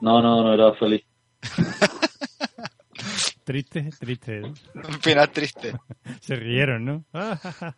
No, 0.00 0.22
no, 0.22 0.42
no 0.42 0.54
era 0.54 0.72
feliz. 0.74 1.02
Triste, 3.44 3.90
triste. 3.98 4.42
Un 4.42 5.00
final 5.00 5.30
triste. 5.30 5.72
Se 6.20 6.36
rieron, 6.36 6.84
¿no? 6.84 7.04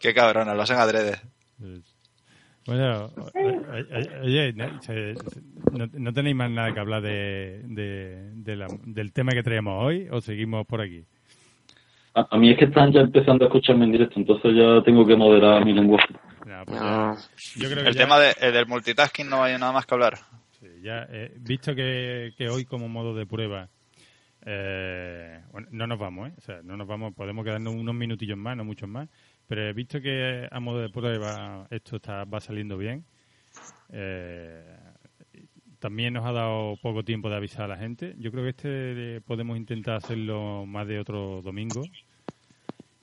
Qué 0.00 0.14
cabrona, 0.14 0.54
lo 0.54 0.62
hacen 0.62 0.78
adrede. 0.78 1.20
Bueno, 2.66 3.10
oye, 4.22 4.52
no, 4.52 6.12
tenéis 6.12 6.36
más 6.36 6.50
nada 6.50 6.72
que 6.72 6.80
hablar 6.80 7.02
de, 7.02 7.62
de- 7.64 8.30
de 8.34 8.56
la- 8.56 8.68
del 8.84 9.12
tema 9.12 9.32
que 9.32 9.42
traemos 9.42 9.82
hoy 9.84 10.08
o 10.10 10.20
seguimos 10.20 10.66
por 10.66 10.80
aquí? 10.80 11.04
A, 12.14 12.26
a 12.30 12.38
mí 12.38 12.50
es 12.50 12.58
que 12.58 12.66
están 12.66 12.92
ya 12.92 13.00
empezando 13.00 13.44
a 13.44 13.48
escucharme 13.48 13.84
en 13.84 13.92
directo, 13.92 14.18
entonces 14.18 14.52
ya 14.56 14.82
tengo 14.84 15.06
que 15.06 15.16
moderar 15.16 15.64
mi 15.64 15.72
lenguaje. 15.72 16.14
No, 16.70 17.14
pues 17.14 17.54
ya- 17.54 17.60
No. 17.60 17.62
yo 17.62 17.70
creo 17.70 17.82
que 17.84 17.88
El 17.90 17.94
ya- 17.94 18.00
tema 18.02 18.18
de- 18.18 18.36
el 18.40 18.52
del 18.52 18.66
multitasking 18.66 19.28
no 19.28 19.42
hay 19.42 19.58
nada 19.58 19.72
más 19.72 19.86
que 19.86 19.94
hablar. 19.94 20.18
Sí, 20.60 20.66
ya, 20.82 21.06
eh, 21.10 21.32
visto 21.38 21.74
que, 21.74 22.32
que 22.36 22.48
hoy 22.48 22.64
como 22.64 22.88
modo 22.88 23.14
de 23.14 23.26
prueba 23.26 23.68
eh, 24.46 25.42
bueno, 25.52 25.68
no 25.72 25.86
nos 25.86 25.98
vamos, 25.98 26.30
¿eh? 26.30 26.32
O 26.38 26.40
sea, 26.40 26.62
no 26.62 26.76
nos 26.76 26.86
vamos, 26.86 27.12
podemos 27.14 27.44
quedarnos 27.44 27.74
unos 27.74 27.94
minutillos 27.94 28.38
más, 28.38 28.56
no 28.56 28.64
muchos 28.64 28.88
más, 28.88 29.08
pero 29.46 29.62
he 29.68 29.72
visto 29.72 30.00
que 30.00 30.48
a 30.50 30.60
modo 30.60 30.80
de 30.80 30.88
prueba 30.90 31.66
esto 31.70 31.96
está, 31.96 32.24
va 32.24 32.40
saliendo 32.40 32.78
bien. 32.78 33.04
Eh, 33.90 34.76
también 35.80 36.14
nos 36.14 36.24
ha 36.26 36.32
dado 36.32 36.76
poco 36.82 37.04
tiempo 37.04 37.28
de 37.30 37.36
avisar 37.36 37.64
a 37.64 37.68
la 37.68 37.76
gente. 37.76 38.14
Yo 38.18 38.30
creo 38.30 38.44
que 38.44 38.50
este 38.50 38.68
eh, 39.16 39.20
podemos 39.20 39.56
intentar 39.56 39.96
hacerlo 39.96 40.66
más 40.66 40.86
de 40.86 40.98
otro 40.98 41.40
domingo. 41.42 41.82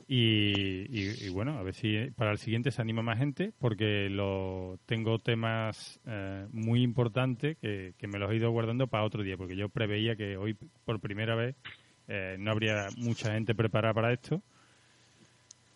Y, 0.07 0.85
y- 1.25 1.29
bueno, 1.29 1.57
a 1.57 1.63
ver 1.63 1.73
si 1.73 2.11
para 2.15 2.31
el 2.31 2.37
siguiente 2.37 2.71
se 2.71 2.81
anima 2.81 3.01
más 3.01 3.17
gente, 3.17 3.53
porque 3.57 4.07
lo 4.11 4.79
tengo 4.85 5.17
temas 5.19 5.99
eh, 6.05 6.47
muy 6.51 6.83
importantes 6.83 7.57
que, 7.57 7.95
que 7.97 8.07
me 8.07 8.19
los 8.19 8.31
he 8.31 8.35
ido 8.35 8.51
guardando 8.51 8.87
para 8.87 9.03
otro 9.03 9.23
día, 9.23 9.35
porque 9.37 9.55
yo 9.55 9.69
preveía 9.69 10.15
que 10.15 10.37
hoy 10.37 10.53
por 10.85 10.99
primera 11.01 11.33
vez 11.35 11.55
eh, 12.07 12.35
no 12.39 12.51
habría 12.51 12.91
mucha 12.95 13.33
gente 13.33 13.55
preparada 13.55 13.95
para 13.95 14.13
esto. 14.13 14.43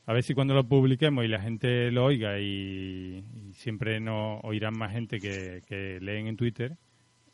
A 0.06 0.14
ver 0.14 0.24
si 0.24 0.34
cuando 0.34 0.56
lo 0.56 0.68
publiquemos 0.68 1.24
y 1.24 1.28
la 1.28 1.40
gente 1.42 1.92
lo 1.92 2.06
oiga 2.06 2.40
y, 2.40 3.24
y 3.34 3.54
siempre 3.54 4.00
nos 4.00 4.40
oirán 4.44 4.74
más 4.74 4.92
gente 4.92 5.22
que, 5.22 5.62
que 5.68 6.00
leen 6.02 6.26
en 6.28 6.36
Twitter, 6.38 6.78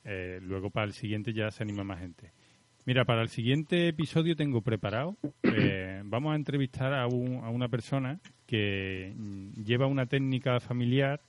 eh, 0.06 0.40
luego 0.44 0.72
para 0.72 0.86
el 0.88 0.94
siguiente 0.94 1.34
ya 1.34 1.52
se 1.52 1.64
anima 1.64 1.84
más 1.84 2.00
gente. 2.00 2.34
Mira, 2.86 3.03
para 3.06 3.22
el 3.24 3.30
siguiente 3.30 3.88
episodio 3.88 4.36
tengo 4.36 4.62
preparado, 4.62 5.16
eh, 5.56 6.02
vamos 6.06 6.34
a 6.34 6.36
entrevistar 6.36 6.94
a, 6.94 7.07
un- 7.07 7.44
a 7.44 7.49
una 7.49 7.68
persona 7.68 8.20
que 8.45 9.12
mm, 9.16 9.64
lleva 9.64 9.88
una 9.88 10.06
técnica 10.06 10.60
familiar 10.60 11.20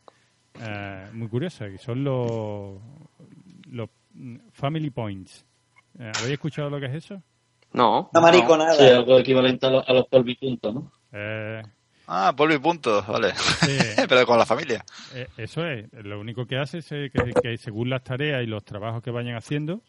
eh, 0.60 1.06
muy 1.14 1.28
curiosa, 1.28 1.68
que 1.70 1.78
son 1.78 2.04
los, 2.04 2.78
los 3.70 3.88
mm, 4.12 4.36
family 4.52 4.90
points. 4.90 5.46
Eh, 5.98 6.12
¿Habéis 6.14 6.34
escuchado 6.34 6.68
lo 6.68 6.78
que 6.78 6.86
es 6.86 6.94
eso? 6.94 7.22
No. 7.72 8.10
Una 8.12 8.20
mariconada. 8.20 8.74
Sí, 8.74 8.84
algo 8.84 9.18
equivalente 9.18 9.66
a, 9.66 9.70
los- 9.70 9.88
a 9.88 9.92
los 9.94 10.06
polvipuntos, 10.08 10.74
¿no? 10.74 10.92
Eh, 11.12 11.62
Ah, 12.08 12.32
polvo 12.36 12.54
y 12.54 12.58
puntos, 12.58 13.04
vale. 13.08 13.34
sí, 13.34 13.76
Pero 14.08 14.24
con 14.26 14.38
la 14.38 14.46
familia. 14.46 14.84
Eh, 15.12 15.26
eso 15.38 15.66
es. 15.66 15.92
Lo 15.92 16.20
único 16.20 16.46
que 16.46 16.56
hace 16.56 16.78
es 16.78 16.86
que, 16.88 17.34
que 17.42 17.56
según 17.58 17.90
las 17.90 18.04
tareas 18.04 18.44
y 18.44 18.46
los 18.46 18.64
trabajos 18.64 19.02
que 19.02 19.10
vayan 19.10 19.34
haciendo, 19.34 19.80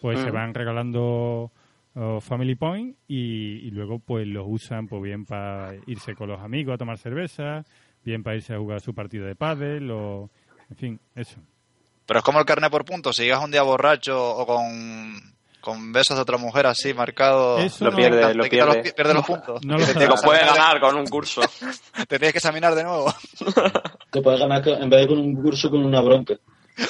pues 0.00 0.20
se 0.20 0.30
Mm. 0.30 0.34
van 0.34 0.54
regalando 0.54 1.50
oh, 1.94 2.20
Family 2.20 2.54
Point 2.54 2.96
y, 3.08 3.66
y 3.66 3.70
luego 3.70 3.98
pues 3.98 4.26
los 4.26 4.44
usan 4.48 4.86
pues 4.88 5.02
bien 5.02 5.24
para 5.24 5.74
irse 5.86 6.14
con 6.14 6.28
los 6.28 6.40
amigos 6.40 6.74
a 6.74 6.78
tomar 6.78 6.98
cerveza, 6.98 7.64
bien 8.04 8.22
para 8.22 8.36
irse 8.36 8.54
a 8.54 8.58
jugar 8.58 8.80
su 8.80 8.94
partido 8.94 9.26
de 9.26 9.34
pádel 9.34 9.90
o... 9.90 10.30
En 10.70 10.76
fin, 10.76 11.00
eso. 11.14 11.38
Pero 12.06 12.18
es 12.18 12.24
como 12.24 12.38
el 12.40 12.44
carnet 12.44 12.70
por 12.70 12.84
puntos. 12.84 13.16
Si 13.16 13.22
llegas 13.22 13.42
un 13.42 13.50
día 13.50 13.62
borracho 13.62 14.36
o 14.36 14.46
con, 14.46 15.12
con 15.60 15.92
besos 15.92 16.16
de 16.16 16.22
otra 16.22 16.38
mujer 16.38 16.66
así 16.66 16.92
marcado, 16.92 17.58
Eso 17.58 17.84
Lo 17.84 17.90
no- 17.92 17.96
pierde, 17.96 18.20
lo 18.34 18.34
los, 18.34 18.48
pierde. 18.48 18.92
pierde 18.92 19.14
los 19.14 19.24
puntos. 19.24 19.64
No 19.64 19.78
lo 19.78 19.84
Te 19.86 20.06
Lo 20.06 20.14
puede 20.16 20.44
ganar 20.44 20.78
con 20.80 20.96
un 20.96 21.06
curso. 21.06 21.40
Te 22.08 22.18
tienes 22.18 22.32
que 22.32 22.38
examinar 22.38 22.74
de 22.74 22.84
nuevo. 22.84 23.12
Te 24.10 24.20
puedes 24.22 24.38
ganar 24.40 24.66
en 24.68 24.90
vez 24.90 25.00
de 25.00 25.06
con 25.08 25.18
un 25.18 25.34
curso 25.40 25.70
con 25.70 25.84
una 25.84 26.00
bronca. 26.00 26.34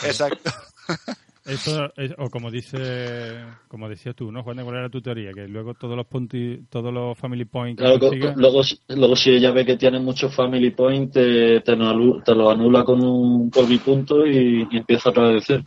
Exacto. 0.04 0.50
Eso 1.46 1.92
es- 1.96 2.12
o 2.18 2.28
como 2.28 2.50
dice, 2.50 3.44
como 3.68 3.88
decías 3.88 4.16
tú, 4.16 4.32
¿no, 4.32 4.42
Juan? 4.42 4.62
¿Cuál 4.64 4.76
era 4.78 4.88
tu 4.88 5.00
teoría? 5.00 5.32
Que 5.32 5.46
luego 5.46 5.74
todos 5.74 5.96
los 5.96 6.06
punti- 6.06 6.66
todos 6.68 6.92
los 6.92 7.16
Family 7.16 7.44
Points 7.44 7.80
Claro, 7.80 7.98
luego, 8.36 8.64
si- 8.64 8.80
luego 8.88 9.14
si 9.14 9.30
ella 9.30 9.52
ve 9.52 9.64
que 9.64 9.76
tienes 9.76 10.00
muchos 10.02 10.34
family 10.34 10.70
points, 10.70 11.12
te, 11.14 11.60
te, 11.60 11.76
lo 11.76 11.84
alu- 11.86 12.24
te 12.24 12.34
lo 12.34 12.50
anula 12.50 12.82
con 12.84 13.00
un 13.02 13.50
polvipunto 13.50 14.26
y, 14.26 14.66
y 14.70 14.76
empieza 14.76 15.10
cero. 15.44 15.62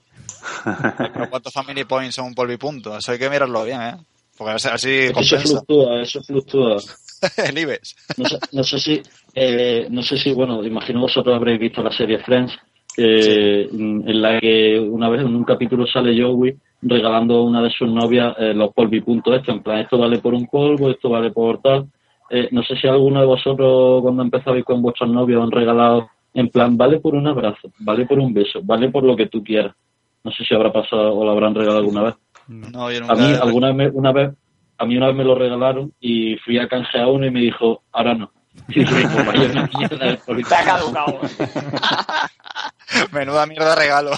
Pero 1.14 1.30
¿Cuántos 1.30 1.54
family 1.54 1.86
points 1.86 2.16
son 2.16 2.26
un 2.28 2.36
polvo 2.36 2.52
y 2.54 2.58
punto? 2.58 2.98
Eso 2.98 3.12
hay 3.12 3.20
que 3.20 3.30
mirarlo 3.30 3.64
bien, 3.64 3.82
¿eh? 3.82 3.96
Porque 4.38 4.54
así 4.54 4.90
Eso 4.90 5.38
fluctúa, 5.40 6.02
eso 6.02 6.22
fluctúa. 6.24 6.78
el 7.38 7.58
IBEX. 7.58 7.96
No 8.18 8.26
sé, 8.26 8.40
no 8.54 8.64
sé 8.64 8.80
si, 8.80 9.02
eh, 9.36 9.88
no 9.90 10.02
sé 10.02 10.18
si, 10.18 10.32
bueno, 10.32 10.64
imagino 10.64 11.02
vosotros 11.02 11.36
habréis 11.36 11.60
visto 11.60 11.84
la 11.84 11.92
serie 11.92 12.20
Friends, 12.20 12.54
eh, 12.98 13.70
en 13.72 14.22
la 14.22 14.40
que 14.40 14.80
una 14.80 15.10
vez 15.10 15.22
en 15.22 15.36
un 15.36 15.44
capítulo 15.44 15.88
sale 15.88 16.20
Joey 16.20 16.56
regalando 16.82 17.36
a 17.36 17.44
una 17.44 17.61
de 17.61 17.70
sus 17.70 17.90
novias 17.90 18.36
eh, 18.38 18.53
los 18.53 18.74
polvipuntos 18.74 19.36
estos, 19.36 19.56
en 19.56 19.64
plan, 19.64 19.80
esto 19.80 19.98
vale 19.98 20.20
por 20.20 20.34
un 20.34 20.48
polvo, 20.48 20.90
esto 20.90 21.10
vale 21.10 21.32
por 21.32 21.61
tal. 21.61 21.88
Eh, 22.30 22.49
no 22.52 22.64
sé 22.64 22.76
si 22.76 22.88
alguno 22.88 23.20
de 23.20 23.26
vosotros 23.26 24.02
cuando 24.02 24.24
empezabais 24.24 24.64
con 24.64 24.82
vuestros 24.82 25.10
novios 25.10 25.44
han 25.44 25.52
regalado 25.52 26.10
en 26.34 26.49
plan, 26.49 26.78
vale 26.78 26.99
por 26.99 27.16
un 27.16 27.28
abrazo, 27.28 27.72
vale 27.80 28.06
por 28.06 28.20
un 28.20 28.34
beso, 28.34 28.61
vale 28.64 28.90
por 28.90 29.03
lo 29.03 29.16
que 29.16 29.28
tú 29.28 29.44
quieras. 29.44 29.76
No 30.24 30.32
sé 30.32 30.44
si 30.45 30.53
habrá 30.53 30.72
pasado 30.72 31.16
o 31.16 31.26
lo 31.26 31.32
habrán 31.32 31.56
regalado 31.56 31.80
alguna 31.80 32.03
vez. 32.03 32.16
No, 32.48 32.91
yo 32.91 32.99
nunca. 32.99 33.14
A 33.14 33.16
mí 33.16 33.34
alguna 33.41 33.72
vez, 33.74 33.91
una 33.94 34.11
vez, 34.11 34.32
a 34.78 34.86
mí 34.86 34.98
una 34.98 35.07
vez 35.07 35.16
me 35.16 35.24
lo 35.24 35.36
regalaron 35.36 35.91
y 35.99 36.36
fui 36.38 36.57
a 36.57 36.68
canjear 36.68 37.07
uno 37.07 37.26
y 37.26 37.32
me 37.32 37.41
dijo, 37.41 37.82
ahora 37.91 38.14
no. 38.14 38.32
Una 38.68 39.69
mierda 39.77 40.18
Te 40.48 40.56
ha 40.56 40.64
caducado. 40.65 41.19
Menuda 43.11 43.45
mierda 43.45 43.76
regalo. 43.76 44.11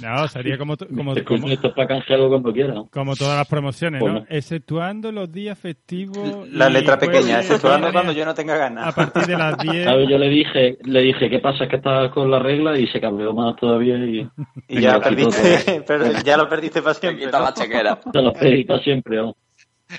No, 0.00 0.26
sería 0.26 0.58
como, 0.58 0.76
como, 0.76 1.12
Escucha, 1.14 1.40
como, 1.40 1.48
esto 1.52 1.68
es 1.68 1.74
para 1.74 1.86
canjearlo 1.86 2.28
cuando 2.28 2.52
quieran. 2.52 2.84
como 2.86 3.14
todas 3.14 3.36
las 3.36 3.46
promociones, 3.46 4.00
¿no? 4.00 4.10
Bueno. 4.10 4.26
Exceptuando 4.28 5.12
los 5.12 5.30
días 5.30 5.56
festivos. 5.58 6.48
La 6.50 6.68
letra 6.68 6.98
pequeña, 6.98 7.40
exceptuando 7.40 7.92
cuando 7.92 8.12
yo 8.12 8.24
no 8.24 8.34
tenga 8.34 8.54
A 8.54 8.58
ganas. 8.58 8.94
partir 8.94 9.24
de 9.26 9.36
las 9.36 9.56
10. 9.58 9.84
¿Sabes? 9.84 10.08
Yo 10.08 10.18
le 10.18 10.28
dije, 10.28 10.78
le 10.82 11.02
dije, 11.02 11.30
¿qué 11.30 11.38
pasa? 11.38 11.64
Es 11.64 11.70
que 11.70 11.76
estás 11.76 12.10
con 12.10 12.30
la 12.30 12.40
regla 12.40 12.76
y 12.76 12.88
se 12.88 13.00
cabreó 13.00 13.32
más 13.34 13.54
todavía 13.56 13.96
y 13.98 14.28
Y 14.68 14.80
ya 14.80 14.94
quitó 14.94 15.02
perdiste, 15.02 15.82
pero 15.86 16.10
ya 16.24 16.36
lo 16.36 16.48
perdiste 16.48 16.82
para 16.82 16.94
Te 16.94 17.00
siempre. 17.00 17.26
¿no? 17.30 17.40
la 17.40 17.54
chequera. 17.54 18.00
Se 18.12 18.22
lo 18.22 18.32
pedí 18.32 18.64
para 18.64 18.82
siempre, 18.82 19.18
vamos. 19.18 19.36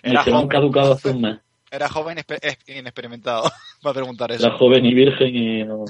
Me 0.04 0.48
caducado 0.48 0.94
hace 0.94 1.12
un 1.12 1.22
mes. 1.22 1.38
Era 1.74 1.90
joven 1.90 2.18
e 2.20 2.22
inexper- 2.22 2.58
inexperimentado. 2.80 3.44
Va 3.86 3.90
a 3.90 3.94
preguntar 3.94 4.32
eso. 4.32 4.46
Era 4.46 4.56
joven 4.58 4.86
y 4.86 4.94
virgen 4.94 5.36
y 5.36 5.64
no. 5.64 5.86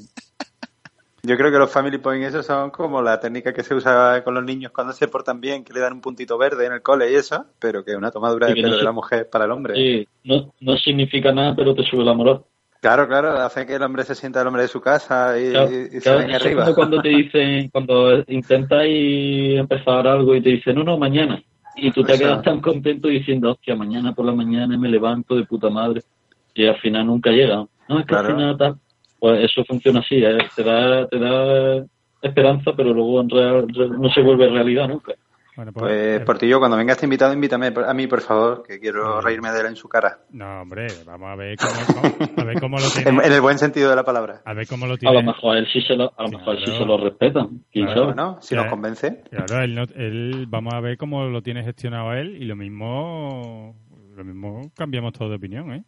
Yo 1.26 1.38
creo 1.38 1.52
que 1.52 1.58
los 1.58 1.72
family 1.72 1.98
points 2.00 2.28
esos 2.30 2.46
son 2.46 2.70
como 2.72 3.02
la 3.02 3.20
técnica 3.20 3.54
que 3.54 3.64
se 3.64 3.74
usa 3.76 4.24
con 4.24 4.34
los 4.34 4.44
niños 4.44 4.72
cuando 4.74 4.92
se 4.94 5.08
portan 5.08 5.40
bien, 5.40 5.64
que 5.64 5.72
le 5.74 5.80
dan 5.80 5.94
un 5.94 6.02
puntito 6.02 6.38
verde 6.38 6.66
en 6.66 6.74
el 6.74 6.82
cole 6.82 7.12
y 7.12 7.16
eso, 7.16 7.46
pero 7.60 7.84
que 7.86 7.96
una 7.96 8.12
tomadura 8.12 8.48
de 8.48 8.56
no 8.56 8.62
pelo 8.62 8.78
de 8.78 8.84
la 8.84 8.92
mujer 8.92 9.30
para 9.30 9.46
el 9.46 9.52
hombre. 9.52 9.76
Sí, 9.76 10.08
no, 10.26 10.54
no 10.60 10.78
significa 10.78 11.32
nada, 11.32 11.56
pero 11.56 11.74
te 11.76 11.84
sube 11.84 12.04
la 12.04 12.14
moral. 12.14 12.44
Claro, 12.82 13.08
claro, 13.08 13.30
hace 13.38 13.66
que 13.66 13.76
el 13.76 13.84
hombre 13.84 14.04
se 14.04 14.16
sienta 14.16 14.42
el 14.42 14.48
hombre 14.48 14.64
de 14.64 14.68
su 14.68 14.82
casa 14.82 15.40
y, 15.40 15.52
Claro, 15.52 15.72
y 15.72 15.86
se 15.92 16.02
claro, 16.02 16.20
venga 16.20 16.36
eso 16.36 16.44
es 16.44 16.46
arriba. 16.46 16.64
como 16.66 16.76
cuando 16.76 17.02
te 17.02 17.08
dicen, 17.10 17.70
cuando 17.70 18.12
empezar 18.28 20.06
algo 20.08 20.36
y 20.36 20.42
te 20.42 20.50
dicen, 20.50 20.76
no, 20.76 20.84
no, 20.84 20.98
mañana. 20.98 21.42
Y 21.76 21.91
tú 21.91 22.04
te 22.04 22.18
quedas 22.18 22.41
tan 22.44 22.60
contento 22.62 23.08
diciendo, 23.08 23.52
hostia, 23.52 23.76
mañana 23.76 24.14
por 24.14 24.26
la 24.26 24.34
mañana 24.34 24.78
me 24.78 24.90
levanto 24.90 25.36
de 25.36 25.45
puta 25.45 25.70
madre. 25.70 26.02
Y 26.54 26.66
al 26.66 26.78
final 26.78 27.08
nunca 27.08 27.32
llega. 27.32 27.66
No, 27.90 28.00
es 28.00 28.06
que 28.06 28.10
Claro. 28.14 28.28
al 28.28 28.34
final 28.36 28.58
tal. 28.58 28.76
Pues 29.20 29.44
eso 29.44 29.64
funciona 29.66 30.02
así, 30.02 30.16
¿eh? 30.24 30.38
te 30.56 30.64
da, 30.64 31.08
te 31.08 31.18
da 31.18 31.86
esperanza, 32.22 32.74
pero 32.76 32.94
luego 32.94 33.22
en 33.22 33.30
real, 33.30 33.68
no 34.00 34.10
se 34.10 34.22
vuelve 34.22 34.50
realidad 34.50 34.88
nunca. 34.88 35.14
Bueno, 35.56 35.72
Pues, 35.72 35.92
eh, 36.22 36.24
Portillo, 36.26 36.58
cuando 36.58 36.78
venga 36.78 36.94
este 36.94 37.06
invitado, 37.06 37.32
invítame 37.32 37.68
a 37.86 37.94
mí, 37.94 38.08
por 38.08 38.22
favor, 38.22 38.64
que 38.68 38.80
quiero 38.80 39.22
reírme 39.22 39.52
de 39.52 39.60
él 39.62 39.66
en 39.68 39.76
su 39.76 39.88
cara. 39.88 40.20
No, 40.32 40.62
hombre, 40.62 40.88
vamos 41.06 41.30
a 41.30 41.36
ver 41.36 41.56
cómo, 41.58 41.72
cómo- 42.02 42.42
a 42.42 42.44
ver 42.44 42.60
cómo 42.60 42.78
lo 42.80 42.86
En, 42.98 43.04
tiene. 43.04 43.26
en 43.28 43.32
el 43.34 43.42
buen 43.42 43.60
sentido 43.60 43.90
de 43.92 43.96
la 43.96 44.04
palabra. 44.04 44.42
A 44.46 44.54
ver 44.54 44.66
cómo 44.68 44.88
lo 44.88 44.94
A 44.94 44.98
tiene. 44.98 45.14
lo 45.16 45.22
mejor 45.24 45.56
a 45.56 45.60
él 45.60 45.68
sí 45.72 45.82
se 45.84 45.96
lo, 45.96 46.12
a 46.18 46.24
lo 46.24 46.30
mejor 46.40 46.58
sí 46.60 46.72
se 46.72 46.86
lo 46.86 46.98
respetan. 46.98 47.62
¿Quién 47.72 47.86
Claro, 47.86 48.02
sabe? 48.02 48.14
Bueno, 48.14 48.38
si 48.42 48.48
Claro. 48.50 48.64
nos 48.64 48.72
convence. 48.72 49.22
Claro, 49.30 49.62
él, 49.62 49.76
no- 49.76 49.84
él- 49.96 50.46
vamos 50.50 50.74
a 50.74 50.80
ver 50.80 50.98
cómo 50.98 51.26
lo 51.26 51.44
tiene 51.44 51.64
gestionado 51.64 52.14
él 52.14 52.36
y 52.42 52.46
lo 52.46 52.56
mismo, 52.56 53.76
lo 54.16 54.24
mismo 54.26 54.72
cambiamos 54.76 55.14
todo 55.14 55.30
de 55.30 55.36
opinión, 55.36 55.72
¿eh? 55.72 55.84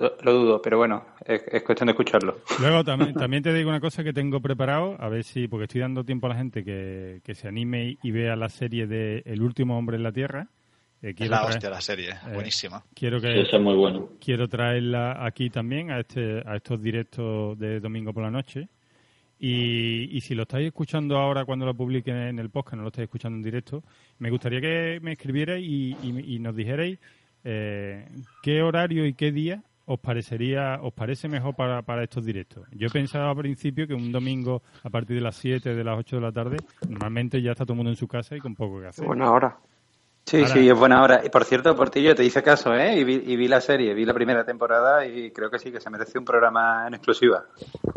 Lo, 0.00 0.16
lo 0.22 0.32
dudo, 0.32 0.62
pero 0.62 0.78
bueno, 0.78 1.04
es, 1.26 1.42
es 1.46 1.62
cuestión 1.62 1.88
de 1.88 1.92
escucharlo. 1.92 2.38
Luego 2.58 2.82
también, 2.84 3.12
también 3.14 3.42
te 3.42 3.52
digo 3.52 3.68
una 3.68 3.80
cosa 3.80 4.02
que 4.02 4.12
tengo 4.14 4.40
preparado, 4.40 4.96
a 4.98 5.08
ver 5.08 5.24
si, 5.24 5.46
porque 5.46 5.64
estoy 5.64 5.82
dando 5.82 6.04
tiempo 6.04 6.26
a 6.26 6.30
la 6.30 6.36
gente 6.36 6.64
que, 6.64 7.20
que 7.22 7.34
se 7.34 7.48
anime 7.48 7.98
y, 8.02 8.10
vea 8.10 8.34
la 8.34 8.48
serie 8.48 8.86
de 8.86 9.22
El 9.26 9.42
último 9.42 9.76
hombre 9.76 9.96
en 9.96 10.02
la 10.02 10.12
Tierra. 10.12 10.48
Eh, 11.02 11.14
Es 11.18 11.28
la 11.28 11.42
traer- 11.42 11.48
hostia 11.50 11.70
la 11.70 11.80
serie. 11.82 12.10
Eh, 12.10 12.32
Buenísima. 12.32 12.82
quiero 12.94 13.20
Sí, 13.20 13.26
que 13.26 13.40
eso 13.42 13.56
es 13.56 13.62
muy 13.62 13.74
bueno. 13.74 14.08
quiero 14.24 14.48
traerla 14.48 15.22
aquí 15.24 15.50
también 15.50 15.90
a 15.90 16.00
este 16.00 16.42
a 16.46 16.56
estos 16.56 16.80
directos 16.82 17.58
de 17.58 17.78
domingo 17.80 18.14
por 18.14 18.22
la 18.22 18.30
noche. 18.30 18.68
Y, 19.38 20.16
y 20.16 20.20
si 20.22 20.34
lo 20.34 20.42
estáis 20.44 20.66
escuchando 20.68 21.18
ahora 21.18 21.44
cuando 21.44 21.66
lo 21.66 21.74
publiquen 21.74 22.16
en 22.16 22.38
el 22.38 22.48
podcast, 22.50 22.76
no 22.76 22.82
lo 22.84 22.88
estáis 22.88 23.04
escuchando 23.04 23.36
en 23.36 23.42
directo, 23.42 23.82
me 24.18 24.30
gustaría 24.30 24.60
que 24.60 24.98
me 25.02 25.12
escribierais 25.12 25.62
y, 25.62 25.94
y- 26.02 26.36
y 26.36 26.38
nos 26.38 26.56
dijerais 26.56 26.98
eh, 27.42 28.08
qué 28.42 28.62
horario 28.62 29.04
y 29.04 29.12
qué 29.12 29.32
día 29.32 29.62
os 29.86 30.00
parecería, 30.00 30.78
os 30.82 30.92
parece 30.92 31.28
mejor 31.28 31.54
para, 31.54 31.82
para 31.82 32.02
estos 32.04 32.24
directos? 32.24 32.66
Yo 32.72 32.88
pensaba 32.88 33.30
al 33.30 33.36
principio 33.36 33.86
que 33.86 33.94
un 33.94 34.10
domingo 34.12 34.62
a 34.82 34.90
partir 34.90 35.16
de 35.16 35.22
las 35.22 35.36
7, 35.36 35.74
de 35.74 35.84
las 35.84 35.98
8 35.98 36.16
de 36.16 36.22
la 36.22 36.32
tarde, 36.32 36.56
normalmente 36.88 37.40
ya 37.42 37.52
está 37.52 37.64
todo 37.64 37.74
el 37.74 37.78
mundo 37.78 37.90
en 37.90 37.96
su 37.96 38.08
casa 38.08 38.36
y 38.36 38.40
con 38.40 38.54
poco 38.54 38.80
que 38.80 38.86
hacer. 38.88 39.06
Buena 39.06 39.30
hora. 39.30 39.56
Sí, 40.26 40.38
Ahora- 40.38 40.48
sí, 40.54 40.66
es 40.70 40.78
buena 40.78 41.02
hora. 41.02 41.20
Y 41.22 41.28
por 41.28 41.44
cierto, 41.44 41.76
Portillo, 41.76 42.14
te 42.14 42.24
hice 42.24 42.42
caso, 42.42 42.72
¿eh? 42.74 42.96
Y 42.98 43.04
vi, 43.04 43.22
y 43.26 43.36
vi 43.36 43.46
la 43.46 43.60
serie, 43.60 43.92
vi 43.92 44.06
la 44.06 44.14
primera 44.14 44.42
temporada 44.42 45.04
y 45.06 45.30
creo 45.32 45.50
que 45.50 45.58
sí, 45.58 45.70
que 45.70 45.80
se 45.82 45.90
merece 45.90 46.18
un 46.18 46.24
programa 46.24 46.86
en 46.86 46.94
exclusiva. 46.94 47.44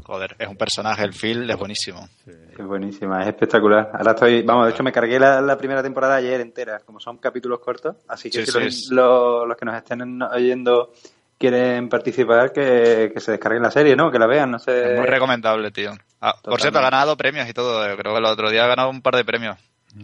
Joder, 0.03 0.35
es 0.37 0.45
un 0.49 0.57
personaje, 0.57 1.03
el 1.05 1.13
Phil 1.13 1.49
es 1.49 1.57
buenísimo. 1.57 2.05
Es 2.25 2.65
buenísima, 2.65 3.21
es 3.21 3.27
espectacular. 3.29 3.91
Ahora 3.93 4.11
estoy, 4.11 4.41
vamos, 4.41 4.65
de 4.65 4.73
hecho 4.73 4.83
me 4.83 4.91
cargué 4.91 5.17
la, 5.17 5.39
la 5.39 5.57
primera 5.57 5.81
temporada 5.81 6.17
ayer 6.17 6.41
entera, 6.41 6.79
como 6.79 6.99
son 6.99 7.17
capítulos 7.17 7.59
cortos, 7.61 7.95
así 8.09 8.29
que 8.29 8.39
Sí, 8.39 8.45
si 8.45 8.51
sí, 8.51 8.57
los, 8.59 8.67
es- 8.67 8.89
los- 8.91 9.47
los 9.47 9.55
que 9.55 9.65
nos 9.65 9.75
estén 9.77 10.21
oyendo 10.21 10.91
quieren 11.37 11.89
participar, 11.89 12.51
que, 12.51 13.11
que 13.13 13.19
se 13.19 13.31
descarguen 13.31 13.61
la 13.63 13.71
serie, 13.71 13.95
¿no? 13.95 14.11
Que 14.11 14.19
la 14.19 14.27
vean, 14.27 14.51
no 14.51 14.59
sé. 14.59 14.93
Es 14.93 14.97
muy 14.99 15.07
recomendable, 15.07 15.71
tío. 15.71 15.91
Ah, 16.21 16.35
por 16.41 16.59
cierto, 16.59 16.79
ha 16.79 16.83
ganado 16.83 17.15
premios 17.15 17.47
y 17.49 17.53
todo. 17.53 17.85
eh, 17.87 17.95
Creo 17.97 18.13
que 18.13 18.19
el 18.19 18.25
otro 18.25 18.49
día 18.49 18.65
ha 18.65 18.67
ganado 18.67 18.89
un 18.89 19.01
par 19.01 19.15
de 19.15 19.25
premios. 19.25 19.57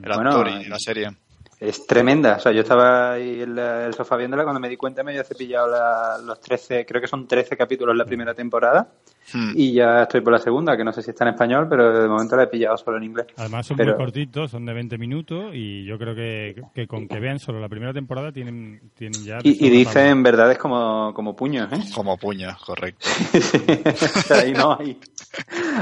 El 0.03 0.11
actor 0.11 0.47
y 0.47 0.65
la 0.65 0.79
serie. 0.79 1.11
Es 1.59 1.87
tremenda. 1.87 2.35
O 2.35 2.39
sea, 2.39 2.51
yo 2.51 2.61
estaba 2.61 3.13
ahí 3.13 3.41
en 3.41 3.55
la- 3.55 3.85
el 3.85 3.93
sofá 3.93 4.17
viéndola 4.17 4.43
cuando 4.43 4.59
me 4.59 4.67
di 4.69 4.75
cuenta 4.77 5.01
me 5.03 5.11
había 5.11 5.23
cepillado 5.23 5.67
la- 5.69 6.17
los 6.23 6.39
13, 6.41 6.85
creo 6.85 6.99
que 7.01 7.07
son 7.07 7.27
13 7.27 7.55
capítulos 7.55 7.95
la 7.95 8.05
primera 8.05 8.33
temporada 8.33 8.87
Hmm. 9.33 9.51
y 9.55 9.73
ya 9.73 10.03
estoy 10.03 10.21
por 10.21 10.33
la 10.33 10.39
segunda, 10.39 10.75
que 10.75 10.83
no 10.83 10.91
sé 10.91 11.01
si 11.01 11.11
está 11.11 11.23
en 11.23 11.29
español, 11.31 11.67
pero 11.69 12.01
de 12.01 12.07
momento 12.07 12.35
la 12.35 12.43
he 12.43 12.47
pillado 12.47 12.77
solo 12.77 12.97
en 12.97 13.03
inglés. 13.03 13.27
Además 13.37 13.65
son 13.65 13.77
Pero- 13.77 13.93
muy 13.95 14.03
cortitos, 14.05 14.51
son 14.51 14.65
de 14.65 14.73
20 14.73 14.97
minutos 14.97 15.51
y 15.53 15.85
yo 15.85 15.97
creo 15.97 16.13
que, 16.15 16.61
que 16.73 16.87
con 16.87 17.07
que 17.07 17.19
vean 17.19 17.39
solo 17.39 17.59
la 17.59 17.69
primera 17.69 17.93
temporada 17.93 18.31
tienen, 18.31 18.91
tienen 18.95 19.23
ya... 19.23 19.39
Y, 19.43 19.69
dicen 19.69 20.23
verdades 20.23 20.57
como, 20.57 21.13
como 21.13 21.35
puños, 21.35 21.71
¿eh? 21.71 21.79
Como 21.95 22.17
puños, 22.17 22.55
correcto. 22.63 23.07
Ahí 24.29 24.51
no, 24.53 24.73
ahí, 24.79 24.97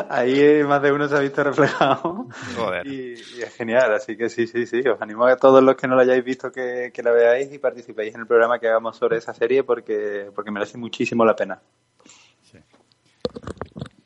ahí 0.09 0.63
más 0.63 0.81
de 0.81 0.91
uno 0.91 1.07
se 1.07 1.15
ha 1.15 1.19
visto 1.19 1.43
reflejado 1.43 2.27
Joder. 2.55 2.85
y, 2.87 3.13
y 3.13 3.41
es 3.41 3.55
genial, 3.55 3.93
así 3.93 4.15
que 4.17 4.29
sí, 4.29 4.47
sí, 4.47 4.65
sí, 4.65 4.79
os 4.87 5.01
animo 5.01 5.25
a 5.25 5.35
todos 5.35 5.63
los 5.63 5.75
que 5.75 5.87
no 5.87 5.95
la 5.95 6.03
hayáis 6.03 6.23
visto 6.23 6.51
que, 6.51 6.91
que 6.93 7.03
la 7.03 7.11
veáis 7.11 7.51
y 7.53 7.59
participéis 7.59 8.13
en 8.15 8.21
el 8.21 8.27
programa 8.27 8.59
que 8.59 8.67
hagamos 8.67 8.97
sobre 8.97 9.17
esa 9.17 9.33
serie 9.33 9.63
porque, 9.63 10.29
porque 10.35 10.51
merece 10.51 10.77
muchísimo 10.77 11.25
la 11.25 11.35
pena. 11.35 11.59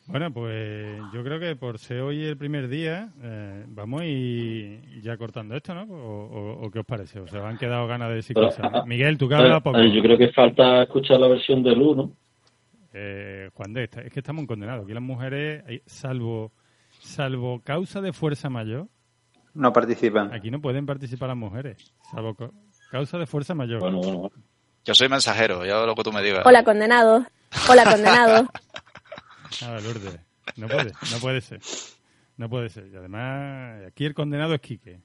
Bueno, 0.07 0.31
pues 0.31 1.09
yo 1.11 1.23
creo 1.23 1.39
que 1.39 1.55
por 1.55 1.77
ser 1.79 2.01
hoy 2.01 2.23
el 2.23 2.37
primer 2.37 2.67
día, 2.69 3.09
eh, 3.21 3.65
vamos 3.67 4.01
a 4.01 4.05
ir 4.05 5.01
ya 5.01 5.17
cortando 5.17 5.55
esto, 5.55 5.73
¿no? 5.73 5.81
O, 5.93 6.25
o- 6.25 6.65
o 6.65 6.71
qué 6.71 6.79
os 6.79 6.85
parece? 6.85 7.19
¿O 7.19 7.27
se 7.27 7.37
os 7.37 7.43
han 7.43 7.57
quedado 7.57 7.87
ganas 7.87 8.09
de 8.09 8.15
decir 8.15 8.35
cosas? 8.35 8.85
Miguel, 8.85 9.17
tú 9.17 9.27
que 9.27 9.35
hablas 9.35 9.61
poco. 9.61 9.79
eh, 9.79 9.91
yo 9.91 10.01
creo 10.01 10.17
que 10.17 10.31
falta 10.31 10.83
escuchar 10.83 11.19
la 11.19 11.27
versión 11.27 11.63
de 11.63 11.75
Lu, 11.75 11.95
¿no? 11.95 12.11
Eh, 12.93 13.49
Juan 13.55 13.73
de, 13.73 13.83
es 13.83 14.11
que 14.13 14.19
estamos 14.19 14.45
condenados. 14.45 14.85
Aquí 14.85 14.93
las 14.93 15.03
mujeres, 15.03 15.63
salvo, 15.85 16.51
salvo 16.99 17.59
causa 17.61 17.99
de 17.99 18.13
fuerza 18.13 18.49
mayor, 18.49 18.87
No 19.53 19.73
participan. 19.73 20.31
aquí 20.33 20.49
no 20.49 20.61
pueden 20.61 20.85
participar 20.85 21.27
las 21.29 21.37
mujeres. 21.37 21.77
Salvo 22.11 22.35
ca- 22.35 22.51
causa 22.91 23.17
de 23.17 23.25
fuerza 23.25 23.53
mayor. 23.53 23.79
Bueno, 23.81 23.97
bueno, 23.97 24.17
bueno. 24.19 24.35
Yo 24.85 24.93
soy 24.93 25.09
mensajero, 25.09 25.65
yo 25.65 25.85
lo 25.85 25.95
que 25.95 26.03
tú 26.03 26.11
me 26.13 26.21
digas. 26.21 26.43
Hola, 26.45 26.63
condenado. 26.63 27.25
Hola, 27.69 27.83
condenado. 27.91 28.47
Nada, 29.61 29.79
Lourdes. 29.81 30.19
No 30.57 30.67
puede, 30.67 30.91
no 31.11 31.17
puede 31.19 31.41
ser. 31.41 31.59
No 32.37 32.49
puede 32.49 32.69
ser. 32.69 32.87
Y 32.91 32.95
además, 32.95 33.81
aquí 33.87 34.05
el 34.05 34.13
condenado 34.13 34.53
es 34.53 34.61
Quique. 34.61 34.99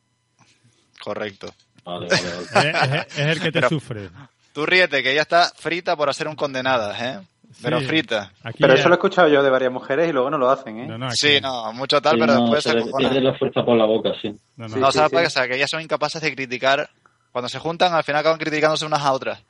Correcto. 1.03 1.53
Vale, 1.85 2.09
vale, 2.55 2.73
vale. 2.73 2.99
Es, 2.99 3.07
es- 3.07 3.19
es 3.19 3.27
el 3.27 3.39
que 3.41 3.47
te 3.47 3.53
Pero- 3.53 3.69
sufre. 3.69 4.11
Tú 4.53 4.67
ríete, 4.67 5.03
que 5.03 5.13
ella 5.13 5.23
está 5.23 5.51
frita 5.55 5.97
por 5.97 6.11
hacer 6.11 6.27
un 6.27 6.35
condenada, 6.35 6.97
¿eh? 6.99 7.21
Pero 7.63 7.81
frita. 7.81 8.33
Aquí 8.43 8.59
Pero 8.61 8.75
ya- 8.75 8.81
eso 8.81 8.89
lo 8.89 8.95
he 8.95 8.99
escuchado 8.99 9.29
yo 9.29 9.43
de 9.43 9.51
varias 9.51 9.73
mujeres 9.73 10.09
y 10.09 10.13
luego 10.13 10.29
no 10.31 10.39
lo 10.39 10.51
hacen, 10.51 10.79
¿eh? 10.81 10.87
No, 10.87 10.99
no, 10.99 11.07
aquí- 11.07 11.17
Sí, 11.17 11.39
no, 11.41 11.73
mucho 11.73 12.01
tal, 12.03 12.15
Sí, 12.15 12.21
pero 12.21 12.35
no, 12.35 12.41
después 12.43 12.63
se 12.65 12.71
se 12.71 13.15
le 13.15 13.21
la 13.21 13.35
fuerza 13.39 13.65
por 13.65 13.77
la 13.77 13.85
boca, 13.85 14.11
sí. 14.21 14.29
no, 14.57 14.67
no. 14.69 14.75
Sí, 14.75 14.81
No, 14.81 14.93
¿sabes 14.93 15.11
sí, 15.11 15.15
por 15.15 15.23
qué? 15.23 15.31
sí. 15.31 15.39
O 15.39 15.41
sea, 15.41 15.49
que 15.49 15.55
ellas 15.57 15.71
son 15.71 15.81
incapaces 15.83 16.21
de 16.21 16.35
criticar. 16.35 16.91
Cuando 17.33 17.49
se 17.49 17.59
juntan, 17.59 17.93
al 17.95 18.03
final 18.05 18.21
acaban 18.21 18.39
criticándose 18.39 18.87
unas 18.87 19.03
a 19.03 19.13
otras. 19.13 19.45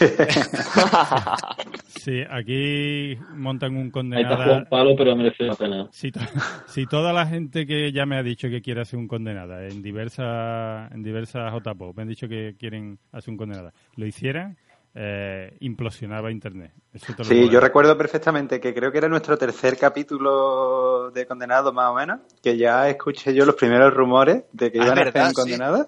Sí, 2.00 2.22
aquí 2.30 3.16
montan 3.34 3.72
un 3.76 3.78
Ahí 3.82 3.86
está 3.86 3.92
condenado. 3.92 4.44
Juan 4.44 4.66
Palo, 4.70 4.96
pero 4.96 5.14
merece 5.14 5.44
la 5.44 5.54
pena. 5.54 5.88
Si, 5.92 6.10
to- 6.10 6.20
si 6.66 6.86
toda 6.86 7.12
la 7.12 7.26
gente 7.26 7.66
que 7.66 7.92
ya 7.92 8.06
me 8.06 8.16
ha 8.16 8.22
dicho 8.22 8.48
que 8.48 8.62
quiere 8.62 8.80
hacer 8.80 8.98
un 8.98 9.06
condenada 9.06 9.66
en 9.66 9.82
diversas 9.82 10.90
en 10.92 11.02
diversas 11.02 11.52
JPO 11.52 11.92
me 11.94 12.02
han 12.02 12.08
dicho 12.08 12.26
que 12.26 12.56
quieren 12.58 12.98
hacer 13.12 13.30
un 13.32 13.36
condenada, 13.36 13.74
lo 13.96 14.06
hicieran, 14.06 14.56
eh, 14.94 15.54
implosionaba 15.60 16.30
Internet. 16.30 16.72
Eso 16.94 17.12
te 17.12 17.22
lo 17.22 17.28
Sí, 17.28 17.48
yo 17.50 17.60
recuerdo 17.60 17.98
perfectamente 17.98 18.60
que 18.60 18.72
creo 18.72 18.90
que 18.90 18.98
era 18.98 19.08
nuestro 19.08 19.36
tercer 19.36 19.76
capítulo 19.76 21.10
de 21.10 21.26
Condenados 21.26 21.74
más 21.74 21.90
o 21.90 21.94
menos, 21.94 22.20
que 22.42 22.56
ya 22.56 22.88
escuché 22.88 23.34
yo 23.34 23.44
los 23.44 23.56
primeros 23.56 23.92
rumores 23.92 24.44
de 24.52 24.72
que 24.72 24.80
Ah, 24.80 24.84
iban 24.86 24.98
a 24.98 25.02
hacer 25.02 25.22
un 25.22 25.32
Condenadas 25.34 25.86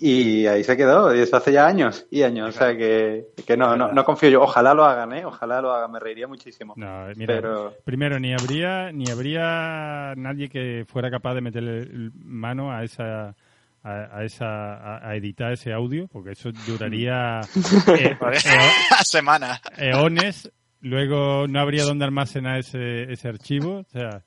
y 0.00 0.46
ahí 0.46 0.62
se 0.62 0.76
quedó, 0.76 1.12
y 1.14 1.18
eso 1.20 1.36
hace 1.36 1.52
ya 1.52 1.66
años 1.66 2.06
y 2.10 2.22
años, 2.22 2.48
o 2.54 2.58
sea 2.58 2.76
que, 2.76 3.26
que 3.44 3.56
no, 3.56 3.76
no, 3.76 3.92
no 3.92 4.04
confío 4.04 4.28
yo, 4.30 4.42
ojalá 4.42 4.72
lo 4.72 4.84
hagan, 4.84 5.12
¿eh? 5.12 5.24
ojalá 5.24 5.60
lo 5.60 5.72
hagan, 5.72 5.90
me 5.90 5.98
reiría 5.98 6.28
muchísimo. 6.28 6.74
No, 6.76 7.06
mira, 7.16 7.34
Pero- 7.34 7.74
primero 7.84 8.20
ni 8.20 8.32
habría 8.32 8.92
ni 8.92 9.10
habría 9.10 10.14
nadie 10.16 10.48
que 10.48 10.84
fuera 10.86 11.10
capaz 11.10 11.34
de 11.34 11.40
meterle 11.40 12.10
mano 12.14 12.72
a 12.72 12.84
esa 12.84 13.34
a, 13.82 14.18
a 14.18 14.24
esa 14.24 14.74
a, 14.74 15.08
a 15.08 15.16
editar 15.16 15.52
ese 15.52 15.72
audio 15.72 16.06
porque 16.08 16.32
eso 16.32 16.50
duraría 16.66 17.40
eh, 17.98 18.16
eo- 18.20 19.02
Semanas. 19.04 19.60
eones 19.76 20.50
luego 20.80 21.46
no 21.48 21.60
habría 21.60 21.84
dónde 21.84 22.04
almacenar 22.04 22.58
ese, 22.58 23.04
ese 23.12 23.28
archivo 23.28 23.78
o 23.80 23.84
sea 23.90 24.22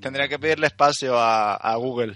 Tendría 0.00 0.28
que 0.28 0.38
pedirle 0.38 0.66
espacio 0.68 1.18
a, 1.18 1.54
a 1.54 1.76
Google. 1.76 2.14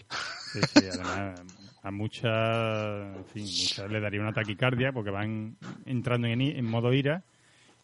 sí, 0.53 0.61
sí, 0.75 0.85
además 0.93 1.41
a 1.85 1.91
muchas 1.93 3.17
en 3.17 3.25
fin 3.27 3.45
muchas 3.45 3.91
le 3.91 4.01
daría 4.01 4.21
una 4.21 4.33
taquicardia 4.33 4.91
porque 4.93 5.11
van 5.11 5.57
entrando 5.87 6.27
en, 6.27 6.41
i- 6.41 6.51
en 6.59 6.65
modo 6.65 6.93
ira 6.93 7.23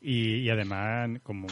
y, 0.00 0.36
y 0.36 0.50
además 0.50 1.10
como 1.22 1.46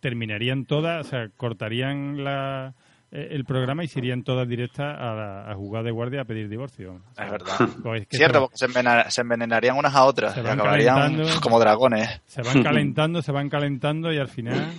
terminarían 0.00 0.64
todas 0.64 1.06
o 1.06 1.08
sea 1.10 1.28
cortarían 1.36 2.24
la 2.24 2.74
eh, 3.12 3.28
el 3.32 3.44
programa 3.44 3.84
y 3.84 3.88
se 3.88 3.98
irían 3.98 4.22
todas 4.22 4.48
directas 4.48 4.96
a, 4.98 5.14
la- 5.14 5.50
a 5.50 5.54
jugar 5.54 5.84
de 5.84 5.90
guardia 5.90 6.22
a 6.22 6.24
pedir 6.24 6.48
divorcio. 6.48 6.94
O 6.94 7.14
sea, 7.14 7.26
Es 7.26 7.30
verdad. 7.30 7.56
pues 7.82 8.02
es 8.02 8.08
que 8.08 8.16
Cierto, 8.16 8.38
se, 8.38 8.40
porque 8.40 8.56
se, 8.56 8.64
envena- 8.66 9.10
se 9.10 9.20
envenenarían 9.20 9.76
unas 9.76 9.94
a 9.94 10.04
otras 10.06 10.32
Se 10.32 10.40
van 10.40 10.58
acabarían 10.58 11.22
como 11.42 11.60
dragones. 11.60 12.22
se 12.26 12.40
van 12.40 12.62
calentando, 12.62 13.20
se 13.20 13.30
van 13.30 13.50
calentando 13.50 14.10
y 14.10 14.16
al 14.16 14.28
final 14.28 14.72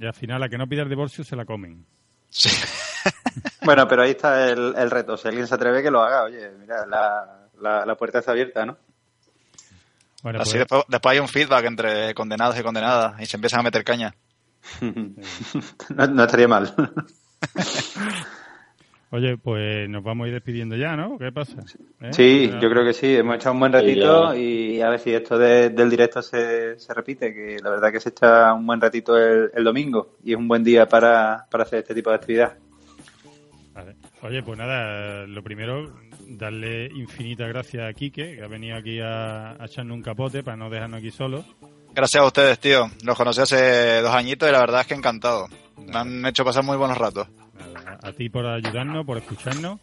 y 0.00 0.04
al 0.04 0.14
final 0.14 0.40
la 0.40 0.48
que 0.48 0.58
no 0.58 0.66
pide 0.66 0.82
el 0.82 0.88
divorcio 0.88 1.22
se 1.22 1.36
la 1.36 1.44
comen. 1.44 1.84
Sí. 2.30 2.50
Bueno, 3.64 3.86
pero 3.88 4.02
ahí 4.02 4.10
está 4.12 4.50
el, 4.50 4.74
el 4.76 4.90
reto, 4.90 5.16
si 5.16 5.28
alguien 5.28 5.46
se 5.46 5.54
atreve 5.54 5.82
que 5.82 5.90
lo 5.90 6.02
haga, 6.02 6.24
oye, 6.24 6.50
mira, 6.58 6.86
la, 6.86 7.48
la, 7.60 7.86
la 7.86 7.94
puerta 7.96 8.18
está 8.18 8.32
abierta, 8.32 8.64
¿no? 8.66 8.76
Bueno, 10.22 10.40
Así 10.40 10.52
pues, 10.52 10.60
después, 10.60 10.84
después 10.88 11.12
hay 11.12 11.18
un 11.18 11.28
feedback 11.28 11.64
entre 11.66 12.14
condenados 12.14 12.58
y 12.58 12.62
condenadas 12.62 13.20
y 13.20 13.26
se 13.26 13.36
empiezan 13.36 13.60
a 13.60 13.64
meter 13.64 13.84
caña. 13.84 14.14
no, 14.80 16.06
no 16.06 16.24
estaría 16.24 16.48
mal. 16.48 16.74
oye, 19.10 19.36
pues 19.36 19.88
nos 19.88 20.02
vamos 20.02 20.24
a 20.24 20.28
ir 20.28 20.34
despidiendo 20.34 20.76
ya, 20.76 20.96
¿no? 20.96 21.18
¿Qué 21.18 21.30
pasa? 21.30 21.58
¿Eh? 22.00 22.12
Sí, 22.12 22.48
Ya- 22.50 22.60
yo 22.60 22.70
creo 22.70 22.84
que 22.84 22.94
sí, 22.94 23.14
hemos 23.16 23.36
echado 23.36 23.52
un 23.52 23.60
buen 23.60 23.72
ratito 23.72 24.34
y 24.34 24.80
a 24.80 24.88
ver 24.88 24.98
si 24.98 25.12
esto 25.14 25.38
de- 25.38 25.70
del 25.70 25.90
directo 25.90 26.22
se, 26.22 26.78
se 26.78 26.94
repite, 26.94 27.32
que 27.34 27.56
la 27.62 27.70
verdad 27.70 27.92
que 27.92 28.00
se 28.00 28.08
echa 28.08 28.52
un 28.54 28.66
buen 28.66 28.80
ratito 28.80 29.16
el, 29.16 29.50
el 29.54 29.62
domingo 29.64 30.16
y 30.24 30.32
es 30.32 30.38
un 30.38 30.48
buen 30.48 30.64
día 30.64 30.88
para, 30.88 31.46
para 31.50 31.64
hacer 31.64 31.80
este 31.80 31.94
tipo 31.94 32.10
de 32.10 32.16
actividad. 32.16 32.54
Oye, 34.24 34.42
pues 34.42 34.58
nada, 34.58 35.26
lo 35.26 35.42
primero, 35.42 35.92
darle 36.26 36.86
infinitas 36.86 37.46
gracias 37.48 37.88
a 37.88 37.92
Quique, 37.92 38.36
que 38.36 38.42
ha 38.42 38.48
venido 38.48 38.76
aquí 38.76 38.98
a, 38.98 39.50
a 39.52 39.66
echarnos 39.66 39.94
un 39.96 40.02
capote 40.02 40.42
para 40.42 40.56
no 40.56 40.70
dejarnos 40.70 40.98
aquí 41.00 41.10
solos. 41.10 41.44
Gracias 41.94 42.22
a 42.22 42.26
ustedes, 42.26 42.58
tío. 42.58 42.90
Los 43.04 43.16
conocí 43.18 43.42
hace 43.42 44.00
dos 44.00 44.14
añitos 44.14 44.48
y 44.48 44.52
la 44.52 44.60
verdad 44.60 44.80
es 44.80 44.86
que 44.86 44.94
encantado. 44.94 45.46
Me 45.76 45.98
han 45.98 46.24
hecho 46.26 46.42
pasar 46.44 46.64
muy 46.64 46.76
buenos 46.78 46.96
ratos. 46.96 47.28
Nada, 47.74 47.98
a 48.02 48.12
ti 48.12 48.30
por 48.30 48.46
ayudarnos, 48.46 49.04
por 49.04 49.18
escucharnos. 49.18 49.78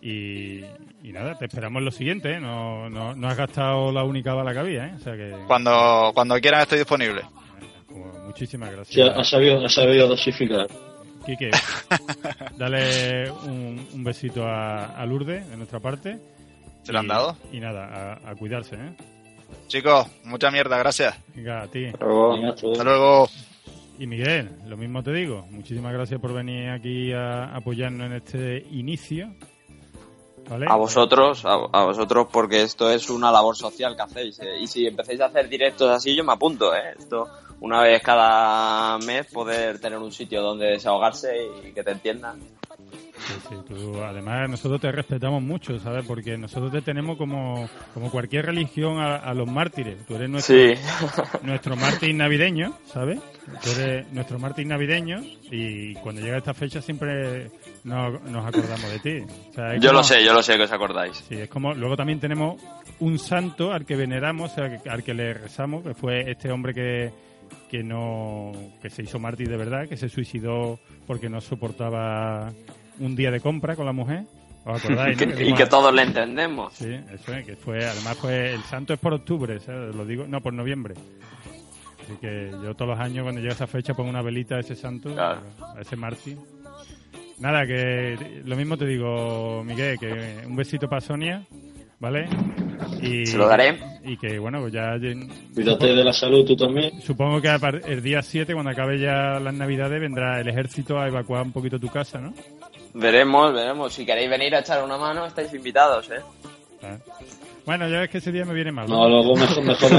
Y, 0.00 0.60
y 1.02 1.12
nada, 1.12 1.36
te 1.38 1.44
esperamos 1.44 1.80
en 1.80 1.84
lo 1.84 1.90
siguiente, 1.90 2.32
¿eh? 2.32 2.40
No, 2.40 2.88
no, 2.90 3.14
no 3.14 3.28
has 3.28 3.36
gastado 3.36 3.92
la 3.92 4.02
única 4.02 4.34
bala 4.34 4.52
que 4.52 4.58
había, 4.58 4.86
¿eh? 4.86 4.92
O 4.96 4.98
sea 4.98 5.14
que... 5.14 5.32
Cuando, 5.46 6.10
cuando 6.14 6.34
quieran 6.40 6.62
estoy 6.62 6.78
disponible. 6.78 7.22
Pues 7.86 8.22
muchísimas 8.24 8.70
Sí, 8.88 9.00
ha, 9.00 9.04
gracias. 9.06 9.28
sabido, 9.28 9.64
ha 9.64 9.68
sabido 9.68 10.08
dosificar. 10.08 10.66
Quique, 11.24 11.50
dale 12.58 13.30
un, 13.30 13.88
un 13.94 14.04
besito 14.04 14.44
a, 14.46 14.86
a 14.96 15.06
Lourdes 15.06 15.48
de 15.48 15.56
nuestra 15.56 15.80
parte. 15.80 16.18
¿Se 16.82 16.92
lo 16.92 16.98
han 16.98 17.06
Y- 17.06 17.08
dado? 17.08 17.36
Y 17.52 17.60
nada, 17.60 18.18
a, 18.24 18.30
a 18.30 18.34
cuidarse, 18.34 18.76
¿eh? 18.76 18.94
Chicos, 19.68 20.06
mucha 20.24 20.50
mierda, 20.50 20.76
gracias. 20.78 21.16
Venga, 21.34 21.62
a 21.62 21.66
ti. 21.68 21.86
Hasta 21.86 22.04
luego. 22.04 22.34
Hasta 22.52 22.84
luego. 22.84 23.28
Y 23.98 24.06
Miguel, 24.06 24.50
lo 24.66 24.76
mismo 24.76 25.02
te 25.02 25.12
digo. 25.12 25.46
Muchísimas 25.50 25.92
gracias 25.92 26.20
por 26.20 26.32
venir 26.34 26.68
aquí 26.70 27.12
a 27.12 27.54
apoyarnos 27.54 28.06
en 28.08 28.12
este 28.14 28.66
inicio. 28.72 29.32
¿vale? 30.50 30.66
A 30.68 30.76
vosotros, 30.76 31.44
a, 31.46 31.54
a 31.72 31.84
vosotros, 31.84 32.26
porque 32.30 32.62
esto 32.62 32.90
es 32.90 33.08
una 33.08 33.30
labor 33.32 33.56
social 33.56 33.96
que 33.96 34.02
hacéis. 34.02 34.40
eh. 34.40 34.58
Y 34.60 34.66
si 34.66 34.86
empecéis 34.86 35.20
a 35.20 35.26
hacer 35.26 35.48
directos 35.48 35.88
así, 35.90 36.14
yo 36.14 36.24
me 36.24 36.32
apunto, 36.32 36.74
¿eh? 36.74 36.94
Esto, 36.98 37.26
una 37.64 37.80
vez 37.82 38.02
cada 38.02 38.98
mes, 38.98 39.26
poder 39.26 39.78
tener 39.80 39.98
un 39.98 40.12
sitio 40.12 40.42
donde 40.42 40.66
desahogarse 40.66 41.34
y 41.66 41.72
que 41.72 41.82
te 41.82 41.92
entiendan. 41.92 42.38
Sí, 43.16 43.32
sí, 43.48 43.54
tú, 43.66 44.02
además 44.02 44.50
nosotros 44.50 44.80
te 44.82 44.92
respetamos 44.92 45.40
mucho, 45.42 45.78
¿sabes? 45.80 46.04
Porque 46.06 46.36
nosotros 46.36 46.70
te 46.72 46.82
tenemos 46.82 47.16
como, 47.16 47.66
como 47.94 48.10
cualquier 48.10 48.44
religión 48.46 48.98
a, 49.00 49.16
a 49.16 49.32
los 49.32 49.48
mártires. 49.48 50.04
Tú 50.06 50.16
eres 50.16 50.28
nuestro, 50.28 50.54
Sí. 50.54 50.74
nuestro 51.42 51.74
mártir 51.76 52.14
navideño, 52.14 52.76
¿sabes? 52.84 53.20
Tú 53.62 53.70
eres 53.70 54.12
nuestro 54.12 54.38
mártir 54.38 54.66
navideño 54.66 55.22
y 55.50 55.94
cuando 55.94 56.20
llega 56.20 56.36
esta 56.38 56.52
fecha 56.52 56.82
siempre 56.82 57.50
nos, 57.84 58.20
nos 58.24 58.44
acordamos 58.44 58.90
de 58.90 58.98
ti. 58.98 59.32
O 59.50 59.52
sea, 59.54 59.74
es 59.74 59.80
Yo 59.80 59.88
como- 59.90 60.00
lo 60.00 60.04
sé, 60.04 60.22
yo 60.22 60.34
lo 60.34 60.42
sé 60.42 60.56
que 60.58 60.64
os 60.64 60.72
acordáis. 60.72 61.16
Sí, 61.26 61.36
es 61.36 61.48
como, 61.48 61.72
luego 61.72 61.96
también 61.96 62.20
tenemos 62.20 62.60
un 63.00 63.18
santo 63.18 63.72
al 63.72 63.86
que 63.86 63.96
veneramos, 63.96 64.52
que- 64.52 64.90
al 64.90 65.02
que 65.02 65.14
le 65.14 65.32
rezamos, 65.32 65.82
que 65.82 65.94
fue 65.94 66.30
este 66.30 66.50
hombre 66.50 66.74
que, 66.74 67.10
que 67.70 67.82
no, 67.82 68.52
que 68.82 68.90
se 68.90 69.02
hizo 69.02 69.18
mártir 69.18 69.48
de 69.48 69.56
verdad, 69.56 69.88
que 69.88 69.96
se 69.96 70.08
suicidó 70.08 70.78
porque 71.06 71.28
no 71.28 71.40
soportaba 71.40 72.52
un 73.00 73.16
día 73.16 73.30
de 73.30 73.40
compra 73.40 73.76
con 73.76 73.86
la 73.86 73.92
mujer. 73.92 74.24
¿Os 74.64 74.82
acordáis? 74.84 75.18
no? 75.26 75.40
y 75.40 75.54
que 75.54 75.66
todos 75.66 75.92
le 75.94 76.02
entendemos. 76.02 76.72
Sí, 76.74 76.92
eso 77.12 77.34
es, 77.34 77.44
que 77.44 77.56
fue, 77.56 77.84
además 77.84 78.16
fue, 78.16 78.52
el 78.54 78.62
santo 78.62 78.94
es 78.94 78.98
por 79.00 79.12
octubre, 79.12 79.58
¿sabes? 79.60 79.94
lo 79.94 80.04
digo, 80.06 80.26
no, 80.26 80.40
por 80.40 80.52
noviembre. 80.54 80.94
Así 82.02 82.14
que 82.20 82.50
yo 82.62 82.74
todos 82.74 82.90
los 82.90 83.00
años 83.00 83.22
cuando 83.22 83.40
llega 83.40 83.54
esa 83.54 83.66
fecha 83.66 83.94
pongo 83.94 84.10
una 84.10 84.22
velita 84.22 84.56
a 84.56 84.60
ese 84.60 84.74
santo, 84.76 85.12
Claro. 85.14 85.40
a 85.76 85.80
ese 85.80 85.96
mártir. 85.96 86.36
Nada, 87.38 87.66
que 87.66 88.42
lo 88.44 88.56
mismo 88.56 88.76
te 88.76 88.86
digo, 88.86 89.62
Miguel, 89.64 89.98
que 89.98 90.44
un 90.46 90.54
besito 90.54 90.88
para 90.88 91.00
Sonia, 91.00 91.44
¿vale? 92.04 92.28
Y, 93.00 93.26
Se 93.26 93.38
lo 93.38 93.48
daré. 93.48 93.78
Y 94.04 94.16
que, 94.18 94.38
bueno, 94.38 94.60
pues 94.60 94.72
ya... 94.72 94.96
Cuídate 95.54 95.86
de 95.86 96.04
la 96.04 96.12
salud 96.12 96.44
tú 96.44 96.54
también. 96.54 97.00
Supongo 97.00 97.40
que 97.40 97.48
el 97.86 98.02
día 98.02 98.20
7, 98.20 98.52
cuando 98.52 98.70
acabe 98.70 98.98
ya 98.98 99.40
las 99.40 99.54
navidades, 99.54 99.98
vendrá 100.00 100.40
el 100.40 100.48
ejército 100.48 100.98
a 100.98 101.08
evacuar 101.08 101.42
un 101.42 101.52
poquito 101.52 101.78
tu 101.78 101.88
casa, 101.88 102.20
¿no? 102.20 102.34
Veremos, 102.92 103.54
veremos. 103.54 103.92
Si 103.94 104.04
queréis 104.04 104.28
venir 104.28 104.54
a 104.54 104.60
echar 104.60 104.84
una 104.84 104.98
mano, 104.98 105.24
estáis 105.24 105.52
invitados, 105.54 106.10
¿eh? 106.10 106.20
Ah. 106.82 106.98
Bueno, 107.64 107.88
ya 107.88 108.00
ves 108.00 108.10
que 108.10 108.18
ese 108.18 108.30
día 108.30 108.44
me 108.44 108.52
viene 108.52 108.70
mal. 108.70 108.86
No, 108.86 109.08
luego 109.08 109.34
mejor, 109.34 109.64
mejor. 109.64 109.90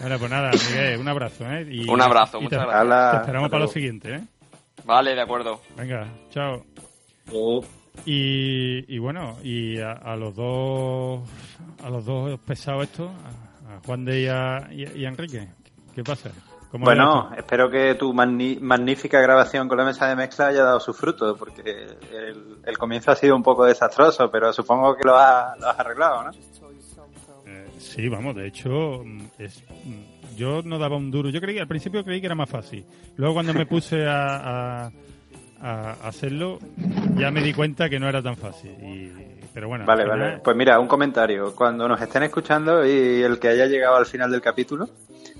Bueno, 0.00 0.18
pues 0.18 0.30
nada, 0.30 0.50
Miguel, 0.70 1.00
un 1.00 1.08
abrazo, 1.08 1.44
¿eh? 1.52 1.66
Y- 1.70 1.88
Un 1.90 2.00
abrazo, 2.00 2.38
y 2.38 2.44
muchas 2.44 2.60
te, 2.60 2.66
gracias. 2.66 3.10
Te 3.10 3.16
esperamos 3.18 3.46
hasta 3.46 3.50
para 3.50 3.64
lo 3.64 3.68
siguiente, 3.68 4.14
¿eh? 4.14 4.20
Vale, 4.84 5.14
de 5.14 5.20
acuerdo. 5.20 5.60
Venga, 5.76 6.06
chao. 6.30 6.64
Luego, 7.30 7.64
Y, 8.06 8.84
y 8.94 8.98
bueno, 8.98 9.36
y 9.42 9.78
a, 9.80 9.92
a 9.92 10.16
los 10.16 10.34
dos 10.34 11.28
a 11.82 11.90
los 11.90 12.04
dos 12.04 12.38
pesados 12.40 12.84
estos, 12.84 13.10
a, 13.10 13.76
a 13.76 13.80
Juan 13.84 14.04
de 14.04 14.22
y 14.22 14.26
a, 14.26 14.68
y 14.70 15.00
y 15.00 15.04
Enrique, 15.04 15.48
¿qué 15.94 16.02
pasa? 16.02 16.30
¿Cómo 16.70 16.84
Bueno, 16.84 17.30
espero 17.36 17.70
que 17.70 17.94
tu 17.94 18.12
magnífica 18.12 19.20
grabación 19.20 19.68
con 19.68 19.78
la 19.78 19.84
mesa 19.84 20.06
de 20.08 20.16
mezcla 20.16 20.48
haya 20.48 20.64
dado 20.64 20.80
su 20.80 20.92
fruto, 20.92 21.34
porque 21.36 21.62
el, 22.12 22.58
el 22.64 22.78
comienzo 22.78 23.10
ha 23.10 23.16
sido 23.16 23.34
un 23.36 23.42
poco 23.42 23.64
desastroso, 23.64 24.30
pero 24.30 24.52
supongo 24.52 24.94
que 24.94 25.04
lo 25.04 25.16
has, 25.16 25.58
lo 25.58 25.66
has 25.68 25.78
arreglado, 25.78 26.24
¿no? 26.24 26.30
Eh, 27.46 27.66
sí, 27.78 28.08
vamos, 28.08 28.36
de 28.36 28.46
hecho, 28.48 29.02
mm, 29.04 29.20
es, 29.38 29.64
mm, 29.84 30.36
yo 30.36 30.60
no 30.62 30.78
daba 30.78 30.96
un 30.96 31.10
duro. 31.10 31.30
Yo 31.30 31.40
creí, 31.40 31.58
al 31.58 31.66
principio 31.68 32.04
creí 32.04 32.20
que 32.20 32.26
era 32.26 32.34
más 32.34 32.50
fácil. 32.50 32.84
Luego 33.16 33.34
cuando 33.34 33.54
me 33.54 33.64
puse 33.64 34.06
a, 34.06 34.84
a- 34.86 34.92
a 35.60 35.92
hacerlo, 36.04 36.58
ya 37.16 37.30
me 37.30 37.42
di 37.42 37.52
cuenta 37.52 37.88
que 37.88 37.98
no 37.98 38.08
era 38.08 38.22
tan 38.22 38.36
fácil. 38.36 38.70
Y, 38.82 39.12
pero 39.52 39.68
bueno, 39.68 39.84
Vale, 39.86 40.04
vale. 40.06 40.38
Pues 40.38 40.56
mira, 40.56 40.78
un 40.78 40.86
comentario. 40.86 41.54
Cuando 41.54 41.88
nos 41.88 42.00
estén 42.00 42.22
escuchando 42.22 42.84
y 42.86 43.22
el 43.22 43.38
que 43.38 43.48
haya 43.48 43.66
llegado 43.66 43.96
al 43.96 44.06
final 44.06 44.30
del 44.30 44.40
capítulo, 44.40 44.88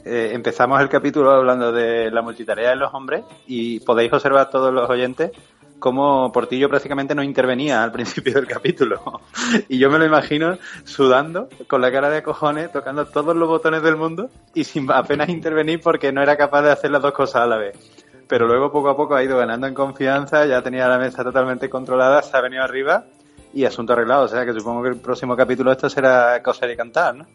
eh, 0.04 0.30
empezamos 0.32 0.80
el 0.80 0.88
capítulo 0.88 1.30
hablando 1.30 1.70
de 1.70 2.10
la 2.10 2.22
multitarea 2.22 2.70
de 2.70 2.76
los 2.76 2.92
hombres 2.94 3.24
y 3.46 3.80
podéis 3.80 4.12
observar 4.12 4.50
todos 4.50 4.72
los 4.72 4.88
oyentes 4.88 5.30
cómo 5.78 6.32
Portillo 6.32 6.68
prácticamente 6.68 7.14
no 7.14 7.22
intervenía 7.22 7.82
al 7.82 7.92
principio 7.92 8.34
del 8.34 8.46
capítulo. 8.46 9.20
y 9.68 9.78
yo 9.78 9.90
me 9.90 9.98
lo 9.98 10.06
imagino 10.06 10.58
sudando, 10.84 11.48
con 11.66 11.80
la 11.80 11.92
cara 11.92 12.10
de 12.10 12.22
cojones, 12.22 12.72
tocando 12.72 13.06
todos 13.06 13.36
los 13.36 13.48
botones 13.48 13.82
del 13.82 13.96
mundo 13.96 14.30
y 14.54 14.64
sin 14.64 14.90
apenas 14.90 15.28
intervenir 15.28 15.80
porque 15.80 16.12
no 16.12 16.22
era 16.22 16.36
capaz 16.36 16.62
de 16.62 16.72
hacer 16.72 16.90
las 16.90 17.02
dos 17.02 17.12
cosas 17.12 17.42
a 17.42 17.46
la 17.46 17.56
vez. 17.56 17.76
Pero 18.28 18.46
luego 18.46 18.70
poco 18.70 18.90
a 18.90 18.96
poco 18.96 19.14
ha 19.14 19.24
ido 19.24 19.38
ganando 19.38 19.66
en 19.66 19.74
confianza, 19.74 20.44
ya 20.46 20.62
tenía 20.62 20.86
la 20.86 20.98
mesa 20.98 21.24
totalmente 21.24 21.70
controlada, 21.70 22.22
se 22.22 22.36
ha 22.36 22.40
venido 22.40 22.62
arriba 22.62 23.06
y 23.54 23.64
asunto 23.64 23.94
arreglado. 23.94 24.24
O 24.24 24.28
sea 24.28 24.44
que 24.44 24.52
supongo 24.52 24.82
que 24.82 24.90
el 24.90 24.96
próximo 24.96 25.34
capítulo 25.34 25.72
esto 25.72 25.88
será 25.88 26.42
coser 26.42 26.70
y 26.70 26.76
cantar, 26.76 27.14
¿no? 27.14 27.26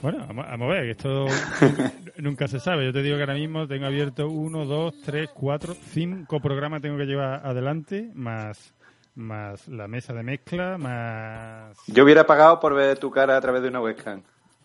Bueno, 0.00 0.26
vamos, 0.26 0.46
a 0.48 0.56
ver, 0.56 0.84
que 0.84 0.90
esto 0.90 1.26
nunca 2.18 2.48
se 2.48 2.60
sabe. 2.60 2.84
Yo 2.84 2.92
te 2.92 3.02
digo 3.02 3.16
que 3.16 3.22
ahora 3.22 3.34
mismo 3.34 3.66
tengo 3.66 3.86
abierto 3.86 4.28
uno, 4.28 4.66
dos, 4.66 4.94
tres, 5.02 5.30
cuatro, 5.32 5.74
cinco 5.74 6.40
programas 6.40 6.82
tengo 6.82 6.98
que 6.98 7.06
llevar 7.06 7.40
adelante, 7.46 8.10
más, 8.14 8.74
más 9.14 9.66
la 9.68 9.88
mesa 9.88 10.12
de 10.12 10.22
mezcla, 10.22 10.76
más... 10.78 11.78
Yo 11.86 12.04
hubiera 12.04 12.26
pagado 12.26 12.60
por 12.60 12.74
ver 12.74 12.98
tu 12.98 13.10
cara 13.10 13.36
a 13.36 13.40
través 13.40 13.62
de 13.62 13.68
una 13.68 13.80
webcam 13.80 14.22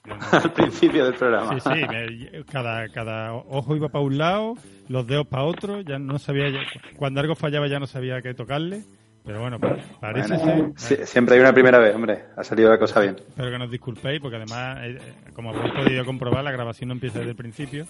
No. 0.10 0.18
al 0.40 0.52
principio 0.54 1.06
del 1.06 1.14
programa. 1.14 1.60
Sí, 1.60 1.70
sí, 1.70 2.44
cada, 2.52 2.90
cada 2.90 3.34
ojo 3.34 3.76
iba 3.76 3.90
para 3.90 4.04
un 4.04 4.18
lado, 4.18 4.56
los 4.88 5.06
dedos 5.08 5.28
para 5.28 5.44
otro, 5.44 5.82
ya 5.82 6.00
no 6.00 6.20
sabía, 6.20 6.50
ya- 6.50 6.60
cuando 6.98 7.22
algo 7.22 7.36
fallaba 7.36 7.68
ya 7.68 7.80
no 7.80 7.88
sabía 7.88 8.22
qué 8.22 8.34
tocarle, 8.34 8.84
pero 9.26 9.42
bueno, 9.42 9.60
pa- 9.60 9.78
parece 10.00 10.36
Bueno, 10.38 10.74
ser... 10.76 11.06
siempre 11.08 11.36
hay 11.36 11.42
una 11.42 11.54
primera 11.54 11.78
vez, 11.78 11.94
hombre. 11.96 12.24
Ha 12.36 12.44
salido 12.44 12.70
la 12.70 12.80
cosa 12.80 13.00
bien. 13.02 13.16
Espero 13.18 13.52
que 13.52 13.58
nos 13.60 13.70
disculpéis, 13.72 14.20
porque 14.20 14.38
además, 14.38 14.78
eh, 14.82 14.98
eh, 15.00 15.32
como 15.34 15.52
habéis 15.52 15.74
podido 15.74 16.04
comprobar, 16.06 16.44
la 16.44 16.52
grabación 16.52 16.88
no 16.88 16.94
empieza 16.96 17.20
desde 17.20 17.32
el 17.32 17.38
principio. 17.38 17.86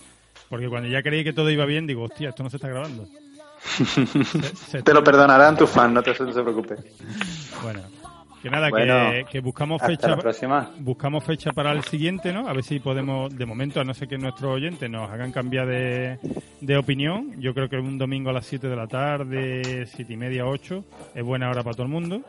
Porque 0.49 0.67
cuando 0.67 0.89
ya 0.89 1.03
creí 1.03 1.23
que 1.23 1.31
todo 1.33 1.49
iba 1.51 1.65
bien, 1.65 1.85
digo, 1.85 2.03
hostia, 2.03 2.29
esto 2.29 2.43
no 2.43 2.49
se 2.49 2.57
está 2.57 2.67
grabando. 2.69 3.05
Se- 3.61 4.55
se 4.55 4.81
Te 4.83 4.93
lo 4.93 5.03
perdonarán 5.03 5.57
tus 5.57 5.69
fans, 5.69 5.93
no 5.93 6.01
te 6.01 6.11
no 6.11 6.31
se 6.33 6.41
preocupe. 6.41 6.75
Bueno, 7.61 7.81
que 8.41 8.49
nada, 8.49 8.69
Bueno, 8.69 9.11
que, 9.11 9.25
que 9.31 9.39
buscamos 9.41 9.81
Hasta 9.81 9.93
fecha. 9.95 10.07
la 10.09 10.17
próxima. 10.17 10.71
Buscamos 10.79 11.23
fecha 11.23 11.51
para 11.51 11.71
el 11.71 11.83
siguiente, 11.83 12.31
¿no? 12.33 12.47
A 12.47 12.53
ver 12.53 12.63
si 12.63 12.79
podemos, 12.79 13.35
de 13.35 13.45
momento, 13.45 13.79
a 13.79 13.83
no 13.83 13.93
ser 13.93 14.07
que 14.07 14.17
nuestros 14.17 14.51
oyentes 14.55 14.89
nos 14.89 15.09
hagan 15.09 15.31
cambiar 15.31 15.67
de, 15.67 16.19
de 16.61 16.77
opinión. 16.77 17.33
Yo 17.39 17.53
creo 17.53 17.69
que 17.69 17.77
un 17.77 17.97
domingo 17.97 18.29
a 18.29 18.33
las 18.33 18.45
7 18.45 18.67
de 18.67 18.75
la 18.75 18.87
tarde, 18.87 19.85
7 19.85 20.13
y 20.13 20.17
media, 20.17 20.45
8, 20.45 20.83
es 21.15 21.23
buena 21.23 21.49
hora 21.49 21.63
para 21.63 21.73
todo 21.73 21.83
el 21.83 21.91
mundo. 21.91 22.21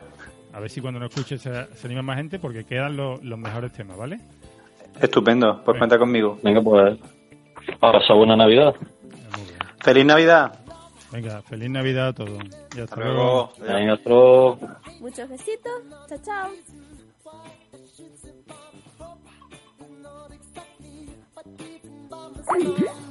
A 0.53 0.59
ver 0.59 0.69
si 0.69 0.81
cuando 0.81 0.99
nos 0.99 1.09
escuche 1.09 1.37
se, 1.37 1.73
se 1.75 1.87
anima 1.87 2.01
más 2.01 2.17
gente, 2.17 2.37
porque 2.39 2.65
quedan 2.65 2.97
los, 2.97 3.23
los 3.23 3.39
mejores 3.39 3.71
temas, 3.71 3.97
¿vale? 3.97 4.19
Estupendo, 4.99 5.61
pues 5.63 5.77
cuenta 5.77 5.97
conmigo. 5.97 6.37
venga, 6.43 6.61
pues, 6.61 6.99
a 7.81 7.91
pasar 7.91 8.17
buena 8.17 8.35
Navidad. 8.35 8.75
¡Feliz 9.79 10.05
Navidad! 10.05 10.59
Venga, 11.11 11.41
feliz 11.41 11.69
Navidad 11.69 12.07
a 12.09 12.13
todos. 12.13 12.39
Y 12.75 12.79
hasta, 12.79 12.83
Hasta 12.83 12.95
luego. 12.97 13.51
luego. 13.59 13.73
Venga, 13.79 13.93
otro. 13.93 14.59
Muchos 15.01 15.27
besitos. 15.27 15.81
Chao, 16.07 16.17
chao. 16.19 16.51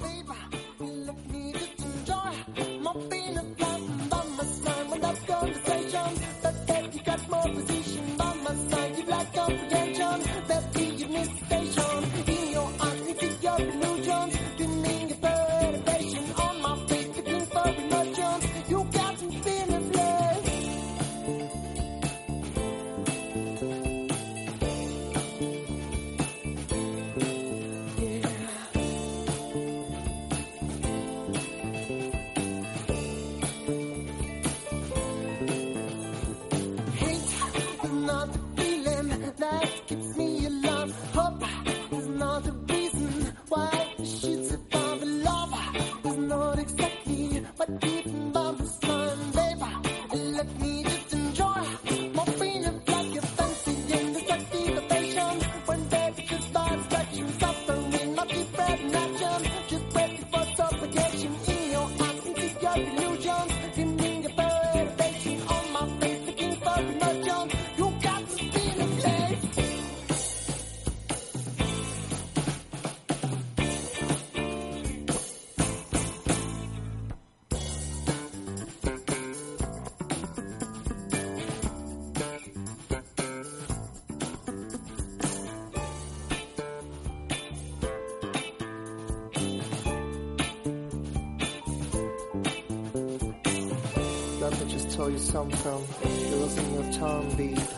you 95.10 95.18
something. 95.18 95.86
You're 96.28 96.38
losing 96.38 96.74
your 96.74 96.92
charm 96.92 97.28
beat. 97.36 97.69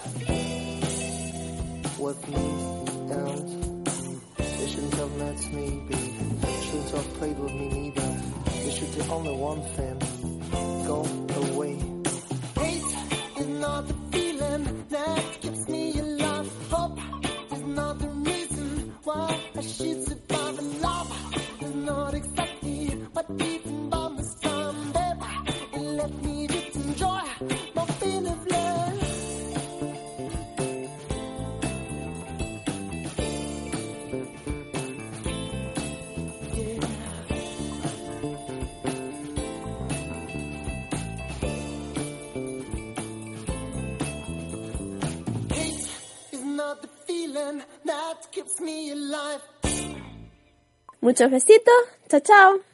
Muchos 51.12 51.30
besitos. 51.30 51.74
Chao, 52.08 52.20
chao. 52.20 52.71